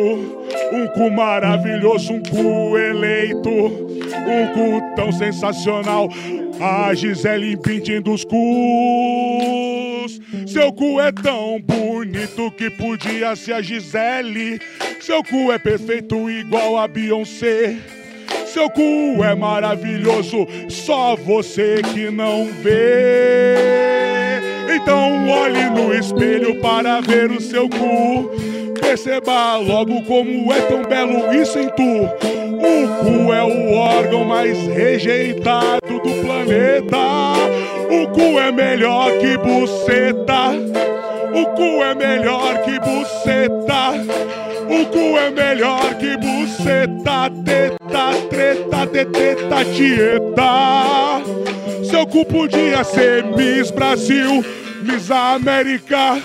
[0.72, 6.09] um cu maravilhoso, um cu eleito, um cu tão sensacional.
[6.60, 8.39] A Gisele Bündchen dos cus.
[10.47, 14.60] Seu cu é tão bonito que podia ser a Gisele.
[15.01, 17.76] Seu cu é perfeito igual a Beyoncé.
[18.47, 23.55] Seu cu é maravilhoso, só você que não vê.
[24.74, 28.30] Então olhe no espelho para ver o seu cu.
[28.80, 32.47] Perceba logo como é tão belo isso em tu.
[32.59, 36.98] O cu é o órgão mais rejeitado do planeta.
[37.90, 40.51] O cu é melhor que buceta.
[41.32, 43.93] O cu é melhor que buceta.
[44.68, 47.30] O cu é melhor que buceta.
[47.44, 51.22] Teta, treta, teteta, tieta.
[51.89, 54.44] Seu cu podia ser Miss Brasil,
[54.82, 56.20] Miss América,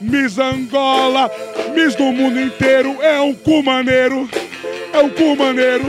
[0.00, 1.30] Miss Angola,
[1.74, 2.96] Miss do mundo inteiro.
[3.02, 4.28] É um cu maneiro,
[4.92, 5.84] é um cu maneiro.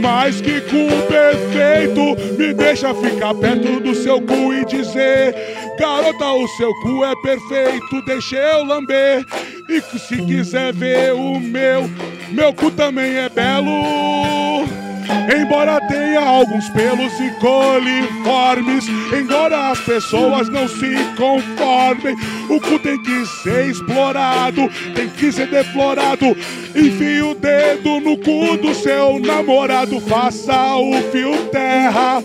[0.00, 5.34] Mas que cu perfeito, me deixa ficar perto do seu cu e dizer
[5.78, 9.24] Garota, o seu cu é perfeito, deixa eu lamber.
[9.68, 11.90] E se quiser ver o meu,
[12.30, 14.85] meu cu também é belo.
[15.34, 22.16] Embora tenha alguns pelos e coliformes, embora as pessoas não se conformem,
[22.48, 26.26] o cu tem que ser explorado, tem que ser deflorado.
[26.74, 32.22] Enfie o dedo no cu do seu namorado, faça o fio terra,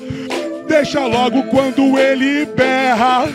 [0.67, 3.29] deixa logo quando ele berra.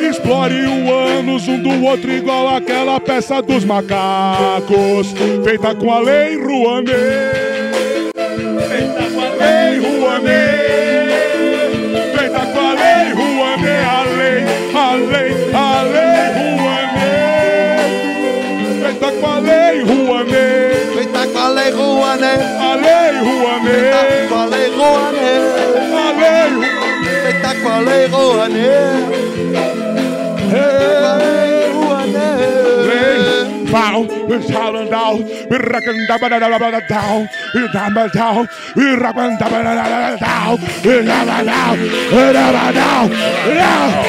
[0.00, 5.12] Explore o ânus um do outro igual aquela peça dos macacos,
[5.44, 7.57] feita com a lei Rouanet.
[8.60, 11.14] Ei, Ruanê, é,
[12.14, 14.40] vem com a lei, Ruanê, é, além,
[14.74, 16.26] além, além,
[16.58, 17.16] Ruanê,
[18.82, 20.46] vem Taquaré, tá Ruanê,
[20.94, 25.32] vem Taquaré, Ruanê, além, Ruanê, vem Taquaré, Ruanê,
[27.62, 28.70] com a lei, Ruanê,
[30.52, 31.17] ei,
[33.70, 36.20] bow, we shout and down, we rock and down,
[36.88, 42.32] down, we down, down, we rock and down, down, we down, down, we down, down,
[42.32, 42.94] we down, down, down, down,
[43.54, 44.08] down.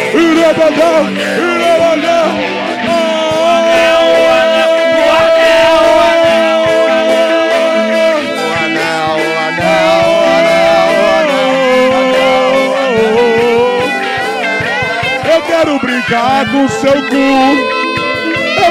[15.31, 17.78] Eu quero brincar com seu cu.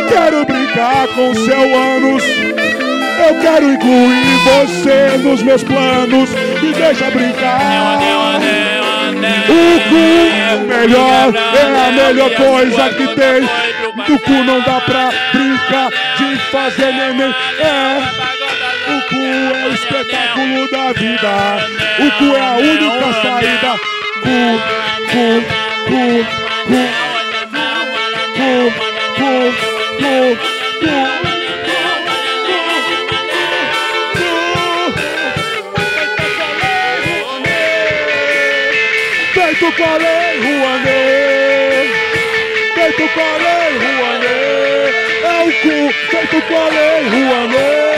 [0.08, 2.24] Quero brincar com seu ânus.
[3.26, 6.30] Eu quero incluir você nos meus planos.
[6.62, 7.98] Me deixa brincar.
[9.48, 9.96] O cu
[10.36, 13.42] é o melhor, é a melhor coisa que tem.
[14.06, 17.34] Do cu não dá pra brincar de fazer neném.
[17.58, 18.18] É.
[18.90, 21.58] O cu é o espetáculo da vida.
[21.98, 23.72] O cu é a única saída.
[24.22, 24.38] Cu,
[25.10, 25.24] cu,
[25.88, 26.48] cu.
[26.68, 26.82] Cu,
[28.36, 28.72] cu,
[29.16, 29.77] cu, cu.
[39.34, 41.88] Feito Calé, Ruanê
[42.74, 44.38] Feito Calé, Ruanê
[45.24, 45.76] É o cu,
[46.10, 47.97] feito Calé, Ruanê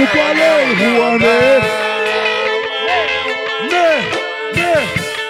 [0.00, 1.60] Tu falei, Ruanê.
[3.70, 3.90] Né,
[4.56, 4.74] né,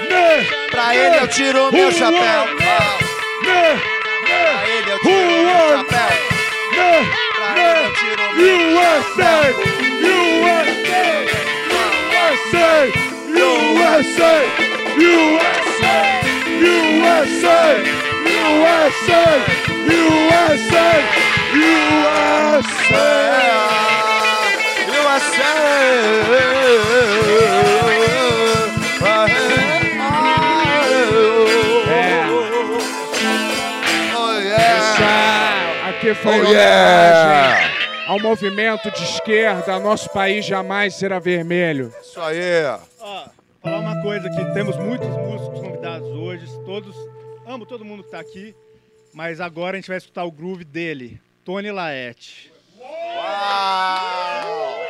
[0.08, 0.46] né.
[0.70, 2.20] Pra ele eu tiro meu chapéu.
[2.20, 2.78] Né,
[3.42, 3.80] né.
[4.22, 6.12] Pra ele eu tiro meu chapéu.
[6.76, 7.02] Né,
[7.56, 7.90] né.
[8.70, 9.34] USA,
[10.06, 11.02] USA,
[13.34, 14.34] USA, USA,
[17.10, 17.58] USA,
[18.86, 19.24] USA,
[20.54, 20.90] USA,
[22.54, 23.79] USA
[36.22, 37.70] foi Oh, yeah.
[38.06, 39.78] ao movimento de esquerda.
[39.78, 41.92] Nosso país jamais será vermelho.
[42.00, 42.64] Isso aí.
[42.98, 43.24] Ó,
[43.62, 46.96] falar uma coisa aqui, temos muitos músicos convidados hoje, todos,
[47.46, 48.54] amo todo mundo que tá aqui,
[49.12, 52.50] mas agora a gente vai escutar o groove dele, Tony Laet.
[52.78, 54.89] Uau!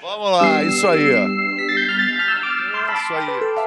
[0.00, 1.14] Vamos lá, isso aí.
[1.14, 1.26] ó.
[2.94, 3.58] Isso aí.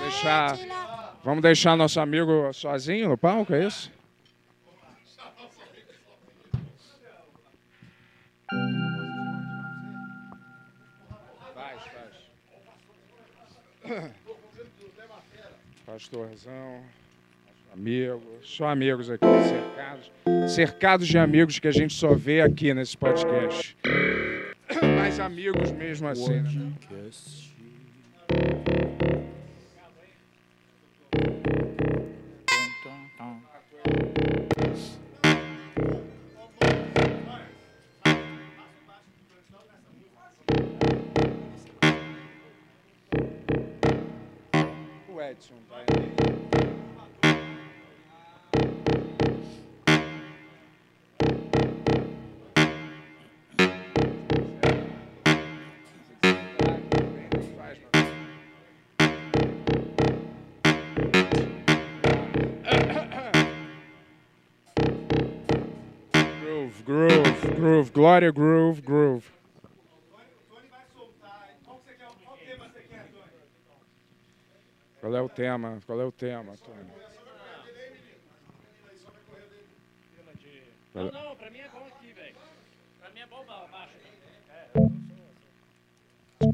[0.00, 0.58] Deixar,
[1.22, 3.90] vamos deixar nosso amigo sozinho no palco, é isso?
[11.54, 11.82] Faz,
[13.82, 14.12] faz.
[15.86, 16.82] Pastorzão,
[17.72, 20.12] amigos, só amigos aqui, cercados,
[20.54, 23.76] cercados de amigos que a gente só vê aqui nesse podcast.
[24.96, 26.72] Mas amigos mesmo assim, né?
[45.08, 46.37] O Edson vai
[66.48, 69.24] Groove, groove, groove, Glória, groove, groove.
[74.98, 75.78] Qual é o tema?
[75.86, 76.88] Qual é o tema, Tony?
[80.94, 82.34] É- Não, pra mim é bom aqui, velho.
[82.98, 83.92] Pra mim é bom baixo.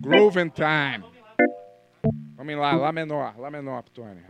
[0.01, 1.05] Groove and Time.
[2.37, 4.23] Vamos lá, Lá menor, Lá menor, Tony.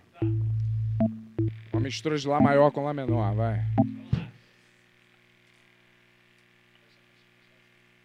[1.72, 3.64] Uma mistura de Lá maior com Lá menor, vai.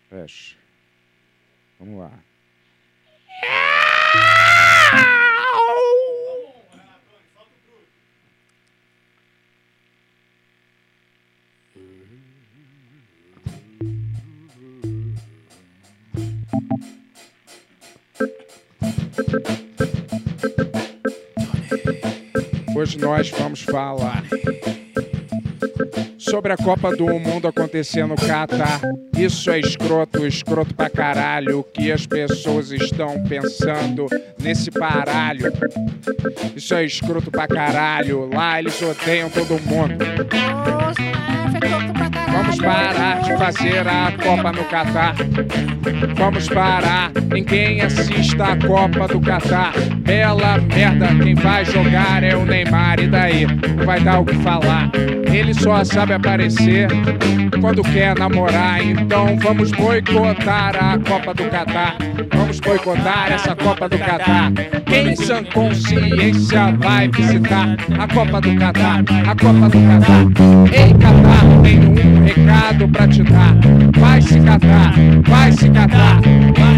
[0.09, 0.55] Fecha.
[1.79, 2.11] Vamos lá.
[22.75, 24.23] Hoje nós vamos falar
[26.29, 28.81] sobre a Copa do Mundo acontecer no Catar.
[29.17, 31.59] Isso é escroto, escroto pra caralho.
[31.59, 34.05] O que as pessoas estão pensando
[34.39, 35.51] nesse paralho?
[36.55, 38.29] Isso é escroto pra caralho.
[38.31, 39.95] Lá eles odeiam todo mundo.
[42.31, 45.15] Vamos parar de fazer a Copa no Catar.
[46.15, 47.11] Vamos parar.
[47.31, 49.73] Ninguém assista a Copa do Catar.
[49.97, 52.99] Bela merda, quem vai jogar é o Neymar.
[52.99, 53.45] E daí?
[53.45, 54.91] Não vai dar o que falar.
[55.31, 56.87] Ele só sabe aparecer
[57.61, 58.83] quando quer namorar.
[58.83, 61.95] Então vamos boicotar a Copa do Catar.
[62.35, 64.51] Vamos boicotar essa Copa do Catar.
[64.85, 69.03] Quem sã consciência vai visitar a Copa do Catar?
[69.27, 70.23] A Copa do Catar.
[70.73, 73.55] Ei, Catar, tenho um recado pra te dar.
[73.97, 74.93] Vai se catar,
[75.27, 76.21] vai se catar.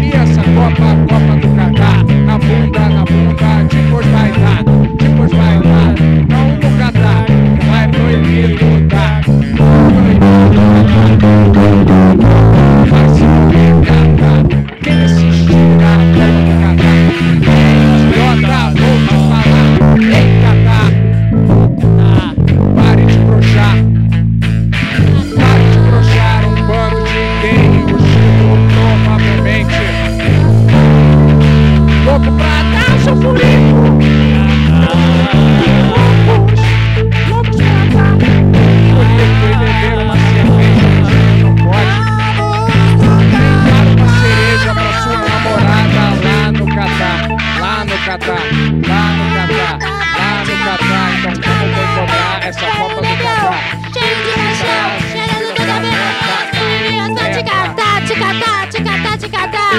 [0.02, 2.04] E essa Copa, a Copa do Catar.
[2.26, 4.91] Na bunda, na bunda, depois vai dar.
[8.22, 9.22] We'll go back.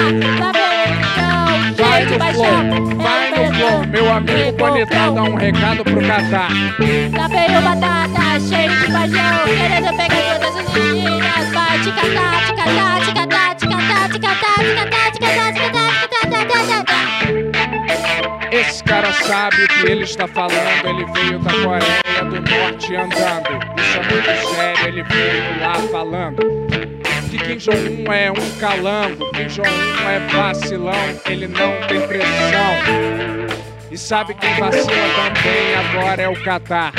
[0.04, 5.22] Lá vem então, Vai cheio de no flow, vai no flow, meu amigo bonitão, dá
[5.22, 6.50] um recado pro Catar.
[7.16, 9.44] Lá veio batata, cheio de paixão.
[9.46, 11.52] Querendo pegar todas as meninas.
[11.52, 15.52] Vai te catar, te catar, te catar, te catar, te catar, te catar, te catar,
[15.52, 17.04] te catar, te catar, te catar.
[18.52, 20.84] Esse cara sabe o que ele está falando.
[20.84, 23.58] Ele veio da Coreia do Norte andando.
[23.80, 26.63] Isso é muito sério, ele veio lá falando.
[27.44, 33.54] Kim Jong-un é um calango, Kim Jong-un é vacilão, ele não tem pressão.
[33.90, 36.92] E sabe quem vacila também agora é o Catar.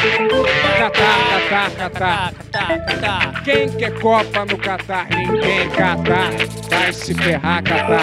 [0.77, 3.43] Catar, Catar, Catar.
[3.43, 5.07] Quem quer Copa no Catar?
[5.09, 6.31] Ninguém Catar.
[6.69, 7.99] Vai se ferrar, Catar.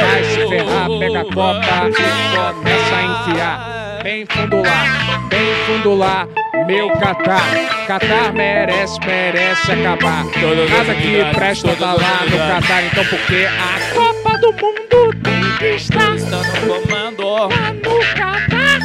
[0.00, 3.85] Vai se ferrar, pega a Copa e começa a enfiar.
[4.06, 6.28] Bem fundo lá, bem fundo lá.
[6.64, 7.42] Meu Catar,
[7.88, 10.24] Catar merece, merece acabar.
[10.24, 15.74] Nada que presta tá lá no Catar, então porque a Copa do Mundo tem que
[15.74, 17.24] estar no comando.
[17.24, 18.78] lá no Catar.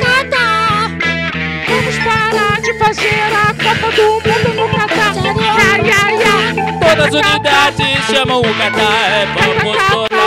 [0.00, 0.90] Catar.
[1.66, 5.12] Vamos parar de fazer a Copa do Mundo no Catar.
[6.78, 9.10] Todas as unidades chamam o Catar.
[9.10, 10.21] É vamos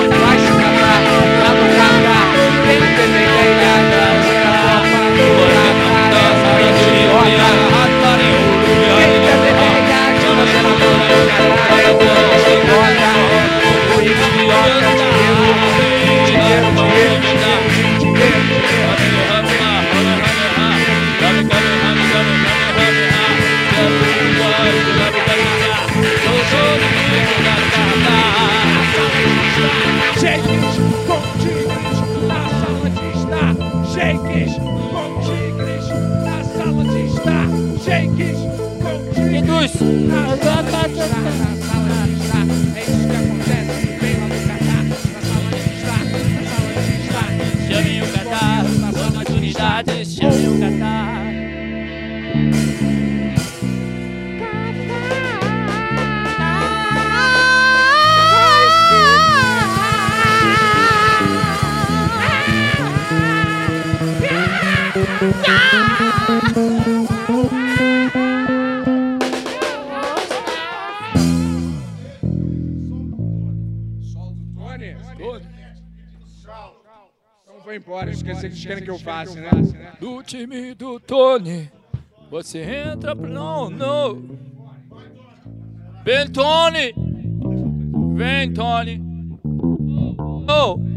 [0.00, 1.00] vai se catar,
[1.40, 2.26] lá no Catar.
[2.66, 7.70] Quem tem ideia de fazer a Copa do Catar é essa idiota.
[39.60, 39.90] Cruz.
[78.46, 79.50] Esqueci que vocês querem que eu faça, né?
[80.00, 81.70] Do time do Tony,
[82.30, 83.28] você entra pro.
[83.28, 84.22] Não, não.
[86.04, 86.94] Vem, Tony!
[88.14, 89.02] Vem, Tony!
[90.48, 90.89] Oh!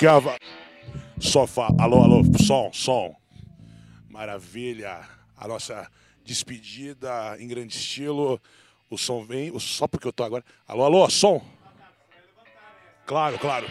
[0.00, 0.06] Que
[1.20, 1.68] Sofá.
[1.78, 2.22] Alô, alô.
[2.42, 3.14] Som, som.
[4.08, 5.00] Maravilha.
[5.36, 5.86] A nossa
[6.24, 8.40] despedida em grande estilo.
[8.88, 9.52] O som vem.
[9.58, 10.42] Só porque eu tô agora.
[10.66, 11.42] Alô, alô, som.
[13.04, 13.66] Claro, claro.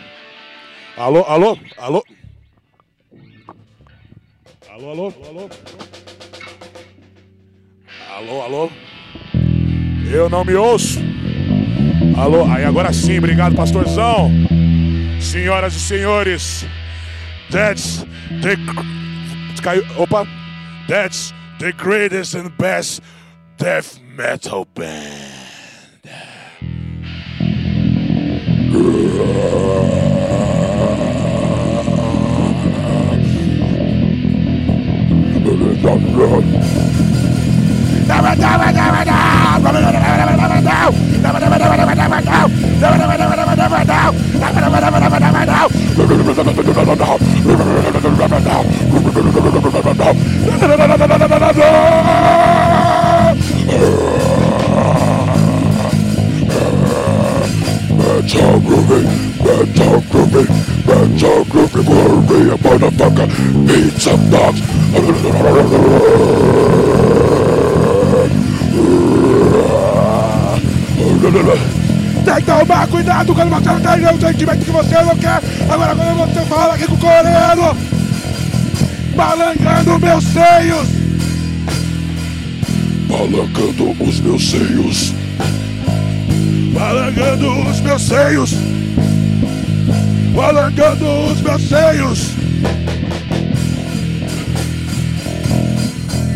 [0.95, 2.03] Alô, alô, alô.
[4.69, 5.49] Alô, alô, alô.
[8.07, 8.71] Alô, alô.
[10.13, 10.99] Eu não me ouço.
[12.15, 14.29] Alô, aí agora sim, obrigado, pastorzão.
[15.19, 16.65] Senhoras e senhores,
[17.51, 18.05] that's
[18.41, 18.55] the.
[19.97, 20.25] Opa!
[20.87, 23.01] That's the greatest and best
[23.57, 25.39] death metal band.
[57.99, 59.01] Metal groovy,
[59.43, 60.43] metal groovy,
[60.85, 63.29] metal groovy, worry a motherfucker.
[72.29, 75.41] Tem que tomar cuidado quando você não tem o sentimento que você não quer.
[75.67, 77.77] Agora quando você fala aqui com o coreano,
[79.15, 80.87] balangando meus seios.
[83.07, 85.13] Balangando os meus seios.
[86.71, 88.53] Balangando os meus seios.
[90.35, 92.29] Balangando os meus seios.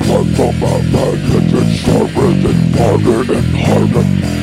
[0.07, 4.42] My mind, it's harder and harder and harder.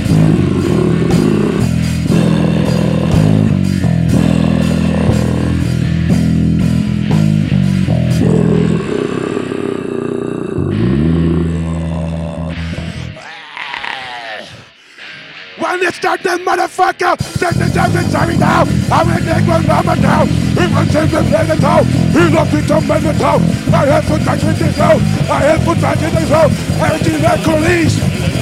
[16.01, 18.65] Start that motherfucker, set the and sorry now.
[18.89, 20.25] I'm gonna take one number now.
[20.25, 21.85] He wants to play the toe.
[22.17, 23.41] He loves to play the toe.
[23.69, 25.01] I have to touch with this hoe.
[25.29, 26.51] I have to touch with this hoe.
[26.81, 27.93] Watching Hercules.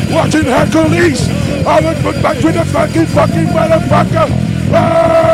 [0.06, 1.20] Watching Hercules.
[1.66, 4.28] I would put back with the fucking fucking motherfucker.
[4.70, 5.27] Ah!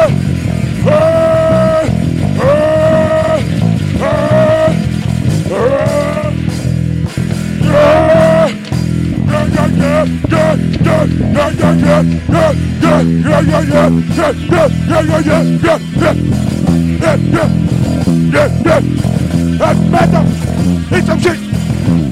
[13.05, 16.19] yeah, yeah, yeah, yeah, yeah, yeah, yeah, yeah, yeah,
[17.01, 17.49] yeah, yeah,
[18.33, 18.81] yeah, yeah.
[19.59, 20.23] That's better.
[20.97, 21.39] It's some shit.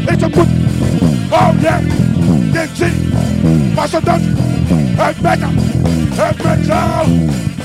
[0.09, 0.48] It's some good.
[1.32, 1.81] Oh yeah.
[2.52, 3.74] Then see.
[3.74, 4.27] Master dance.
[4.97, 5.51] That's better.
[6.14, 7.61] That's better.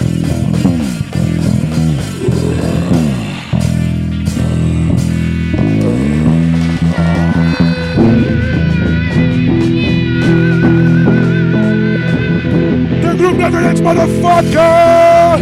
[13.87, 15.39] Motherfucker!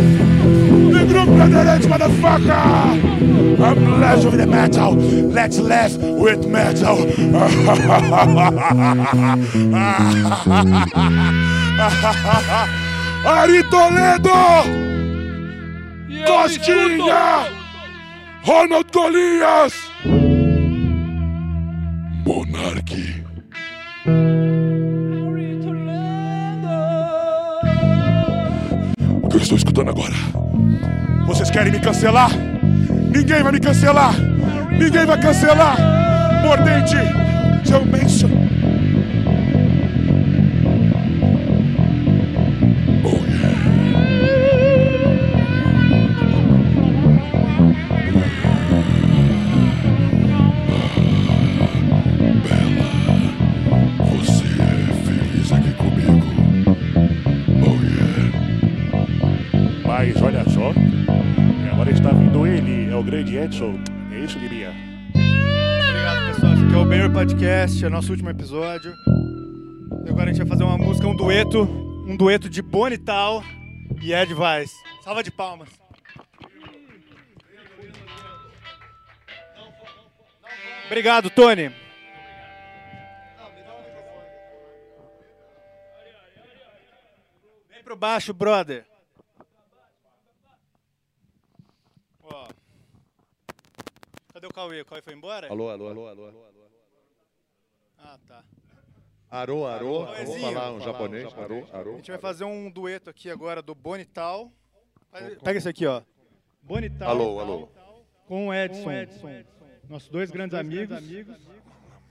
[0.94, 3.60] The group never ends, motherfucker!
[3.60, 4.94] I'm less with the metal.
[4.94, 6.98] Let's laugh with metal.
[13.26, 14.44] Ari Toledo!
[16.28, 17.50] Costinha!
[18.48, 19.95] Ronald Golias!
[29.82, 30.14] Agora?
[31.28, 32.30] Vocês querem me cancelar?
[33.14, 34.14] Ninguém vai me cancelar!
[34.72, 35.78] Ninguém vai cancelar!
[36.44, 37.25] Mordente!
[63.38, 63.80] Edson.
[64.12, 64.74] É isso, Liminha?
[65.90, 66.54] Obrigado, pessoal.
[66.54, 68.94] Esse aqui é o Bayer Podcast, é o nosso último episódio.
[70.06, 71.64] E agora a gente vai fazer uma música, um dueto,
[72.08, 73.44] um dueto de Bonital
[74.02, 74.72] e Ed Vaz.
[75.04, 75.70] Salva de palmas.
[80.86, 81.70] Obrigado, Tony.
[87.70, 88.86] Vem pro baixo, brother.
[92.24, 92.48] Ó.
[94.32, 94.82] Cadê o Cauê?
[94.82, 95.50] O Cauê foi embora?
[95.50, 96.46] Alô, alô, alô, alô.
[97.98, 98.44] Ah, tá.
[99.30, 99.86] Arô, arô.
[99.86, 100.40] Vou Cauêzinho.
[100.42, 101.34] falar um japonês.
[101.34, 101.96] Arô, A arô.
[101.98, 104.50] gente vai fazer um dueto aqui agora do Bonital.
[105.44, 106.02] Pega esse aqui, ó.
[106.62, 107.10] Bonital.
[107.10, 107.70] Alô, alô.
[108.28, 108.90] Com o Edson.
[109.90, 110.98] Nossos dois grandes amigos.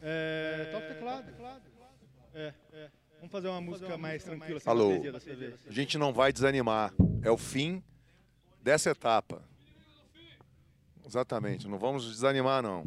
[0.02, 1.32] É, toca teclado.
[2.34, 2.90] É, é.
[3.16, 4.90] Vamos fazer uma música mais tranquila, sem Alô.
[5.66, 6.92] A gente não vai desanimar.
[7.22, 7.82] É o fim
[8.60, 9.42] dessa etapa.
[11.06, 11.68] Exatamente.
[11.68, 12.82] Não vamos desanimar, não.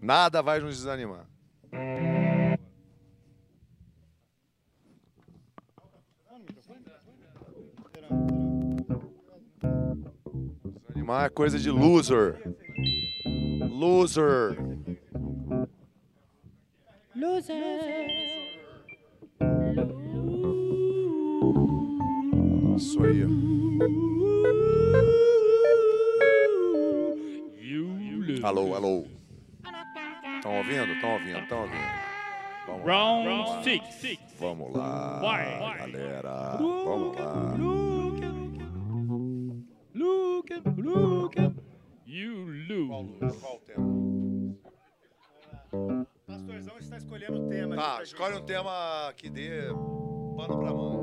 [0.00, 1.26] Nada vai nos desanimar.
[10.88, 12.40] Desanimar é coisa de loser.
[13.70, 14.56] Loser.
[22.76, 24.19] Isso aí.
[28.42, 29.04] Alô, alô.
[30.36, 30.92] Estão ouvindo?
[30.92, 31.38] Estão ouvindo?
[31.40, 32.00] Estão ouvindo?
[32.66, 33.62] Vamos lá, Round vamos lá.
[33.62, 34.34] six.
[34.38, 35.78] Vamos lá, Vai.
[35.78, 36.56] galera.
[36.58, 37.54] Vamos lá.
[39.94, 41.52] Look at, look at,
[42.06, 43.18] you lose.
[46.26, 47.76] Pastorzão está escolhendo o tema.
[47.76, 49.66] Tá, escolhe um tema que dê
[50.36, 50.99] pano pra manga.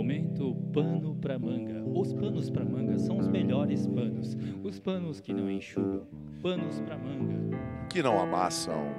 [0.00, 1.82] Momento pano pra manga.
[1.84, 4.34] Os panos pra manga são os melhores panos.
[4.64, 6.06] Os panos que não enxugam.
[6.42, 7.58] Panos pra manga.
[7.86, 8.94] Que não amassam.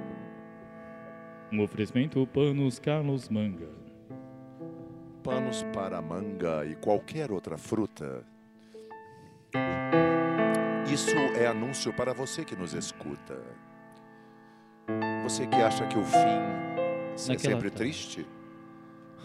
[1.52, 3.68] Um oferecimento panos Carlos Manga.
[5.24, 8.24] Panos para manga e qualquer outra fruta.
[10.88, 13.40] Isso é anúncio para você que nos escuta.
[15.24, 17.70] Você que acha que o fim é Naquela sempre tarde.
[17.72, 18.24] triste?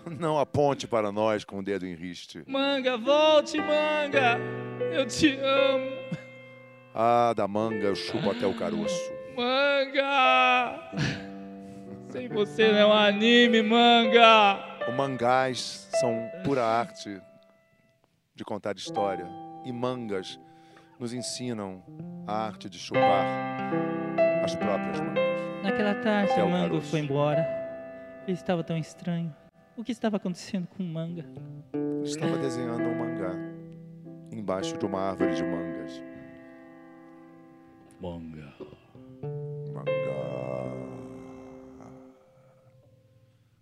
[0.19, 2.43] Não aponte para nós com o dedo em riste.
[2.47, 4.37] Manga, volte, manga!
[4.93, 5.91] Eu te amo,
[6.93, 9.11] Ah, da manga eu chupo até o caroço.
[9.35, 10.91] manga!
[12.09, 14.59] Sem você não é um anime, manga!
[14.87, 17.21] O mangás são pura arte
[18.33, 19.25] de contar história.
[19.65, 20.39] E mangas
[20.97, 21.83] nos ensinam
[22.25, 23.25] a arte de chupar
[24.43, 25.23] as próprias mangas.
[25.63, 26.89] Naquela tarde, Até o o Mango caroço.
[26.91, 27.45] foi embora.
[28.25, 29.35] Ele estava tão estranho.
[29.77, 31.25] O que estava acontecendo com o Manga?
[32.03, 33.33] Estava desenhando um mangá
[34.31, 36.01] embaixo de uma árvore de mangas.
[38.01, 38.53] Manga.
[39.73, 40.73] Mangá.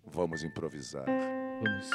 [0.06, 1.04] Vamos improvisar.
[1.62, 1.90] Vamos.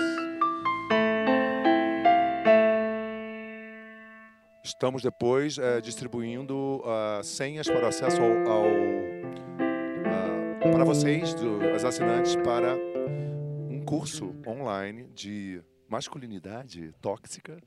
[4.64, 8.66] Estamos depois eh, distribuindo ah, senhas para acesso ao, ao,
[10.06, 12.76] ah, para vocês, do- os assinantes, para
[13.92, 17.62] curso online de masculinidade tóxica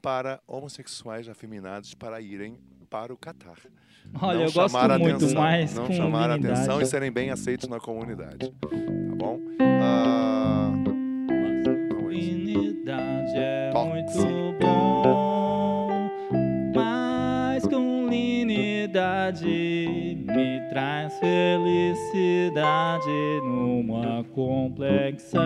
[0.00, 3.58] para homossexuais afeminados para irem para o Catar.
[4.22, 7.12] Olha, Não eu gosto chamar a muito atenção, mais Não chamar a atenção e serem
[7.12, 8.50] bem aceitos na comunidade.
[8.50, 9.38] Tá bom?
[9.60, 10.25] Ah,
[20.76, 22.60] traz felicidade
[23.42, 25.40] numa complexa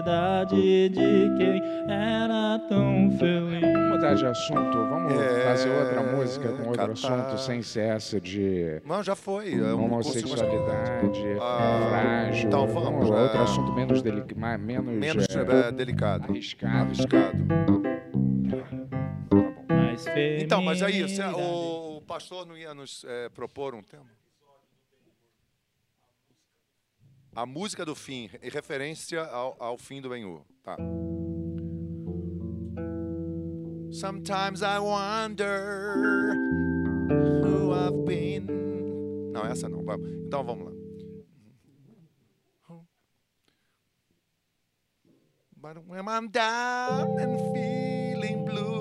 [0.00, 3.60] idade de quem era tão feliz.
[3.60, 6.90] Vamos mudar de assunto, vamos É, fazer outra música com outro Catar.
[6.90, 9.54] assunto sem ser essa de Não, já foi.
[9.54, 10.90] É homossexualidade,
[11.40, 12.48] Ah, frágil.
[12.48, 13.42] então vamos, outro é.
[13.42, 16.24] assunto menos, deli mais, menos, Menos é, é, delicado.
[16.32, 16.86] arriscado.
[16.86, 17.46] Arriscado.
[19.68, 20.04] Mais
[20.42, 24.17] Então, mas aí, o, o pastor não ia nos eh, propor um tema?
[27.34, 30.44] A música do fim, em referência ao, ao fim do Benhu.
[30.62, 30.76] Tá.
[33.90, 36.34] Sometimes I wonder
[37.42, 38.46] who I've been.
[39.32, 39.84] Não, essa não.
[39.84, 40.08] Vamos.
[40.26, 40.78] Então vamos lá.
[45.60, 48.78] But when I'm down and feeling blue.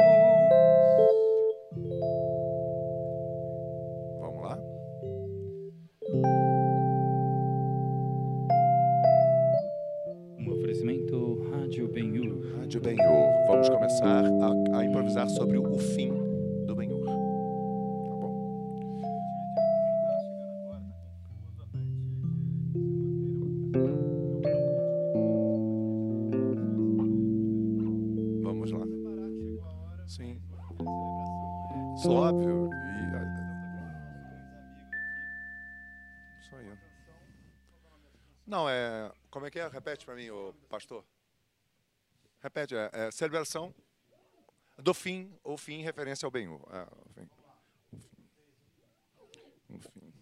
[12.77, 13.47] Rádio Benhur.
[13.47, 16.13] Vamos começar a, a improvisar sobre o fim
[16.65, 17.05] do Benhur.
[17.05, 18.51] Tá bom?
[28.43, 28.85] Vamos lá.
[30.07, 30.39] Sim.
[31.95, 32.69] Isso óbvio.
[32.73, 33.07] E,
[36.41, 36.77] isso aí.
[38.45, 39.11] Não, é.
[39.31, 39.67] Como é que é?
[39.67, 41.03] Repete para mim, ô pastor.
[42.41, 43.73] Repete, é, é celebração
[44.77, 46.47] do fim, o fim em referência ao bem.
[46.47, 46.59] O
[47.13, 47.29] fim.
[49.79, 50.17] Fim.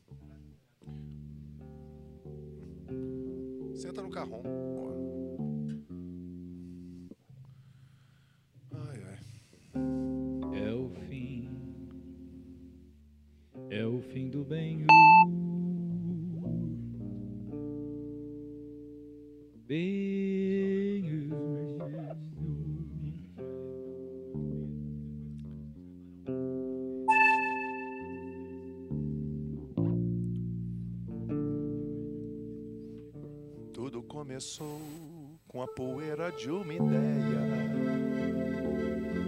[3.76, 4.42] Senta no carrão.
[8.72, 9.20] Ai, ai.
[10.58, 11.50] É o fim,
[13.70, 14.86] é o fim do bem.
[19.52, 19.66] Tudo
[34.36, 34.82] começou
[35.48, 37.40] com a poeira de uma ideia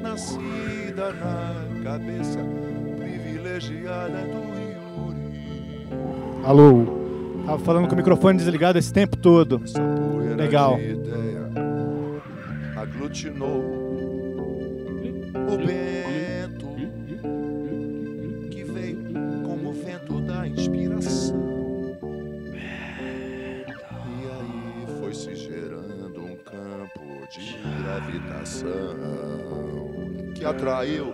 [0.02, 2.40] nascida na cabeça
[2.98, 4.44] privilegiada do
[5.08, 6.44] Yuri.
[6.44, 7.44] Alô?
[7.46, 9.62] Tava falando com o microfone desligado esse tempo todo.
[9.62, 10.76] Poeira Legal.
[10.76, 11.48] de ideia
[12.76, 13.87] aglutinou
[30.58, 31.14] atraiu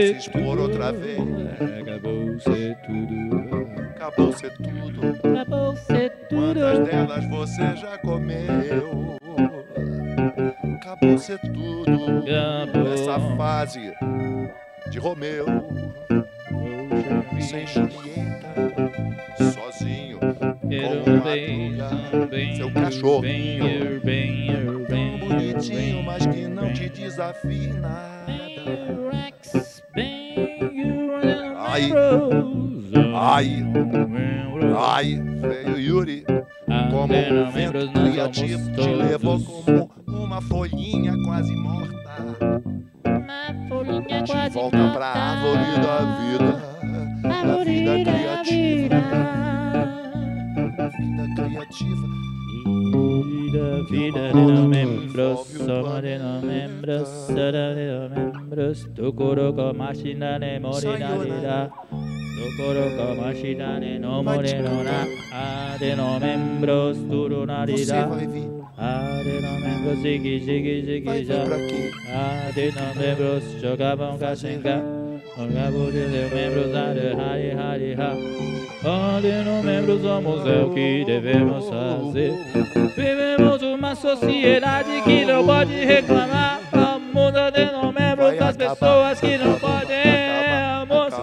[0.00, 1.18] se expor outra vez.
[1.80, 3.80] Acabou ser tudo.
[3.90, 5.28] Acabou ser tudo.
[5.28, 6.60] Acabou ser tudo.
[6.60, 9.16] Quantas delas você já comeu?
[10.76, 11.92] Acabou ser tudo.
[11.92, 12.84] Acabou.
[12.84, 13.92] Nessa fase
[14.90, 15.46] de Romeu.
[17.40, 18.52] Sem Julieta.
[19.52, 20.18] Sozinho.
[20.68, 23.20] Quero com bem, Madruga, bem, Seu cachorro.
[23.20, 23.58] bem,
[24.88, 27.72] Tão bonitinho, mas que não te desafia
[31.82, 31.92] Aí.
[33.14, 33.64] Ai,
[34.78, 36.24] ai, veio Yuri.
[36.90, 39.90] Como um vento criativo te levou como
[40.24, 42.02] uma folhinha quase morta.
[44.24, 46.52] De volta pra árvore da vida,
[47.22, 48.96] da vida criativa.
[50.98, 52.06] Vida criativa.
[52.64, 58.88] Vida, vida de los miembros, somos de los miembros, será de los miembros.
[58.94, 60.60] Tu coroco machina de
[62.56, 65.06] coroco machina de no morirá.
[65.32, 68.04] A de los miembros, tu narirá.
[68.76, 71.42] A de los miembros, sigue, sigue, sigue já.
[72.14, 75.01] A de los miembros, jogavam caxinga.
[75.34, 78.12] Olhava de los miembros, a de hari, hari, ha.
[78.84, 82.34] Onde não somos é o que devemos fazer.
[82.94, 86.60] Vivemos uma sociedade que não pode reclamar.
[86.72, 90.02] A muda de não membros das pessoas que não podem.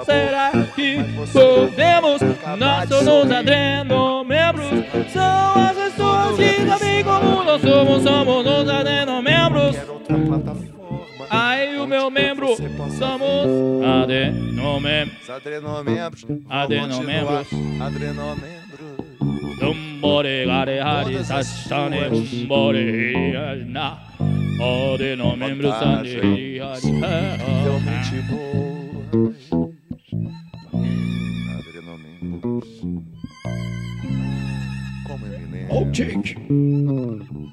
[0.05, 0.97] Será que
[1.31, 2.21] podemos?
[2.57, 4.69] Nós somos adreno membros.
[5.11, 9.08] São as pessoas que também como nós somos, somos os adreno
[12.09, 12.55] meu membro
[12.97, 13.45] somos
[13.85, 15.29] adenomembros.
[15.29, 16.25] Adenomembros.
[16.49, 17.47] Adenomembros.
[17.81, 18.59] Adenomembros.
[19.59, 23.97] Dumbore gare hari sashane umbore na
[24.93, 26.91] Adenomembros ande hari
[27.63, 29.49] Realmente boas.
[30.71, 30.93] Hum,
[31.59, 32.69] Adenomembros.
[35.07, 35.77] Como me lembro.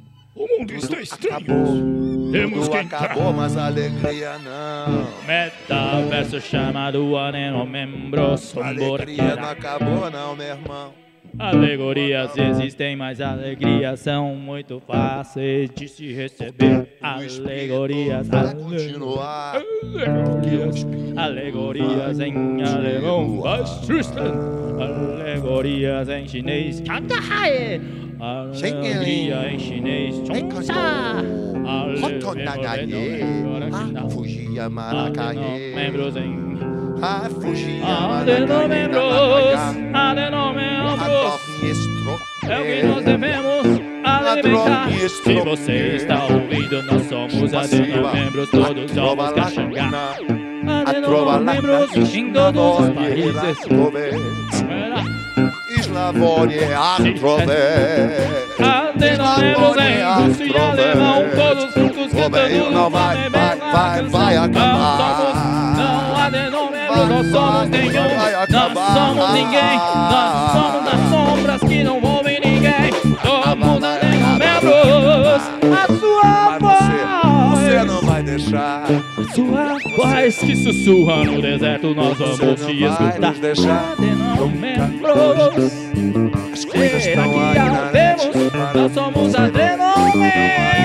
[0.02, 0.05] Oh.
[0.36, 2.30] O mundo está estranho.
[2.30, 3.32] Temos Tudo que acabou, entrar.
[3.32, 5.06] mas alegria não.
[5.26, 10.92] Metaverso chamado adenomembros A alegria não acabou, não, meu irmão.
[11.38, 16.96] Alegorias existem, mas alegrias são muito fáceis de se receber.
[17.00, 19.56] Alegorias, continuar.
[19.56, 23.42] alegorias, alegorias em alemão,
[24.78, 26.82] alegorias em chinês,
[28.18, 28.86] Kantahae.
[28.92, 30.74] Alegria em chinês, Chongsa.
[34.10, 35.74] Fugia Maracaê.
[35.74, 36.46] Membros em
[37.02, 39.92] Ah, fugia Adenomembros, Maracaê.
[39.92, 41.00] adenomembros.
[42.48, 43.66] É o que nós devemos
[44.04, 44.88] alimentar.
[45.08, 50.16] Se você está ouvindo, nós somos adenomembros, todos somos caxangá.
[50.86, 53.58] Adenomembros em todos os países.
[55.96, 57.56] Slavonie Artrove.
[58.58, 62.70] Adenomembros em russo e alemão, todos juntos cantando.
[62.70, 65.74] Não vai, vai, vai, vai acabar.
[65.74, 68.08] Não adenomembros, nós somos nenhum.
[68.50, 69.78] Nós somos ninguém.
[70.10, 72.92] Nós somos as sombras que não ouvem ninguém.
[73.24, 75.42] Somos adenomembros.
[75.72, 77.58] A sua voz.
[77.58, 78.82] Você não vai deixar.
[79.34, 83.34] Sua voz que sussurra no deserto, nós vamos te escutar.
[83.34, 83.92] deixar.
[83.92, 85.72] Adenomembros.
[86.52, 88.72] As coisas estão que aí na?
[88.74, 90.75] Nós somos adenomembros.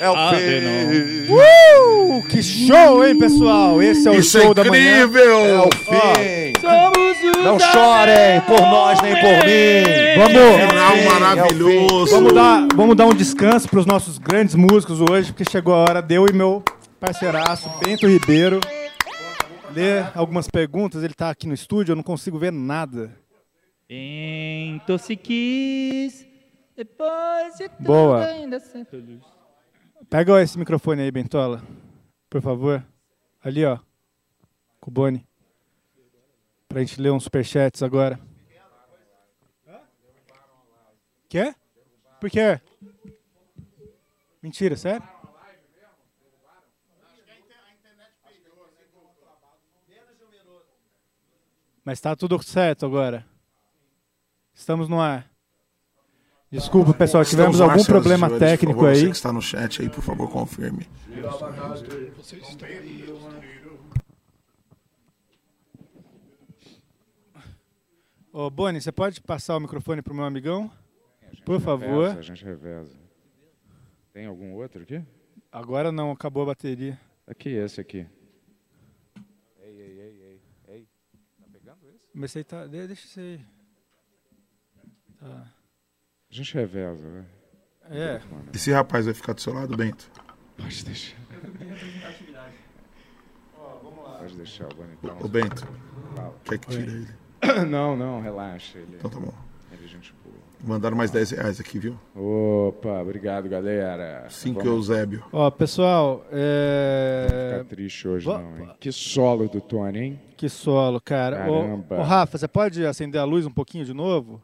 [0.00, 0.14] É uh,
[2.28, 3.82] que show, hein, pessoal?
[3.82, 5.04] Esse é o Isso é show é da manhã.
[5.04, 5.44] incrível!
[5.44, 6.52] É o fim.
[7.42, 9.82] Não chorem por nós nem por mim.
[10.16, 10.72] Vamos é
[11.10, 15.44] maravilhoso é vamos, dar, vamos dar um descanso para os nossos grandes músicos hoje Porque
[15.50, 16.62] chegou a hora de eu e meu
[16.98, 18.60] parceiraço Bento Ribeiro
[19.74, 21.02] ler algumas perguntas.
[21.02, 23.12] Ele está aqui no estúdio, eu não consigo ver nada.
[23.88, 26.26] Então se quis
[26.74, 28.24] Depois de tudo Boa.
[28.24, 29.22] ainda feliz
[30.08, 31.62] Pega esse microfone aí, Bentola,
[32.28, 32.84] por favor.
[33.42, 33.78] Ali, ó,
[34.80, 35.26] com o Boni.
[36.68, 38.20] Pra gente ler uns superchats agora.
[41.28, 41.54] Quer?
[42.20, 42.60] Por quê?
[44.42, 45.02] Mentira, sério?
[51.84, 53.26] Mas tá tudo certo agora.
[54.54, 55.30] Estamos no ar.
[56.50, 58.48] Desculpa, pessoal, tivemos ar, algum e problema senhores.
[58.48, 59.00] técnico por favor, aí.
[59.00, 60.86] Você que está no chat aí, por favor, confirme.
[68.32, 70.70] Ô, Boni, você pode passar o microfone pro meu amigão?
[71.44, 72.08] Por favor.
[72.08, 72.96] Reveza, a gente reveza.
[74.12, 75.02] Tem algum outro aqui?
[75.52, 76.98] Agora não, acabou a bateria.
[77.26, 78.06] Aqui, esse aqui.
[79.62, 80.88] Ei, ei, ei, ei, ei.
[81.40, 82.00] Tá pegando esse?
[82.12, 82.66] Mas esse aí tá.
[82.66, 83.40] de- Deixa isso aí.
[85.24, 85.44] A
[86.30, 87.24] gente reveza, né?
[87.90, 88.20] É.
[88.54, 90.10] Esse rapaz vai ficar do seu lado, Bento?
[90.56, 91.16] Pode deixar.
[94.18, 95.16] Pode deixar o bonitão.
[95.20, 95.66] Ô, Bento,
[96.14, 96.34] Fala.
[96.44, 96.96] quer que tire Oi.
[96.96, 97.08] ele?
[97.68, 98.78] Não, não, relaxa.
[98.78, 99.32] Ele, Então tá bom.
[99.70, 100.34] Ele é gente boa.
[100.66, 101.98] Mandaram mais 10 reais aqui, viu?
[102.16, 104.24] Opa, obrigado, galera.
[104.30, 105.22] Cinco Vamos- Eusébio.
[105.30, 107.26] Ó, pessoal, Não é.
[107.58, 108.70] ficar triste hoje, Va- não, hein?
[108.80, 110.20] Que solo do Tony, hein?
[110.38, 111.50] Que solo, cara.
[111.50, 111.98] Ô, Caramba.
[111.98, 114.42] ô, Rafa, você pode acender a luz um pouquinho de novo?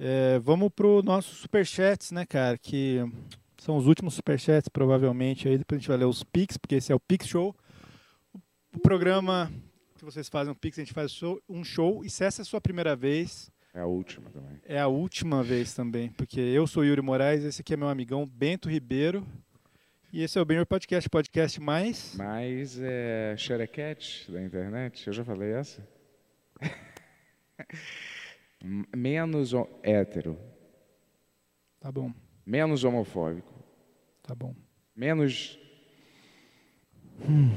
[0.00, 2.56] É, vamos pro nossos superchats, né, cara?
[2.56, 2.98] Que
[3.56, 5.48] são os últimos superchats, provavelmente.
[5.48, 7.54] Aí depois a gente vai ler os Pix, porque esse é o Pix Show.
[8.72, 9.50] O programa
[9.96, 12.04] que vocês fazem um Pix, a gente faz show- um show.
[12.04, 14.60] E se essa é a sua primeira vez, É a última também.
[14.64, 16.10] é a última vez também.
[16.10, 19.26] Porque eu sou Yuri Moraes, esse aqui é meu amigão Bento Ribeiro.
[20.12, 22.14] E esse é o Benhor Podcast, podcast mais.
[22.16, 25.84] Mas é Xerequete da internet, eu já falei essa?
[28.96, 30.36] Menos hétero.
[31.80, 32.12] Tá bom.
[32.44, 33.52] Menos homofóbico.
[34.22, 34.54] Tá bom.
[34.96, 35.58] Menos.
[37.28, 37.50] Hum.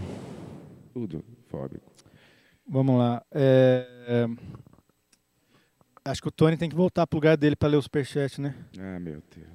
[0.93, 1.91] Tudo fóbico.
[2.67, 3.23] Vamos lá.
[3.31, 4.27] É, é,
[6.03, 8.55] Acho que o Tony tem que voltar pro lugar dele para ler o superchat, né?
[8.80, 9.47] Ah, meu Deus.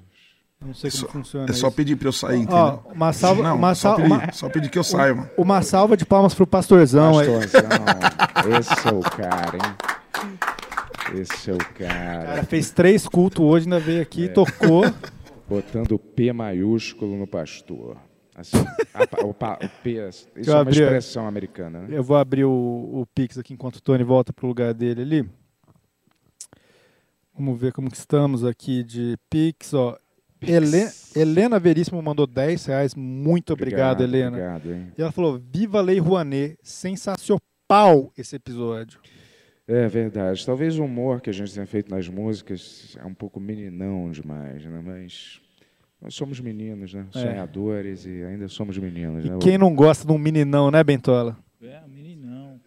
[0.61, 1.75] Eu não sei como Só- funciona é só isso.
[1.75, 2.91] pedir pra eu sair, Ó, entendeu?
[2.95, 5.29] uma salva, Não, uma só salva, pedir, uma- só pedir que eu saia, mano.
[5.37, 7.19] Uma salva de palmas pro pastorzão.
[7.19, 7.27] aí.
[7.27, 8.59] Pastorzão.
[8.59, 9.75] Esse é o cara, hein?
[11.15, 12.21] Esse é o cara.
[12.23, 14.27] O cara fez três cultos hoje, ainda veio aqui, É.
[14.29, 14.83] tocou.
[15.47, 17.97] Botando o P maiúsculo no pastor.
[18.35, 18.57] Assim,
[18.93, 21.87] a o, pa- o P, isso eu é uma expressão americana, né?
[21.97, 25.29] Eu vou abrir o, o Pix aqui enquanto o Tony volta pro lugar dele ali.
[27.33, 29.97] Vamos ver como que estamos aqui de Pix, ó.
[30.41, 32.93] Hele- Helena Veríssimo mandou 10 reais.
[32.95, 34.55] Muito obrigado, Obrigado, Helena.
[34.57, 34.93] obrigado?
[34.97, 36.57] E ela falou: Viva Lei Rouanet.
[36.61, 37.41] Sensacional
[38.17, 38.99] esse episódio.
[39.67, 40.45] É verdade.
[40.45, 44.63] Talvez o humor que a gente tenha feito nas músicas é um pouco meninão demais,
[44.63, 44.81] né?
[44.83, 45.41] Mas
[46.01, 47.05] nós somos meninos, né?
[47.13, 47.19] É.
[47.19, 49.37] Sonhadores e ainda somos meninos, E né?
[49.41, 51.37] quem não gosta de um meninão, né, Bentola?
[51.61, 52.61] É, meninão.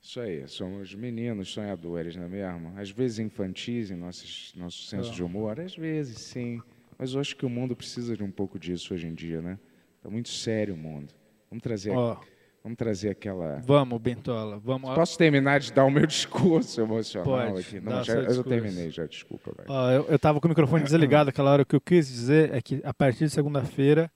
[0.00, 2.72] Isso aí, somos meninos sonhadores, não é mesmo?
[2.76, 5.14] Às vezes infantis em nossos, nosso senso Ah.
[5.14, 6.60] de humor, às vezes sim.
[6.98, 9.58] Mas eu acho que o mundo precisa de um pouco disso hoje em dia, né?
[9.96, 11.12] Está muito sério o mundo.
[11.50, 12.18] Vamos trazer, Ó.
[12.62, 13.60] vamos trazer aquela.
[13.64, 14.58] Vamos, Bentola.
[14.58, 14.94] Vamos.
[14.94, 17.80] Posso terminar de dar o meu discurso emocional Pode, aqui?
[17.80, 19.52] Não, já, eu terminei, já, desculpa.
[19.66, 21.62] Ó, eu, eu tava com o microfone desligado aquela hora.
[21.62, 24.10] O que eu quis dizer é que a partir de segunda-feira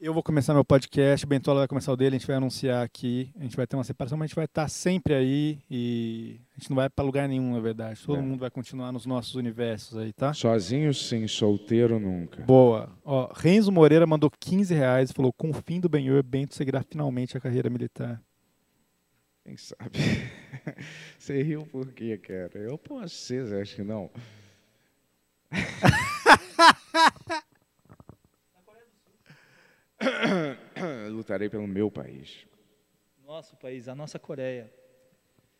[0.00, 2.82] eu vou começar meu podcast, o Bentola vai começar o dele, a gente vai anunciar
[2.82, 6.40] aqui, a gente vai ter uma separação, mas a gente vai estar sempre aí e
[6.56, 8.00] a gente não vai para lugar nenhum, na verdade.
[8.06, 8.22] Todo É.
[8.22, 10.32] mundo vai continuar nos nossos universos aí, tá?
[10.32, 12.42] Sozinho sim, solteiro nunca.
[12.44, 12.90] Boa.
[13.04, 16.82] Ó, Renzo Moreira mandou 15 reais e falou: com o fim do Benhor, Bento seguirá
[16.82, 18.22] finalmente a carreira militar.
[19.44, 19.90] Quem sabe?
[21.18, 22.58] Você riu por quê, cara?
[22.58, 24.10] Eu posso ser, acha que não?
[31.10, 32.46] Lutarei pelo meu país.
[33.26, 34.70] Nosso país, a nossa Coreia.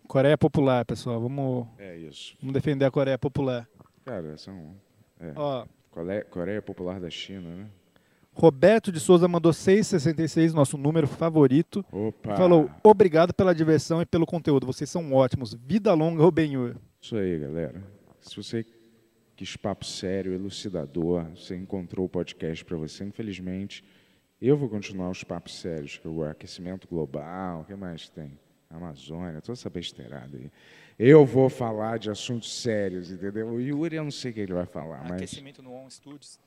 [0.09, 1.21] Coreia Popular, pessoal.
[1.21, 2.37] Vamos, É isso.
[2.41, 3.69] vamos defender a Coreia Popular.
[4.05, 4.75] Cara, são.
[5.21, 5.33] É.
[5.37, 5.67] Ó.
[5.91, 7.67] Coreia, Coreia Popular da China, né?
[8.33, 11.85] Roberto de Souza mandou 6,66, nosso número favorito.
[11.93, 12.37] Opa!
[12.37, 14.67] Falou: obrigado pela diversão e pelo conteúdo.
[14.67, 15.53] Vocês são ótimos.
[15.55, 16.77] Vida longa, Rubenhur.
[17.01, 17.83] Isso aí, galera.
[18.21, 18.65] Se você
[19.37, 23.05] quis papo sério, elucidador, você encontrou o podcast para você.
[23.05, 23.85] Infelizmente,
[24.49, 28.39] eu vou continuar os papos sérios, que o aquecimento global, o que mais tem?
[28.71, 30.51] Amazônia, toda essa besteirada aí.
[30.99, 33.49] Eu vou falar de assuntos sérios, entendeu?
[33.49, 35.13] O Yuri, eu não sei o que ele vai falar, mas...
[35.13, 36.39] Aquecimento no On Studios.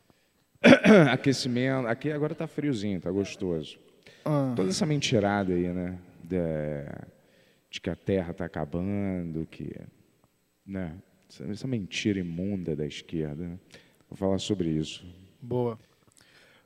[1.11, 1.87] Aquecimento.
[1.87, 3.77] Aqui agora tá friozinho, tá gostoso.
[4.23, 4.53] Ah.
[4.55, 5.97] Toda essa mentirada aí, né?
[6.23, 7.07] Da-
[7.69, 9.75] de que a Terra tá acabando, que.
[10.65, 10.95] Né?
[11.27, 13.43] Essa, essa mentira imunda da esquerda.
[13.47, 13.59] né?
[14.09, 15.05] Vou falar sobre isso.
[15.41, 15.77] Boa.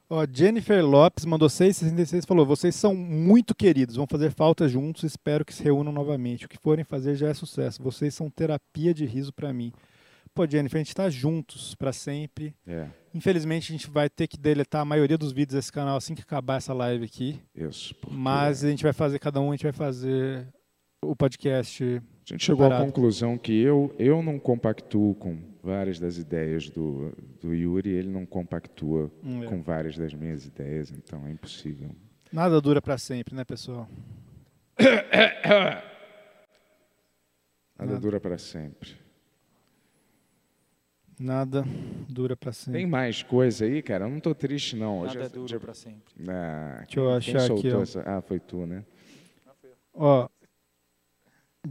[0.10, 5.04] Ó, Jennifer Lopes mandou 6,66 e falou: Vocês são muito queridos, vão fazer falta juntos,
[5.04, 6.46] espero que se reúnam novamente.
[6.46, 7.84] O que forem fazer já é sucesso.
[7.84, 9.74] Vocês são terapia de riso pra mim.
[10.34, 12.56] Pô, Jennifer, a gente tá juntos pra sempre.
[12.66, 12.88] É.
[13.14, 16.22] Infelizmente, a gente vai ter que deletar a maioria dos vídeos desse canal assim que
[16.22, 17.42] acabar essa live aqui.
[17.56, 17.96] Isso.
[17.96, 20.48] porque Mas a gente vai fazer, cada um, a gente vai fazer
[21.12, 21.84] o podcast.
[21.84, 22.02] A
[22.34, 27.12] gente chegou à conclusão que eu, eu não compactuo com várias das ideias do,
[27.42, 29.48] do Yuri, ele não compactua Hum, é.
[29.48, 31.90] com várias das minhas ideias, então é impossível.
[32.32, 33.88] Nada dura pra sempre, né, pessoal?
[37.78, 38.00] Nada Nada.
[38.00, 38.96] dura para sempre.
[41.20, 41.64] Nada
[42.08, 42.80] dura pra sempre.
[42.80, 44.06] Tem mais coisa aí, cara?
[44.06, 45.04] Eu não tô triste, não.
[45.04, 46.14] Nada é- dura dia- pra sempre.
[46.28, 47.82] Ah, Deixa eu achar aqui, ó.
[47.82, 48.84] essa- Ah, foi tu, né?
[49.94, 50.30] Ó,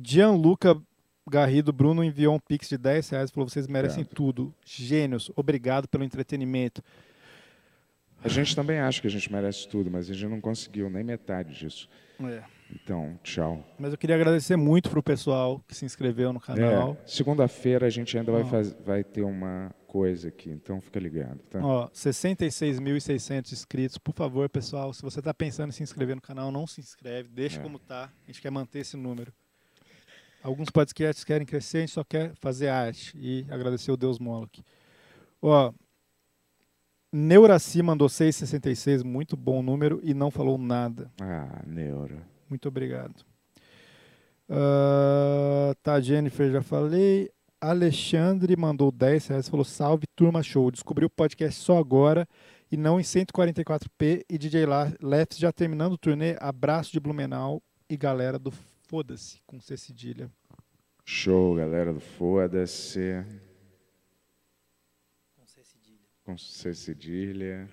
[0.03, 0.81] Gianluca
[1.29, 4.55] Garrido Bruno enviou um pix de 10 reais e falou: vocês merecem tudo.
[4.65, 6.83] Gênios, obrigado pelo entretenimento.
[8.25, 11.05] A gente também acha que a gente merece tudo, mas a gente não conseguiu nem
[11.05, 11.89] metade disso.
[12.21, 12.43] É.
[12.75, 13.65] Então, tchau.
[13.79, 16.97] Mas eu queria agradecer muito pro pessoal que se inscreveu no canal.
[17.01, 21.39] É, Segunda-feira a gente ainda vai, faz- vai ter uma coisa aqui, então fica ligado,
[21.49, 21.61] tá?
[21.63, 23.99] Ó, 66.600 inscritos.
[23.99, 27.29] Por favor, pessoal, se você tá pensando em se inscrever no canal, não se inscreve,
[27.29, 27.63] deixa É.
[27.63, 28.11] como tá.
[28.25, 29.33] A gente quer manter esse número.
[30.47, 34.63] Alguns podcasts querem crescer, a gente só quer fazer arte e agradecer o Deus Moloch.
[35.43, 35.73] Ó,
[37.13, 41.11] Neuraci mandou 666, muito bom número e não falou nada.
[41.21, 42.23] Ah, Neura.
[42.49, 43.27] Muito obrigado.
[44.49, 47.29] Ah, tá, Jennifer, já falei.
[47.61, 50.71] Alexandre mandou 10 reais, falou salve, turma show.
[50.71, 52.25] Descobri o podcast só agora
[52.71, 54.25] e não em 144p.
[54.31, 54.65] E DJ
[55.03, 56.37] Lefts já terminando o turnê.
[56.39, 57.61] Abraço de Blumenau
[57.91, 58.53] e galera do
[58.87, 60.31] Foda-se, com C cedilha.
[61.05, 63.25] Show, galera do Foda-se.
[66.25, 67.69] Com C cedilha.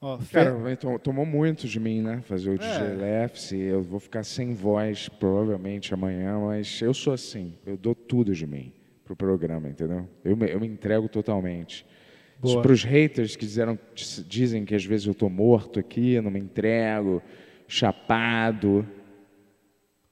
[0.00, 2.20] Ó, Cara, Fe- vai- to- tomou muito de mim, né?
[2.22, 2.94] Fazer o DJ É.
[2.94, 3.52] Lefts.
[3.52, 7.54] e Eu vou ficar sem voz provavelmente amanhã, mas eu sou assim.
[7.66, 8.72] Eu dou tudo de mim
[9.04, 10.08] pro programa, entendeu?
[10.24, 11.86] Eu me, eu me entrego totalmente.
[12.62, 13.78] Para os haters que disseram,
[14.26, 17.22] dizem que às vezes eu tô morto aqui, não me entrego,
[17.68, 18.86] chapado.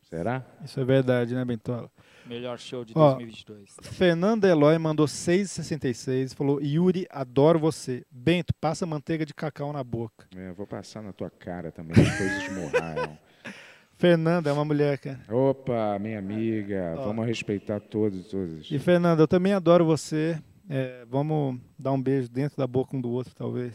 [0.09, 0.43] Será?
[0.65, 1.91] Isso é verdade, né, Bentola?
[2.25, 3.77] Melhor show de Ó, 2022.
[3.83, 8.05] Fernando Eloy mandou 6,66 falou: Yuri, adoro você.
[8.11, 10.27] Bento, passa manteiga de cacau na boca.
[10.35, 13.19] É, eu vou passar na tua cara também, depois de esmurrar.
[13.99, 15.20] Fernanda é uma mulher, cara.
[15.28, 17.05] Opa, minha amiga, Ó.
[17.07, 18.70] vamos respeitar todos e todas.
[18.70, 20.41] E Fernanda, eu também adoro você.
[20.70, 23.75] É, vamos dar um beijo dentro da boca um do outro, talvez.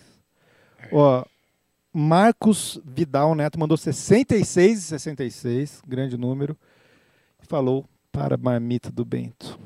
[0.92, 1.26] Ó,
[1.94, 6.58] Marcos Vidal Neto mandou 66 e 66, grande número.
[7.42, 9.60] E falou para a marmita do Bento.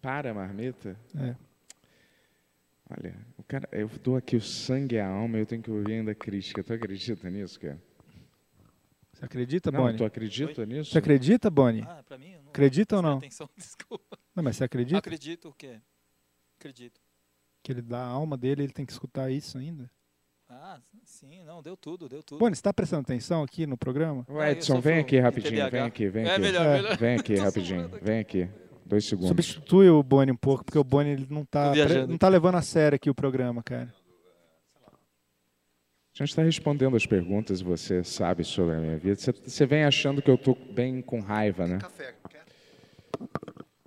[0.00, 0.96] Para, marmita?
[1.16, 1.34] É.
[2.90, 5.70] Olha, o cara, eu dou aqui o sangue e a alma e eu tenho que
[5.70, 6.62] ouvir ainda a crítica.
[6.62, 7.82] Tu acredita nisso, cara?
[9.12, 9.98] Você acredita, Não, Boni?
[9.98, 10.92] tu acredita nisso?
[10.92, 11.82] Você acredita, Boni?
[11.82, 13.18] Ah, pra mim, eu não acredita ou não?
[13.18, 14.16] Atenção, desculpa.
[14.34, 15.80] Não, mas você acredita Acredito o quê?
[16.58, 17.00] Acredito.
[17.62, 19.90] que ele dá a alma dele, ele tem que escutar isso ainda?
[20.60, 22.40] Ah, sim, não, deu tudo, deu tudo.
[22.40, 24.26] Boni, você está prestando atenção aqui no programa?
[24.28, 26.40] Ô, Edson, vem aqui rapidinho, vem aqui, vem É aqui.
[26.40, 26.96] melhor, melhor.
[26.96, 28.48] Vem aqui rapidinho, vem aqui.
[28.84, 29.28] Dois segundos.
[29.28, 32.56] Substitui o Boni um pouco, porque o Boni ele não tá, pre- não tá levando
[32.56, 33.94] a sério aqui o programa, cara.
[34.84, 39.14] A gente está respondendo as perguntas e você sabe sobre a minha vida.
[39.14, 41.78] Você, você vem achando que eu tô bem com raiva, né?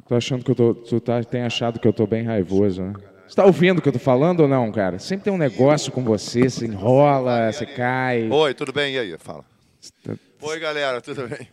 [0.08, 2.94] Tô achando que eu tô, tu tá, tem achado que eu tô bem raivoso, né?
[3.32, 5.00] Você tá ouvindo o que eu tô falando ou não, cara?
[5.00, 8.30] Sempre tem um negócio com você, você enrola, você cai.
[8.30, 8.96] Oi, tudo bem?
[8.96, 9.18] E aí?
[9.18, 9.46] Fala.
[10.04, 11.48] Tá- Oi, galera, tudo bem?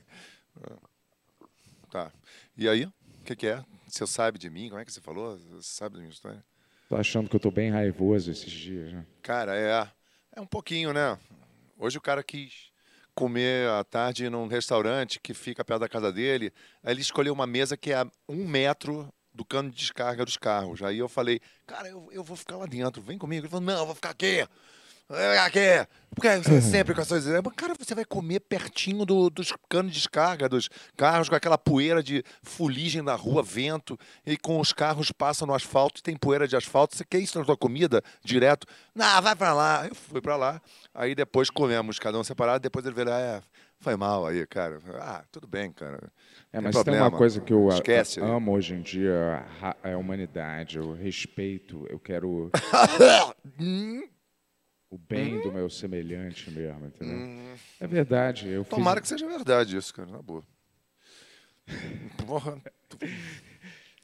[1.89, 2.11] Tá.
[2.57, 2.85] E aí?
[2.85, 2.93] O
[3.25, 3.65] que, que é?
[3.87, 4.69] Você sabe de mim?
[4.69, 5.39] Como é que você falou?
[5.53, 6.45] Você sabe da minha história?
[6.89, 9.07] Tô achando que eu tô bem raivoso esses dias, né?
[9.23, 9.89] Cara, é.
[10.35, 11.17] É um pouquinho, né?
[11.79, 12.73] Hoje o cara quis
[13.15, 16.53] comer à tarde num restaurante que fica perto da casa dele.
[16.83, 20.36] Aí ele escolheu uma mesa que é a um metro do cano de descarga dos
[20.36, 20.83] carros.
[20.83, 23.42] Aí eu falei, cara, eu, eu vou ficar lá dentro, vem comigo.
[23.47, 24.47] Ele falou, não, eu vou ficar aqui.
[25.42, 25.86] Aqui.
[26.15, 27.41] Porque você sempre com essas ideias.
[27.42, 30.68] Mas, Cara, você vai comer pertinho do- dos canos de descarga, dos
[30.99, 35.55] carros, com aquela poeira de fuligem na rua, vento, e com os carros passam no
[35.55, 36.94] asfalto e tem poeira de asfalto.
[36.94, 38.67] Você quer isso na tua comida direto?
[38.94, 39.86] Não, vai pra lá.
[39.89, 40.60] Eu fui pra lá.
[40.92, 42.60] Aí depois comemos, cada um separado.
[42.60, 43.41] Depois ele veio lá, é,
[43.81, 44.81] foi mal aí, cara.
[45.01, 46.11] Ah, tudo bem, cara.
[46.53, 47.07] É, Tem mas tem problema.
[47.09, 48.21] uma coisa que eu a- Esquece.
[48.21, 52.51] amo hoje em dia, a, é a humanidade, eu respeito, eu quero
[54.91, 57.57] o bem do meu semelhante mesmo, entendeu?
[57.81, 58.71] É verdade, eu fiz...
[58.75, 60.43] Tomara que seja verdade isso, cara, na boa.
[62.27, 62.61] Porra.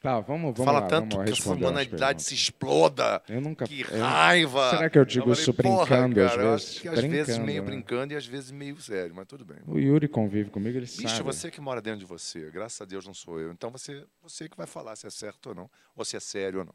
[0.05, 3.23] Tá, vamos, vamos Fala lá, tanto vamos que responder umas humanidade se exploda.
[3.27, 3.67] Eu nunca...
[3.67, 4.69] Que eu- raiva!
[4.69, 6.69] Será que eu digo Eu isso falei, porra, brincando às cara, eu vezes?
[6.69, 7.67] acho que às vezes meio né?
[7.71, 9.57] brincando e às vezes meio sério, mas tudo bem.
[9.67, 11.23] O Yuri convive comigo, ele Bicho, sabe.
[11.23, 13.51] você que mora dentro de você, graças a Deus não sou eu.
[13.51, 16.59] Então você, você que vai falar se é certo ou não, ou se é sério
[16.59, 16.75] ou não.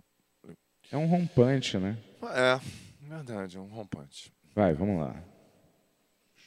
[0.92, 2.00] É um rompante, né?
[2.34, 2.60] É,
[3.00, 4.34] verdade, é um rompante.
[4.56, 5.16] Vai, vamos lá.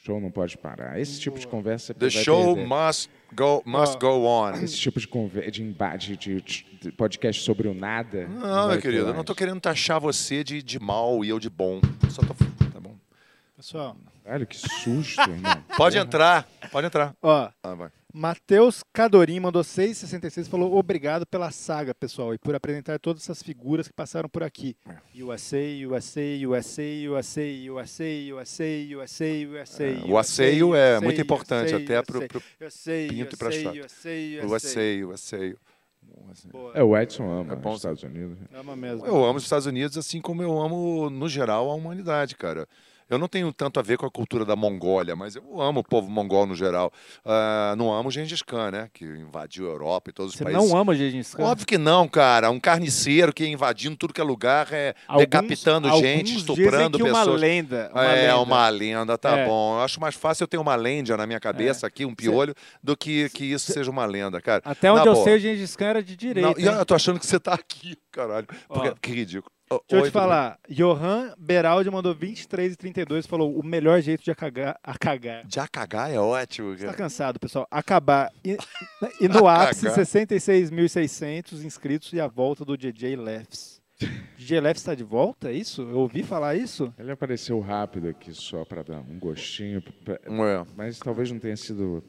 [0.03, 0.99] O show não pode parar.
[0.99, 1.93] Esse tipo de conversa...
[1.93, 2.67] The vai show perder.
[2.67, 4.51] must go, must go on.
[4.61, 5.49] Esse tipo de, conver...
[5.49, 8.27] de, emba- de, de- de podcast sobre o nada...
[8.27, 9.37] Não, vai meu querido, eu não tô mais.
[9.37, 11.79] querendo taxar você de, de mal e eu de bom.
[12.03, 12.33] Eu só tô.
[12.33, 12.95] Tá bom.
[13.55, 13.95] Pessoal.
[14.25, 15.63] Olha que susto, irmão.
[15.77, 17.15] Pode entrar, pode entrar.
[17.21, 17.89] Ó, Ah, vai.
[18.15, 23.41] Matheus Cadorim mandou 6,66 e falou obrigado pela saga, pessoal, e por apresentar todas essas
[23.41, 24.77] figuras que passaram por aqui.
[25.19, 25.57] USA,
[25.89, 29.83] USA, USA, USA, USA, USA, USA, USA.
[29.85, 32.41] É, o asseio é muito importante, até pro- pro
[33.09, 33.79] Pinto e pra Chota.
[34.47, 35.59] O asseio, o asseio.
[36.75, 38.37] É, o Edson ama É bom os Estados Unidos.
[38.53, 39.05] Ama mesmo.
[39.07, 42.67] Eu amo os Estados Unidos assim como eu amo, no geral, a humanidade, cara.
[43.09, 45.83] Eu não tenho tanto a ver com a cultura da Mongólia, mas eu amo o
[45.83, 46.91] povo mongol no geral.
[47.25, 48.89] Ah, não amo o Gengis Khan, né?
[48.93, 50.69] Que invadiu a Europa e todos os Você países.
[50.69, 51.43] não ama Gengis Khan?
[51.43, 52.49] Óbvio que não, cara.
[52.49, 56.97] Um carniceiro que invadindo tudo que é lugar, é Alguns- decapitando alguns gente, dizem estuprando
[56.97, 57.41] que uma pessoas.
[57.41, 58.37] lenda, uma é, lenda.
[58.39, 59.45] uma lenda, tá É.
[59.47, 59.75] bom.
[59.77, 62.95] Eu acho mais fácil eu ter uma lenda na minha cabeça aqui, um piolho, do
[62.97, 64.61] que que isso seja uma lenda, cara.
[64.65, 65.23] Até onde Na eu boa.
[65.25, 66.59] sei, o Gengis Khan era de direita.
[66.61, 68.47] Não, eu tô achando que você tá aqui, caralho.
[68.67, 69.51] Porque- que ridículo.
[69.81, 74.23] Deixa eu Oi, te falar, Johan Beraldi mandou 23 e 32 falou o melhor jeito
[74.23, 75.45] de acagar, a cagar.
[75.45, 76.97] De acagar é ótimo, Tá cara.
[76.97, 77.67] cansado, pessoal.
[77.71, 78.31] Acabar.
[78.43, 78.57] E,
[79.21, 80.05] e no ápice, Acagar.
[80.05, 83.81] 66.600 inscritos e a volta do DJ Lefs.
[84.37, 85.81] DJ Lefs está de volta, é isso?
[85.83, 86.93] Eu ouvi falar isso?
[86.97, 90.65] Ele apareceu rápido aqui só para dar um gostinho, pra- É.
[90.75, 92.03] mas talvez não tenha sido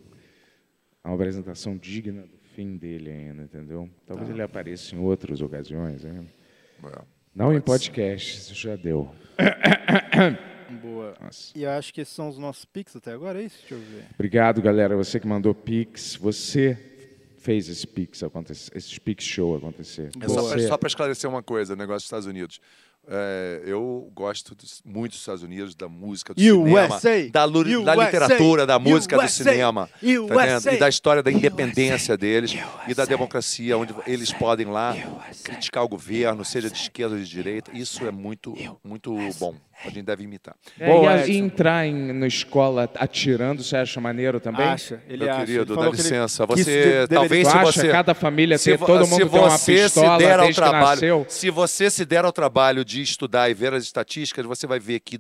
[1.05, 3.89] uma apresentação digna do fim dele ainda, entendeu?
[4.07, 4.35] Talvez Tá.
[4.35, 6.27] ele apareça em outras ocasiões ainda.
[6.85, 7.14] É.
[7.35, 9.13] Não em podcast, isso já deu.
[10.81, 11.15] Boa.
[11.21, 11.53] Nossa.
[11.57, 13.59] E eu acho que esses são os nossos pics até agora, é isso?
[13.61, 14.05] Deixa eu ver.
[14.15, 14.97] Obrigado, galera.
[14.97, 16.79] Você que mandou Pix, você
[17.39, 20.11] fez esse Pix acontecer, esse Pix Show acontecer.
[20.21, 20.29] É
[20.67, 22.61] só pra esclarecer uma coisa, o negócio dos Estados Unidos.
[23.07, 27.01] É, eu gosto dos- muito dos Estados Unidos, da música, do USA, cinema,
[27.31, 29.91] da, lu- da USA, literatura, da música, do USA, cinema,
[30.27, 30.35] tá?
[30.35, 32.53] USA, e da história da independência deles
[32.89, 34.97] e da democracia, onde eles podem lá
[35.43, 37.71] criticar o governo, seja de esquerda ou de direita.
[37.77, 39.55] Isso é muito, muito bom.
[39.85, 40.55] A gente deve imitar.
[40.79, 44.67] É, e, a- e entrar em, na escola atirando, você acha maneiro também?
[44.67, 45.41] Acha, ele Meu acha.
[45.47, 46.47] querido, Ele dá ele licença.
[46.47, 49.29] quis Você de- talvez se acha você cada família se ter- vo- todo mundo se
[49.31, 53.03] ter uma você pistola se der ao trabalho, se você se der ao trabalho de
[53.03, 55.19] estudar e ver as estatísticas, você vai ver que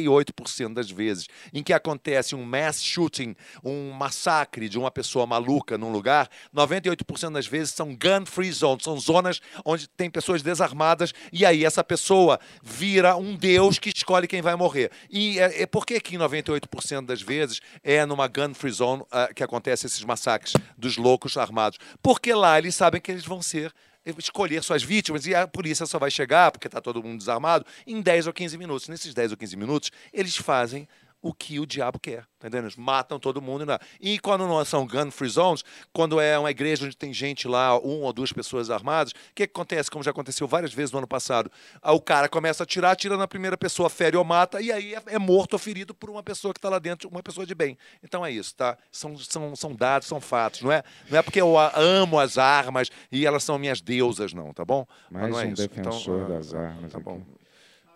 [0.00, 5.76] 98% das vezes em que acontece um mass shooting, um massacre de uma pessoa maluca
[5.78, 11.12] num lugar, 98% das vezes são gun free zones, são zonas onde tem pessoas desarmadas
[11.32, 14.90] e aí essa pessoa vira um deus que escolhe quem vai morrer.
[15.10, 19.02] E é, é por que que em 98% das vezes é numa gun free zone
[19.10, 21.78] ah, que acontece esses massacres dos loucos armados?
[22.00, 23.72] Porque lá eles sabem que eles vão ser
[24.18, 28.00] escolher suas vítimas e a polícia só vai chegar, porque está todo mundo desarmado, em
[28.00, 28.88] 10 ou 15 minutos.
[28.88, 30.88] Nesses 10 ou 15 minutos, eles fazem
[31.22, 32.64] o que o diabo quer, tá entendendo?
[32.64, 33.64] Eles matam todo mundo.
[34.00, 38.02] E quando não são gun-free zones, quando é uma igreja onde tem gente lá, um
[38.02, 39.88] ou duas pessoas armadas, o que, que acontece?
[39.88, 43.28] Como já aconteceu várias vezes no ano passado, o cara começa a atirar, atira na
[43.28, 46.52] primeira pessoa, fere ou mata, e aí é, é morto ou ferido por uma pessoa
[46.52, 47.78] que está lá dentro, uma pessoa de bem.
[48.02, 48.76] Então é isso, tá?
[48.90, 50.82] São, são, são dados, são fatos, não é?
[51.08, 54.84] Não é porque eu amo as armas e elas são minhas deusas, não, tá bom?
[55.08, 55.68] Mas Mais não é um isso.
[55.68, 57.04] defensor Então, das ah, armas Tá aqui.
[57.04, 57.22] bom.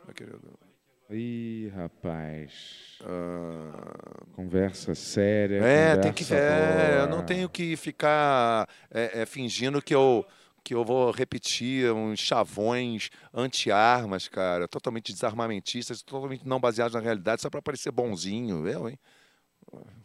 [0.04, 0.65] Meu querido.
[1.10, 2.98] Ih, rapaz.
[3.04, 5.62] Ah, Conversa séria.
[5.62, 6.24] É, tem que.
[6.24, 10.26] conversa É, eu não tenho que ficar é, é, fingindo que eu,
[10.64, 17.40] que eu vou repetir uns chavões anti-armas, cara, totalmente desarmamentistas, totalmente não baseados na realidade,
[17.40, 18.66] só para parecer bonzinho.
[18.66, 18.98] Eu, hein?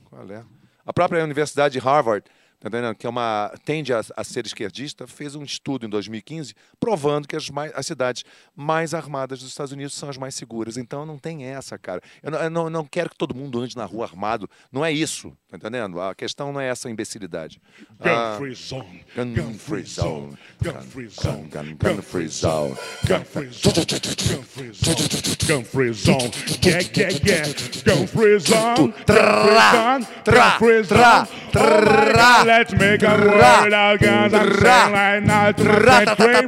[0.05, 0.45] Qual é?
[0.85, 2.29] A própria Universidade de Harvard,
[2.61, 2.95] tá entendendo?
[2.95, 7.35] que é uma, tende a, a ser esquerdista, fez um estudo em 2015 provando que
[7.35, 8.23] as, mais, as cidades
[8.55, 10.77] mais armadas dos Estados Unidos são as mais seguras.
[10.77, 12.01] Então não tem essa, cara.
[12.21, 14.49] Eu não, eu não, não quero que todo mundo ande na rua armado.
[14.71, 15.99] Não é isso, tá entendendo?
[15.99, 17.59] A questão não é essa imbecilidade.
[17.99, 19.05] Ah, free zone.
[19.15, 20.37] Gun free zone.
[20.61, 21.47] Gun free zone.
[21.49, 22.75] Gun free zone.
[23.07, 23.85] Gun free zone.
[24.27, 25.40] Gun free zone.
[25.51, 26.31] Gun free zone.
[26.61, 27.43] Yeah, yeah, yeah.
[27.83, 28.93] Gun free zone.
[29.05, 30.07] Gun free zone.
[30.23, 30.97] Gun free zone.
[31.01, 34.33] Oh my God, let's make a world out guns.
[34.33, 36.47] I'm saying right now to my friend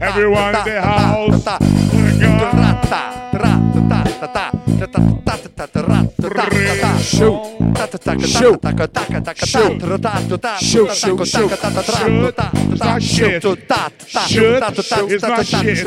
[0.00, 2.07] Everyone in the house.
[6.98, 7.42] Shoot.
[8.20, 8.24] Shoot.
[8.26, 8.62] Shoot.
[10.60, 10.94] Shoot.
[10.94, 11.26] Shoot.
[11.26, 11.52] Shoot.
[12.70, 13.42] It's not shit.
[13.42, 13.58] Shoot.
[15.10, 15.84] It's not shit.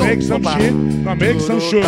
[0.00, 0.74] Make some shit.
[0.74, 1.82] Now make some shoot.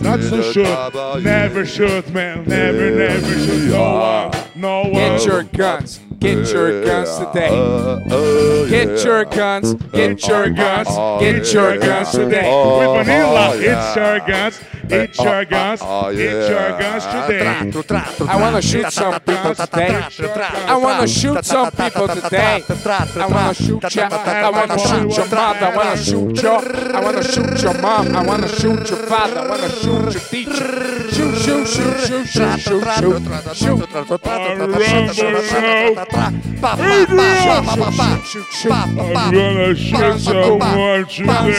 [0.00, 1.22] Not some shoot.
[1.22, 2.44] Never shoot, man.
[2.46, 3.70] Never, never shoot.
[3.70, 4.32] No one.
[4.56, 4.92] No one.
[4.92, 6.00] Get your guns.
[6.24, 7.50] Get your guns today.
[7.50, 9.74] Uh, uh, Get your guns.
[9.74, 10.88] Get your uh, guns.
[11.20, 12.48] Get your guns today.
[12.78, 14.58] With vanilla, it's your guns.
[14.90, 15.80] It's your guns.
[15.82, 17.72] Oh, It's your guns today.
[18.28, 20.02] I wanna shoot some people today.
[20.66, 22.62] I wanna shoot some people today.
[23.16, 24.08] I wanna shoot ya.
[24.10, 25.66] I wanna shoot your mother.
[25.66, 26.60] I wanna shoot your.
[26.94, 28.16] I wanna shoot your mom.
[28.16, 29.40] I wanna shoot your father.
[29.40, 31.10] I wanna shoot your teacher.
[31.14, 33.96] Shoot, shoot, shoot, shoot, shoot, shoot, shoot, shoot.
[34.24, 34.58] I'm
[39.34, 41.54] gonna shoot someone today.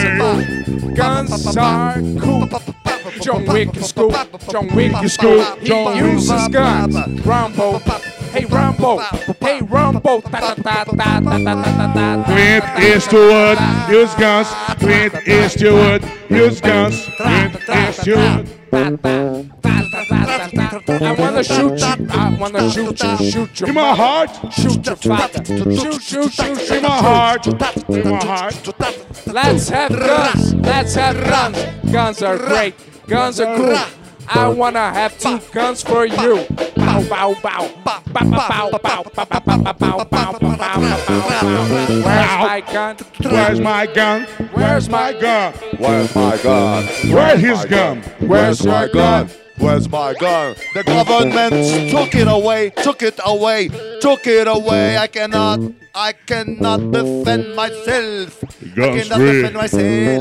[0.94, 2.48] Guns are cool.
[3.20, 4.10] John Wick is cool.
[4.50, 5.42] John Wick is cool.
[5.56, 6.94] He uses guns.
[7.24, 7.78] Rambo.
[8.32, 8.98] Hey Rambo.
[9.40, 10.20] Hey Rambo.
[10.20, 10.44] Clint
[12.78, 14.48] Eastwood, use guns.
[14.78, 17.08] Clint Eastwood, use guns.
[17.16, 18.56] Clint Eastwood.
[20.88, 22.08] I wanna shoot you.
[22.10, 23.16] I wanna shoot you.
[23.30, 24.30] Shoot your In my heart.
[24.52, 25.44] Shoot your father.
[25.44, 26.70] Shoot, shoot, shoot.
[26.70, 27.46] In my heart.
[27.88, 28.54] In my heart.
[29.26, 30.54] Let's have guns.
[30.54, 31.92] Let's have guns.
[31.92, 32.74] Guns are great.
[33.08, 33.76] Guns are cool.
[34.28, 36.44] I wanna have two guns for you.
[36.74, 37.70] Bow, bow, bow.
[37.84, 40.80] Bow, bow, bow, bow, bow, bow, bow, bow, bow, bow, bow.
[42.02, 42.96] Where's my gun?
[43.22, 44.22] Where's my gun?
[44.52, 45.52] Where's my gun?
[45.78, 46.84] Where's my gun?
[47.12, 48.02] Where's his gun?
[48.20, 49.30] Where's my gun?
[49.58, 50.54] Where's my gun?
[50.74, 53.68] The government took it away, took it away,
[54.00, 54.98] took it away.
[54.98, 55.60] I cannot,
[55.96, 58.44] I cannot defend myself.
[58.44, 59.32] I Guns cannot free.
[59.32, 60.20] defend myself.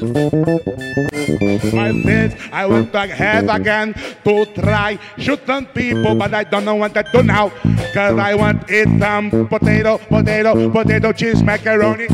[1.75, 3.91] My friends, I went back have again
[4.23, 7.51] to try shoot some people, but I don't know what to do now.
[7.91, 12.07] Cause I want eat some potato, potato, potato, cheese, macaroni.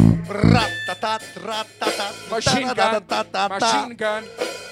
[2.33, 3.03] Machine gun.
[3.45, 4.23] Machine gun.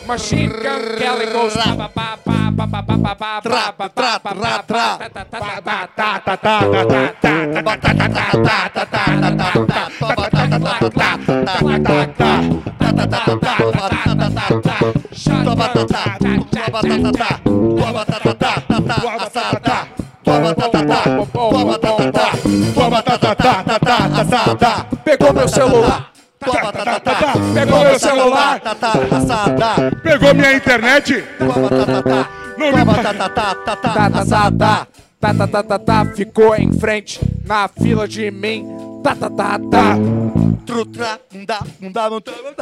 [0.09, 0.97] Machine gun.
[0.97, 1.53] Kelly goes.
[1.53, 2.89] Ba, ba, ba, ba,
[25.03, 26.11] Pegou meu celular.
[27.53, 28.61] Pegou meu celular.
[30.03, 31.24] Pegou minha internet.
[32.58, 32.93] Não é me...
[35.19, 36.06] Tá, tá, tá, tá, tá.
[36.15, 38.65] Ficou em frente na fila de mim.
[39.03, 39.98] Tá, tá, tá, tá.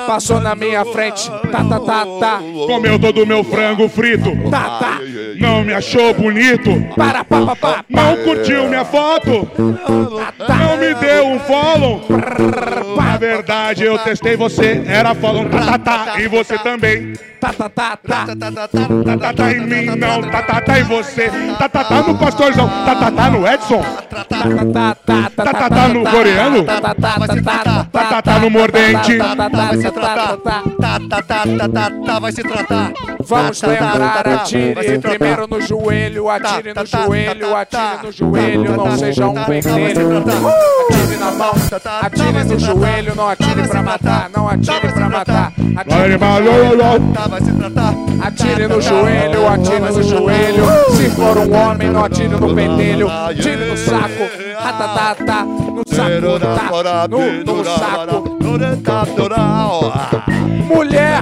[0.08, 1.30] Passou na minha frente.
[1.30, 2.40] Tá, tá, tá, tá.
[2.68, 4.32] Comeu todo o meu frango frito.
[4.50, 5.00] Tá, tá.
[5.40, 6.72] Não me achou bonito.
[6.96, 7.86] Para, pa, pa, pa.
[7.90, 9.50] Não curtiu minha foto.
[9.58, 12.06] Não me deu um follow.
[12.96, 14.84] Na verdade, eu testei você.
[14.88, 15.50] Era follow.
[15.50, 16.22] Tá, tá, tá.
[16.22, 17.14] E você também.
[17.40, 18.26] Tá, tá, tá, tá.
[18.26, 20.22] Tá, tá, tá em mim, não.
[20.24, 21.30] Tá, tá, tá em você.
[21.58, 22.68] Tá, tá, tá no pastorzão.
[22.68, 23.84] Tá, tá, tá no Edson.
[24.10, 26.64] Tá, tá, tá, Tá, tá, tá no coreano.
[26.64, 29.18] Tá, tá, tá, tá, tá, Tá, tá, tá no mordente.
[29.18, 30.38] Tá, tá, tá, Vai se tratar.
[30.38, 30.64] tá.
[30.80, 32.92] Tá, tá, tá, tá, tá, tá, vai se tratar.
[33.20, 39.34] Vamos lembrar, atire primeiro no joelho, atire no joelho, atire no joelho, não seja um
[39.34, 40.18] pentelho.
[40.18, 41.54] Atire na mão,
[42.02, 45.54] atire no joelho, não atire pra matar, não atire pra matar.
[45.76, 47.94] Atire no joelho, vai se tratar.
[48.22, 50.66] atire no joelho, atire no joelho.
[50.96, 55.46] Se for um homem, não atire no pentelho, atire no saco, ratatatá,
[55.78, 58.37] no saco, tá, no, no saco.
[60.68, 61.22] Mulher,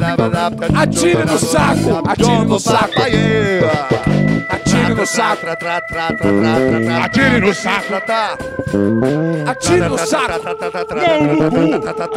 [0.75, 3.01] atire no saco, atire no saco.
[4.49, 5.47] Atire no saco.
[7.03, 7.95] Atire no saco.
[9.47, 10.39] Atire no saco.
[10.95, 11.55] Não no cu.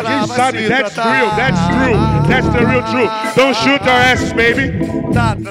[0.02, 0.68] Quem sabe?
[0.68, 1.30] That's real.
[1.36, 1.96] That's true.
[2.28, 3.10] That's the real truth.
[3.36, 4.70] Don't shoot our asses, baby.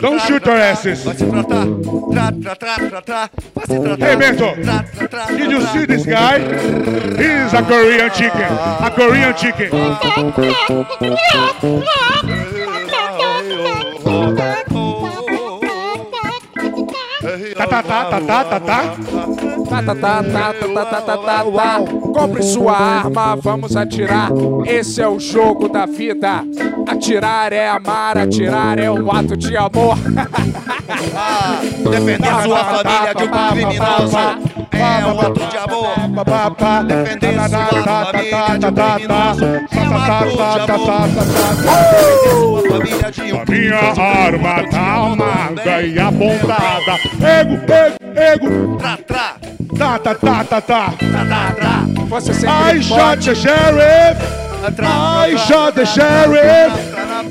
[0.02, 1.04] Don't shoot our asses.
[1.04, 1.14] Hey,
[4.16, 4.56] Beto.
[5.38, 6.40] Did you see this guy?
[7.18, 8.52] He's a Korean chicken.
[8.82, 9.47] A Korean chicken.
[9.52, 9.70] chicken.
[17.58, 19.57] Ta ta ta ta ta ta ta.
[19.68, 21.80] Tá, tá, tá, tá, tá, tá, tá, tá, tá.
[22.14, 24.30] Compre sua arma, vamos atirar.
[24.66, 26.44] Esse é o jogo da vida.
[26.88, 29.98] Atirar é amar, atirar é um ato de amor.
[31.90, 34.18] Defender sua família de um criminoso
[34.72, 35.88] é um ato de amor.
[36.86, 41.08] Defender sua família de um criminoso é um ato de amor.
[41.08, 41.58] Defender
[42.30, 46.94] sua família de um A minha arma tá armada e apontada.
[47.22, 48.78] Ego, ego, ego.
[48.78, 49.57] Tra, tra.
[49.76, 50.94] Tá, tá, tá, tá, tá.
[52.10, 54.18] Você I sempre shot the sheriff.
[54.80, 56.74] I shot the sheriff.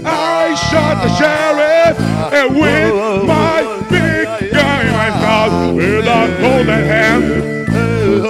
[0.05, 1.98] I shot the sheriff.
[2.32, 7.24] And with my big gun my mouth, with a golden hand,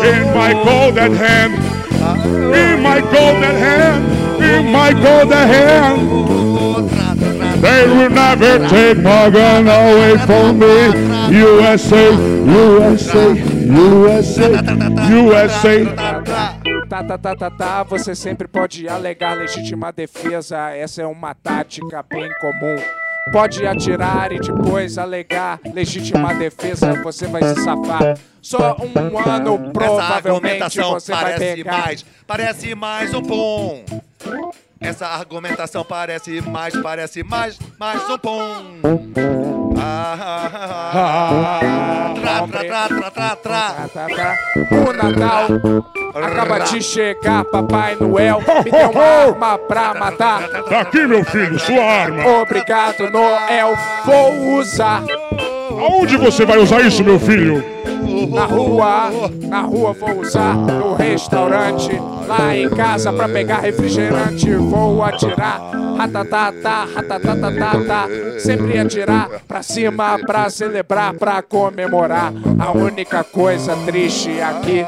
[0.05, 1.55] in my golden hand,
[2.55, 6.96] in my golden hand, in my golden hand.
[7.61, 11.07] They will never take my gun away from me.
[11.31, 12.13] USA,
[12.47, 13.35] USA,
[13.67, 14.49] USA,
[15.11, 15.77] USA.
[16.89, 20.71] Tá, tá, tá, tá, tá, você sempre pode alegar legítima defesa.
[20.71, 22.77] Essa é uma tática bem comum.
[23.33, 28.17] Pode atirar e depois alegar legítima defesa, você vai se safar.
[28.41, 31.79] Só um ano, provavelmente você vai pegar.
[31.79, 33.83] mais, parece mais um pum.
[34.81, 38.81] Essa argumentação parece mais, parece mais, mais um pum.
[39.79, 42.15] Ah, ah, ah, ah.
[42.21, 44.37] Tra, tra, tra, tra, tra, tra.
[44.87, 45.47] O Natal
[46.15, 50.49] acaba de chegar, Papai Noel me deu uma arma pra matar.
[50.49, 52.27] Tá aqui, meu filho, sua arma.
[52.43, 53.75] Obrigado, Noel,
[54.05, 55.03] vou usar.
[55.79, 57.65] Aonde você vai usar isso, meu filho?
[58.31, 59.11] Na rua,
[59.43, 61.91] na rua vou usar, no restaurante,
[62.27, 65.61] lá em casa pra pegar refrigerante, vou atirar.
[65.97, 72.33] Ratatatá, ratatatatá, sempre atirar pra cima pra celebrar, pra comemorar.
[72.59, 74.85] A única coisa triste aqui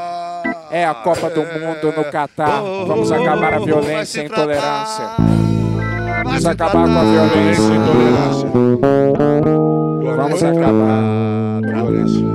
[0.71, 2.61] é a Copa do Mundo no Catar.
[2.87, 5.05] Vamos acabar a violência e a intolerância.
[6.23, 9.58] Vamos acabar com a violência e a intolerância.
[10.19, 11.61] Vamos acabar.
[11.63, 12.25] Violência.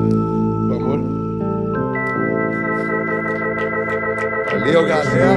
[4.51, 5.35] Valeu, galera.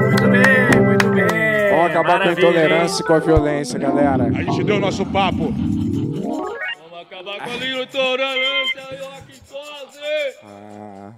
[0.00, 1.70] Muito bem, muito bem.
[1.70, 4.24] Vamos acabar com a Maravilha, intolerância e com a violência, galera.
[4.24, 5.52] A gente deu o nosso papo.
[7.00, 8.82] Acabar com a ignorância,
[10.44, 11.10] Ah,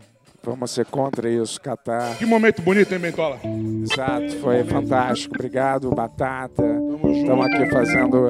[0.43, 2.17] vamos ser contra isso, Catar.
[2.17, 3.39] Que momento bonito, hein, Bentola?
[3.83, 5.35] Exato, foi fantástico.
[5.35, 6.65] Obrigado, Batata.
[7.13, 8.29] Estamos aqui fazendo,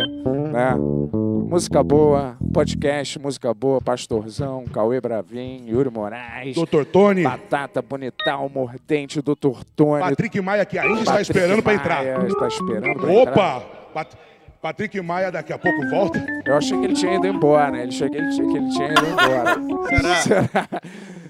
[0.52, 0.74] né?
[1.44, 6.54] Música boa, podcast, música boa, Pastorzão, Cauê Bravin, Yuri Moraes.
[6.54, 7.22] Doutor Tony.
[7.22, 10.00] Batata Bonitão, Mordente, Doutor Tony.
[10.00, 12.26] Patrick Maia que ainda está Patrick esperando para entrar.
[12.26, 13.30] Está esperando pra Opa!
[13.30, 13.60] entrar.
[13.92, 14.14] Pat-
[14.60, 16.24] Patrick Maia daqui a pouco volta.
[16.46, 17.82] Eu achei que ele tinha ido embora, né?
[17.82, 19.88] Ele achei que ele, tinha- que ele tinha ido embora.
[19.88, 20.14] Será?
[20.50, 20.68] Será?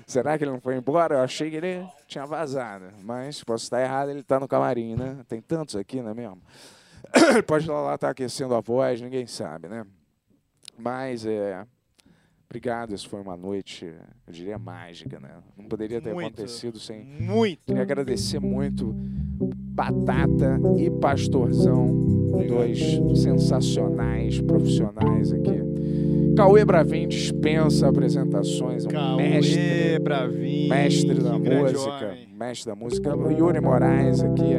[0.06, 1.16] Será que ele não foi embora?
[1.16, 2.84] Eu achei que ele tinha vazado.
[3.02, 5.16] Mas posso estar errado, ele tá no camarim, né?
[5.28, 6.38] Tem tantos aqui, não é mesmo?
[7.32, 9.84] Ele pode estar lá, tá aquecendo a voz, ninguém sabe, né?
[10.78, 11.64] Mas é.
[12.48, 13.84] Obrigado, essa foi uma noite,
[14.26, 15.30] eu diria, mágica, né?
[15.56, 16.34] Não poderia ter Muito.
[16.34, 17.02] acontecido sem.
[17.04, 17.66] Muito.
[17.66, 21.88] Queria agradecer muito Batata e Pastorzão,
[22.46, 22.78] dois
[23.20, 25.64] sensacionais profissionais aqui.
[26.36, 32.28] Cauê Bravin dispensa apresentações, um Cauê mestre, Bravin, mestre da música, homem.
[32.38, 33.10] mestre da música.
[33.10, 34.54] Yuri Moraes aqui,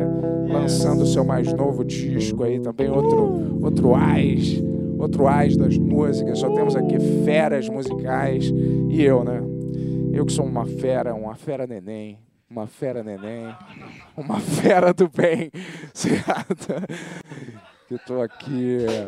[0.51, 4.61] lançando o seu mais novo disco aí, também outro, outro ás,
[4.97, 6.39] outro ás das músicas.
[6.39, 8.51] Só temos aqui feras musicais
[8.89, 9.41] e eu, né?
[10.13, 13.53] Eu que sou uma fera, uma fera neném, uma fera neném,
[14.15, 15.51] uma fera do bem,
[15.93, 16.73] certo?
[17.87, 19.05] Que tô aqui é,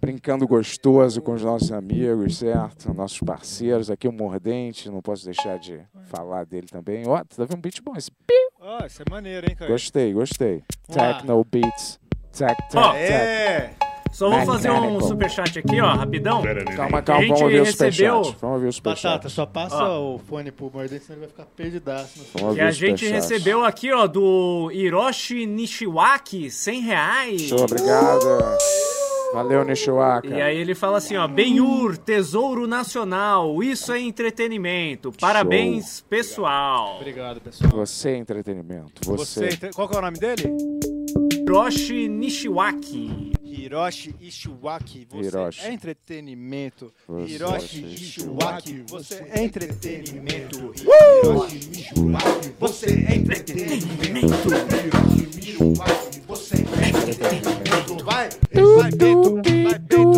[0.00, 2.92] brincando gostoso com os nossos amigos, certo?
[2.94, 7.08] Nossos parceiros, aqui o Mordente, não posso deixar de falar dele também.
[7.08, 8.10] Ó, tá vendo um beat bom esse?
[8.10, 8.36] Piu!
[8.60, 9.70] Ó, isso é maneiro, hein, cara?
[9.70, 10.62] Gostei, gostei.
[10.86, 11.98] Techno Beats.
[12.32, 13.83] Tech, tech, Ó, tech.
[14.14, 16.40] Só vou fazer um superchat aqui, ó, rapidão.
[16.76, 18.14] Calma, A calma, vamos ouvir o recebeu...
[18.24, 18.40] superchat.
[18.40, 19.08] Vamos ouvir o superchat.
[19.14, 20.14] Batata, só passa Ó.
[20.14, 22.18] o fone pro Mordente, senão ele vai ficar perdidaço.
[22.20, 23.12] No Vamos E ouvir a gente superchat.
[23.32, 27.42] recebeu aqui, ó, do Hiroshi Nishiwaki, 100 reais.
[27.42, 28.24] Show, obrigado.
[29.32, 30.28] Valeu, Nishiwaka.
[30.28, 35.10] E aí ele fala assim, ó, Benhur, Tesouro Nacional, isso é entretenimento.
[35.20, 36.98] Parabéns, pessoal.
[37.00, 37.68] Obrigado, pessoal.
[37.72, 38.92] Você é entretenimento.
[39.04, 39.44] Você, Você.
[39.46, 40.54] entre- qual que é o nome dele?
[41.42, 43.32] Hiroshi Nishiwaki.
[43.64, 45.06] Hiroshi Ishiwaki.
[45.10, 45.60] Você Hiroshi.
[45.62, 46.92] é entretenimento.
[47.08, 48.84] Você Hiroshi é Ishiwaki.
[48.90, 50.58] Você é entretenimento.
[50.66, 50.74] Uh!
[51.24, 52.52] Hiroshi Ishiwaki.
[52.60, 54.48] Você é entretenimento.
[54.50, 56.20] Hiroshi Ishiwaki.
[56.28, 58.04] Você é entretenimento.
[58.04, 59.34] Vai, vai, Bento.
[59.34, 60.14] Vai, Bento.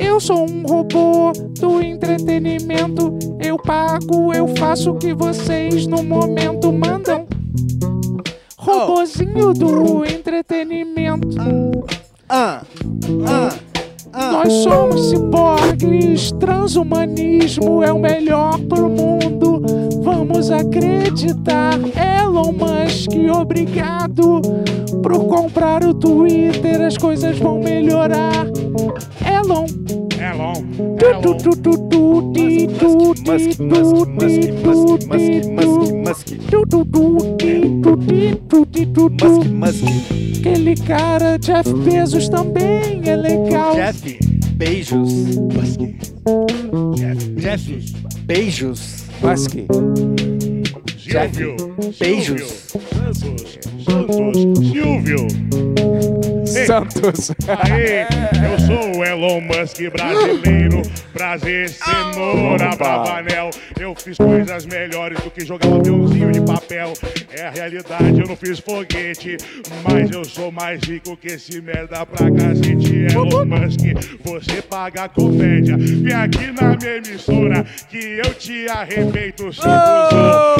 [0.00, 3.16] Eu sou um robô do entretenimento.
[3.40, 7.26] Eu pago, eu faço o que vocês no momento mandam.
[8.56, 11.36] Robozinho do entretenimento.
[12.28, 12.62] Ah,
[13.26, 19.62] ah, Nós somos ciborgues, transhumanismo é o melhor pro mundo.
[20.02, 21.78] Vamos acreditar.
[22.22, 24.40] Elon Musk, obrigado
[25.02, 28.46] por comprar o Twitter, as coisas vão melhorar.
[29.26, 30.01] Elon.
[30.22, 30.52] É Hello.
[31.00, 31.10] É
[40.38, 43.74] Aquele cara, Jeff Bezos também é legal.
[43.74, 44.18] Jeff,
[44.54, 45.12] beijos.
[47.36, 49.04] Jeff, beijos.
[49.20, 49.56] Musk.
[50.98, 51.36] Jeff,
[51.98, 52.70] beijos.
[52.94, 55.71] Santos, Santos, Silvio.
[56.52, 57.32] Santos.
[57.48, 60.82] Aê, eu sou o Elon Musk brasileiro.
[61.12, 63.50] Prazer, cenoura, bravanel.
[63.78, 66.92] Eu fiz coisas melhores do que jogar um aviãozinho de papel.
[67.32, 69.36] É a realidade, eu não fiz foguete.
[69.82, 73.06] Mas eu sou mais rico que esse merda pra cacete.
[73.12, 73.80] Elon Musk,
[74.24, 75.76] você paga a comédia.
[75.78, 79.62] Vem aqui na minha emissora que eu te arrebento, seu.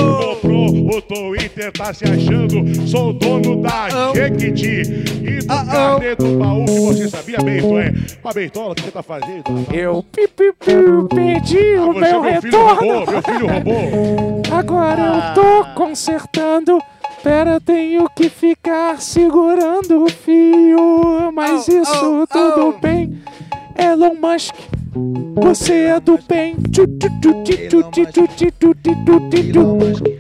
[0.01, 2.89] Comprou o Twitter, tá se achando.
[2.89, 5.22] Sou dono da Jequiti
[5.59, 7.79] do carnê do baú que você sabia, Beito.
[7.79, 7.93] É,
[8.25, 9.45] Ó, Beitola, o que você tá fazendo?
[9.73, 12.75] Eu pi, pi, pi, perdi o meu meu filho retorno.
[12.75, 14.43] roubou, meu filho roubou.
[14.57, 16.79] Agora eu tô consertando.
[17.23, 21.31] Pera, tenho que ficar segurando o fio.
[21.33, 23.23] Mas isso tudo bem.
[23.79, 24.55] Elon Musk,
[25.37, 26.57] você é do bem.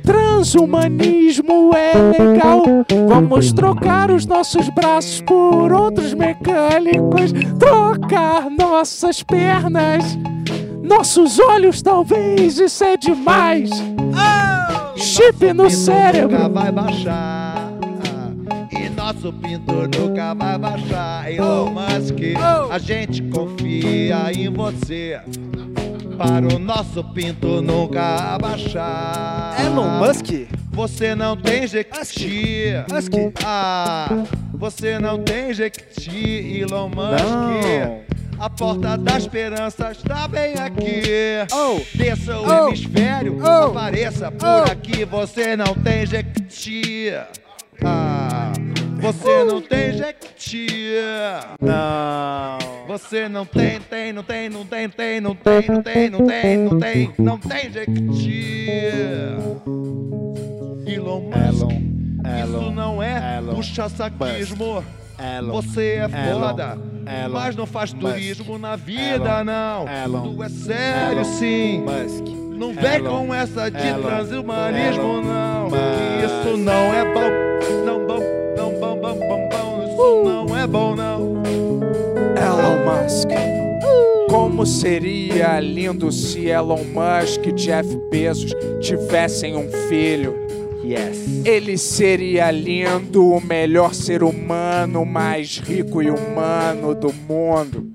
[0.03, 2.63] Transhumanismo é legal.
[3.09, 7.33] Vamos trocar os nossos braços por outros mecânicos.
[7.59, 10.19] Trocar nossas pernas.
[10.83, 13.71] Nossos olhos, talvez, isso é demais.
[14.97, 16.51] Chip no cérebro.
[16.51, 17.52] Vai baixar.
[19.13, 21.31] Nosso pintor nunca vai baixar.
[21.31, 22.19] Elon Musk,
[22.71, 25.21] a gente confia em você.
[26.17, 29.55] Para o nosso pinto nunca baixar.
[29.65, 30.49] Elon Musk?
[30.73, 32.69] Você não tem jequiti.
[33.45, 34.09] Ah,
[34.55, 38.07] você não tem jequiti, Elon Musk.
[38.41, 41.03] A porta da esperança está bem aqui.
[41.95, 42.69] Desça o Oh.
[42.69, 43.67] hemisfério, Oh.
[43.69, 45.05] apareça por aqui.
[45.05, 47.13] Você não tem jequiti.
[47.85, 48.52] Ah,
[49.03, 50.95] você não tem jequiti.
[51.61, 52.59] Não.
[52.87, 56.59] Você não tem, tem, não tem, não tem, tem, não tem, não tem, não tem,
[56.59, 58.67] não tem, não tem jequiti.
[60.87, 61.71] Elon Musk.
[62.45, 64.85] Isso não é puxa-saquismo.
[65.51, 66.79] Você é foda,
[67.25, 67.33] Elon.
[67.33, 69.87] mas não faz turismo na vida, não.
[69.89, 70.35] Elon.
[70.35, 71.81] Tu é sério, sim.
[71.81, 72.43] Musk.
[72.57, 75.69] Não vem com essa de transhumanismo, não.
[76.25, 77.85] Isso não é bom.
[77.85, 78.07] Não
[80.25, 81.43] não é bom, não.
[82.37, 83.29] Elon Musk.
[84.29, 90.35] Como seria lindo se Elon Musk e Jeff Bezos tivessem um filho?
[90.85, 91.45] Yes.
[91.45, 97.93] Ele seria lindo, o melhor ser humano, mais rico e humano do mundo.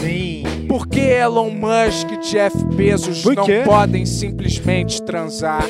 [0.00, 0.42] Sim.
[0.68, 3.62] Por que Elon Musk e Jeff Bezos Por não quê?
[3.64, 5.64] podem simplesmente transar?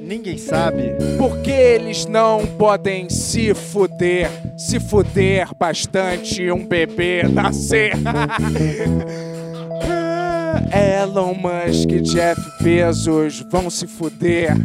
[0.00, 0.94] Ninguém sabe.
[1.18, 4.30] Por que eles não podem se fuder?
[4.56, 7.92] Se fuder bastante um bebê nascer?
[10.72, 14.56] Elon Musk e Jeff Bezos vão se fuder.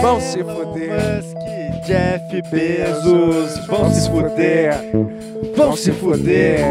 [0.00, 0.90] vão se fuder.
[0.94, 1.36] Musk,
[1.86, 4.74] Jeff Bezos, vão se fuder.
[5.56, 6.64] Vão se fuder.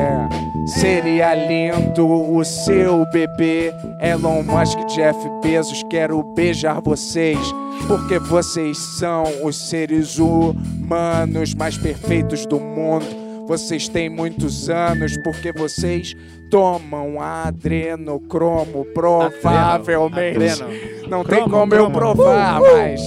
[0.80, 3.74] Seria lindo o seu bebê.
[4.02, 7.40] Elon Musk e Jeff Bezos, quero beijar vocês.
[7.88, 13.19] Porque vocês são os seres humanos mais perfeitos do mundo.
[13.50, 16.16] Vocês têm muitos anos porque vocês
[16.52, 20.38] tomam adrenocromo, provavelmente.
[20.62, 21.10] Adreno.
[21.10, 21.96] Não tem Cromo, como eu cromo.
[22.16, 22.78] provar, Uh, uh.
[22.78, 23.02] mas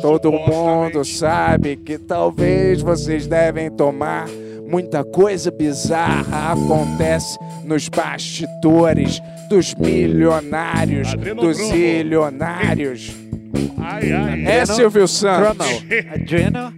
[0.00, 4.26] todo mundo sabe que talvez vocês devem tomar.
[4.68, 11.74] Muita coisa bizarra acontece nos bastidores dos milionários, dos Adrenocromo.
[11.74, 13.12] ilionários.
[13.76, 14.46] Ai, ai.
[14.46, 15.66] É, Silvio Santos.
[16.14, 16.72] Adreno.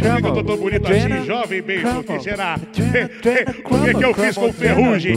[0.00, 1.80] Por que que eu tô tão bonito assim, jovem bem?
[2.00, 2.56] O que será?
[2.56, 5.16] O que que eu fiz com ferrugem?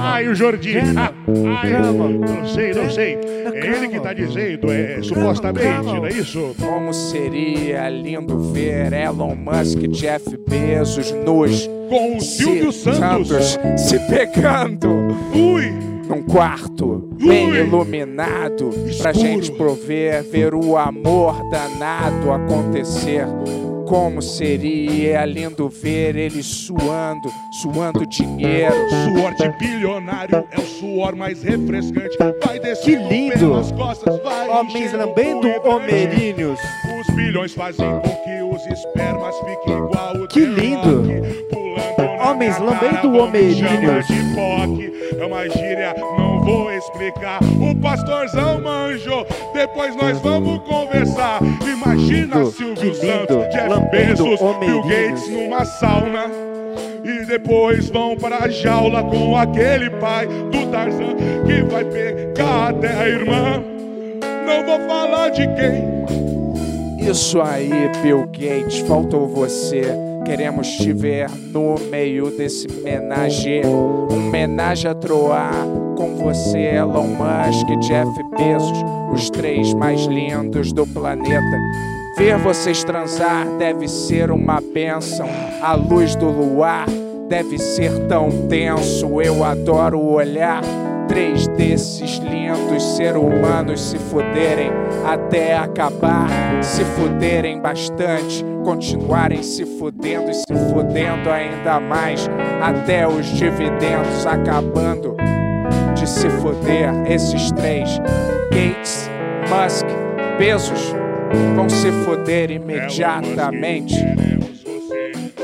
[0.00, 0.76] Ai, o Jordi.
[0.96, 1.12] Ah,
[1.62, 3.18] Ai, não sei, não sei.
[3.54, 6.54] É ele que tá dizendo, é supostamente, não é isso?
[6.60, 13.58] Como seria lindo ver Elon Musk e Jeff Bezos nos Com o Silvio Santos.
[13.76, 14.88] se pegando
[15.34, 15.72] Ui!
[16.08, 23.24] num quarto bem iluminado pra gente prover ver o amor danado acontecer.
[23.86, 27.28] Como seria lindo ver eles suando,
[27.62, 28.74] suando dinheiro.
[29.04, 32.16] Suor de bilionário é o suor mais refrescante.
[32.18, 33.52] Vai Que lindo.
[33.76, 36.58] costas, vai Homens lambendo homerínhos.
[37.00, 41.45] Os bilhões fazem com que os espermas fiquem igual o Que lindo.
[42.26, 43.12] Homens lambendo
[44.34, 44.92] POC.
[45.16, 47.38] É uma gíria, não vou explicar.
[47.60, 49.24] O pastorzão manjo,
[49.54, 51.40] depois nós vamos conversar.
[51.64, 54.82] Imagina Lindo, Silvio lindo, Santos, Jeff Bezos, Bill.
[54.82, 56.24] Gates numa sauna.
[57.04, 61.14] E depois vão para a jaula com aquele pai do Tarzan
[61.46, 63.62] que vai pegar até a irmã.
[64.44, 67.08] Não vou falar de quem.
[67.08, 67.70] Isso aí,
[68.02, 70.05] Bill Gates, faltou você.
[70.26, 73.62] Queremos te ver no meio desse menage.
[73.64, 75.52] Um menage a troar
[75.96, 81.56] com você, Elon Musk, Jeff Bezos, os três mais lindos do planeta.
[82.18, 85.28] Ver vocês transar deve ser uma bênção.
[85.62, 86.86] A luz do luar
[87.28, 89.22] deve ser tão tenso.
[89.22, 90.62] Eu adoro olhar
[91.08, 94.70] três desses lindos ser humanos se fuderem
[95.04, 96.28] até acabar,
[96.62, 102.28] se fuderem bastante, continuarem se fudendo e se fudendo ainda mais
[102.60, 105.16] até os dividendos acabando
[105.94, 106.90] de se fuder.
[107.10, 107.98] Esses três,
[108.50, 109.10] Gates,
[109.48, 109.86] Musk,
[110.38, 110.94] Bezos,
[111.54, 113.94] vão se fuder imediatamente.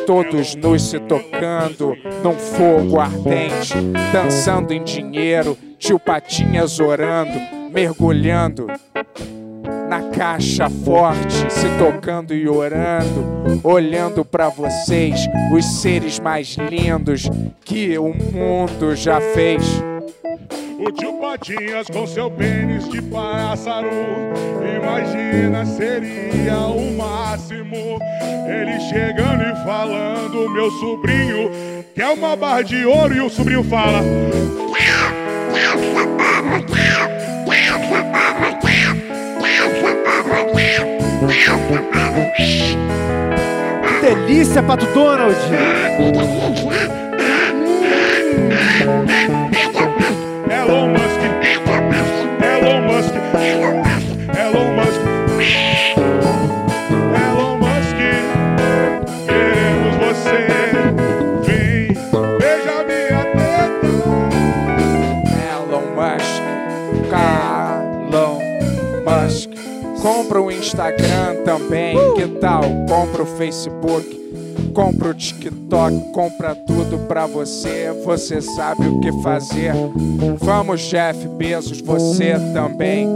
[0.06, 3.74] Todos nus se tocando num fogo ardente,
[4.12, 7.38] dançando em dinheiro, tio Patinhas orando,
[7.72, 8.66] mergulhando
[9.88, 15.20] na caixa forte, se tocando e orando, olhando pra vocês,
[15.54, 17.28] os seres mais lindos
[17.64, 19.62] que o mundo já fez.
[20.24, 23.88] O tio Patinhas com seu pênis de pássaro
[24.76, 27.98] Imagina, seria o máximo
[28.48, 31.50] Ele chegando e falando Meu sobrinho
[31.94, 34.00] quer uma barra de ouro E o sobrinho fala
[44.00, 45.36] delícia, Pato Donald!
[50.50, 51.20] Elon Musk.
[52.42, 53.14] Elon Musk.
[54.34, 55.00] Elon Musk.
[57.14, 57.96] Elon Musk.
[59.26, 60.40] Queremos você.
[61.42, 61.94] Vem,
[62.38, 63.88] beija minha teta.
[65.52, 66.42] Elon Musk,
[68.10, 68.38] Elon
[69.04, 69.50] Musk.
[70.02, 72.62] Compra o Instagram também, que tal?
[72.88, 74.04] Compra o Facebook,
[74.72, 77.90] compra o TikTok, compra tudo pra você.
[78.04, 79.72] Você sabe o que fazer.
[80.38, 83.08] Vamos, Jeff Bezos, você também.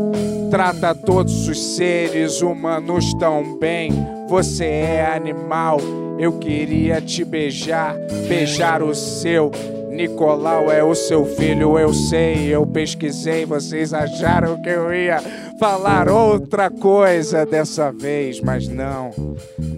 [0.51, 3.93] Trata todos os seres humanos tão bem.
[4.29, 5.79] Você é animal,
[6.19, 7.97] eu queria te beijar,
[8.29, 9.51] beijar o seu.
[9.91, 15.19] Nicolau é o seu filho, eu sei, eu pesquisei, vocês acharam que eu ia
[15.59, 19.11] falar outra coisa dessa vez, mas não.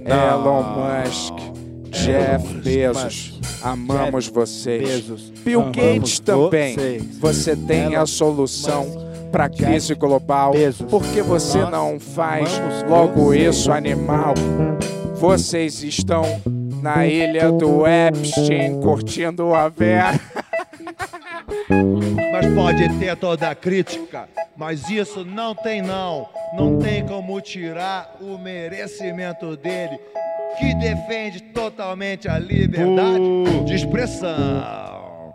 [0.05, 1.35] Elon Musk,
[1.91, 5.05] Jeff Bezos, amamos vocês.
[5.45, 6.75] Bill amamos Gates também.
[6.75, 7.19] vocês.
[7.19, 10.53] Você tem a solução para a crise global.
[10.89, 12.51] Por que você não faz
[12.89, 14.35] logo isso, animal?
[15.15, 16.23] Vocês estão
[16.83, 20.19] na ilha do Epstein curtindo a Vera.
[22.41, 26.29] Mas pode ter toda a crítica, mas isso não tem não.
[26.55, 29.99] Não tem como tirar o merecimento dele,
[30.57, 35.33] que defende totalmente a liberdade de expressão.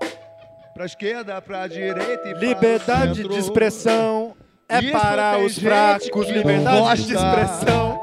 [0.74, 3.34] Pra esquerda, pra direita e Liberdade centro.
[3.34, 4.34] de expressão
[4.70, 6.30] é para os fracos.
[6.30, 8.02] Liberdade de expressão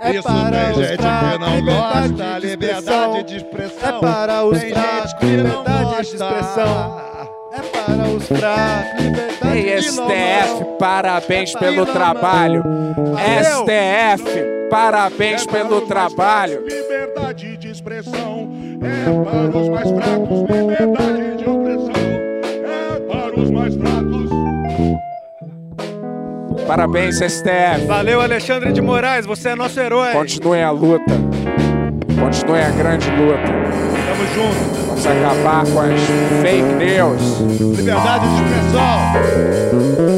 [0.00, 1.38] é Isso para tem os gente que fracos.
[1.40, 2.40] não Liberdade gosta.
[2.40, 5.22] de Liberdade de expressão é para os fracos.
[5.22, 7.07] Liberdade de expressão é
[7.88, 9.00] para os fracos.
[9.00, 12.62] Liberdade Ei, STF, parabéns É pelo trabalho.
[13.42, 16.64] STF, parabéns pelo trabalho.
[16.66, 18.50] Liberdade de expressão
[18.82, 20.40] é para os mais fracos.
[20.40, 21.92] Liberdade de opressão
[22.64, 24.28] é para os mais fracos.
[26.66, 27.86] Parabéns, STF.
[27.86, 30.12] Valeu, Alexandre de Moraes, você é nosso herói.
[30.12, 31.14] Continue a luta.
[32.20, 33.87] Continue a grande luta.
[34.34, 34.86] Junto.
[34.86, 36.00] Vamos acabar com as
[36.42, 37.76] fake news.
[37.76, 40.08] Liberdade de expressão.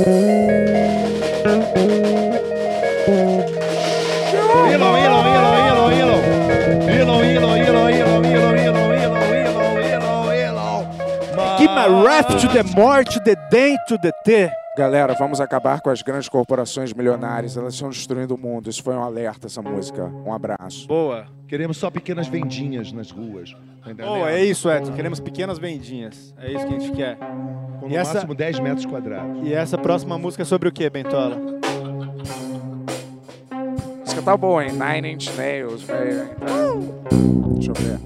[4.71, 6.21] Elon, Elon, Elon, Elon, Elon.
[6.89, 11.59] Elon, Elon, Elon, Elon, Elon, Elon, Elon, Elon, Elon, Elon.
[11.59, 14.49] Keep my rap to the more, to the day, to the T.
[14.79, 17.57] Galera, vamos acabar com as grandes corporações milionárias.
[17.57, 18.71] Elas estão destruindo o mundo.
[18.71, 20.05] Isso foi um alerta, essa música.
[20.25, 20.87] Um abraço.
[20.87, 21.27] Boa.
[21.49, 23.53] Queremos só pequenas vendinhas nas ruas.
[23.85, 23.93] Tá?
[24.07, 24.93] Boa, é isso, Edson.
[24.93, 26.33] Queremos pequenas vendinhas.
[26.39, 27.17] É isso que a gente quer.
[27.81, 29.47] Com E no essa- máximo 10 metros quadrados.
[29.47, 31.37] E essa próxima música é sobre o que, Bentola?
[33.51, 33.57] A
[34.01, 34.71] música tá boa, hein?
[34.73, 36.31] Nine Inch Nails, velho.
[37.57, 37.99] Deixa eu ver.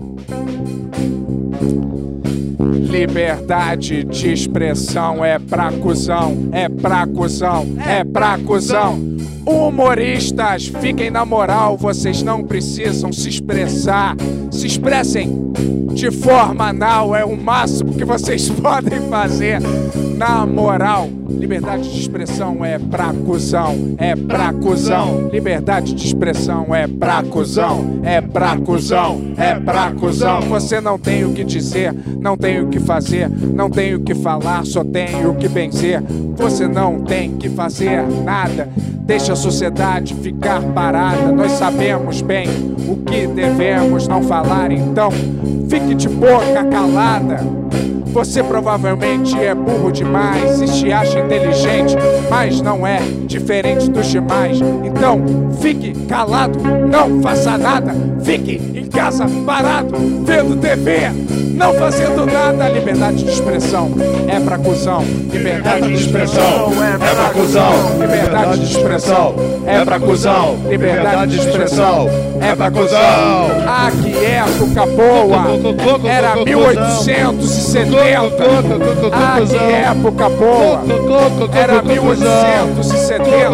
[2.74, 8.98] Liberdade de expressão é pra cuzão, é pra cuzão, é pra cuzão.
[9.46, 14.16] Humoristas, fiquem na moral, vocês não precisam se expressar.
[14.50, 15.52] Se expressem
[15.92, 19.60] de forma anal, é o máximo que vocês podem fazer.
[20.16, 25.28] Na moral, liberdade de expressão é pra cuzão, é pra cuzão.
[25.32, 30.42] Liberdade de expressão é pra cuzão, é pra cuzão, é pra cuzão.
[30.42, 34.14] Você não tem o que dizer, não tem o que fazer, não tem o que
[34.14, 36.02] falar, só tem o que benzer.
[36.36, 38.68] Você não tem que fazer nada.
[39.00, 41.32] Deixa a sociedade ficar parada.
[41.32, 42.46] Nós sabemos bem
[42.88, 45.10] o que devemos não falar, então
[45.68, 47.64] fique de boca calada.
[48.14, 51.96] Você provavelmente é burro demais e se acha inteligente,
[52.30, 54.60] mas não é diferente dos demais.
[54.84, 55.20] Então
[55.60, 61.10] fique calado, não faça nada, fique em casa parado, vendo TV,
[61.54, 62.68] não fazendo nada.
[62.68, 63.90] Liberdade de expressão
[64.28, 65.04] é pra cuzão.
[65.32, 67.98] Liberdade de expressão é pra cuzão.
[68.00, 69.34] Liberdade de expressão
[69.66, 70.56] é pra cuzão.
[70.68, 72.08] Liberdade de expressão
[72.40, 73.50] é pra cuzão.
[73.66, 75.44] Ah, que época boa!
[76.08, 78.03] Era 1870.
[79.12, 80.80] Ah, que época boa!
[81.54, 83.50] Era 1870.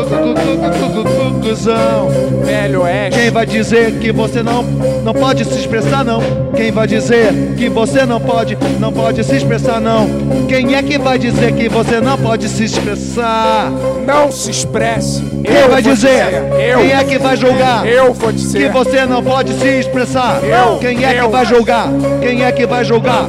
[2.45, 3.19] Velho Oeste.
[3.21, 6.21] Quem vai dizer que você não, não pode se expressar, não?
[6.55, 10.09] Quem vai dizer que você não pode, não pode se expressar, não?
[10.49, 13.71] Quem é que vai dizer que você não pode se expressar?
[14.07, 15.23] Não se expresse.
[15.45, 16.43] Quem vai dizer?
[16.59, 17.87] Eu Quem é que vai julgar?
[17.87, 18.67] Eu vou dizer.
[18.67, 20.41] Que você não pode se expressar.
[20.43, 21.31] Eu, Quem é que eu.
[21.31, 21.89] vai julgar?
[22.21, 23.29] Quem é que vai julgar?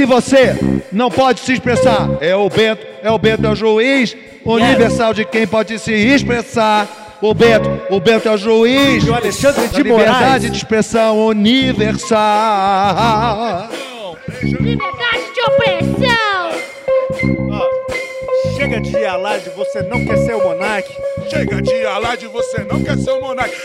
[0.00, 0.56] Que você
[0.90, 2.08] não pode se expressar.
[2.22, 7.18] É o Bento, é o Bento, é o juiz universal de quem pode se expressar.
[7.20, 9.04] O Bento, o Bento é o juiz.
[9.04, 10.50] E o Alexandre de da liberdade Moraes.
[10.50, 12.08] de expressão universal.
[14.42, 16.50] Liberdade de opressão.
[18.60, 20.94] Chega de alarde, você não quer ser o monarque.
[21.30, 23.56] Chega de alarde, você não quer ser o monarque.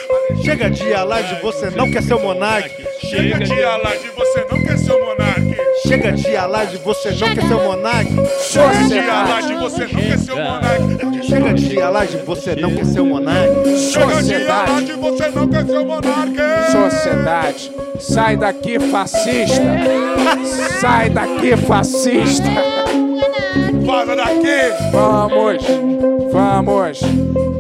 [0.42, 2.88] Chega de alarde, você não quer ser o monarque.
[3.02, 5.58] Chega de alarde, você não quer ser o monarque.
[5.86, 8.16] Chega de alarde, você não quer ser o monarque.
[8.54, 11.28] Chega de alarde, você não quer ser o monarque.
[11.28, 13.78] Chega de alarde, você não quer ser o monarque.
[13.78, 16.72] Chega de alarde, você não quer ser o monarque.
[16.72, 19.62] Sociedade, sai daqui fascista.
[20.80, 22.75] Sai daqui fascista.
[23.86, 24.74] Vaza daqui.
[24.92, 25.64] Vamos,
[26.32, 27.00] vamos,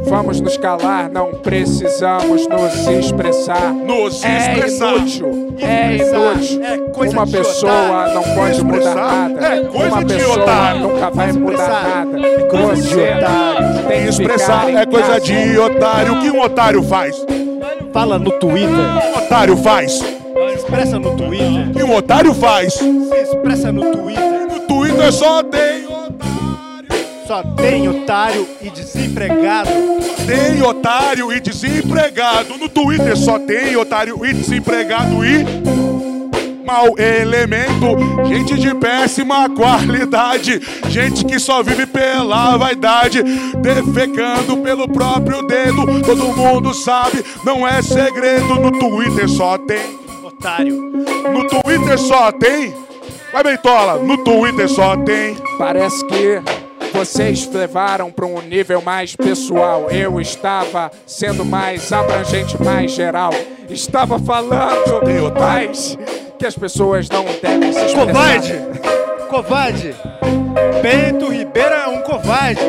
[0.05, 1.09] vamos nos calar.
[1.09, 3.73] Não precisamos nos expressar.
[3.73, 4.95] Nos é expressar.
[4.95, 5.55] inútil.
[5.59, 6.63] É inútil.
[6.63, 8.13] É coisa Uma de pessoa otário.
[8.15, 9.47] não pode mudar Expressar nada.
[9.47, 10.81] é coisa Uma de pessoa otário.
[10.81, 12.27] nunca vai mudar nada.
[12.27, 13.87] é coisa de Você otário.
[13.87, 16.13] tem que Expressar é coisa de otário.
[16.13, 17.25] O que um otário faz?
[17.93, 18.69] Fala no Twitter.
[18.69, 19.93] Um otário faz.
[19.93, 21.69] Se expressa no Twitter.
[21.69, 22.73] O que um otário faz?
[22.73, 22.85] Se
[23.21, 24.47] expressa no Twitter.
[24.51, 25.84] No Twitter só tem
[27.27, 29.69] Só tem otário e desempregado.
[30.27, 32.55] Tem otário e desempregado.
[32.57, 35.43] No Twitter só tem otário e desempregado e.
[36.63, 43.21] Mau elemento, gente de péssima qualidade, gente que só vive pela vaidade,
[43.61, 46.01] defecando pelo próprio dedo.
[46.01, 48.55] Todo mundo sabe, não é segredo.
[48.55, 50.75] No Twitter só tem, Otário.
[51.31, 52.73] no Twitter só tem.
[53.31, 55.35] Vai, Bentola, no Twitter só tem.
[55.59, 56.41] Parece que
[56.95, 59.91] vocês levaram para um nível mais pessoal.
[59.91, 63.31] Eu estava sendo mais abrangente, mais geral.
[63.69, 65.97] Estava falando mais
[66.39, 68.07] que as pessoas não devem se expressar.
[68.07, 68.61] Covarde!
[69.29, 69.95] Covarde!
[70.81, 72.61] Bento Ribeiro é um covarde.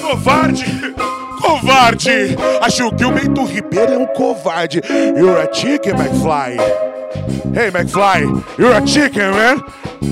[0.00, 0.94] Covarde!
[1.40, 2.36] Covarde!
[2.60, 4.80] Acho que o Bento Ribeiro é um covarde.
[5.16, 6.91] You're a chicken, McFly.
[7.32, 9.60] Hey, McFly, you're a chicken, man.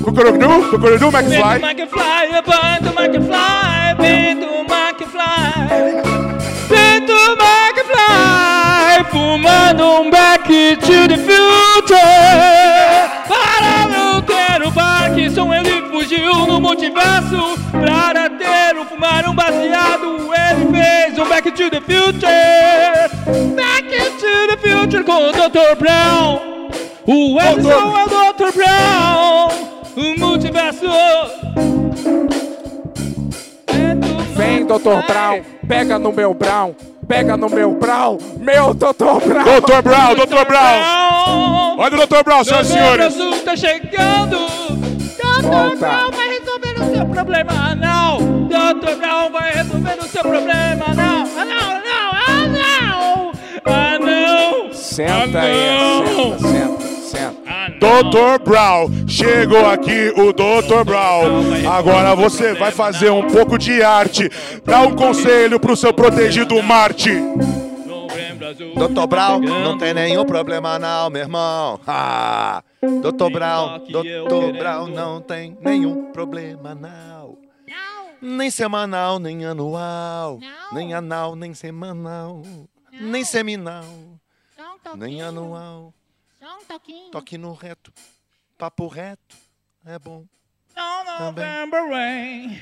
[0.01, 1.59] Cucurudu, cucurudu, McFly.
[1.59, 6.01] McFly, Bento McFly, Bento McFly.
[6.67, 11.97] Bento McFly, fumando um back to the future.
[13.27, 17.55] Para não ter o Parkinson, ele fugiu no multiverso.
[17.71, 22.27] Para ter o fumar um baseado, ele fez um back to the future.
[23.55, 25.75] Back to the future com o Dr.
[25.77, 26.60] Brown.
[27.13, 28.53] O Edson é o Dr.
[28.55, 29.49] Brown.
[29.97, 30.85] O multiverso.
[34.33, 35.05] Vem, Dr.
[35.05, 36.73] Brown, pega no meu Brown,
[37.09, 39.19] pega no meu Brown, meu Dr.
[39.27, 39.43] Brown.
[39.59, 39.81] Dr.
[39.83, 40.45] Brown, Dr.
[40.47, 41.77] Brown.
[41.79, 42.23] Olha o Dr.
[42.23, 43.15] Brown, senhoras e senhores.
[43.17, 44.37] Brasil tá chegando.
[45.17, 45.41] Dr.
[45.41, 45.75] Volta.
[45.75, 48.47] Brown vai resolver o seu problema, não.
[48.47, 48.95] Dr.
[48.95, 51.23] Brown vai resolver o seu problema, não.
[51.37, 53.31] Ah, não, não, ah, não.
[53.65, 54.73] Ah, não.
[54.73, 56.39] Senta Ah, aí, não.
[56.39, 56.90] senta, senta, senta.
[57.81, 58.43] Dr.
[58.43, 59.07] Brown.
[59.07, 60.83] Chegou aqui o Dr.
[60.85, 61.67] Brown.
[61.67, 64.29] Agora você vai fazer um pouco de arte.
[64.63, 67.09] Dá um conselho pro seu protegido Marte.
[68.75, 71.79] Doutor Brown, não tem nenhum problema não, meu irmão.
[73.01, 77.37] Doutor Brown, Doutor Brown, não tem nenhum problema não.
[78.21, 80.37] Nem semanal, nem anual.
[80.71, 82.43] Nem anal, nem semanal.
[82.91, 83.85] Nem seminal.
[84.95, 85.91] Nem anual.
[86.41, 87.11] Só um toquinho.
[87.11, 87.93] Toque no reto.
[88.57, 89.37] Papo reto.
[89.85, 90.25] É bom.
[91.19, 92.59] Também.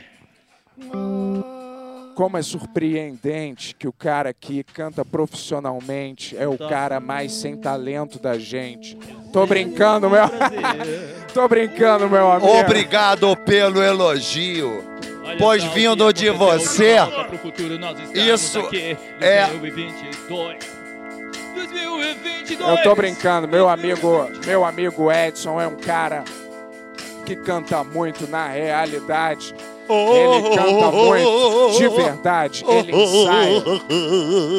[2.13, 8.19] Como é surpreendente que o cara que canta profissionalmente é o cara mais sem talento
[8.19, 8.97] da gente.
[9.31, 10.25] Tô brincando, meu.
[11.33, 12.51] Tô brincando, meu amigo.
[12.51, 14.83] Obrigado pelo elogio.
[15.37, 16.97] Pois vindo de você,
[18.13, 18.59] isso
[19.21, 19.47] é.
[22.59, 26.23] Eu tô brincando, meu amigo, meu amigo Edson é um cara
[27.25, 29.53] que canta muito na realidade.
[29.89, 32.63] Ele canta muito de verdade.
[32.67, 33.63] Ele ensaia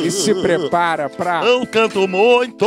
[0.04, 1.44] e se prepara pra.
[1.44, 2.66] Eu canto muito.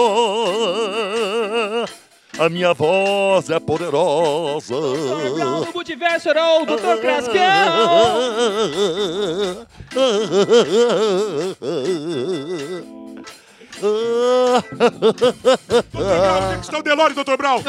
[2.40, 4.74] A minha voz é poderosa.
[4.74, 7.02] No multiverso era o Dr.
[16.54, 17.36] Onde está o Delório, Dr.
[17.38, 17.62] Brown?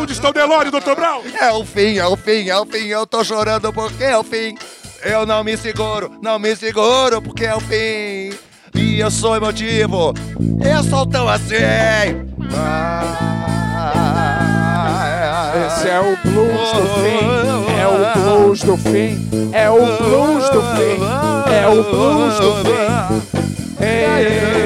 [0.00, 0.94] Onde está o Delório, Dr.
[0.94, 1.22] Brown?
[1.40, 2.86] É o fim, é o fim, é o fim.
[2.86, 4.56] Eu tô chorando porque é o fim.
[5.02, 8.36] Eu não me seguro, não me seguro porque é o fim.
[8.74, 10.12] E eu sou emotivo,
[10.62, 11.54] eu sou tão assim.
[15.66, 17.26] Esse é o blues do fim.
[17.78, 19.28] É o blues do fim.
[19.52, 20.98] É o blues do fim.
[21.52, 22.76] É o blues do fim.
[23.80, 24.65] É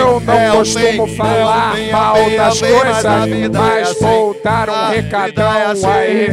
[0.00, 5.50] eu não é, eu costumo falar mal das coisas, mas, mas assim, voltaram um recadão
[5.92, 6.28] aí.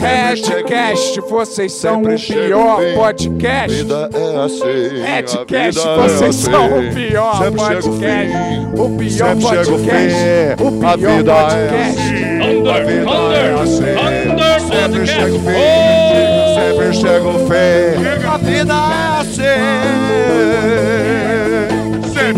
[0.00, 3.76] Redcast, vocês são o pior podcast.
[3.76, 4.64] Vida é assim.
[5.96, 7.88] Vocês são o pior podcast.
[8.76, 9.72] O pior podcast.
[9.72, 12.00] O pior podcast.
[12.40, 14.66] Under, under, under, under podcast.
[14.70, 15.50] Sempre chega o fim.
[16.54, 18.09] Sempre chega o fim.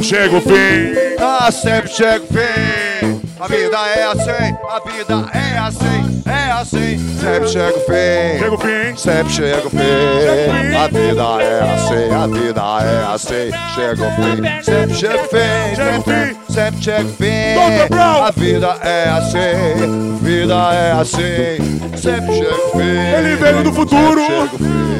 [0.03, 1.15] Chega o fim.
[1.19, 3.32] Ah, sempre chega o fim.
[3.43, 7.17] A vida é assim, a vida é assim, é assim.
[7.19, 8.39] Sempre chega o fim.
[8.39, 8.97] Chega o fim.
[8.97, 10.77] Sempre chega o fim.
[10.77, 13.51] A vida é assim, a vida é assim.
[13.75, 14.63] Chega o fim.
[14.63, 15.75] Sempre chega o fim.
[15.75, 16.37] Chega o fim.
[16.53, 17.95] Sempre chega o fim.
[18.25, 21.81] A vida é assim, vida é assim.
[21.97, 23.17] Sempre chega o fim.
[23.19, 24.23] Ele veio do futuro.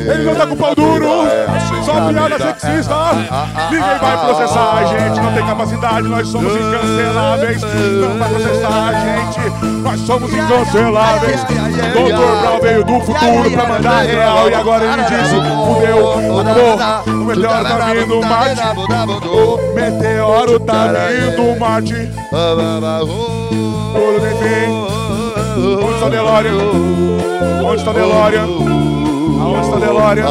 [0.03, 1.07] Ele não tá com pau duro.
[1.29, 2.93] É assim, Só piada é- sexista.
[2.93, 5.21] ah, Ninguém vai processar a gente.
[5.21, 6.09] Não tem capacidade.
[6.09, 7.63] Nós somos incanceláveis.
[7.63, 9.41] Não vai processar a gente.
[9.83, 11.45] Nós somos incanceláveis.
[11.45, 12.41] Dr.
[12.41, 14.51] Brown veio do futuro pra mandar real.
[14.51, 15.35] E agora ele disse:
[15.67, 16.77] fudeu, acabou.
[17.07, 18.63] O meteoro tá vindo, Marte.
[19.27, 22.11] O meteoro tá vindo, Marte.
[23.93, 24.67] Tudo tem fim.
[25.55, 26.57] Onde está o DeLorean?
[27.65, 28.47] Onde está o DeLorean?
[29.43, 30.27] Aonde está o DeLorean?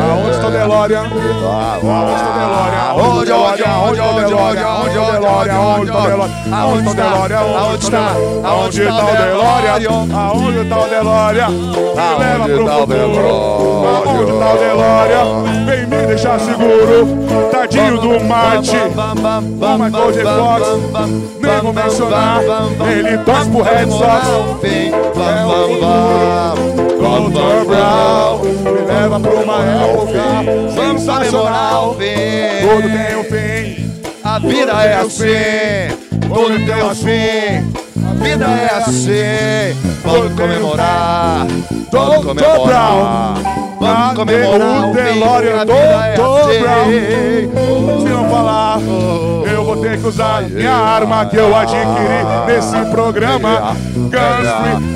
[0.00, 1.04] Aonde está o DeLorean?
[1.04, 2.94] Aonde está o DeLorean?
[2.94, 5.56] Onde, onde, onde, onde, onde, onde, onde, DeLorean?
[5.56, 6.30] Aonde está o DeLorean?
[6.52, 7.44] Aonde está o DeLorean?
[7.58, 8.04] Aonde está?
[8.44, 10.08] Aonde está o?
[10.16, 11.50] Aonde está o DeLorean?
[11.50, 13.28] Me leva pro futuro.
[13.86, 15.26] Aonde está o DeLorean?
[15.66, 17.50] Vem me deixar seguro.
[17.50, 18.76] Tadinho do Marte.
[18.76, 20.24] O Michael J.
[20.24, 20.62] Fox.
[21.40, 22.40] Nem vou mencionar.
[22.90, 24.26] Ele torce pro Red Sox.
[24.64, 24.90] É
[25.44, 26.80] o futuro.
[27.00, 27.64] Dr.
[27.66, 28.19] Brown.
[29.10, 30.22] Leva pra uma época
[30.72, 31.96] sensacional.
[31.96, 33.90] Tudo tem um fim.
[34.22, 35.96] A vida é assim,
[36.28, 37.80] tudo tem um fim.
[38.06, 41.44] A vida é assim, vamos comemorar,
[41.90, 43.34] vamos comemorar,
[43.80, 45.02] vamos comemorar o o fim.
[45.02, 46.60] DeLorean A vida é Dr.
[46.60, 46.80] Brown.
[46.82, 48.04] assim.
[48.04, 48.78] Se não falar,
[49.52, 53.76] eu vou ter que usar minha arma que eu adquiri nesse programa.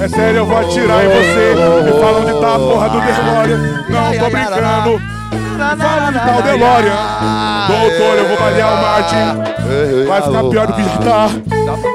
[0.03, 1.55] É sério, eu vou atirar em você.
[1.85, 3.85] Me falam onde tá a porra do DeLorean.
[3.89, 5.03] Não tô brincando.
[5.57, 6.97] Fala onde tá o DeLorean.
[7.69, 9.15] Doutor, eu vou balear o Marte.
[10.07, 11.29] Vai ficar pior do que já tá.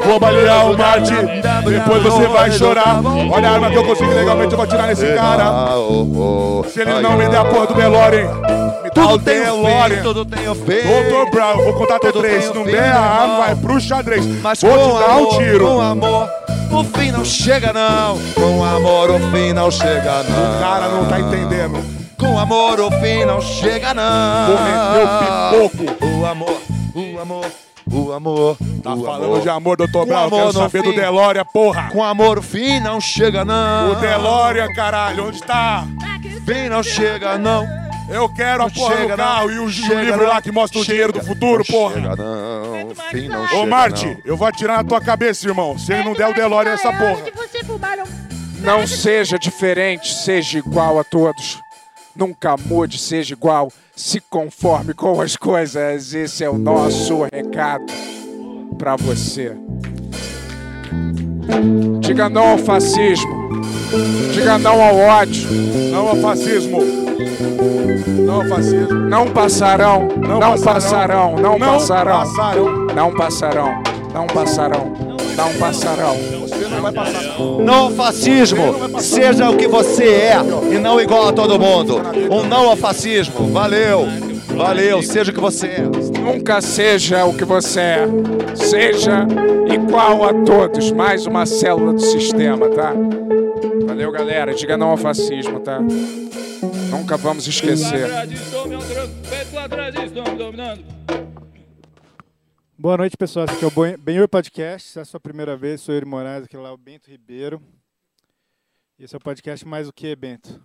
[0.06, 1.14] Vou balear o Marte.
[1.65, 3.01] Depois você vai chorar.
[3.31, 5.51] Olha a arma que eu consigo legalmente, eu vou atirar nesse cara.
[6.69, 8.27] Se ele não me der a porra do DeLorean,
[8.93, 10.01] Tudo tem DeLorean.
[10.03, 10.45] tudo tem.
[10.45, 12.45] Doutor Brown, vou contar até três.
[12.45, 14.25] Se não der a arma, vai pro xadrez.
[14.41, 15.67] Mas Vou te dar um tiro.
[16.72, 18.19] O fim não chega não.
[18.35, 20.57] Com amor, o fim não chega não.
[20.57, 21.83] O cara não tá entendendo.
[22.17, 24.48] Com amor, o fim não chega não.
[24.48, 26.06] Vou meter o pipoco.
[26.06, 26.61] O amor,
[26.93, 27.45] o amor,
[27.91, 28.57] o amor.
[28.83, 29.41] Tá o falando amor.
[29.41, 30.95] de amor, doutor amor quero saber do fim.
[30.99, 31.89] DeLorean, porra.
[31.91, 33.91] Com amor, o fim não chega não.
[33.91, 35.85] O DeLorean, caralho, onde tá?
[36.45, 37.88] Fim não chega não.
[38.09, 39.53] Eu quero a porra chega, do carro não.
[39.53, 40.29] e o, o Chega, livro não.
[40.29, 40.93] lá que mostra o Chega.
[40.93, 41.93] dinheiro do futuro, Não porra.
[41.95, 42.95] Chega não.
[43.11, 45.77] Fim não Ô, chega Marte, eu vou atirar na tua cabeça, irmão.
[45.77, 47.23] Se ele não der o DeLorean, essa porra.
[47.35, 48.03] Você fumaram.
[48.59, 51.59] Não seja diferente, seja igual a todos.
[52.15, 53.71] Nunca mude, seja igual.
[53.95, 56.13] Se conforme com as coisas.
[56.13, 57.85] Esse é o nosso recado
[58.77, 59.55] pra você.
[61.99, 63.49] Diga não ao fascismo.
[64.31, 65.47] Diga não ao ódio.
[65.91, 66.81] Não ao fascismo.
[68.25, 68.93] Não ao fascismo.
[68.93, 70.07] Não passarão.
[70.17, 71.35] Não, passarão.
[71.35, 72.19] Não, Não passarão.
[72.19, 72.87] passarão.
[72.95, 73.83] Não passarão.
[74.13, 74.93] Não passarão.
[75.35, 76.39] Não passarão.
[76.69, 77.23] Não vai passar.
[77.63, 80.37] Não ao fascismo, seja o que você é
[80.71, 82.01] e não igual a todo mundo.
[82.29, 84.07] Um não ao fascismo, valeu,
[84.59, 85.81] valeu, seja o que você é.
[86.19, 88.05] Nunca seja o que você é.
[88.57, 89.25] Seja
[89.73, 90.91] igual a todos.
[90.91, 92.93] Mais uma célula do sistema, tá?
[93.88, 94.53] Valeu, galera.
[94.53, 95.79] Diga não ao fascismo, tá?
[96.91, 98.09] Nunca vamos esquecer.
[102.77, 103.45] Boa noite, pessoal.
[103.45, 104.89] Esse aqui é o Benhur Podcast.
[104.89, 107.61] Se é a sua primeira vez, sou Yuri Moraes, aqui lá é o Bento Ribeiro.
[108.99, 110.61] Esse é o podcast mais o que, Bento?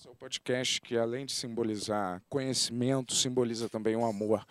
[0.00, 4.46] Esse é o podcast que, além de simbolizar conhecimento, simboliza também o amor.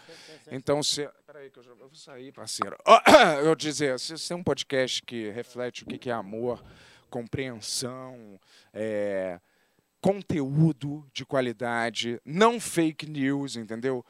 [0.52, 1.08] Então, se.
[1.28, 2.76] Peraí, que eu já eu vou sair, parceiro.
[3.38, 6.64] Eu vou dizer, se você é um podcast que reflete o que que é amor,
[7.12, 8.40] compreensão,
[8.74, 9.40] é,
[10.02, 14.04] conteúdo de qualidade, não fake news, entendeu?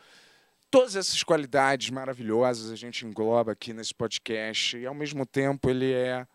[0.72, 5.92] Todas essas qualidades maravilhosas a gente engloba aqui nesse podcast e, ao mesmo tempo, ele
[5.92, 6.26] é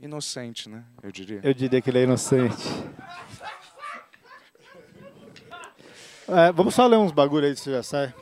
[0.00, 0.84] inocente, né?
[1.02, 1.40] Eu diria.
[1.42, 2.64] Eu diria que ele é inocente.
[6.28, 8.12] É, vamos só ler uns bagulho aí, você já sai.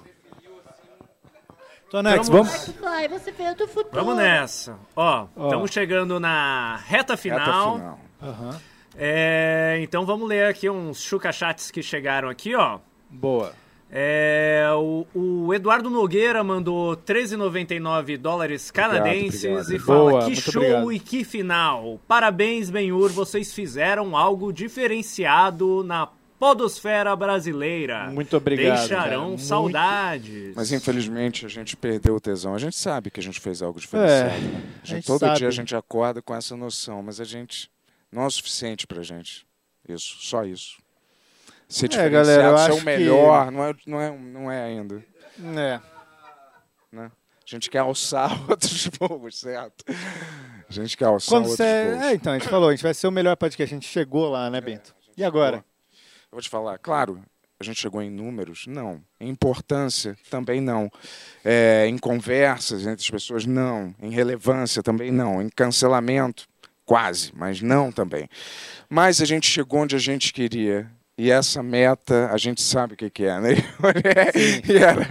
[1.91, 2.81] Tonex, Vamos- vamos?
[2.81, 3.89] Vai, você veio do futuro.
[3.93, 4.77] Vamos nessa.
[4.97, 5.45] Ó, Ó.
[5.45, 7.75] estamos chegando na reta final.
[7.77, 7.99] final.
[8.23, 8.61] Aham.
[8.97, 12.79] É, então vamos ler aqui uns chuca-chats que chegaram aqui, ó.
[13.11, 13.53] Boa.
[13.97, 19.73] É, o, o Eduardo Nogueira mandou 13,99 dólares canadenses obrigado.
[19.73, 22.01] e fala Boa, que show obrigado." e que final.
[22.09, 26.09] Parabéns, Benhur, vocês fizeram algo diferenciado na
[26.49, 28.11] podosfera brasileira.
[28.11, 29.21] Muito obrigado, Deixarão cara.
[29.21, 30.55] Muito- saudades.
[30.55, 32.55] Mas infelizmente a gente perdeu o tesão.
[32.55, 34.29] A gente sabe que a gente fez algo diferenciado.
[34.29, 34.51] É, né?
[34.55, 35.39] a A gente gente, todo sabe.
[35.39, 37.71] dia a gente acorda com essa noção, mas a gente
[38.13, 39.47] não é o suficiente pra gente.
[39.89, 40.77] Isso, só isso.
[41.67, 44.63] Ser É, diferenciado, galera, eu ser o que- melhor, não, é, não, é, não é
[44.65, 45.03] ainda.
[45.57, 45.81] É.
[46.93, 47.11] Né?
[47.11, 49.83] A gente quer alçar outros voos, certo?
[50.69, 51.91] A gente quer alçar Quando outros você...
[51.95, 52.03] voos.
[52.05, 53.75] É, então, a gente falou, a gente vai ser o melhor podcast.
[53.75, 54.95] A gente chegou lá, né, Bento?
[55.17, 55.59] E agora?
[55.59, 55.74] Eu
[56.35, 57.23] vou te falar, claro,
[57.59, 58.65] a gente chegou em números?
[58.67, 59.01] Não.
[59.21, 60.17] Em importância?
[60.29, 60.91] Também não.
[61.45, 63.47] É, em conversas entre as pessoas?
[63.47, 63.95] Não.
[64.03, 64.83] Em relevância?
[64.83, 65.41] Também não.
[65.41, 66.47] Em cancelamento?
[66.85, 68.29] Quase, mas não também.
[68.91, 70.91] Mas a gente chegou onde a gente queria.
[71.17, 73.51] E essa meta, a gente sabe o que, que é, né?
[74.69, 75.07] E era,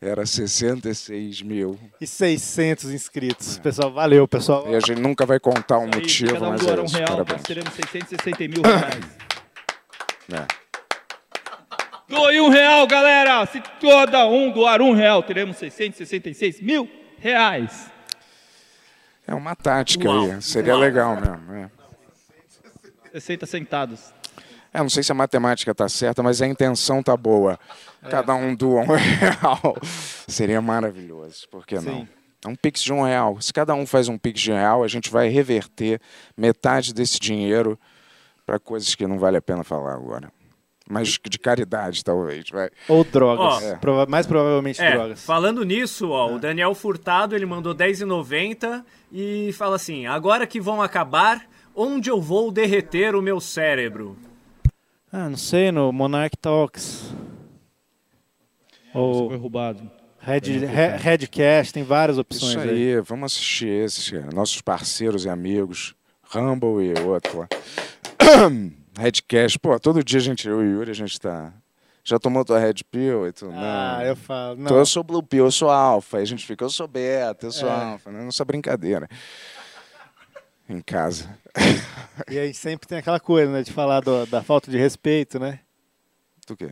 [0.00, 1.78] era 66 mil.
[2.00, 3.58] E 600 inscritos.
[3.58, 4.68] Pessoal, valeu, pessoal.
[4.68, 6.96] E a gente nunca vai contar um Aí, motivo, um mas é um isso.
[6.96, 7.36] real, Parabéns.
[7.38, 9.29] nós teremos 660 mil reais.
[10.32, 10.46] É.
[12.08, 13.46] Doe um real, galera!
[13.46, 17.90] Se cada um doar um real, teremos 666 mil reais.
[19.26, 20.42] É uma tática Uau, aí.
[20.42, 20.80] Seria uau.
[20.80, 21.54] legal mesmo.
[21.54, 21.70] É.
[23.12, 24.12] 60 centavos.
[24.72, 27.58] É, não sei se a matemática tá certa, mas a intenção tá boa.
[28.08, 29.76] Cada um doa um real.
[30.28, 31.82] Seria maravilhoso, por que não?
[31.82, 32.08] Sim.
[32.44, 33.40] É um pix de um real.
[33.40, 36.00] Se cada um faz um pix de um real, a gente vai reverter
[36.36, 37.78] metade desse dinheiro
[38.50, 40.32] para coisas que não vale a pena falar agora.
[40.88, 42.42] Mas de caridade, talvez.
[42.50, 42.68] Vai.
[42.88, 43.62] Ou drogas.
[43.62, 43.76] Ó.
[43.76, 45.24] Prova- mais provavelmente É, drogas.
[45.24, 50.82] falando nisso, ó, o Daniel Furtado ele mandou 10,90 e fala assim: agora que vão
[50.82, 51.46] acabar,
[51.76, 54.16] onde eu vou derreter o meu cérebro?
[55.12, 57.14] Ah, não sei, no Monarch Talks.
[58.92, 59.88] Ou Foi roubado.
[60.18, 62.94] Red, Re- Redcast, tem várias opções Isso aí.
[62.96, 64.28] aí, vamos assistir esses, cara.
[64.34, 65.94] nossos parceiros e amigos.
[66.24, 67.48] Rumble e outro lá.
[68.98, 71.52] Redcast, pô, todo dia a gente, eu e o Yuri, a gente tá.
[72.02, 73.50] Já tomou tua Red Pill e tu?
[73.52, 74.06] Ah, não.
[74.06, 74.64] eu falo, não.
[74.64, 76.16] Então eu sou Blue Pill, eu sou Alpha.
[76.16, 77.72] Aí a gente fica, eu sou Beta, eu sou É.
[77.72, 78.22] Alpha, né?
[78.22, 79.08] Nossa brincadeira.
[80.68, 81.28] Em casa.
[82.30, 85.60] E aí sempre tem aquela coisa, né, de falar do- da falta de respeito, né?
[86.46, 86.70] Do quê?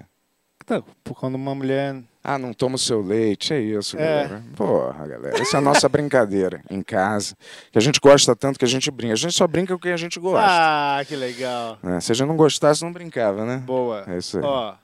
[0.71, 1.97] Então, por quando uma mulher.
[2.23, 4.01] Ah, não toma o seu leite, é isso, É.
[4.25, 4.43] galera.
[4.55, 5.41] Porra, galera.
[5.41, 7.35] Essa é a nossa brincadeira em casa.
[7.73, 9.15] Que a gente gosta tanto que a gente brinca.
[9.15, 10.45] A gente só brinca com o que a gente gosta.
[10.47, 11.79] Ah, que legal.
[11.83, 12.01] né?
[12.01, 13.57] Se a gente não gostasse, não brincava, né?
[13.65, 14.05] Boa.
[14.07, 14.45] É isso aí.
[14.45, 14.75] Ó.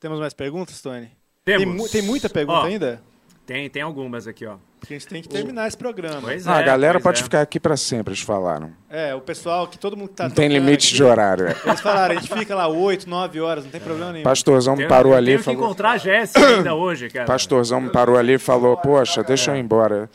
[0.00, 1.10] Temos mais perguntas, Tony?
[1.44, 1.64] Temos.
[1.66, 3.02] Tem, mu- tem muita pergunta Ó, ainda?
[3.50, 4.58] Tem, tem algumas aqui, ó.
[4.78, 6.20] Porque a gente tem que terminar esse programa.
[6.22, 7.22] Pois Ah, a é, galera pois pode é.
[7.24, 8.70] ficar aqui pra sempre, eles falaram.
[8.88, 11.48] É, o pessoal que todo mundo que tá Não tem limite aqui, de horário.
[11.48, 11.56] é.
[11.66, 14.22] Eles falaram, a gente fica lá 8, 9 horas, não tem problema nenhum.
[14.22, 15.64] Pastorzão me parou ali e Tenho que falou.
[15.64, 17.26] encontrar a Jéssica ainda hoje, cara.
[17.26, 20.08] Pastorzão me parou ali e falou: Poxa, deixa eu ir embora.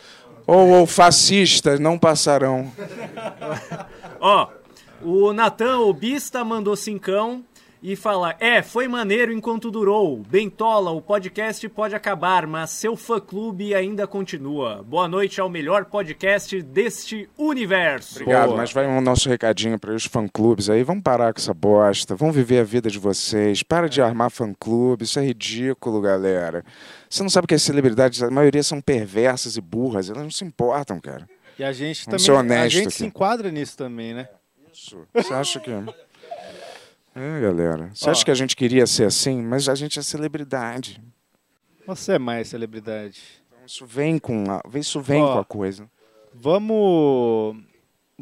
[0.48, 2.72] Ou, ou fascistas não passarão.
[4.22, 4.48] Ó,
[5.02, 7.44] o Natan Obista mandou cincão
[7.88, 10.18] e fala: É, foi maneiro enquanto durou.
[10.18, 14.82] Bentola, o podcast pode acabar, mas seu fã-clube ainda continua.
[14.82, 18.16] Boa noite ao melhor podcast deste universo.
[18.16, 20.82] Obrigado, mas vai o nosso recadinho para os fã-clubes aí.
[20.82, 22.16] Vamos parar com essa bosta.
[22.16, 23.62] Vamos viver a vida de vocês.
[23.62, 25.04] Para de armar fã-clube.
[25.04, 26.66] Isso é ridículo, galera.
[27.08, 30.10] Você não sabe que as celebridades, a maioria são perversas e burras.
[30.10, 31.30] Elas não se importam, cara.
[31.60, 32.26] E a gente Vamos também.
[32.26, 32.98] ser honesto a gente aqui.
[32.98, 34.28] se enquadra nisso também, né?
[34.74, 34.98] Isso.
[35.14, 35.70] Você acha que.
[37.16, 37.90] É, galera.
[37.94, 38.12] Você Ó.
[38.12, 39.42] acha que a gente queria ser assim?
[39.42, 41.02] Mas a gente é celebridade.
[41.88, 43.22] Você é mais celebridade.
[43.48, 45.34] Então isso vem com a, isso vem Ó.
[45.34, 45.90] com a coisa.
[46.34, 47.56] Vamos.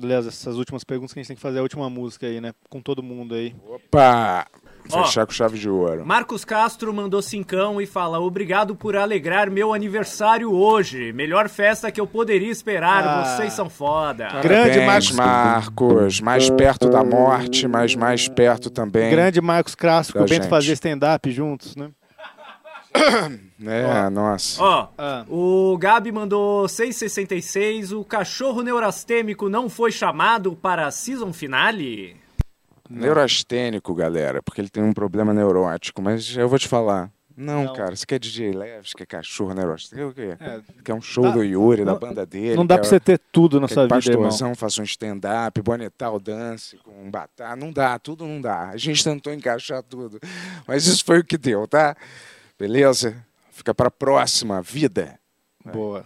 [0.01, 2.53] Aliás, essas últimas perguntas que a gente tem que fazer a última música aí, né?
[2.69, 3.55] Com todo mundo aí.
[3.65, 4.47] Opa!
[4.91, 5.03] Ó.
[5.05, 6.05] Fechar com chave de ouro.
[6.05, 11.13] Marcos Castro mandou cincão e fala: Obrigado por alegrar meu aniversário hoje.
[11.13, 13.03] Melhor festa que eu poderia esperar.
[13.07, 13.23] Ah.
[13.37, 14.27] Vocês são foda.
[14.41, 15.11] Grande Marcos.
[15.11, 16.21] Marcos.
[16.21, 19.09] Mais perto da morte, mas mais perto também.
[19.09, 21.89] Grande Marcos Castro, que o Bento fazia stand-up juntos, né?
[23.65, 24.61] É, nossa.
[24.61, 25.23] Ó, Ah.
[25.29, 27.93] o Gabi mandou 666.
[27.93, 32.17] O cachorro neurastêmico não foi chamado para a season finale?
[32.89, 37.11] Neurastênico, galera, porque ele tem um problema neurótico, mas eu vou te falar.
[37.35, 40.37] Não, cara, você quer DJ Leves, quer cachorro neurastênico, o quê?
[40.39, 42.55] É, quer um show dá- do Yuri, da não- banda dele.
[42.55, 44.25] não dá quer- pra você ter tudo na sua vida, irmão.
[44.29, 47.55] Pastorzão faça um stand-up, bonetal dance com um batá.
[47.55, 48.69] Não dá, tudo não dá.
[48.69, 50.19] A gente tentou encaixar tudo.
[50.67, 51.95] Mas isso foi o que deu, tá?
[52.59, 53.15] Beleza?
[53.49, 55.17] Fica pra próxima vida.
[55.65, 56.05] Boa.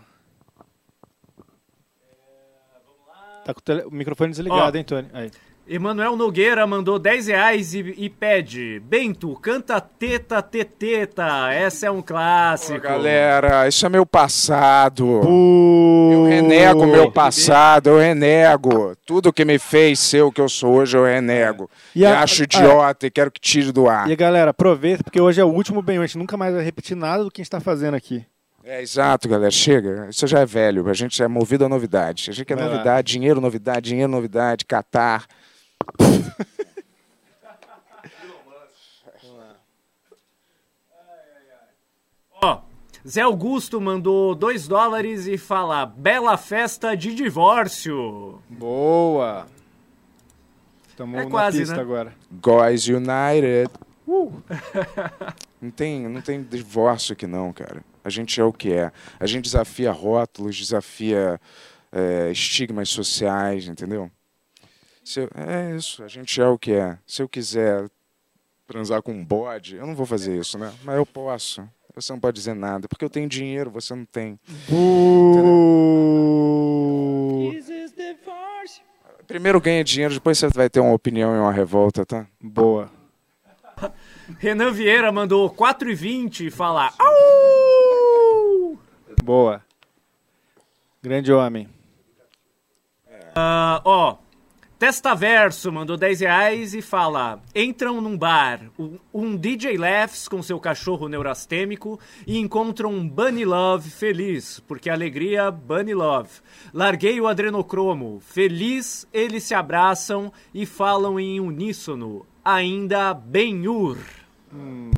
[3.44, 4.80] Tá com o, tele- o microfone desligado, Ó.
[4.80, 5.10] hein, Tony?
[5.12, 5.32] Aí.
[5.70, 11.52] Emanuel Nogueira mandou 10 reais e, e pede: Bento, canta teta teteta.
[11.52, 12.80] Essa é um clássico.
[12.80, 15.22] Galera, isso é meu passado.
[15.26, 18.96] Eu renego meu passado, eu renego.
[19.06, 21.70] Tudo que me fez ser o que eu sou hoje, eu renego.
[21.94, 24.10] E E, a- acho ah, idiota e quero que tire do ar.
[24.10, 25.98] E galera, aproveita, porque hoje é o último bem.
[25.98, 28.26] A gente nunca mais vai repetir nada do que a gente tá fazendo aqui.
[28.64, 29.52] É, exato, galera.
[29.52, 30.08] Chega.
[30.10, 30.90] Isso já é velho.
[30.90, 32.28] A gente é movido a novidade.
[32.30, 32.72] A gente quer Vai lá.
[32.74, 35.26] novidade, dinheiro, novidade, dinheiro, novidade, catar.
[42.42, 42.62] Ó,
[43.08, 48.42] Zé Augusto mandou 2 dólares e fala: Bela festa de divórcio.
[48.50, 49.48] Boa.
[50.90, 51.82] Estamos É na quase, pista né?
[51.82, 52.14] agora.
[52.32, 53.70] Guys United.
[54.08, 54.32] Uh.
[55.60, 57.84] Não tem, não tem divórcio aqui não, cara.
[58.04, 58.92] A gente é o que é.
[59.20, 61.42] A gente desafia rótulos, desafia
[61.92, 64.12] é, estigmas sociais, entendeu?
[65.08, 66.98] Se eu- é isso, a gente é o que é.
[67.08, 67.90] Se eu quiser
[68.68, 70.74] transar com um bode, eu não vou fazer isso, né?
[70.84, 71.66] Mas eu posso.
[71.96, 74.38] Você não pode dizer nada, porque eu tenho dinheiro, você não tem.
[79.26, 82.28] Primeiro ganha dinheiro, depois você vai ter uma opinião e uma revolta, tá?
[82.42, 82.92] Boa.
[84.40, 88.78] Renan Vieira mandou 4,20 e fala: Au!
[89.24, 89.64] Boa.
[91.02, 91.70] Grande homem.
[93.34, 94.18] Ah, ó,
[94.80, 98.62] Testaverso mandou 10 reais e fala: entram num bar,
[99.12, 105.50] um, DJ Laughs com seu cachorro neurastêmico e encontram um Bunny Love feliz, porque alegria,
[105.50, 106.30] Bunny Love.
[106.72, 113.98] Larguei o adrenocromo, feliz, eles se abraçam e falam em uníssono, ainda Benhur.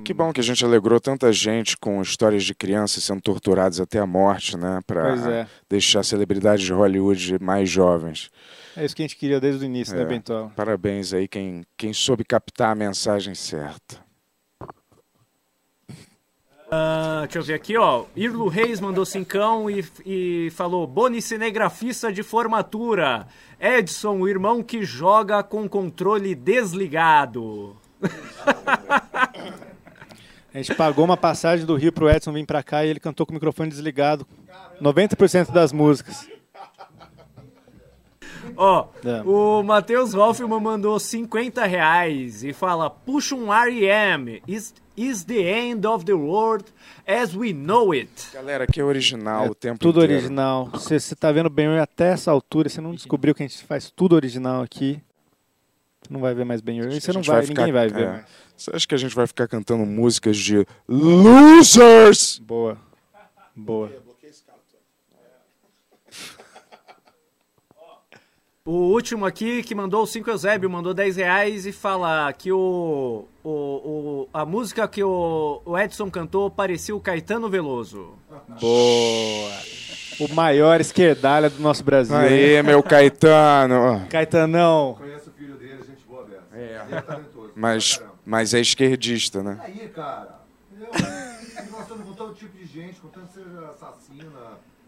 [0.03, 3.98] Que bom que a gente alegrou tanta gente com histórias de crianças sendo torturadas até
[3.99, 4.80] a morte, né?
[4.85, 5.48] Pra Pois é.
[5.69, 8.30] deixar celebridades de Hollywood mais jovens.
[8.80, 10.53] É isso que a gente queria desde o início, né, É, Bentola?
[10.56, 13.99] Parabéns aí quem, quem soube captar a mensagem certa.
[16.72, 18.06] Ah, deixa eu ver aqui, ó.
[18.16, 23.27] Irlo Reis mandou cincão e, e falou: Boni cinegrafista de formatura.
[23.59, 27.75] Edson, o irmão que joga com controle desligado.
[30.51, 33.25] A gente pagou uma passagem do Rio pro Edson vir pra cá e ele cantou
[33.25, 34.25] com o microfone desligado
[34.82, 36.27] 90% das músicas.
[38.62, 39.22] Ó, É.
[39.22, 44.42] o Matheus Hoffman mandou 50 reais e fala: puxa um R.E.M.
[44.46, 46.66] Is, is the end of the world
[47.08, 48.12] as we know it.
[48.34, 50.16] Galera, aqui é original o tempo Tudo inteiro.
[50.22, 50.70] original.
[50.74, 53.90] Você, você tá vendo bem até essa altura, você não descobriu que a gente faz
[53.96, 55.02] tudo original aqui.
[56.02, 58.04] Você não vai ver mais bem que Você não gente vai, ficar- ninguém vai ver
[58.04, 58.10] é.
[58.12, 58.26] mais.
[58.58, 62.40] Você acha que a gente vai ficar cantando músicas de losers?
[62.40, 62.78] Boa.
[63.56, 63.90] Boa.
[68.70, 73.26] O último aqui que mandou o 5 Eusébio mandou 10 reais e fala que o,
[73.44, 78.14] o, o- a música que o, o Edson cantou parecia o Caetano Veloso.
[78.62, 79.52] Boa.
[80.20, 82.16] O maior esquerdalha do nosso Brasil.
[82.16, 82.62] Aí, hein?
[82.64, 84.06] meu Caetano.
[84.08, 84.96] Caetanão.
[85.00, 86.44] Conheço o filho dele, gente boa dessa.
[86.54, 86.84] É.
[86.86, 87.52] Ele é talentoso.
[87.56, 89.60] Mas, mas é esquerdista, né?
[89.64, 90.42] Aí, cara,
[90.80, 90.88] eu,
[91.72, 94.30] nós estamos com todo tipo de gente, contanto que seja assassina,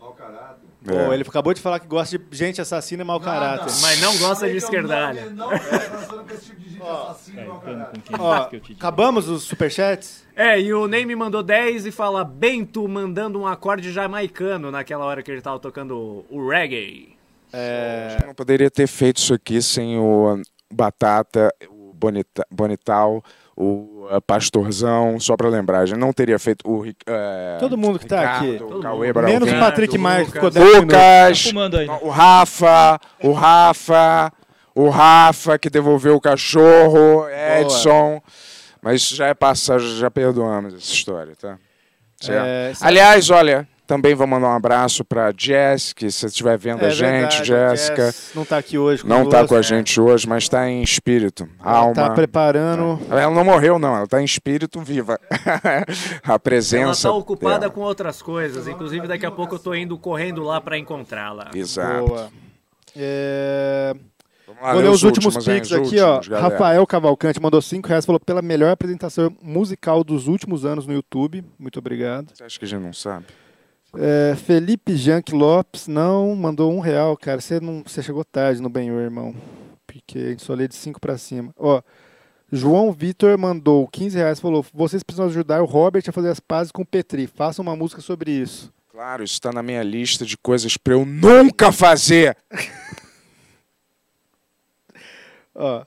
[0.02, 0.68] mau caráter.
[0.88, 1.06] É.
[1.06, 3.72] Pô, ele acabou de falar que gosta de gente assassina e mau caráter.
[3.82, 5.30] Mas não gosta de esquerdalha.
[5.30, 8.02] Não, é, estamos com esse tipo de gente assassina e mau caráter.
[8.20, 10.26] Ó, acabamos os superchats?
[10.36, 15.06] É, e o Ney me mandou 10 e fala Bento mandando um acorde jamaicano naquela
[15.06, 17.16] hora que ele tava tocando o reggae.
[17.54, 18.18] É...
[18.22, 20.42] Eu não poderia ter feito isso aqui sem o
[20.74, 23.24] Batata, o Bonita, Bonital,
[23.64, 25.80] o Pastorzão, só pra lembrar.
[25.80, 28.82] A gente não teria feito o eh, Todo mundo que tá Ricardo, aqui.
[28.82, 29.14] Cauê.
[29.14, 30.82] Braulino, Menos o Patrick Maia, que ficou 10 minutos.
[30.82, 31.44] Lucas,
[31.88, 32.00] Tá né?
[32.02, 34.34] o Rafa, o Rafa,
[34.76, 37.26] o Rafa que devolveu o cachorro,
[37.60, 38.22] Edson.
[38.82, 41.58] Mas isso já é passagem, já perdoamos essa história, tá?
[42.28, 46.82] É, Aliás, olha, também vou mandar um abraço pra Jess, que se você estiver vendo
[46.82, 48.06] É a gente, verdade, Jéssica.
[48.06, 49.48] Jess não tá aqui hoje Não tá conosco.
[49.50, 51.94] com a gente hoje, mas tá em espírito, Ela alma.
[51.94, 52.98] tá preparando.
[53.10, 55.20] Ela não morreu, não, ela tá em espírito viva.
[56.24, 57.10] a Ela presença.
[57.10, 57.72] tá ocupada dela.
[57.74, 61.52] com outras coisas, inclusive daqui a pouco eu tô indo correndo lá pra encontrá-la.
[61.54, 62.06] Exato.
[62.08, 62.30] Boa.
[62.96, 63.94] É...
[64.62, 66.14] lá, Vou ler os os últimos últimos, pics aqui, ó.
[66.16, 66.50] últimos, galera.
[66.50, 71.44] Rafael Cavalcante mandou 5 reais, falou pela melhor apresentação musical dos últimos anos no YouTube.
[71.60, 72.32] Muito obrigado.
[72.34, 73.26] Você acha que a gente não sabe?
[73.98, 77.42] É, Felipe Jank Lopes, não, mandou um real, cara.
[77.42, 79.36] Você, não, você chegou tarde no Benhur, irmão.
[79.86, 81.54] Porque a gente só lê de 5 pra cima.
[81.58, 81.82] Ó,
[82.52, 86.72] João Vitor mandou 15 reais, falou: vocês precisam ajudar o Robert a fazer as pazes
[86.72, 87.28] com o Petri.
[87.28, 88.72] Façam uma música sobre isso.
[88.90, 92.38] Claro, isso tá na minha lista de coisas pra eu nunca fazer.
[95.56, 95.86] Ó,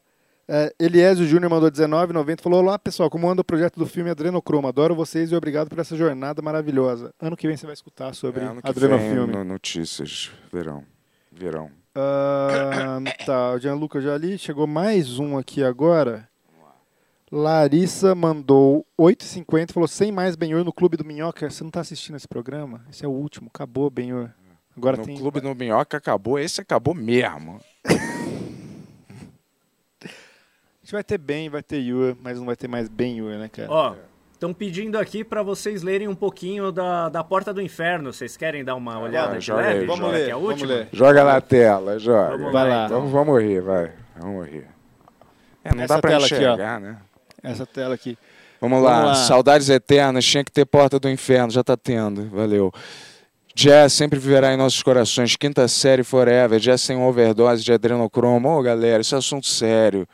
[0.48, 4.68] é, Eliésio Júnior mandou 19,90 falou: Olá pessoal, como anda o projeto do filme Adrenocromo?
[4.68, 7.12] Adoro vocês e obrigado por essa jornada maravilhosa.
[7.20, 9.26] Ano que vem você vai escutar sobre É, ano que Adrenofilme.
[9.32, 10.84] vem, no- notícias, verão.
[11.32, 11.70] Verão.
[11.94, 14.36] Ah, tá, o Gianluca já li.
[14.38, 16.28] Chegou mais um aqui agora.
[17.32, 21.48] Larissa mandou 8,50 falou: sem mais Benhor no Clube do Minhoca.
[21.50, 22.84] Você não tá assistindo esse programa?
[22.90, 24.30] Esse é o último, acabou Benhor.
[24.76, 25.16] Agora no tem.
[25.16, 27.60] Clube no Minhoca acabou, esse acabou mesmo.
[30.94, 33.68] Vai ter Ben, vai ter Yur, mas não vai ter mais Ben Yur, né, cara?
[33.68, 33.94] Ó,
[34.32, 38.12] estão pedindo aqui pra vocês lerem um pouquinho da, da Porta do Inferno.
[38.12, 39.80] Vocês querem dar uma olhada de joga leve?
[39.80, 40.86] aí, Vamos ler, que é a última?
[40.92, 42.36] Joga na tela, joga.
[42.36, 42.98] Vamos Vai lá, então.
[42.98, 43.90] Vamos, vamos rir, vai.
[44.16, 44.68] Vamos rir.
[45.64, 46.36] É, não Essa dá pra tela aqui, ó.
[46.36, 46.96] enxergar, né?
[47.42, 48.16] Essa tela aqui.
[48.60, 49.16] Vamos lá.
[49.16, 52.72] saudades eternas, tinha que ter Porta do Inferno, já tá tendo, valeu.
[53.52, 58.48] Jazz sempre viverá em nossos corações, quinta série forever, Jazz sem overdose de adrenocromo.
[58.48, 60.06] Ô galera, isso é assunto sério.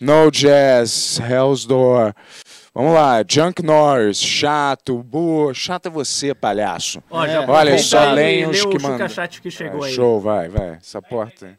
[0.00, 2.14] No Jazz, Hell's Door.
[2.72, 5.52] Vamos lá, Junk Norris, chato, boa.
[5.52, 7.02] Chato é você, palhaço.
[7.10, 9.08] Ó, já Olha, só lê os o que mandam.
[9.08, 9.94] Chat que chegou É, aí.
[9.94, 10.76] Show, vai, vai.
[10.76, 11.46] Essa porta.
[11.46, 11.52] aí.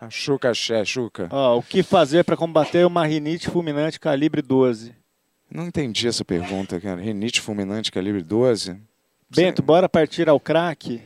[0.00, 1.28] Ah, Chuca, xé, Chuca.
[1.30, 4.92] Ó, o que fazer para combater uma rinite fulminante calibre 12?
[5.50, 7.00] Não entendi essa pergunta, cara.
[7.00, 8.76] Rinite fulminante calibre 12?
[9.30, 11.00] Bento, bora partir ao crack?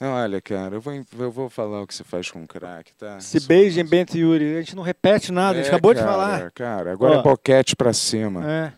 [0.00, 3.18] Olha, cara, eu vou, eu vou falar o que você faz com crack, tá?
[3.18, 4.56] Se beijem, Bento e Yuri.
[4.56, 6.50] A gente não repete nada, a gente É, acabou de cara, falar.
[6.52, 7.20] Cara, agora Ó.
[7.20, 8.48] é boquete pra cima.
[8.48, 8.72] É.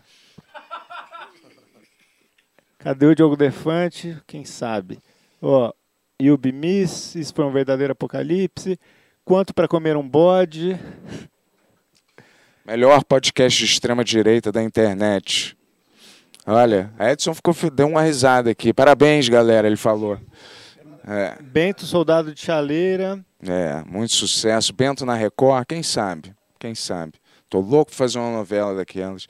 [2.79, 4.17] Cadê o Diogo Defante?
[4.27, 4.99] Quem sabe?
[5.43, 5.71] Ó,
[6.21, 8.79] Yubi Miss, isso foi um verdadeiro apocalipse.
[9.23, 10.81] Quanto para comer um bode?
[12.65, 15.55] Melhor podcast de extrema direita da internet.
[16.47, 18.73] Olha, a Edson ficou, deu uma risada aqui.
[18.73, 20.19] Parabéns, galera, ele falou.
[21.07, 23.25] É, Bento, soldado de chaleira.
[23.47, 24.73] é, muito sucesso.
[24.73, 26.35] Bento na Record, quem sabe?
[26.59, 27.15] Quem sabe?
[27.49, 29.27] Tô louco pra fazer uma novela daquelas.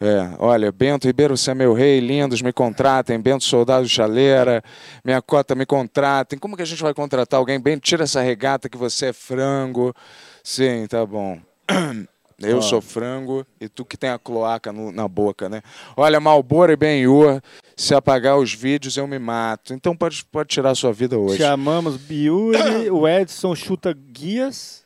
[0.00, 3.20] É, olha, Bento Ribeiro, você é meu rei, lindos, me contratem.
[3.20, 4.62] Bento Soldado Chaleira,
[5.04, 6.38] minha cota, me contratem.
[6.38, 7.60] Como que a gente vai contratar alguém?
[7.60, 9.94] Bento, tira essa regata que você é frango.
[10.42, 11.38] Sim, tá bom.
[12.42, 12.60] Eu Ó.
[12.62, 15.60] sou frango e tu que tem a cloaca no- na boca, né?
[15.96, 17.40] Olha, Malboro e Benhur,
[17.76, 19.74] se apagar os vídeos eu me mato.
[19.74, 21.36] Então pode, pode tirar a sua vida hoje.
[21.38, 22.56] Chamamos Biuri,
[22.90, 24.84] o Edson chuta guias.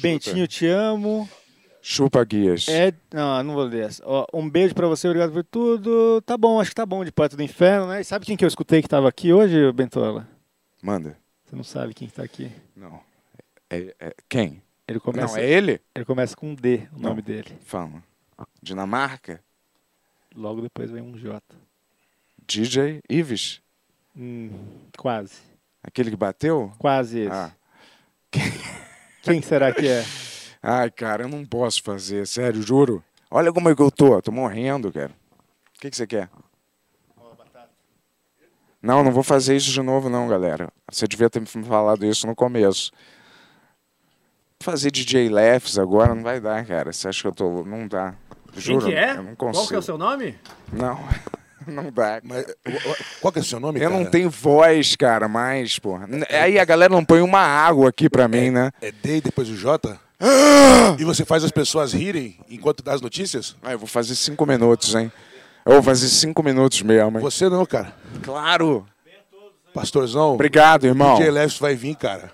[0.00, 1.28] Bentinho, te amo.
[1.82, 2.68] Chupa guias.
[2.68, 2.96] Ed...
[3.12, 4.02] Não, não vou ler essa.
[4.06, 6.20] Ó, um beijo pra você, obrigado por tudo.
[6.22, 8.00] Tá bom, acho que tá bom de Porta do Inferno, né?
[8.00, 10.28] E sabe quem que eu escutei que tava aqui hoje, Bentola?
[10.82, 11.16] Manda.
[11.44, 12.50] Você não sabe quem que tá aqui?
[12.76, 13.00] Não.
[13.68, 14.62] É, é- quem?
[14.90, 15.36] Ele começa...
[15.36, 15.80] Não, é ele?
[15.94, 17.10] Ele começa com D, o Não.
[17.10, 17.56] nome dele.
[17.64, 18.02] Fala.
[18.60, 19.40] Dinamarca?
[20.34, 21.40] Logo depois vem um J.
[22.44, 23.62] DJ Ives?
[24.16, 24.50] Hum,
[24.98, 25.36] quase.
[25.80, 26.72] Aquele que bateu?
[26.76, 27.30] Quase esse.
[27.32, 27.52] Ah.
[29.22, 30.04] Quem será que é?
[30.60, 33.04] Ai, cara, eu não posso fazer, sério, juro.
[33.30, 35.12] Olha como é que eu tô, tô morrendo, cara.
[35.76, 36.28] O que, que você quer?
[38.82, 40.68] Não, não vou fazer isso de novo, não, galera.
[40.90, 42.90] Você devia ter me falado isso no começo.
[44.62, 46.92] Fazer DJ Lefs agora não vai dar, cara.
[46.92, 47.64] Você acha que eu tô.
[47.64, 48.14] Não dá.
[48.52, 49.12] Quem Juro, que é?
[49.12, 49.68] eu não Qual consigo.
[49.68, 50.34] que é o seu nome?
[50.70, 51.00] Não,
[51.66, 52.20] não dá.
[53.22, 54.02] Qual que é o seu nome, Eu cara?
[54.02, 56.06] não tenho voz, cara, mais, porra.
[56.28, 58.70] Aí a galera não põe uma água aqui pra mim, né?
[58.82, 59.98] É D e depois o J?
[60.98, 63.56] E você faz as pessoas rirem enquanto dá as notícias?
[63.62, 65.10] Ah, eu vou fazer cinco minutos, hein?
[65.64, 67.22] Eu vou fazer cinco minutos mesmo, hein?
[67.22, 67.94] Você não, cara.
[68.22, 68.84] Claro.
[69.72, 70.34] Pastorzão.
[70.34, 71.14] Obrigado, irmão.
[71.14, 72.30] DJ Lefs vai vir, cara.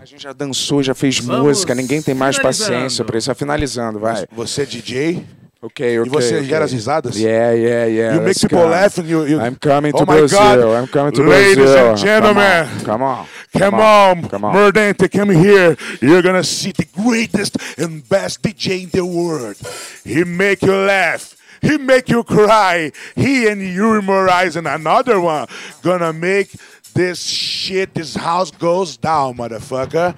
[0.00, 3.26] A gente já dançou, já fez Vamos música, ninguém tem mais paciência pra isso.
[3.26, 4.26] Vai finalizando, vai.
[4.32, 5.24] Você é DJ.
[5.62, 6.06] Ok, ok.
[6.06, 6.44] E você ok.
[6.46, 7.16] gera as risadas?
[7.16, 8.16] Yeah, yeah, yeah.
[8.16, 10.38] You make people laugh and you- you- I'm coming Oh to my Brazil.
[10.38, 10.82] God.
[10.82, 11.90] I'm coming to Ladies Brazil.
[11.92, 12.68] and gentlemen.
[12.84, 13.26] Come on.
[13.58, 15.74] Come, on, Murdente, come here.
[16.02, 19.56] You're gonna see the greatest and best DJ in the world.
[20.04, 21.34] He make you laugh.
[21.62, 22.92] He make you cry.
[23.16, 25.46] He and Yuri Moraes and another one
[25.82, 26.50] gonna make
[26.94, 30.16] this shit, this house goes down, motherfucker.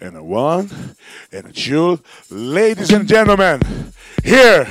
[0.00, 0.70] And a one,
[1.32, 2.00] and a two.
[2.30, 3.60] Ladies and gentlemen,
[4.22, 4.68] here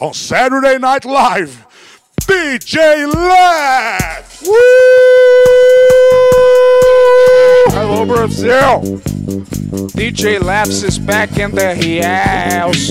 [0.00, 1.66] on Saturday Night Live,
[2.22, 4.42] DJ Laugh.
[7.72, 9.00] Hello, Brazil.
[9.96, 12.90] DJ Laps is back in the house.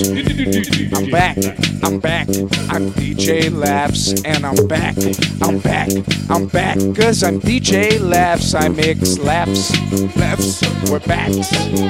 [0.96, 1.36] I'm back.
[1.82, 2.28] I'm back.
[2.68, 4.96] I'm DJ Laps and I'm back.
[5.40, 5.88] I'm back.
[6.28, 6.76] I'm back.
[6.96, 8.54] Cause I'm DJ Laps.
[8.54, 9.70] I mix laps.
[10.16, 10.62] Laps.
[10.90, 11.30] We're back.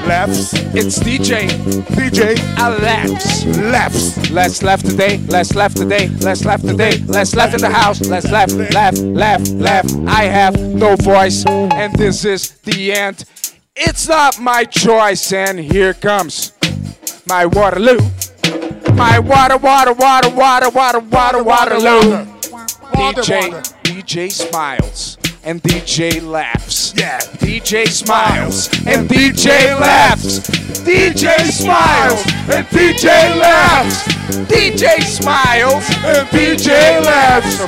[0.06, 0.52] Laps.
[0.74, 1.48] It's DJ.
[1.96, 2.36] DJ.
[2.58, 3.46] A laps.
[3.56, 4.30] Laps.
[4.30, 5.18] Let's laugh today.
[5.28, 6.08] Let's laugh today.
[6.20, 6.98] Let's laugh today.
[7.06, 8.00] Let's laugh in the house.
[8.06, 9.86] Let's laugh, laugh, laugh, laugh.
[10.06, 11.46] I have no voice.
[11.46, 13.24] And this is the end.
[13.74, 16.52] It's not my choice, and here comes
[17.28, 18.00] my Waterloo.
[18.94, 22.26] My water, water, water, water, water, water, Waterloo.
[22.94, 23.50] DJ,
[23.82, 26.92] DJ smiles and DJ laughs.
[26.96, 30.40] Yeah, DJ smiles and DJ laughs.
[30.80, 34.08] DJ smiles and DJ laughs.
[34.50, 37.58] DJ smiles and DJ laughs.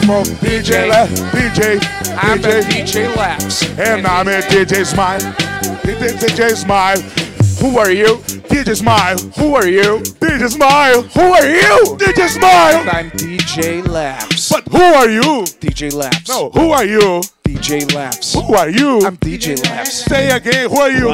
[0.43, 1.79] DJ Laugh, DJ,
[2.21, 3.63] I'm a DJ, DJ laughs.
[3.79, 5.21] and I'm a DJ Smile.
[5.21, 7.28] DJ Smile.
[7.61, 8.19] Who are you?
[8.49, 9.19] DJ Smile.
[9.37, 9.99] Who are you?
[10.21, 11.03] DJ Smile.
[11.03, 11.97] Who are you?
[11.97, 12.81] DJ Smile.
[12.81, 14.49] And I'm DJ Laughs.
[14.49, 15.45] But who are you?
[15.61, 16.29] DJ Laughs.
[16.29, 17.21] No, who are you?
[17.43, 18.35] DJ Laughs.
[18.35, 19.01] Who are you?
[19.05, 20.05] I'm DJ Laughs.
[20.05, 21.09] Say again, who are you?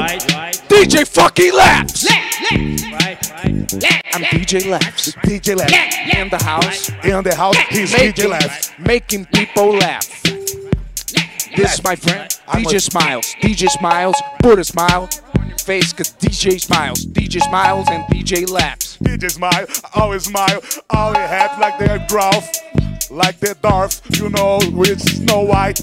[0.69, 2.05] DJ fucking Laughs.
[4.13, 5.13] I'm DJ Laughs.
[5.13, 6.15] DJ Laugh.
[6.15, 6.89] In the house.
[7.03, 8.77] In the house, he's DJ Laugh.
[8.77, 10.21] Making people laugh.
[11.55, 13.33] This is my friend, DJ Smiles.
[13.41, 17.05] DJ Smiles, put a smile on your face, cause DJ Smiles.
[17.05, 18.97] DJ Smiles and DJ Laughs.
[18.97, 25.01] DJ Smile, always smile, always happy like the Growth, like the Darth, you know, with
[25.01, 25.79] Snow White.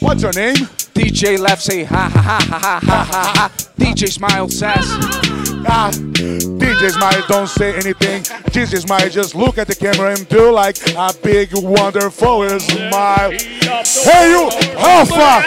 [0.00, 0.56] What's your name?
[0.94, 3.52] DJ Laughs say ha ha ha ha ha ha ha ha.
[3.78, 5.33] DJ Smiles says.
[5.66, 8.22] Ah, DJ Smile don't say anything.
[8.52, 13.30] DJ Smile just look at the camera and do like a big wonderful smile.
[13.30, 15.42] Hey you, Alpha,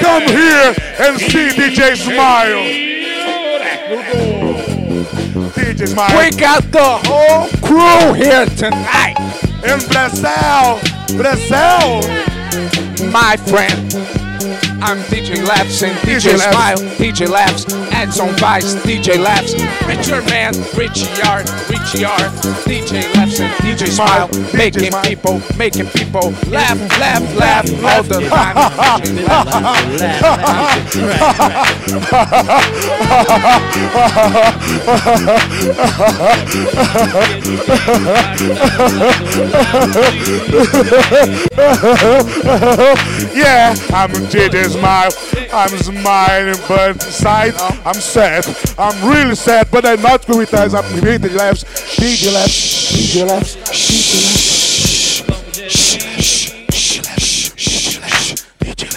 [0.00, 2.62] come here and see DJ Smile.
[5.54, 6.18] DJ Smile.
[6.18, 9.16] We got the whole crew here tonight.
[9.64, 10.80] In Brazil,
[11.16, 12.02] Brazil.
[13.10, 13.92] My friend,
[14.84, 16.52] I'm DJ Laughs and DJ DJ, Laughs.
[16.52, 16.76] Smile.
[16.98, 19.54] DJ Laughs, Edson Vice, DJ Laughs,
[19.86, 22.18] Richard Man, Richie R, Richie R,
[22.66, 28.56] DJ Laughs and DJ Smile, making people, making people laugh, laugh, laugh all the time.
[43.34, 45.10] Yeah, I'm DJ Smile.
[45.52, 48.46] I'm smiling, but inside I'm sad.
[48.78, 50.74] I'm really sad, but I'm not good with eyes.
[50.74, 51.64] I'm DJ laughs,
[51.96, 53.56] DJ laughs, DJ laughs,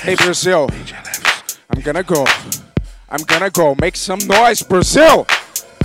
[0.02, 0.70] Hey Brazil,
[1.70, 2.26] I'm gonna go.
[3.10, 3.76] I'm gonna go.
[3.82, 5.28] Make some noise, Brazil.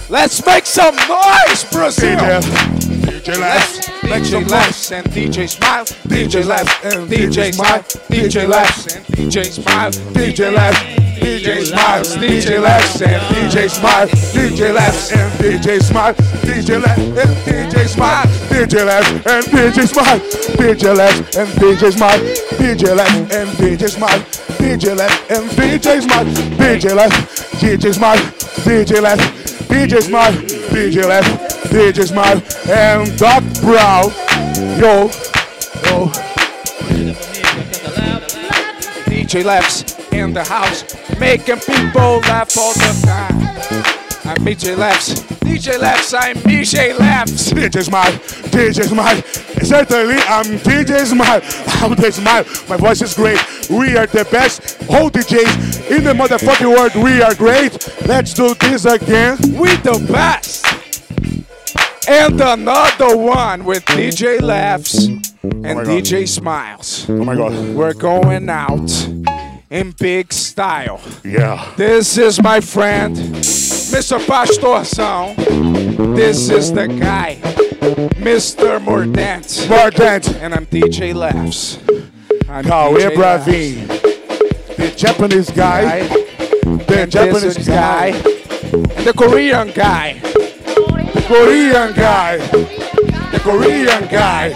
[0.09, 2.80] Let's make some noise, Brazil.
[3.03, 3.89] DJ Let's
[4.31, 5.85] DJ laughs and DJ smile.
[5.85, 7.83] DJ laughs and DJ smile.
[8.09, 9.91] DJ laughs and DJ smile.
[9.91, 11.01] DJ laughs.
[11.20, 14.07] DJ smiles, DJ laughs and DJ smile.
[14.07, 20.19] DJ laughs and DJ smile, DJ laugh, and DJ smile, DJ laugh, and DJ smile,
[20.57, 22.19] DJ laugh, and DJ smile,
[22.57, 24.20] DJ laugh, and DJ smile,
[24.59, 26.25] DJ laugh, and DJ smile,
[26.57, 27.12] DJ laugh,
[27.61, 28.19] DJ smile,
[28.65, 29.20] DJ laugh,
[29.69, 34.11] DJ smile, DJ laugh, DJ smile, and Doc Brown,
[34.77, 35.07] yo,
[35.87, 36.11] yo.
[39.07, 40.83] DJ laughs in the house,
[41.21, 43.41] making people laugh all the time.
[44.25, 45.21] I'm DJ laughs.
[45.51, 46.13] DJ laughs.
[46.13, 47.53] I'm DJ laughs.
[47.53, 48.13] DJ Smile,
[48.51, 49.23] DJ Smile.
[49.63, 51.41] Certainly, I'm DJ Smile.
[51.83, 52.45] I'm DJ Smile.
[52.69, 53.39] My voice is great.
[53.71, 56.97] We are the best whole DJs in the motherfucking world.
[56.97, 57.73] We are great.
[58.07, 59.39] Let's do this again.
[59.57, 60.70] We the best.
[62.13, 65.87] And another one with DJ laughs and oh God.
[65.87, 67.09] DJ smiles.
[67.09, 67.53] Oh my God.
[67.73, 68.91] We're going out
[69.71, 71.01] in big style.
[71.23, 71.73] Yeah.
[71.77, 74.19] This is my friend, Mr.
[74.27, 75.37] Pastor Pastorzão.
[76.17, 77.37] This is the guy,
[78.19, 78.83] Mr.
[78.83, 79.69] Mordant.
[79.71, 80.35] Mordant.
[80.43, 81.79] And I'm DJ Laughs.
[82.49, 83.87] I'm Cauê DJ.
[84.77, 86.09] The Japanese guy.
[86.89, 88.07] The And Japanese this guy.
[88.09, 90.21] And the Korean guy.
[91.31, 92.39] Korean guy.
[92.39, 94.47] The Korean guy.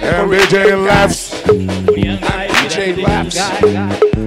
[0.00, 1.42] And DJ laughs.
[1.42, 3.36] DJ Laughs.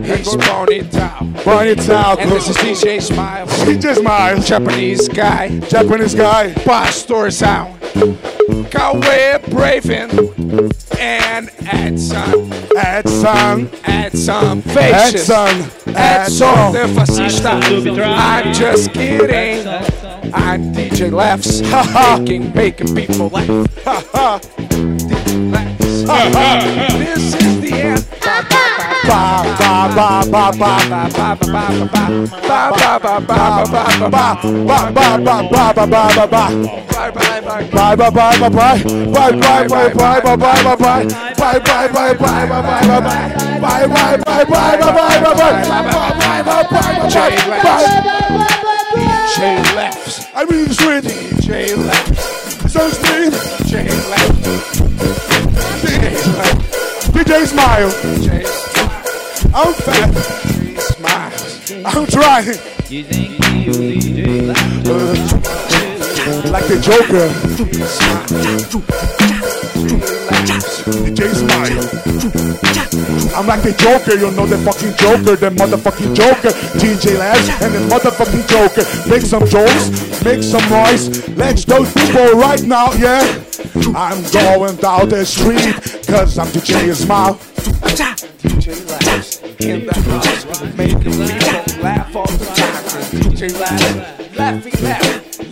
[0.06, 1.34] He's Ponytail.
[1.42, 2.20] Ponytail.
[2.20, 3.50] And this is DJ Smiles.
[3.62, 4.48] DJ Smiles.
[4.48, 5.60] Japanese guy.
[5.62, 6.54] Japanese guy.
[6.54, 7.77] Pastor Sound.
[7.94, 10.12] Cause we're braving
[10.98, 16.74] and add some, add some, add some patience, add some, add some.
[16.74, 19.68] The fascist, I'm just kidding.
[20.34, 21.62] I'm DJ Laughs,
[22.20, 23.48] making making people laugh.
[25.78, 26.94] DJ Laughs.
[26.94, 28.67] This is the end.
[49.38, 50.30] DJ left.
[50.36, 52.70] I mean, it's with DJ left.
[52.70, 53.30] So it's me.
[53.30, 54.34] DJ left.
[55.84, 55.96] DJ
[56.38, 57.14] left.
[57.14, 57.90] DJ smile.
[57.90, 58.67] DJ
[59.60, 60.14] I'm fat
[60.78, 61.72] Smiles.
[61.84, 62.46] I'm trying
[66.52, 67.28] like the Joker
[70.94, 71.82] DJ Smile
[73.36, 76.50] I'm like the Joker, you know the fucking Joker, the motherfucking Joker.
[76.78, 78.86] DJ Labs and the motherfucking Joker.
[79.10, 79.90] Make some jokes,
[80.24, 81.28] make some noise.
[81.30, 83.22] Let's those people right now, yeah.
[83.96, 85.74] I'm going down the street,
[86.08, 87.36] cause I'm DJ Smile.
[88.42, 89.47] DJ.
[89.60, 90.76] In the house.
[90.76, 91.20] Making people
[91.82, 93.04] laugh all the time.
[93.22, 94.38] DJ Laughs.
[94.38, 95.27] Laughing, laughing,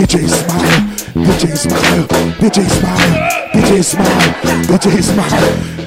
[0.00, 0.80] DJ Smile,
[1.14, 2.06] DJ Smile,
[2.40, 4.32] DJ Smile, DJ Smile,
[4.64, 5.36] DJ Smile,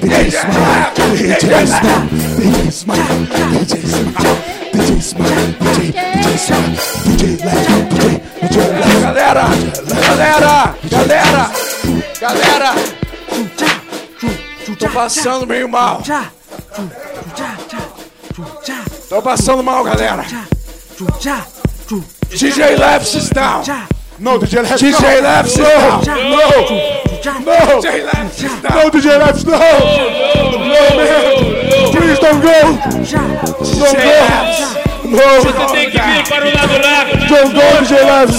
[0.00, 4.38] DJ Smile, DJ Smile, DJ Smile, DJ Smile,
[4.72, 7.66] DJ Smile, DJ, DJ Smile, DJ Laugh,
[8.40, 8.54] DJ
[9.02, 9.46] galera,
[10.00, 11.50] galera, galera,
[12.20, 12.70] galera.
[14.78, 16.02] Tô passando meio mal.
[19.08, 20.24] Tô passando mal, galera.
[22.30, 23.64] DJ Labs is down.
[24.18, 24.80] No, DJ Labs.
[24.80, 26.04] DJ Labs is down.
[26.04, 26.38] No.
[27.40, 27.80] No.
[27.80, 28.74] DJ Labs is down.
[28.74, 29.52] No, DJ Labs, no.
[29.52, 29.58] No,
[30.96, 31.22] man.
[31.92, 32.58] Please don't go.
[33.80, 34.18] Don't go.
[35.04, 35.26] No.
[35.42, 37.04] Você tem que vir para o lado lá.
[37.28, 38.38] Don't go, DJ Labs.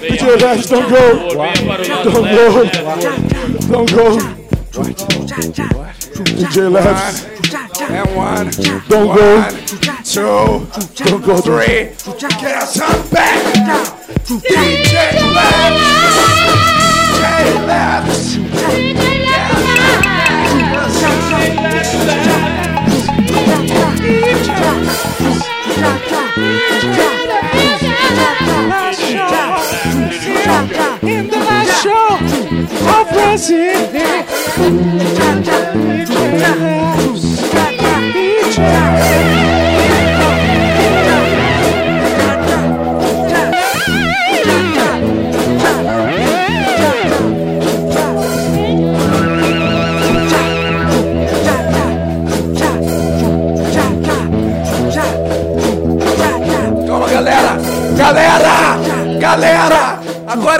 [0.00, 1.02] DJ Labs, don't go.
[2.10, 2.64] Don't go.
[3.68, 4.04] Don't go.
[6.36, 7.41] DJ Labs.
[7.54, 8.50] And one,
[8.88, 9.40] Don't go.
[9.40, 9.54] one,
[10.04, 10.66] two,
[11.04, 11.36] Don't go.
[11.38, 11.90] three.
[12.18, 13.44] Get some back.
[14.24, 15.82] DJ Labs.
[17.28, 19.42] DJ Labs.
[31.02, 32.16] In the last show
[32.88, 33.72] of Brazil.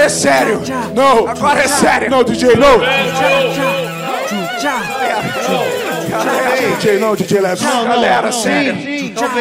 [0.03, 0.61] Agora é sério!
[0.95, 1.29] No.
[1.29, 2.11] Agora é sério!
[2.11, 2.81] No, DJ, no.
[6.77, 7.63] DJ, no, DJ Labs.
[7.63, 8.75] Galera, sério!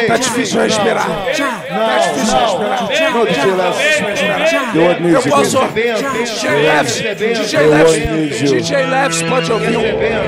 [0.06, 1.06] Tá difícil respirar!
[1.06, 3.12] Tá difícil respirar!
[3.12, 3.52] No, DJ
[5.00, 5.58] needs Eu posso.
[5.68, 9.82] DJ Leves, DJ Leves, DJ Leves pode ouvir um.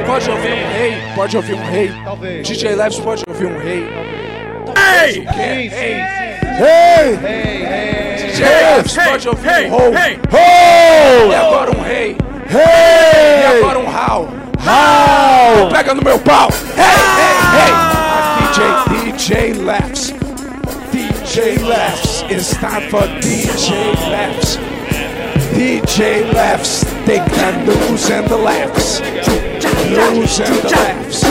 [0.07, 1.92] Pode ouvir um rei, pode ouvir um rei.
[2.42, 3.86] DJ Leves pode ouvir um rei.
[4.76, 5.26] Ei!
[5.39, 5.70] Ei!
[6.58, 7.18] Hey!
[8.16, 9.70] DJ Leves pode ouvir um.
[9.70, 11.31] Ho!
[11.31, 12.16] E agora um rei.
[12.50, 13.58] E Hey!
[13.58, 14.28] agora um rau.
[14.66, 15.68] How?
[15.68, 16.49] Pega no meu pau.
[16.74, 17.72] Hey, hey, hey.
[18.40, 18.58] DJ,
[18.90, 20.12] DJ Leves.
[20.90, 22.24] DJ Leves.
[22.28, 24.56] It's time for DJ Leves.
[25.54, 26.82] DJ Leves.
[27.06, 29.00] Take the news and the laughs.
[29.00, 31.24] News and the laughs.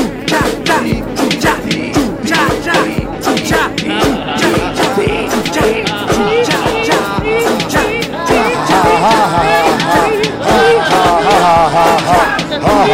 [12.66, 12.94] ha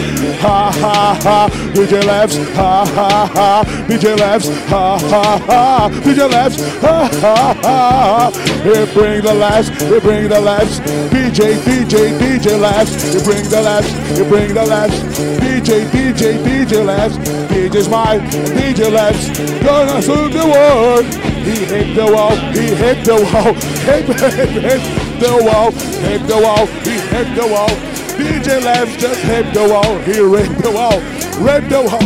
[1.73, 3.63] DJ Labs, ha ha ha.
[3.87, 5.89] DJ Labs, ha ha ha.
[5.89, 8.31] DJ Labs, ha ha ha.
[8.63, 10.79] Here bring the laughs, here bring the laughs.
[11.09, 13.13] DJ, DJ, DJ laughs.
[13.13, 14.99] you bring the laughs, you bring the laughs.
[15.41, 17.17] DJ, DJ, DJ Labs,
[17.49, 19.27] DJ Smile, DJ Labs,
[19.63, 21.05] gonna save the world.
[21.41, 25.69] He hit the wall, he hit the wall, Hey, hit, hit the wall,
[26.01, 27.69] hit the wall, he hit the wall.
[28.17, 30.97] DJ Labs just hit the wall, he ripped the wall,
[31.45, 32.01] ripped the wall.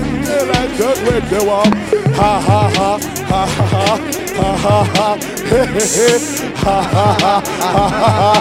[0.00, 1.66] DJ Labs just ripped the wall.
[2.16, 3.96] Ha ha ha, ha ha ha,
[4.40, 5.16] ha ha ha,
[5.50, 6.08] he he he,
[6.56, 8.32] ha ha ha, ha ha ha,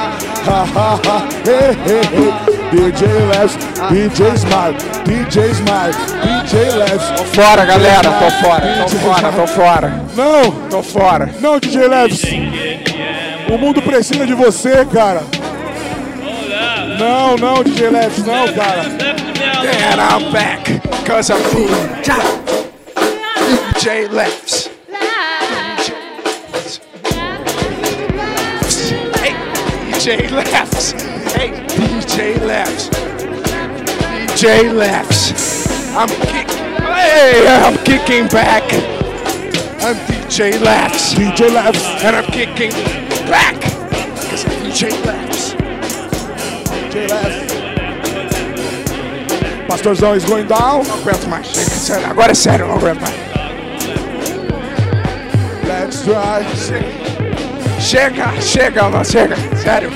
[0.47, 2.53] ha ha ha, he he he.
[2.73, 3.55] DJ Labs,
[3.91, 4.73] DJ Smile,
[5.05, 5.93] DJ Smile,
[6.23, 7.11] DJ Labs.
[7.17, 8.09] Tô fora, galera.
[8.09, 10.03] Tô fora, tô fora, tô fora.
[10.15, 11.29] Não, Tô fora.
[11.39, 12.21] não, DJ Labs.
[13.49, 15.23] O mundo precisa de você, cara.
[16.97, 18.83] Não, não, DJ Leves, não, cara.
[18.83, 21.41] And I'm back, cause I'm
[23.83, 24.69] DJ Lefts.
[29.19, 29.35] Hey,
[29.91, 30.93] DJ Lefts.
[31.33, 32.89] Hey, DJ Lefts.
[34.27, 35.67] DJ Lefts.
[35.95, 36.49] I'm kick.
[36.49, 38.63] Hey, I'm kicking back.
[39.83, 41.13] I'm DJ Lefts.
[41.13, 42.03] DJ Lefts.
[42.03, 42.71] And I'm kicking
[43.27, 43.55] back.
[43.55, 45.53] I'm DJ Lefts.
[46.89, 47.53] DJ Lefts.
[49.67, 50.83] Pastorzão is going down.
[50.83, 51.47] Não aguento mais.
[51.47, 52.07] Chega, sério.
[52.07, 53.15] Agora é sério, não aguento mais.
[55.67, 56.45] Let's try.
[57.79, 59.35] Chega, chega, mano, chega.
[59.57, 59.91] Sério.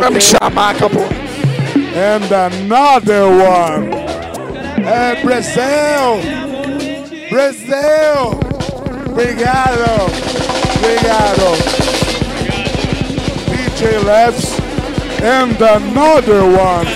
[0.00, 1.06] Vai me chamar, acabou.
[1.96, 3.88] And another one.
[4.84, 6.20] É Brasil.
[7.30, 8.38] Brasil.
[9.06, 10.10] Obrigado.
[10.76, 11.75] Obrigado.
[13.76, 14.58] DJ Lefts.
[15.20, 16.86] And another one.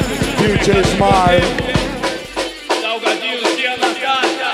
[0.41, 1.43] DJ Smile.
[2.81, 4.51] Salgadinhos de Anastácia.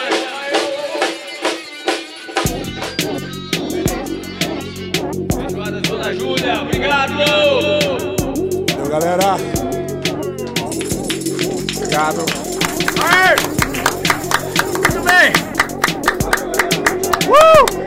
[5.38, 7.14] Feijoada Dona Júlia, obrigado!
[8.72, 9.36] Valeu, galera.
[11.76, 12.26] Obrigado.
[13.04, 13.36] Aê!
[14.74, 15.32] Muito bem!
[17.28, 17.85] Uh!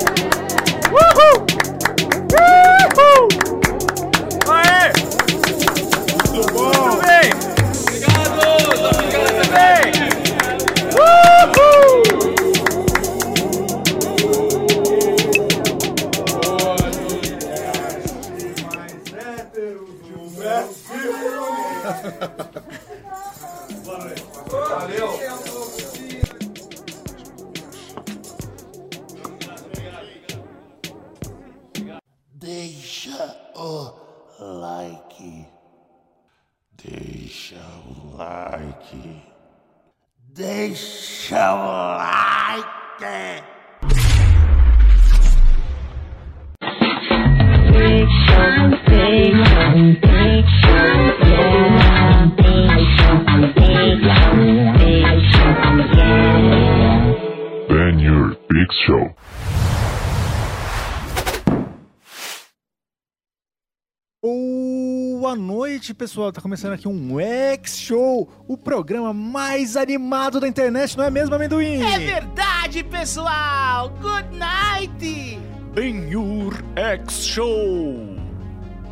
[65.90, 66.32] Noite, pessoal.
[66.32, 71.82] Tá começando aqui um X-Show, o programa mais animado da internet, não é mesmo, amendoim?
[71.82, 73.90] É verdade, pessoal!
[74.01, 75.40] Good night!
[75.74, 78.18] Ben-Hur X-Show.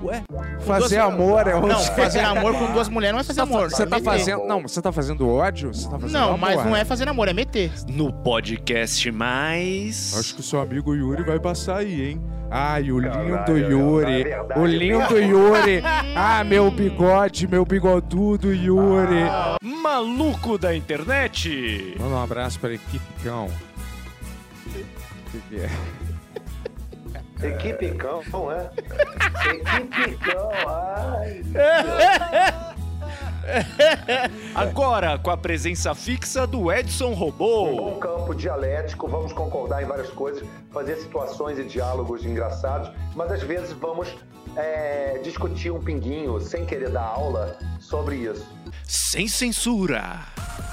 [0.03, 0.23] Ué?
[0.61, 3.69] Fazer amor é um Não, fazer amor com duas mulheres não é fazer amor.
[3.71, 4.45] Você é tá fazendo.
[4.45, 5.73] Não, você tá fazendo ódio?
[5.73, 6.39] Você tá fazendo Não, amor.
[6.39, 7.71] mas não é fazer amor, é meter.
[7.87, 10.15] No podcast mais.
[10.17, 12.21] Acho que o seu amigo Yuri vai passar aí, hein?
[12.49, 14.25] Ai, o lindo Yuri.
[14.55, 15.81] O lindo Yuri.
[16.15, 19.25] Ah, meu bigode, meu bigodudo Yuri.
[19.61, 21.95] Maluco da internet.
[21.99, 23.45] Manda um abraço pra equipe cão.
[23.47, 25.69] O que, que é?
[27.43, 28.69] Equipe cão, é?
[29.53, 31.43] Equipe cão, ai.
[34.55, 37.69] Agora, com a presença fixa do Edson Robô.
[37.69, 43.31] Um bom campo dialético, vamos concordar em várias coisas, fazer situações e diálogos engraçados, mas
[43.31, 44.13] às vezes vamos
[44.55, 48.45] é, discutir um pinguinho, sem querer dar aula, sobre isso.
[48.83, 50.19] Sem censura.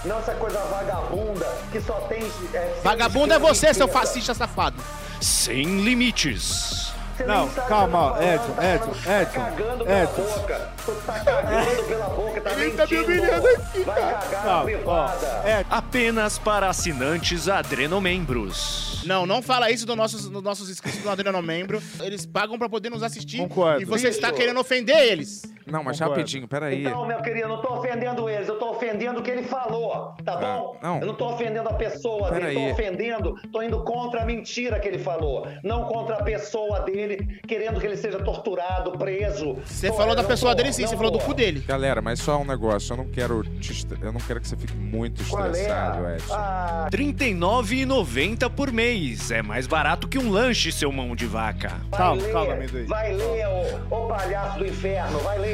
[0.05, 2.23] Não essa coisa vagabunda que só tem.
[2.52, 4.83] É, Vagabundo é você, seu fascista safado.
[5.25, 6.93] Sem limites.
[7.27, 10.23] Não, calma, ó, Edson, Edson, Edson, Cagando pela Edson.
[10.23, 14.65] boca, tu tá cagando pela boca, tá Ele tá me humilhando aqui, Vai cagar na
[14.65, 15.09] Não, ó.
[15.47, 15.65] É.
[15.70, 19.01] Apenas para assinantes adrenomembros.
[19.07, 21.83] Não, não fala isso dos nossos, dos nossos inscritos do Adriano Membro.
[22.03, 23.39] Eles pagam pra poder nos assistir.
[23.39, 23.81] Concordo.
[23.81, 25.43] E você está querendo ofender eles.
[25.67, 26.20] Não, mas Concordo.
[26.20, 26.84] rapidinho, peraí.
[26.86, 30.15] Então, meu querido, eu não tô ofendendo eles, eu tô ofendendo o que ele falou,
[30.25, 30.76] tá bom?
[30.83, 31.01] não.
[31.01, 32.67] Eu não tô ofendendo a pessoa Pera dele, aí.
[32.67, 37.41] tô ofendendo, tô indo contra a mentira que ele falou, não contra a pessoa dele,
[37.49, 39.55] querendo que ele seja torturado, preso.
[39.65, 41.60] Você falou da pessoa dele sim, você falou do cu dele.
[41.60, 42.93] Galera, mas só um negócio.
[42.93, 45.25] Eu não quero estre- Eu não quero que você fique muito é?
[45.25, 46.34] estressado, Edson.
[46.34, 49.31] Ah, R$ 39,90 por mês.
[49.31, 51.73] É mais barato que um lanche, seu mão de vaca.
[51.91, 53.47] vai ler, Vai ler,
[53.91, 55.53] ô, ô palhaço do inferno, vai ler.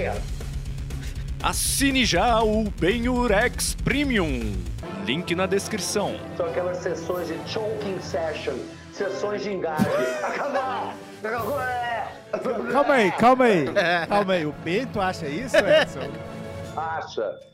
[1.43, 4.55] Assine já o Ben-Hur X Premium.
[5.05, 6.19] Link na descrição.
[6.37, 8.57] São aquelas sessões de choking session,
[8.93, 9.89] sessões de engasgue.
[10.23, 10.93] Acabou!
[12.73, 13.65] Calma aí, calma aí.
[14.09, 14.47] Calma aí.
[14.47, 16.11] O Bento acha isso, Edson?
[16.77, 17.50] Acha.